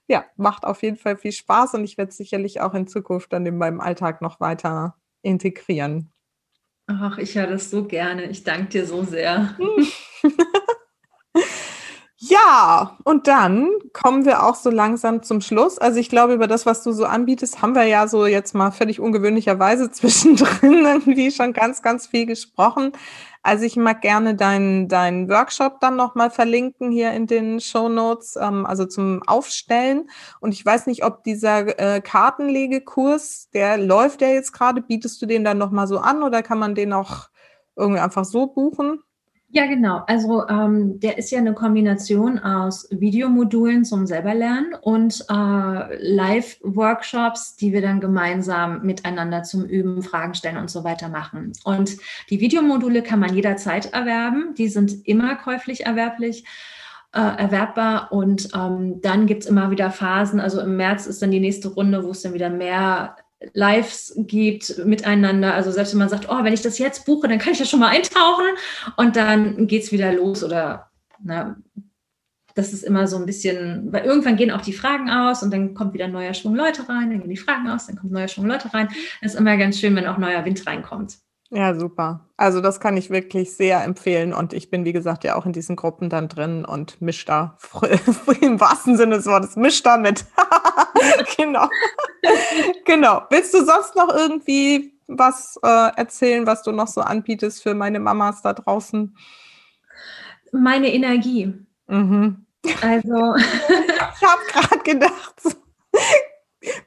ja, 0.08 0.26
macht 0.36 0.66
auf 0.66 0.82
jeden 0.82 0.98
Fall 0.98 1.16
viel 1.16 1.32
Spaß 1.32 1.76
und 1.76 1.84
ich 1.84 2.00
werde 2.00 2.10
es 2.10 2.18
sicherlich 2.18 2.60
auch 2.60 2.74
in 2.74 2.88
Zukunft 2.88 3.32
dann 3.34 3.46
in 3.46 3.60
meinem 3.60 3.82
Alltag 3.82 4.24
noch 4.24 4.40
weiter 4.40 4.96
integrieren. 5.22 6.12
Ach, 6.88 7.20
ich 7.20 7.36
höre 7.36 7.48
das 7.48 7.70
so 7.70 7.86
gerne. 7.86 8.26
Ich 8.26 8.44
danke 8.44 8.70
dir 8.70 8.88
so 8.88 9.04
sehr. 9.04 9.56
Ja, 12.28 12.98
und 13.04 13.28
dann 13.28 13.70
kommen 13.94 14.26
wir 14.26 14.44
auch 14.44 14.56
so 14.56 14.70
langsam 14.72 15.22
zum 15.22 15.42
Schluss. 15.42 15.78
Also 15.78 16.00
ich 16.00 16.10
glaube, 16.10 16.34
über 16.34 16.48
das, 16.48 16.66
was 16.66 16.82
du 16.82 16.92
so 16.92 17.06
anbietest, 17.06 17.62
haben 17.62 17.76
wir 17.76 17.84
ja 17.84 18.08
so 18.08 18.26
jetzt 18.26 18.56
mal 18.56 18.72
völlig 18.72 19.00
ungewöhnlicherweise 19.00 19.92
zwischendrin 19.92 20.86
irgendwie 20.86 21.30
schon 21.32 21.54
ganz, 21.54 21.82
ganz 21.82 22.08
viel 22.08 22.26
gesprochen. 22.26 22.94
Also 23.44 23.66
ich 23.66 23.76
mag 23.76 24.02
gerne 24.02 24.34
deinen 24.34 24.88
deinen 24.88 25.30
Workshop 25.30 25.80
dann 25.82 25.98
nochmal 25.98 26.32
verlinken 26.32 26.90
hier 26.90 27.12
in 27.12 27.28
den 27.28 27.60
Show 27.60 27.90
Notes, 27.90 28.38
ähm, 28.42 28.66
also 28.66 28.86
zum 28.86 29.22
Aufstellen. 29.28 30.10
Und 30.40 30.54
ich 30.54 30.66
weiß 30.66 30.88
nicht, 30.88 31.04
ob 31.04 31.24
dieser 31.24 31.78
äh, 31.80 32.02
Kartenlegekurs, 32.02 33.50
der 33.54 33.78
läuft 33.78 34.22
ja 34.22 34.30
jetzt 34.30 34.52
gerade, 34.54 34.82
bietest 34.82 35.22
du 35.22 35.28
den 35.28 35.44
dann 35.44 35.58
nochmal 35.60 35.88
so 35.88 36.00
an 36.00 36.24
oder 36.24 36.42
kann 36.42 36.58
man 36.60 36.74
den 36.76 36.94
auch 36.94 37.28
irgendwie 37.76 38.00
einfach 38.02 38.26
so 38.26 38.48
buchen? 38.48 39.04
Ja, 39.56 39.68
genau. 39.68 40.04
Also 40.08 40.46
ähm, 40.50 41.00
der 41.00 41.18
ist 41.18 41.32
ja 41.32 41.40
eine 41.40 41.54
Kombination 41.54 42.40
aus 42.40 42.90
Videomodulen 42.92 43.86
zum 43.86 44.06
selberlernen 44.06 44.74
und 44.82 45.24
äh, 45.30 46.14
Live-Workshops, 46.14 47.56
die 47.56 47.72
wir 47.72 47.82
dann 47.82 48.02
gemeinsam 48.02 48.82
miteinander 48.82 49.44
zum 49.44 49.64
Üben, 49.64 50.04
Fragen 50.04 50.34
stellen 50.34 50.58
und 50.58 50.70
so 50.70 50.84
weiter 50.84 51.08
machen. 51.08 51.54
Und 51.64 51.96
die 52.30 52.42
Videomodule 52.42 53.02
kann 53.02 53.22
man 53.22 53.34
jederzeit 53.34 53.94
erwerben. 53.94 54.56
Die 54.58 54.68
sind 54.68 55.08
immer 55.08 55.36
käuflich 55.36 55.86
erwerblich. 55.86 56.44
Äh, 57.14 57.22
erwerbbar 57.22 58.12
und 58.12 58.50
ähm, 58.54 59.00
dann 59.00 59.26
gibt 59.26 59.44
es 59.44 59.50
immer 59.50 59.72
wieder 59.72 59.90
Phasen. 59.90 60.42
Also 60.42 60.60
im 60.60 60.76
März 60.76 61.08
ist 61.08 61.22
dann 61.22 61.32
die 61.32 61.40
nächste 61.40 61.70
Runde, 61.70 62.04
wo 62.04 62.10
es 62.10 62.22
dann 62.24 62.34
wieder 62.34 62.50
mehr 62.50 63.16
Lives 63.54 64.14
gibt 64.18 64.86
miteinander. 64.86 65.54
Also 65.54 65.72
selbst 65.72 65.94
wenn 65.94 66.00
man 66.00 66.10
sagt, 66.10 66.30
oh, 66.30 66.44
wenn 66.44 66.54
ich 66.54 66.62
das 66.62 66.78
jetzt 66.78 67.06
buche, 67.06 67.28
dann 67.28 67.40
kann 67.40 67.54
ich 67.54 67.60
ja 67.60 67.66
schon 67.66 67.80
mal 67.80 67.90
eintauchen 67.90 68.46
und 68.98 69.16
dann 69.16 69.68
geht 69.68 69.84
es 69.84 69.92
wieder 69.92 70.14
los 70.14 70.44
oder 70.44 70.90
na, 71.24 71.58
das 72.56 72.72
ist 72.72 72.84
immer 72.84 73.08
so 73.08 73.18
ein 73.18 73.26
bisschen, 73.26 73.92
weil 73.92 74.06
irgendwann 74.06 74.38
gehen 74.38 74.52
auch 74.52 74.62
die 74.62 74.74
Fragen 74.74 75.10
aus 75.10 75.44
und 75.44 75.52
dann 75.52 75.74
kommt 75.74 75.94
wieder 75.94 76.06
ein 76.06 76.14
neuer 76.14 76.34
Schwung 76.34 76.56
Leute 76.56 76.88
rein, 76.88 77.10
dann 77.10 77.20
gehen 77.20 77.30
die 77.30 77.38
Fragen 77.38 77.68
aus, 77.68 77.88
dann 77.88 77.98
kommt 77.98 78.12
ein 78.12 78.16
neuer 78.16 78.30
Schwung 78.30 78.48
Leute 78.48 78.74
rein. 78.74 78.88
Das 79.22 79.34
ist 79.34 79.40
immer 79.40 79.58
ganz 79.58 79.78
schön, 79.80 79.96
wenn 79.96 80.08
auch 80.08 80.18
neuer 80.18 80.46
Wind 80.46 80.66
reinkommt. 80.66 81.18
Ja, 81.56 81.74
super. 81.74 82.20
Also 82.36 82.60
das 82.60 82.82
kann 82.82 82.98
ich 82.98 83.10
wirklich 83.10 83.56
sehr 83.56 83.82
empfehlen 83.86 84.34
und 84.34 84.52
ich 84.52 84.70
bin, 84.70 84.84
wie 84.84 84.92
gesagt, 84.92 85.24
ja 85.24 85.38
auch 85.38 85.46
in 85.46 85.54
diesen 85.54 85.78
Gruppen 85.78 86.10
dann 86.10 86.28
drin 86.28 86.66
und 86.66 87.02
misch 87.02 87.24
da 87.24 87.58
im 88.42 88.60
wahrsten 88.60 88.98
Sinne 88.98 89.16
des 89.16 89.26
Wortes, 89.26 89.56
misch 89.56 89.82
da 89.82 89.96
mit. 89.96 90.26
genau. 91.38 91.70
genau. 92.84 93.22
Willst 93.30 93.54
du 93.54 93.64
sonst 93.64 93.96
noch 93.96 94.14
irgendwie 94.14 95.00
was 95.08 95.58
äh, 95.64 95.96
erzählen, 95.96 96.46
was 96.46 96.62
du 96.62 96.74
noch 96.74 96.90
so 96.90 97.00
anbietest 97.00 97.64
für 97.64 97.74
meine 97.74 98.02
Mamas 98.02 98.42
da 98.42 98.52
draußen? 98.52 99.16
Meine 100.52 100.94
Energie. 100.94 101.54
Mhm. 101.88 102.46
Also. 102.82 103.36
ich 103.38 104.28
habe 104.28 104.42
gerade 104.52 104.84
gedacht, 104.84 105.58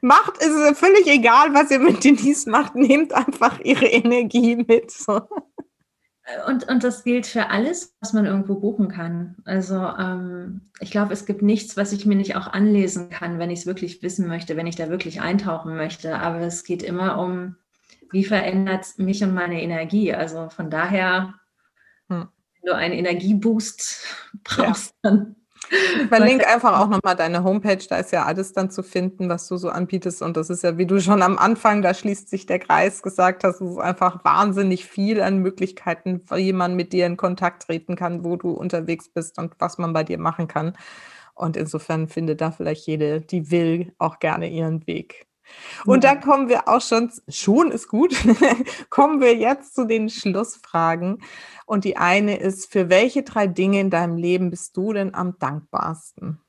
macht, 0.01 0.37
ist 0.37 0.49
es 0.49 0.79
völlig 0.79 1.07
egal, 1.07 1.53
was 1.53 1.71
ihr 1.71 1.79
mit 1.79 2.03
Denise 2.03 2.49
macht, 2.49 2.75
nehmt 2.75 3.13
einfach 3.13 3.59
ihre 3.61 3.85
Energie 3.85 4.55
mit. 4.55 4.91
So. 4.91 5.21
Und, 6.47 6.67
und 6.69 6.83
das 6.83 7.03
gilt 7.03 7.25
für 7.25 7.49
alles, 7.49 7.95
was 8.01 8.13
man 8.13 8.25
irgendwo 8.25 8.55
buchen 8.55 8.87
kann. 8.89 9.35
Also 9.45 9.75
ähm, 9.75 10.69
ich 10.79 10.91
glaube, 10.91 11.13
es 11.13 11.25
gibt 11.25 11.41
nichts, 11.41 11.75
was 11.75 11.91
ich 11.91 12.05
mir 12.05 12.15
nicht 12.15 12.35
auch 12.35 12.47
anlesen 12.47 13.09
kann, 13.09 13.39
wenn 13.39 13.49
ich 13.49 13.59
es 13.59 13.65
wirklich 13.65 14.03
wissen 14.03 14.27
möchte, 14.27 14.55
wenn 14.55 14.67
ich 14.67 14.75
da 14.75 14.89
wirklich 14.89 15.21
eintauchen 15.21 15.75
möchte. 15.75 16.19
Aber 16.19 16.39
es 16.41 16.63
geht 16.63 16.83
immer 16.83 17.17
um, 17.17 17.55
wie 18.11 18.25
verändert 18.25 18.85
mich 18.97 19.23
und 19.23 19.33
meine 19.33 19.61
Energie. 19.61 20.13
Also 20.13 20.49
von 20.49 20.69
daher, 20.69 21.33
hm. 22.09 22.27
wenn 22.61 22.67
du 22.67 22.75
einen 22.75 22.93
Energieboost 22.93 24.05
brauchst, 24.43 24.93
ja. 25.03 25.11
dann 25.11 25.35
ich 26.01 26.07
verlinke 26.07 26.47
einfach 26.47 26.79
auch 26.79 26.89
nochmal 26.89 27.15
deine 27.15 27.43
Homepage, 27.43 27.83
da 27.89 27.97
ist 27.97 28.11
ja 28.11 28.25
alles 28.25 28.53
dann 28.53 28.71
zu 28.71 28.83
finden, 28.83 29.29
was 29.29 29.47
du 29.47 29.57
so 29.57 29.69
anbietest. 29.69 30.21
Und 30.21 30.37
das 30.37 30.49
ist 30.49 30.63
ja, 30.63 30.77
wie 30.77 30.85
du 30.85 30.99
schon 30.99 31.21
am 31.21 31.37
Anfang, 31.37 31.81
da 31.81 31.93
schließt 31.93 32.29
sich 32.29 32.45
der 32.45 32.59
Kreis, 32.59 33.01
gesagt 33.01 33.43
hast, 33.43 33.61
es 33.61 33.71
ist 33.71 33.77
einfach 33.77 34.23
wahnsinnig 34.25 34.85
viel 34.85 35.21
an 35.21 35.39
Möglichkeiten, 35.39 36.21
wie 36.31 36.53
man 36.53 36.75
mit 36.75 36.93
dir 36.93 37.05
in 37.05 37.17
Kontakt 37.17 37.63
treten 37.63 37.95
kann, 37.95 38.23
wo 38.23 38.35
du 38.35 38.51
unterwegs 38.51 39.09
bist 39.09 39.37
und 39.37 39.53
was 39.59 39.77
man 39.77 39.93
bei 39.93 40.03
dir 40.03 40.17
machen 40.17 40.47
kann. 40.47 40.73
Und 41.35 41.55
insofern 41.55 42.07
findet 42.09 42.41
da 42.41 42.51
vielleicht 42.51 42.85
jede, 42.85 43.21
die 43.21 43.49
will, 43.51 43.93
auch 43.97 44.19
gerne 44.19 44.49
ihren 44.49 44.85
Weg. 44.87 45.28
Und 45.85 46.03
ja. 46.03 46.13
dann 46.13 46.23
kommen 46.23 46.49
wir 46.49 46.67
auch 46.67 46.81
schon, 46.81 47.11
schon 47.27 47.71
ist 47.71 47.87
gut, 47.87 48.15
kommen 48.89 49.21
wir 49.21 49.35
jetzt 49.35 49.75
zu 49.75 49.85
den 49.85 50.09
Schlussfragen. 50.09 51.21
Und 51.65 51.85
die 51.85 51.97
eine 51.97 52.37
ist, 52.37 52.71
für 52.71 52.89
welche 52.89 53.23
drei 53.23 53.47
Dinge 53.47 53.79
in 53.79 53.89
deinem 53.89 54.17
Leben 54.17 54.49
bist 54.49 54.75
du 54.75 54.93
denn 54.93 55.13
am 55.13 55.37
dankbarsten? 55.39 56.39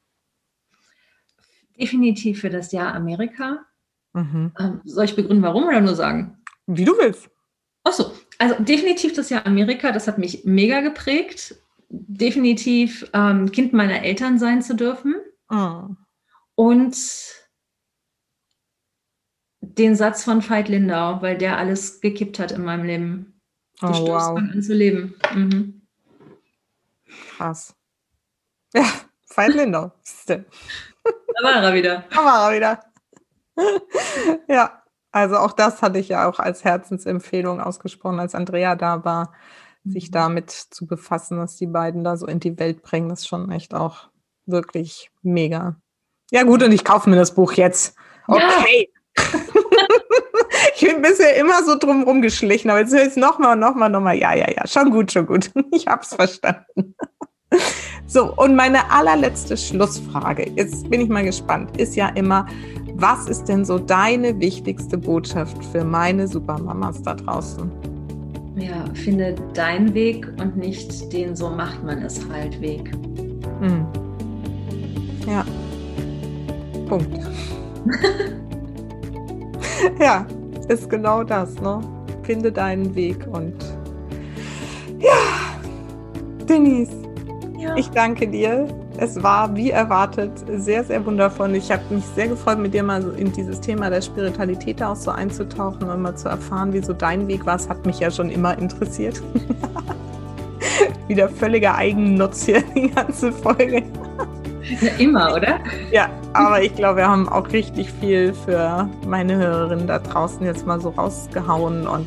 Definitiv 1.79 2.41
für 2.41 2.51
das 2.51 2.73
Jahr 2.73 2.95
Amerika. 2.95 3.65
Mhm. 4.13 4.53
Ähm, 4.59 4.81
soll 4.85 5.05
ich 5.05 5.17
begründen, 5.17 5.43
warum 5.43 5.65
oder 5.65 5.81
nur 5.81 5.95
sagen? 5.95 6.43
Wie 6.67 6.85
du 6.85 6.93
willst. 6.99 7.31
Achso, 7.85 8.13
also 8.39 8.63
definitiv 8.63 9.15
das 9.15 9.31
Jahr 9.31 9.47
Amerika, 9.47 9.93
das 9.93 10.07
hat 10.07 10.19
mich 10.19 10.45
mega 10.45 10.81
geprägt. 10.81 11.55
Definitiv 11.89 13.09
ähm, 13.13 13.51
Kind 13.51 13.73
meiner 13.73 14.03
Eltern 14.03 14.39
sein 14.39 14.63
zu 14.63 14.75
dürfen. 14.75 15.17
Oh. 15.49 15.89
Und 16.55 16.97
den 19.61 19.95
Satz 19.95 20.25
von 20.25 20.49
Veit 20.49 20.69
Lindau, 20.69 21.21
weil 21.23 21.37
der 21.37 21.59
alles 21.59 22.01
gekippt 22.01 22.39
hat 22.39 22.53
in 22.53 22.65
meinem 22.65 22.85
Leben. 22.85 23.41
Du 23.81 23.87
oh, 23.87 24.09
wow. 24.09 24.37
an 24.37 24.63
zu 24.63 24.75
leben. 24.75 25.15
Mhm. 25.35 25.83
Krass. 27.37 27.75
Ja, 28.75 28.85
Veit 29.35 29.55
Lindau. 29.55 29.93
da 30.27 30.45
war 31.43 31.63
er 31.63 31.75
wieder. 31.75 32.05
Da 32.11 32.17
war 32.17 32.51
er 32.51 32.57
wieder. 32.57 32.81
ja, 34.49 34.83
also 35.13 35.37
auch 35.37 35.53
das 35.53 35.83
hatte 35.83 35.99
ich 35.99 36.09
ja 36.09 36.29
auch 36.29 36.39
als 36.39 36.65
Herzensempfehlung 36.65 37.61
ausgesprochen, 37.61 38.21
als 38.21 38.35
Andrea 38.35 38.77
da 38.77 39.05
war, 39.05 39.33
sich 39.85 40.09
mhm. 40.09 40.13
damit 40.13 40.51
zu 40.51 40.87
befassen, 40.87 41.39
dass 41.39 41.57
die 41.57 41.67
beiden 41.67 42.05
da 42.05 42.17
so 42.17 42.27
in 42.27 42.41
die 42.41 42.59
Welt 42.59 42.83
bringen. 42.83 43.09
Das 43.09 43.21
ist 43.21 43.29
schon 43.29 43.51
echt 43.51 43.75
auch 43.75 44.09
wirklich 44.47 45.11
mega. 45.23 45.77
Ja, 46.31 46.45
gut, 46.45 46.63
und 46.63 46.73
ich 46.73 46.85
kaufe 46.85 47.11
mir 47.11 47.17
das 47.17 47.35
Buch 47.35 47.53
jetzt. 47.53 47.97
Okay. 48.27 48.89
Ja. 48.93 49.00
ich 50.75 50.81
bin 50.81 51.03
bisher 51.03 51.37
immer 51.37 51.63
so 51.65 51.79
drum 51.79 52.03
rumgeschlichen, 52.03 52.71
aber 52.71 52.81
jetzt 52.81 52.93
höre 52.93 53.03
ich 53.03 53.09
es 53.09 53.17
nochmal 53.17 53.55
und 53.55 53.61
nochmal, 53.61 53.91
nochmal. 53.91 54.17
Ja, 54.17 54.35
ja, 54.35 54.51
ja, 54.51 54.67
schon 54.67 54.91
gut, 54.91 55.13
schon 55.13 55.27
gut. 55.27 55.51
Ich 55.73 55.87
habe 55.87 56.03
es 56.03 56.15
verstanden. 56.15 56.95
So, 58.07 58.35
und 58.35 58.57
meine 58.57 58.91
allerletzte 58.91 59.57
Schlussfrage, 59.57 60.51
jetzt 60.57 60.91
bin 60.91 61.01
ich 61.01 61.09
mal 61.09 61.23
gespannt, 61.23 61.77
ist 61.77 61.95
ja 61.95 62.09
immer, 62.09 62.45
was 62.95 63.29
ist 63.29 63.45
denn 63.45 63.65
so 63.65 63.79
deine 63.79 64.41
wichtigste 64.41 64.99
Botschaft 64.99 65.65
für 65.67 65.85
meine 65.85 66.27
Supermamas 66.27 67.03
da 67.03 67.15
draußen? 67.15 67.71
Ja, 68.57 68.85
finde 68.95 69.37
deinen 69.55 69.95
Weg 69.95 70.27
und 70.41 70.57
nicht 70.57 71.13
den 71.13 71.37
so 71.37 71.51
macht 71.51 71.85
man 71.85 72.03
es 72.03 72.21
halt 72.29 72.61
Weg. 72.61 72.91
Hm. 73.61 73.87
Ja. 75.27 75.45
Punkt. 76.89 77.17
ja, 80.01 80.27
ist 80.69 80.89
genau 80.89 81.25
das, 81.25 81.55
ne? 81.61 81.81
Finde 82.23 82.53
deinen 82.53 82.95
Weg 82.95 83.27
und 83.33 83.55
ja, 84.99 85.13
Denise, 86.49 86.93
ja. 87.59 87.75
ich 87.77 87.89
danke 87.91 88.29
dir. 88.29 88.69
Es 88.99 89.23
war 89.23 89.57
wie 89.57 89.71
erwartet 89.71 90.33
sehr, 90.57 90.85
sehr 90.85 91.05
wundervoll. 91.07 91.55
Ich 91.55 91.71
habe 91.71 91.83
mich 91.89 92.05
sehr 92.15 92.29
gefreut, 92.29 92.59
mit 92.59 92.75
dir 92.75 92.83
mal 92.83 93.03
in 93.17 93.33
dieses 93.33 93.59
Thema 93.61 93.89
der 93.89 94.03
Spiritualität 94.03 94.83
auch 94.83 94.97
so 94.97 95.11
einzutauchen 95.11 95.89
und 95.89 96.03
mal 96.03 96.15
zu 96.15 96.29
erfahren, 96.29 96.73
wie 96.75 96.83
so 96.83 96.93
dein 96.93 97.27
Weg 97.27 97.47
war. 97.47 97.57
Es 97.57 97.69
hat 97.69 97.87
mich 97.87 97.99
ja 98.01 98.11
schon 98.11 98.29
immer 98.29 98.59
interessiert. 98.59 99.23
Wieder 101.09 101.29
völliger 101.31 101.77
Eigennutz 101.77 102.45
hier, 102.45 102.63
die 102.75 102.91
ganze 102.91 103.33
Folge. 103.33 103.83
Ja, 104.81 104.91
immer, 104.99 105.35
oder? 105.35 105.59
Ja, 105.91 106.11
aber 106.33 106.63
ich 106.63 106.75
glaube, 106.75 106.99
wir 106.99 107.09
haben 107.09 107.29
auch 107.29 107.49
richtig 107.53 107.91
viel 108.01 108.33
für 108.33 108.89
meine 109.07 109.37
Hörerinnen 109.37 109.87
da 109.87 109.99
draußen 109.99 110.45
jetzt 110.45 110.67
mal 110.67 110.81
so 110.81 110.91
rausgehauen. 110.91 111.87
Und 111.87 112.07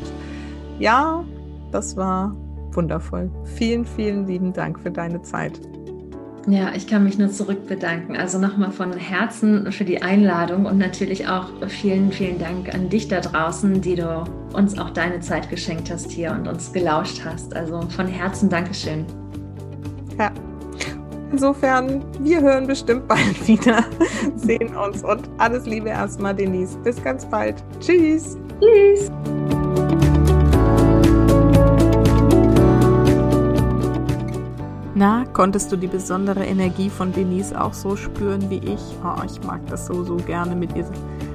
ja, 0.78 1.24
das 1.72 1.96
war 1.96 2.34
wundervoll. 2.72 3.30
Vielen, 3.56 3.84
vielen 3.84 4.26
lieben 4.26 4.52
Dank 4.52 4.80
für 4.80 4.90
deine 4.90 5.22
Zeit. 5.22 5.60
Ja, 6.46 6.72
ich 6.74 6.86
kann 6.86 7.04
mich 7.04 7.16
nur 7.16 7.30
zurück 7.30 7.66
bedanken. 7.68 8.16
Also 8.16 8.38
nochmal 8.38 8.70
von 8.70 8.92
Herzen 8.92 9.72
für 9.72 9.84
die 9.84 10.02
Einladung 10.02 10.66
und 10.66 10.76
natürlich 10.76 11.26
auch 11.26 11.48
vielen, 11.68 12.12
vielen 12.12 12.38
Dank 12.38 12.74
an 12.74 12.90
dich 12.90 13.08
da 13.08 13.20
draußen, 13.20 13.80
die 13.80 13.94
du 13.94 14.24
uns 14.52 14.78
auch 14.78 14.90
deine 14.90 15.20
Zeit 15.20 15.48
geschenkt 15.48 15.90
hast 15.90 16.10
hier 16.10 16.32
und 16.32 16.46
uns 16.46 16.72
gelauscht 16.72 17.22
hast. 17.24 17.56
Also 17.56 17.80
von 17.88 18.06
Herzen 18.06 18.50
Dankeschön. 18.50 19.06
Ja. 20.18 20.30
Insofern, 21.34 22.04
wir 22.20 22.40
hören 22.40 22.68
bestimmt 22.68 23.08
bald 23.08 23.48
wieder, 23.48 23.82
sehen 24.36 24.76
uns 24.76 25.02
und 25.02 25.28
alles 25.38 25.66
Liebe 25.66 25.88
erstmal, 25.88 26.32
Denise. 26.32 26.78
Bis 26.84 27.02
ganz 27.02 27.26
bald. 27.26 27.56
Tschüss. 27.80 28.38
Tschüss. 28.60 29.10
Na, 34.94 35.24
konntest 35.32 35.72
du 35.72 35.76
die 35.76 35.88
besondere 35.88 36.44
Energie 36.44 36.88
von 36.88 37.12
Denise 37.12 37.60
auch 37.60 37.74
so 37.74 37.96
spüren 37.96 38.48
wie 38.48 38.58
ich? 38.58 38.96
Oh, 39.02 39.20
ich 39.26 39.42
mag 39.42 39.58
das 39.66 39.86
so, 39.86 40.04
so 40.04 40.14
gerne 40.18 40.54
mit 40.54 40.76
ihr 40.76 40.86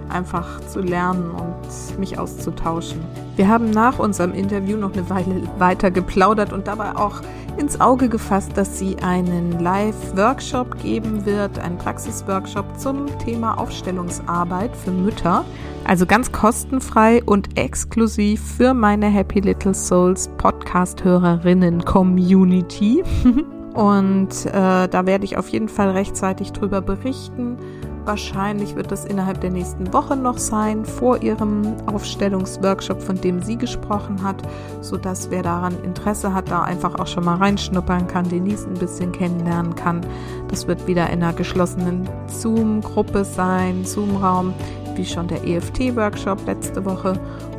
einfach 0.07 0.61
zu 0.61 0.80
lernen 0.80 1.30
und 1.31 1.99
mich 1.99 2.17
auszutauschen. 2.17 3.01
Wir 3.40 3.48
haben 3.48 3.72
nach 3.72 3.98
unserem 3.99 4.34
Interview 4.34 4.76
noch 4.76 4.91
eine 4.91 5.10
Weile 5.10 5.44
weiter 5.60 5.91
geplaudert 5.91 6.52
und 6.52 6.68
dabei 6.68 6.98
auch 6.98 7.22
ins 7.56 7.80
Auge 7.80 8.10
gefasst, 8.10 8.52
dass 8.56 8.78
sie 8.78 8.98
einen 8.98 9.61
Live-Workshop 9.61 10.84
geben 10.84 11.26
wird, 11.26 11.57
einen 11.57 11.78
Praxisworkshop 11.78 12.78
zum 12.78 13.06
Thema 13.20 13.57
Aufstellungsarbeit 13.57 14.76
für 14.76 14.91
Mütter. 14.91 15.45
Also 15.86 16.06
ganz 16.06 16.34
kostenfrei 16.34 17.24
und 17.24 17.57
exklusiv 17.57 18.41
für 18.57 18.74
meine 18.74 19.07
Happy 19.07 19.40
Little 19.40 19.74
Souls 19.74 20.30
Podcast-Hörerinnen-Community. 20.38 23.03
und 23.74 24.45
äh, 24.48 24.90
da 24.90 25.06
werde 25.06 25.24
ich 25.24 25.38
auf 25.38 25.48
jeden 25.48 25.70
Fall 25.70 25.91
rechtzeitig 25.91 26.52
drüber 26.52 26.82
berichten. 26.82 27.56
Wahrscheinlich 28.05 28.76
wird 28.76 28.91
das 28.91 29.05
innerhalb 29.05 29.41
der 29.41 29.51
nächsten 29.51 29.93
Woche 29.93 30.15
noch 30.15 30.38
sein, 30.38 30.85
vor 30.85 31.21
ihrem 31.21 31.76
Aufstellungsworkshop, 31.85 33.01
von 33.01 33.19
dem 33.21 33.41
sie 33.41 33.57
gesprochen 33.57 34.23
hat, 34.23 34.41
sodass 34.81 35.30
wer 35.30 35.43
daran 35.43 35.76
Interesse 35.84 36.34
hat, 36.34 36.49
da 36.49 36.63
einfach 36.63 36.95
auch 36.95 37.07
schon 37.07 37.26
mal 37.26 37.38
reinschnuppern 37.38 38.07
kann, 38.07 38.27
Denise 38.30 38.67
ein 38.67 38.76
bisschen 38.76 39.11
kennenlernen 39.11 39.76
kann. 39.76 40.01
Das 40.49 40.67
wird 40.67 40.88
wieder 40.88 41.09
in 41.09 41.21
einer 41.23 41.34
geschlossenen 41.34 42.09
Zoom-Gruppe 42.27 43.26
sein, 43.26 43.85
Zoom-Raum, 43.85 44.53
wie 44.95 45.06
schon 45.06 45.28
der 45.28 45.44
EFT-Workshop 45.45 46.45
letzte 46.45 46.84
Woche. 46.86 47.14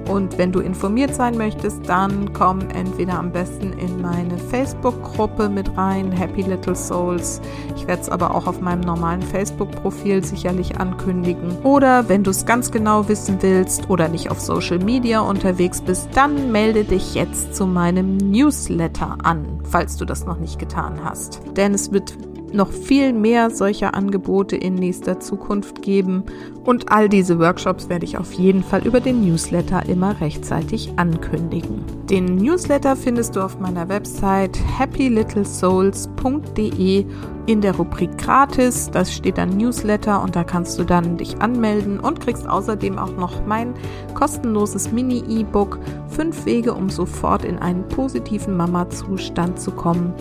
Und 0.08 0.38
wenn 0.38 0.50
du 0.50 0.60
informiert 0.60 1.14
sein 1.14 1.36
möchtest, 1.36 1.88
dann 1.88 2.32
komm 2.32 2.60
entweder 2.74 3.18
am 3.18 3.30
besten 3.30 3.72
in 3.74 4.00
meine 4.02 4.38
Facebook-Gruppe 4.38 5.48
mit 5.48 5.76
rein, 5.76 6.10
Happy 6.10 6.42
Little 6.42 6.74
Souls. 6.74 7.40
Ich 7.76 7.86
werde 7.86 8.02
es 8.02 8.08
aber 8.08 8.34
auch 8.34 8.46
auf 8.46 8.60
meinem 8.60 8.80
normalen 8.80 9.22
Facebook-Profil 9.22 10.24
sicherlich 10.24 10.78
ankündigen. 10.80 11.56
Oder 11.62 12.08
wenn 12.08 12.24
du 12.24 12.30
es 12.30 12.44
ganz 12.44 12.72
genau 12.72 13.08
wissen 13.08 13.38
willst 13.40 13.88
oder 13.88 14.08
nicht 14.08 14.30
auf 14.30 14.40
Social 14.40 14.78
Media 14.78 15.20
unterwegs 15.20 15.80
bist, 15.80 16.08
dann 16.14 16.50
melde 16.50 16.84
dich 16.84 17.14
jetzt 17.14 17.54
zu 17.54 17.66
meinem 17.66 18.16
Newsletter 18.16 19.18
an, 19.22 19.60
falls 19.62 19.96
du 19.96 20.04
das 20.04 20.26
noch 20.26 20.38
nicht 20.38 20.58
getan 20.58 21.00
hast. 21.04 21.40
Denn 21.56 21.72
es 21.72 21.92
wird 21.92 22.14
noch 22.54 22.72
viel 22.72 23.12
mehr 23.12 23.50
solcher 23.50 23.94
Angebote 23.94 24.56
in 24.56 24.74
nächster 24.74 25.20
Zukunft 25.20 25.82
geben 25.82 26.24
und 26.64 26.90
all 26.92 27.08
diese 27.08 27.38
Workshops 27.38 27.88
werde 27.88 28.04
ich 28.04 28.18
auf 28.18 28.32
jeden 28.32 28.62
Fall 28.62 28.86
über 28.86 29.00
den 29.00 29.24
Newsletter 29.24 29.88
immer 29.88 30.20
rechtzeitig 30.20 30.92
ankündigen. 30.96 31.84
Den 32.08 32.36
Newsletter 32.36 32.94
findest 32.96 33.36
du 33.36 33.40
auf 33.40 33.58
meiner 33.58 33.88
Website 33.88 34.58
happylittlesouls.de 34.78 37.06
in 37.46 37.60
der 37.60 37.74
Rubrik 37.74 38.16
gratis. 38.18 38.90
Das 38.92 39.12
steht 39.12 39.38
dann 39.38 39.56
Newsletter 39.56 40.22
und 40.22 40.36
da 40.36 40.44
kannst 40.44 40.78
du 40.78 40.84
dann 40.84 41.16
dich 41.16 41.40
anmelden 41.40 41.98
und 41.98 42.20
kriegst 42.20 42.48
außerdem 42.48 42.96
auch 42.98 43.16
noch 43.16 43.44
mein 43.46 43.74
kostenloses 44.14 44.92
Mini-E-Book 44.92 45.80
5 46.08 46.46
Wege, 46.46 46.74
um 46.74 46.90
sofort 46.90 47.44
in 47.44 47.58
einen 47.58 47.88
positiven 47.88 48.56
Mama-Zustand 48.56 49.58
zu 49.58 49.72
kommen 49.72 50.14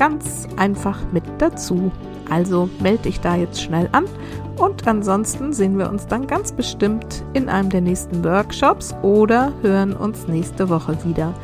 ganz 0.00 0.48
einfach 0.56 0.98
mit 1.12 1.22
dazu. 1.38 1.92
Also 2.30 2.70
melde 2.80 3.02
dich 3.02 3.20
da 3.20 3.36
jetzt 3.36 3.60
schnell 3.60 3.88
an 3.92 4.06
und 4.56 4.86
ansonsten 4.88 5.52
sehen 5.52 5.78
wir 5.78 5.90
uns 5.90 6.06
dann 6.06 6.26
ganz 6.26 6.52
bestimmt 6.52 7.22
in 7.34 7.48
einem 7.48 7.68
der 7.68 7.82
nächsten 7.82 8.24
Workshops 8.24 8.94
oder 9.02 9.52
hören 9.62 9.92
uns 9.92 10.26
nächste 10.26 10.68
Woche 10.70 10.96
wieder. 11.04 11.34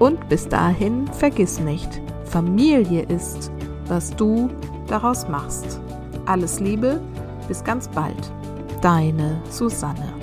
Und 0.00 0.28
bis 0.28 0.48
dahin 0.48 1.06
vergiss 1.08 1.60
nicht, 1.60 2.00
Familie 2.24 3.02
ist, 3.02 3.52
was 3.86 4.14
du 4.16 4.50
daraus 4.88 5.28
machst. 5.28 5.80
Alles 6.26 6.58
Liebe, 6.58 7.00
bis 7.46 7.62
ganz 7.62 7.86
bald. 7.88 8.32
Deine 8.80 9.40
Susanne. 9.50 10.19